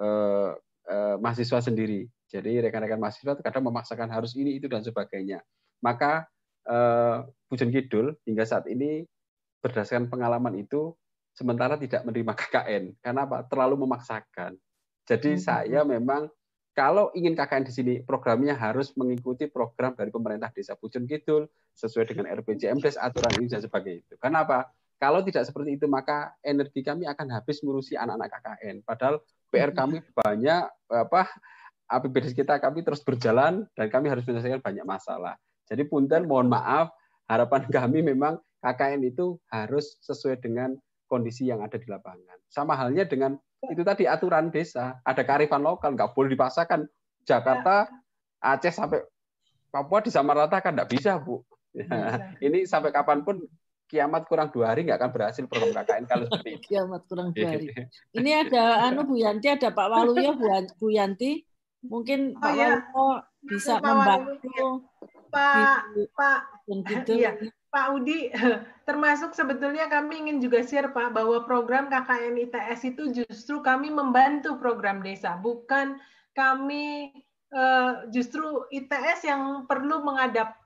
eh, 0.00 0.52
mahasiswa 1.22 1.62
sendiri. 1.62 2.08
Jadi 2.26 2.58
rekan-rekan 2.58 2.98
mahasiswa 2.98 3.38
terkadang 3.38 3.70
memaksakan 3.70 4.10
harus 4.10 4.34
ini 4.34 4.58
itu 4.58 4.66
dan 4.66 4.82
sebagainya. 4.82 5.38
Maka 5.84 6.26
Pujon 7.46 7.74
Kidul 7.74 8.14
hingga 8.26 8.46
saat 8.46 8.66
ini 8.70 9.02
berdasarkan 9.62 10.10
pengalaman 10.10 10.58
itu 10.58 10.94
sementara 11.32 11.80
tidak 11.80 12.04
menerima 12.04 12.32
KKN 12.34 12.84
karena 13.00 13.20
apa? 13.24 13.46
Terlalu 13.48 13.86
memaksakan. 13.86 14.58
Jadi 15.08 15.38
hmm. 15.38 15.42
saya 15.42 15.80
memang 15.82 16.28
kalau 16.72 17.12
ingin 17.12 17.36
KKN 17.36 17.64
di 17.68 17.72
sini 17.72 17.94
programnya 18.00 18.56
harus 18.56 18.96
mengikuti 18.96 19.44
program 19.44 19.92
dari 19.92 20.08
pemerintah 20.08 20.48
Desa 20.48 20.72
Pujon 20.72 21.04
Kidul 21.04 21.44
sesuai 21.76 22.08
dengan 22.08 22.32
RPJMDes 22.32 22.96
aturan 22.96 23.32
ini 23.36 23.48
dan 23.52 23.60
sebagainya 23.60 24.00
itu. 24.00 24.14
Karena 24.16 24.44
apa? 24.48 24.72
Kalau 24.96 25.20
tidak 25.20 25.44
seperti 25.44 25.76
itu 25.76 25.84
maka 25.90 26.32
energi 26.40 26.80
kami 26.80 27.04
akan 27.10 27.28
habis 27.34 27.60
ngurusi 27.60 27.98
anak-anak 27.98 28.28
KKN. 28.38 28.76
Padahal 28.86 29.20
PR 29.52 29.74
hmm. 29.74 29.78
kami 29.78 29.96
banyak 30.16 30.62
apa 30.88 31.22
APBD 31.92 32.32
kita 32.32 32.56
kami 32.56 32.80
terus 32.80 33.04
berjalan 33.04 33.68
dan 33.76 33.86
kami 33.92 34.08
harus 34.08 34.24
menyelesaikan 34.24 34.64
banyak 34.64 34.86
masalah. 34.88 35.36
Jadi 35.68 35.84
punten 35.84 36.24
mohon 36.24 36.48
maaf 36.48 36.88
harapan 37.28 37.68
kami 37.68 38.00
memang 38.00 38.40
KKN 38.64 39.02
itu 39.04 39.36
harus 39.52 40.00
sesuai 40.00 40.40
dengan 40.40 40.72
kondisi 41.12 41.44
yang 41.52 41.60
ada 41.60 41.76
di 41.76 41.84
lapangan. 41.84 42.40
Sama 42.48 42.72
halnya 42.72 43.04
dengan 43.04 43.36
itu 43.68 43.84
tadi 43.84 44.08
aturan 44.08 44.48
desa, 44.48 44.96
ada 45.04 45.20
kearifan 45.20 45.60
lokal, 45.60 45.92
nggak 45.92 46.16
boleh 46.16 46.32
dipaksakan 46.32 46.88
Jakarta, 47.28 47.92
Aceh 48.40 48.72
sampai 48.72 49.04
Papua 49.68 50.00
disamaratakan, 50.00 50.72
nggak 50.72 50.88
bisa 50.88 51.20
bu. 51.20 51.44
Ya, 51.76 51.84
ini 52.48 52.64
sampai 52.64 52.92
kapan 52.92 53.20
pun 53.24 53.44
kiamat 53.92 54.24
kurang 54.24 54.48
dua 54.48 54.72
hari 54.72 54.88
nggak 54.88 54.96
akan 54.96 55.12
berhasil 55.12 55.44
program 55.44 55.84
KKN 55.84 56.04
kalau 56.08 56.24
seperti 56.24 56.48
itu. 56.56 56.64
Kiamat 56.72 57.02
kurang 57.04 57.28
dua 57.36 57.48
hari. 57.52 57.66
Ini 58.16 58.30
ada 58.48 58.88
anu 58.88 59.04
Bu 59.04 59.20
Yanti, 59.20 59.52
ada 59.52 59.68
Pak 59.68 59.86
Waluyo 59.92 60.32
Bu 60.80 60.88
Yanti. 60.88 61.44
Mungkin 61.84 62.36
oh, 62.36 62.40
Pak 62.40 62.52
ya. 62.56 62.80
Waluyo 62.88 63.20
bisa 63.44 63.72
Pak 63.80 63.92
membantu. 63.92 64.88
Pak 65.28 65.76
Pak 66.16 66.40
gitu. 66.88 67.12
Iya. 67.20 67.30
Pak 67.72 67.86
Udi, 67.96 68.28
termasuk 68.88 69.32
sebetulnya 69.32 69.88
kami 69.88 70.28
ingin 70.28 70.44
juga 70.44 70.60
share 70.60 70.92
Pak 70.92 71.16
bahwa 71.16 71.40
program 71.48 71.88
KKN 71.88 72.36
ITS 72.46 72.80
itu 72.84 73.02
justru 73.16 73.64
kami 73.64 73.88
membantu 73.88 74.60
program 74.60 75.00
desa, 75.00 75.40
bukan 75.40 75.96
kami 76.36 77.16
eh, 77.48 77.92
justru 78.12 78.68
ITS 78.68 79.24
yang 79.24 79.64
perlu 79.64 80.04
mengadap 80.04 80.60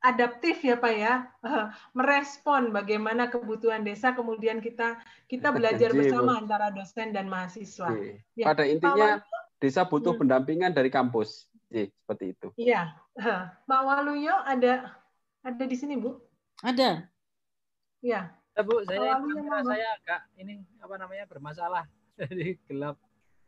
adaptif 0.00 0.64
ya 0.64 0.80
Pak 0.80 0.94
ya, 0.96 1.28
merespon 1.98 2.72
bagaimana 2.72 3.28
kebutuhan 3.28 3.84
desa, 3.84 4.16
kemudian 4.16 4.64
kita 4.64 5.04
kita 5.28 5.52
belajar 5.56 5.92
bersama 5.92 6.40
antara 6.40 6.72
dosen 6.72 7.12
dan 7.12 7.28
mahasiswa. 7.28 7.92
Ya, 8.32 8.56
Pada 8.56 8.64
intinya 8.64 9.20
desa 9.60 9.84
butuh 9.84 10.16
hmm. 10.16 10.24
pendampingan 10.24 10.72
dari 10.72 10.88
kampus, 10.88 11.44
seperti 11.68 12.32
itu. 12.32 12.48
Iya, 12.56 12.96
Pak 13.68 13.82
Waluyo 13.84 14.32
ada 14.48 15.01
ada 15.42 15.64
di 15.66 15.76
sini, 15.76 15.98
Bu? 15.98 16.18
Ada. 16.62 17.10
Iya. 18.02 18.30
Ya, 18.52 18.60
Bu, 18.62 18.84
saya 18.84 19.16
oh, 19.18 19.62
saya 19.64 19.86
agak 19.96 20.20
ini 20.38 20.62
apa 20.78 20.94
namanya 21.00 21.24
bermasalah. 21.26 21.84
Jadi 22.20 22.58
gelap. 22.68 22.96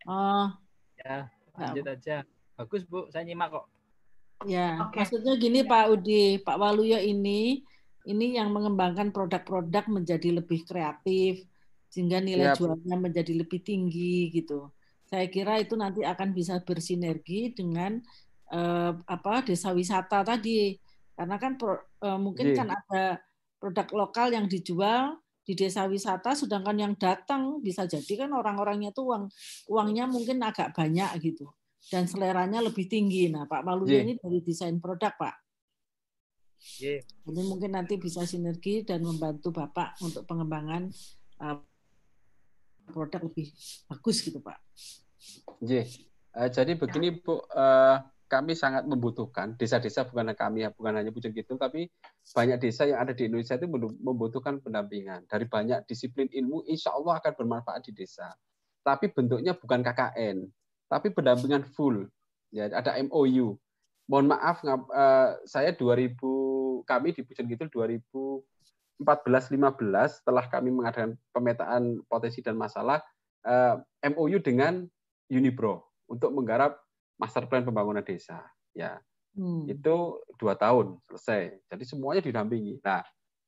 Oh. 0.08 0.48
Ya, 0.98 1.28
lanjut 1.54 1.86
aja. 1.86 2.26
Bagus, 2.58 2.82
Bu. 2.86 3.06
Saya 3.14 3.22
nyimak 3.22 3.54
kok. 3.54 3.66
Ya, 4.44 4.90
okay. 4.90 5.06
maksudnya 5.06 5.38
gini 5.38 5.64
ya. 5.64 5.70
Pak 5.70 5.84
Udi, 5.94 6.24
Pak 6.42 6.56
Waluyo 6.58 7.00
ini 7.00 7.64
ini 8.04 8.36
yang 8.36 8.52
mengembangkan 8.52 9.08
produk-produk 9.14 9.88
menjadi 9.88 10.42
lebih 10.42 10.68
kreatif 10.68 11.40
sehingga 11.88 12.20
nilai 12.20 12.52
ya. 12.52 12.54
jualnya 12.56 12.96
menjadi 13.00 13.32
lebih 13.32 13.64
tinggi 13.64 14.28
gitu. 14.34 14.68
Saya 15.08 15.30
kira 15.32 15.62
itu 15.62 15.78
nanti 15.78 16.04
akan 16.04 16.36
bisa 16.36 16.60
bersinergi 16.60 17.56
dengan 17.56 18.02
eh, 18.52 18.92
apa 18.92 19.46
desa 19.46 19.72
wisata 19.72 20.20
tadi 20.20 20.76
karena 21.14 21.36
kan 21.38 21.54
pro, 21.54 21.78
uh, 22.02 22.18
mungkin 22.18 22.52
yeah. 22.52 22.58
kan 22.58 22.68
ada 22.74 23.04
produk 23.62 23.86
lokal 23.94 24.28
yang 24.34 24.50
dijual 24.50 25.18
di 25.44 25.52
desa 25.54 25.84
wisata, 25.84 26.32
sedangkan 26.32 26.76
yang 26.76 26.94
datang 26.96 27.60
bisa 27.60 27.84
jadi 27.84 28.26
kan 28.26 28.30
orang-orangnya 28.32 28.90
tuh 28.96 29.12
uang 29.12 29.24
uangnya 29.68 30.08
mungkin 30.08 30.40
agak 30.40 30.72
banyak 30.72 31.20
gitu 31.20 31.52
dan 31.92 32.08
seleranya 32.08 32.64
lebih 32.64 32.88
tinggi. 32.88 33.28
Nah, 33.28 33.44
Pak 33.44 33.62
Maluya 33.62 34.00
yeah. 34.00 34.04
ini 34.08 34.12
dari 34.16 34.38
desain 34.40 34.80
produk, 34.80 35.12
Pak. 35.14 35.36
Yeah. 36.80 37.04
Ini 37.28 37.42
mungkin 37.44 37.76
nanti 37.76 38.00
bisa 38.00 38.24
sinergi 38.24 38.88
dan 38.88 39.04
membantu 39.04 39.52
Bapak 39.52 40.00
untuk 40.00 40.24
pengembangan 40.24 40.88
uh, 41.44 41.60
produk 42.88 43.28
lebih 43.28 43.52
bagus 43.84 44.24
gitu, 44.24 44.40
Pak. 44.40 44.58
Yeah. 45.60 45.84
Uh, 46.32 46.48
jadi 46.48 46.72
begini, 46.72 47.20
Bu. 47.20 47.44
Uh, 47.52 48.00
kami 48.26 48.56
sangat 48.56 48.88
membutuhkan 48.88 49.54
desa-desa 49.54 50.08
bukan 50.08 50.32
kami 50.32 50.64
ya 50.64 50.70
bukan 50.72 50.96
hanya 50.96 51.12
Pujon 51.12 51.30
Kidul 51.30 51.60
tapi 51.60 51.92
banyak 52.24 52.58
desa 52.58 52.88
yang 52.88 53.04
ada 53.04 53.12
di 53.12 53.28
Indonesia 53.28 53.54
itu 53.54 53.68
membutuhkan 54.00 54.58
pendampingan. 54.64 55.28
Dari 55.28 55.44
banyak 55.44 55.84
disiplin 55.84 56.26
ilmu 56.32 56.64
insya 56.66 56.92
Allah 56.96 57.20
akan 57.20 57.32
bermanfaat 57.36 57.86
di 57.88 57.92
desa. 57.92 58.32
Tapi 58.84 59.12
bentuknya 59.12 59.52
bukan 59.54 59.80
KKN 59.84 60.48
tapi 60.88 61.10
pendampingan 61.10 61.64
full. 61.74 62.06
Ya 62.54 62.70
ada 62.70 62.94
MOU 63.02 63.58
mohon 64.08 64.28
maaf 64.28 64.60
eh, 64.64 65.30
saya 65.48 65.72
2000 65.72 66.20
kami 66.84 67.16
di 67.16 67.24
Pujon 67.24 67.48
Kidul 67.48 67.68
2014 67.72 68.44
15 69.00 70.20
setelah 70.20 70.44
kami 70.52 70.68
mengadakan 70.68 71.16
pemetaan 71.32 72.04
potensi 72.04 72.44
dan 72.44 72.60
masalah 72.60 73.00
eh, 73.48 73.76
MOU 74.12 74.38
dengan 74.44 74.84
Unibro 75.32 75.88
untuk 76.04 76.36
menggarap 76.36 76.83
master 77.18 77.46
plan 77.46 77.62
pembangunan 77.62 78.02
desa 78.02 78.42
ya 78.74 78.98
hmm. 79.38 79.70
itu 79.70 79.96
dua 80.38 80.54
tahun 80.58 80.98
selesai 81.06 81.70
jadi 81.70 81.84
semuanya 81.84 82.22
didampingi 82.22 82.82
nah 82.82 83.02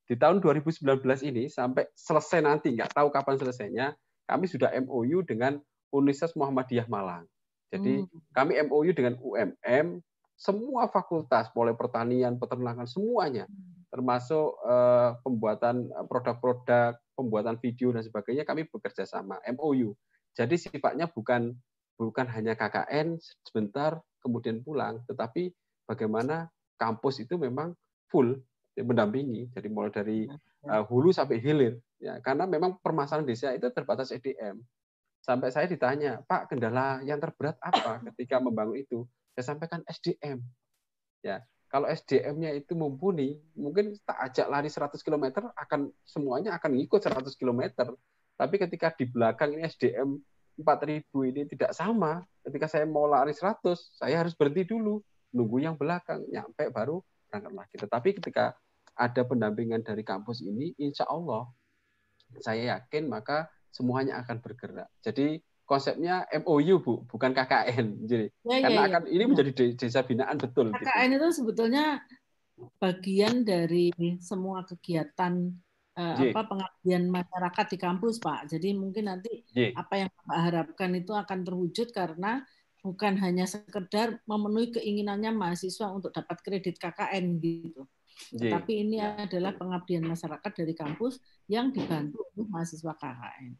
di 0.06 0.14
tahun 0.14 0.38
2019 0.38 1.02
ini 1.26 1.50
sampai 1.50 1.90
selesai 1.98 2.38
nanti 2.38 2.70
nggak 2.70 2.94
tahu 2.94 3.10
kapan 3.10 3.36
selesainya 3.42 3.86
kami 4.26 4.46
sudah 4.46 4.70
MOU 4.86 5.26
dengan 5.26 5.58
Universitas 5.90 6.38
Muhammadiyah 6.38 6.86
Malang 6.86 7.26
jadi 7.74 8.06
hmm. 8.06 8.30
kami 8.30 8.58
MOU 8.70 8.90
dengan 8.94 9.18
UMM 9.18 9.98
semua 10.36 10.86
fakultas 10.92 11.48
mulai 11.56 11.72
pertanian 11.74 12.38
peternakan 12.38 12.86
semuanya 12.86 13.50
hmm. 13.50 13.90
termasuk 13.90 14.54
uh, 14.62 15.18
pembuatan 15.26 15.90
produk-produk 16.06 16.94
pembuatan 17.18 17.58
video 17.58 17.90
dan 17.90 18.06
sebagainya 18.06 18.46
kami 18.46 18.70
bekerja 18.70 19.02
sama 19.02 19.42
MOU 19.58 19.96
jadi 20.38 20.54
sifatnya 20.54 21.10
bukan 21.10 21.56
bukan 21.96 22.28
hanya 22.28 22.54
KKN 22.54 23.16
sebentar 23.44 24.00
kemudian 24.20 24.60
pulang, 24.60 25.00
tetapi 25.08 25.52
bagaimana 25.88 26.48
kampus 26.76 27.24
itu 27.24 27.40
memang 27.40 27.72
full 28.12 28.36
mendampingi, 28.76 29.48
jadi 29.56 29.68
mulai 29.72 29.88
dari 29.88 30.28
uh, 30.68 30.84
hulu 30.84 31.08
sampai 31.08 31.40
hilir, 31.40 31.80
ya 31.96 32.20
karena 32.20 32.44
memang 32.44 32.76
permasalahan 32.84 33.24
desa 33.24 33.56
itu 33.56 33.72
terbatas 33.72 34.12
SDM. 34.12 34.60
Sampai 35.24 35.48
saya 35.50 35.64
ditanya, 35.66 36.20
Pak 36.22 36.52
kendala 36.52 37.00
yang 37.02 37.18
terberat 37.18 37.56
apa 37.58 38.04
ketika 38.12 38.38
membangun 38.38 38.78
itu? 38.78 39.08
Saya 39.32 39.56
sampaikan 39.56 39.80
SDM. 39.88 40.44
Ya, 41.24 41.42
kalau 41.66 41.90
SDM-nya 41.90 42.54
itu 42.54 42.78
mumpuni, 42.78 43.34
mungkin 43.58 43.98
tak 44.06 44.30
ajak 44.30 44.46
lari 44.46 44.70
100 44.70 45.02
km 45.02 45.50
akan 45.50 45.90
semuanya 46.06 46.54
akan 46.54 46.78
ngikut 46.78 47.00
100 47.02 47.34
km. 47.34 47.90
Tapi 48.36 48.54
ketika 48.60 48.92
di 48.94 49.08
belakang 49.08 49.56
ini 49.56 49.66
SDM 49.66 50.20
4000 50.56 51.30
ini 51.30 51.42
tidak 51.48 51.76
sama. 51.76 52.24
Ketika 52.40 52.66
saya 52.70 52.88
mau 52.88 53.04
lari 53.04 53.32
100, 53.36 53.62
saya 53.96 54.24
harus 54.24 54.32
berhenti 54.32 54.64
dulu, 54.64 55.02
nunggu 55.34 55.56
yang 55.60 55.76
belakang, 55.76 56.24
nyampe 56.32 56.72
baru 56.72 57.02
berangkat 57.28 57.52
lagi. 57.52 57.74
Tetapi 57.76 58.08
ketika 58.22 58.56
ada 58.96 59.22
pendampingan 59.28 59.84
dari 59.84 60.00
kampus 60.00 60.40
ini, 60.40 60.72
insya 60.80 61.04
Allah 61.04 61.44
saya 62.40 62.76
yakin 62.78 63.06
maka 63.12 63.46
semuanya 63.70 64.18
akan 64.24 64.40
bergerak. 64.40 64.88
Jadi 65.04 65.44
konsepnya 65.68 66.24
MOU 66.46 66.80
bu, 66.80 66.94
bukan 67.10 67.36
KKN. 67.36 68.08
Jadi 68.08 68.26
ya, 68.46 68.56
ya 68.56 68.58
karena 68.64 68.80
ya, 68.80 68.88
akan 68.88 69.02
ini 69.10 69.24
menjadi 69.28 69.50
desa 69.76 70.00
binaan 70.06 70.40
betul. 70.40 70.72
KKN 70.72 71.10
gitu. 71.12 71.16
itu 71.20 71.28
sebetulnya 71.42 71.84
bagian 72.80 73.44
dari 73.44 73.92
semua 74.22 74.64
kegiatan 74.64 75.52
uh, 75.96 76.16
apa 76.20 76.40
pengabdian 76.44 77.08
masyarakat 77.08 77.66
di 77.72 77.78
kampus, 77.80 78.20
Pak. 78.20 78.52
Jadi 78.52 78.76
mungkin 78.76 79.08
nanti 79.08 79.42
J. 79.50 79.72
apa 79.72 80.06
yang 80.06 80.10
Pak 80.12 80.38
harapkan 80.38 80.92
itu 80.94 81.12
akan 81.16 81.42
terwujud 81.42 81.90
karena 81.90 82.44
bukan 82.84 83.18
hanya 83.18 83.48
sekedar 83.50 84.22
memenuhi 84.30 84.70
keinginannya 84.70 85.34
mahasiswa 85.34 85.90
untuk 85.90 86.14
dapat 86.14 86.38
kredit 86.44 86.78
KKN 86.78 87.42
gitu. 87.42 87.82
Tapi 88.32 88.86
ini 88.86 88.96
adalah 89.02 89.52
pengabdian 89.52 90.06
masyarakat 90.08 90.52
dari 90.64 90.72
kampus 90.72 91.20
yang 91.52 91.68
dibantu 91.68 92.24
oleh 92.32 92.48
mahasiswa 92.48 92.92
KKN. 92.96 93.52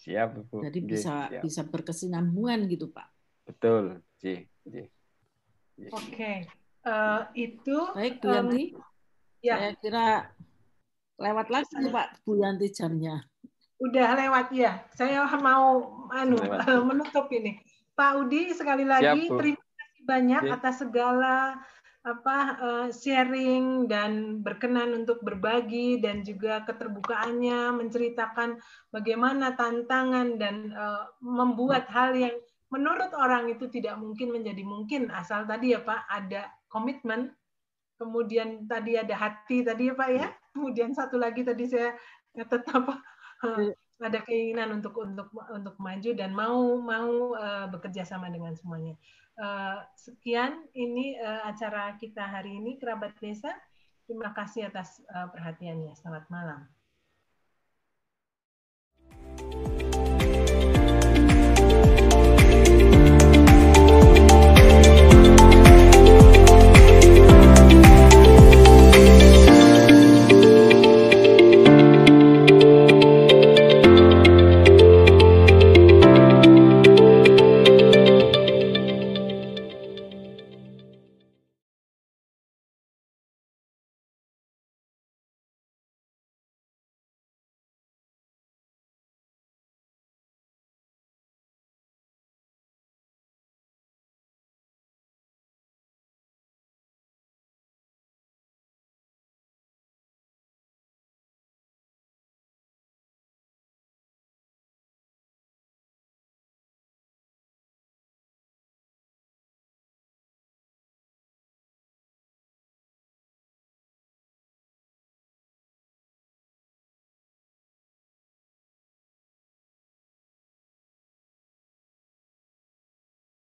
Siap, 0.00 0.28
Bu. 0.48 0.64
Jadi 0.64 0.80
bisa 0.80 1.28
siap. 1.28 1.42
bisa 1.44 1.62
berkesinambungan 1.68 2.64
gitu, 2.72 2.88
Pak. 2.88 3.08
Betul, 3.44 4.00
Ji. 4.16 4.48
Oke. 4.64 4.88
Okay. 5.92 6.36
Uh, 6.80 7.28
eh, 7.36 7.52
itu 7.52 7.76
Baik, 7.92 8.14
Bu 8.24 8.28
Yanti. 8.32 8.64
Um, 8.72 8.80
ya. 9.44 9.54
Saya 9.60 9.72
kira 9.76 10.06
lewat 11.20 11.46
lagi, 11.52 11.76
Pak 11.92 12.24
Bu 12.24 12.40
Yanti 12.40 12.72
jamnya. 12.72 13.20
Udah 13.80 14.16
lewat 14.16 14.52
ya. 14.56 14.80
Saya 14.96 15.28
mau 15.38 16.08
anu 16.12 16.40
menutup 16.88 17.28
ini. 17.32 17.60
Pak 17.92 18.16
Udi 18.24 18.56
sekali 18.56 18.88
lagi 18.88 19.28
Siap, 19.28 19.36
terima 19.36 19.60
kasih 19.60 20.02
banyak 20.08 20.42
ya. 20.48 20.52
atas 20.56 20.80
segala 20.80 21.60
apa 22.00 22.38
uh, 22.56 22.88
sharing 22.88 23.84
dan 23.84 24.40
berkenan 24.40 25.04
untuk 25.04 25.20
berbagi 25.20 26.00
dan 26.00 26.24
juga 26.24 26.64
keterbukaannya 26.64 27.76
menceritakan 27.76 28.56
bagaimana 28.88 29.52
tantangan 29.52 30.40
dan 30.40 30.72
uh, 30.72 31.12
membuat 31.20 31.92
hal 31.92 32.16
yang 32.16 32.32
menurut 32.72 33.12
orang 33.12 33.52
itu 33.52 33.68
tidak 33.68 34.00
mungkin 34.00 34.32
menjadi 34.32 34.64
mungkin 34.64 35.12
asal 35.12 35.44
tadi 35.44 35.76
ya 35.76 35.84
Pak 35.84 36.08
ada 36.08 36.48
komitmen 36.72 37.36
kemudian 38.00 38.64
tadi 38.64 38.96
ada 38.96 39.12
hati 39.20 39.60
tadi 39.60 39.92
ya 39.92 39.94
Pak 39.98 40.08
ya 40.08 40.28
kemudian 40.54 40.94
satu 40.94 41.16
lagi 41.16 41.46
tadi 41.46 41.66
saya 41.66 41.94
tetap 42.34 42.84
uh, 43.44 43.70
ada 44.06 44.18
keinginan 44.24 44.80
untuk 44.80 44.96
untuk 44.96 45.28
untuk 45.52 45.76
maju 45.76 46.10
dan 46.16 46.32
mau 46.32 46.80
mau 46.80 47.36
uh, 47.36 47.68
bekerja 47.68 48.04
sama 48.08 48.32
dengan 48.32 48.56
semuanya. 48.56 48.96
Uh, 49.40 49.80
sekian 49.96 50.68
ini 50.76 51.16
uh, 51.20 51.48
acara 51.48 51.96
kita 51.96 52.24
hari 52.24 52.56
ini 52.56 52.80
kerabat 52.80 53.16
desa. 53.20 53.52
Terima 54.08 54.34
kasih 54.34 54.72
atas 54.72 55.00
uh, 55.12 55.28
perhatiannya. 55.30 55.94
Selamat 55.94 56.26
malam. 56.32 56.79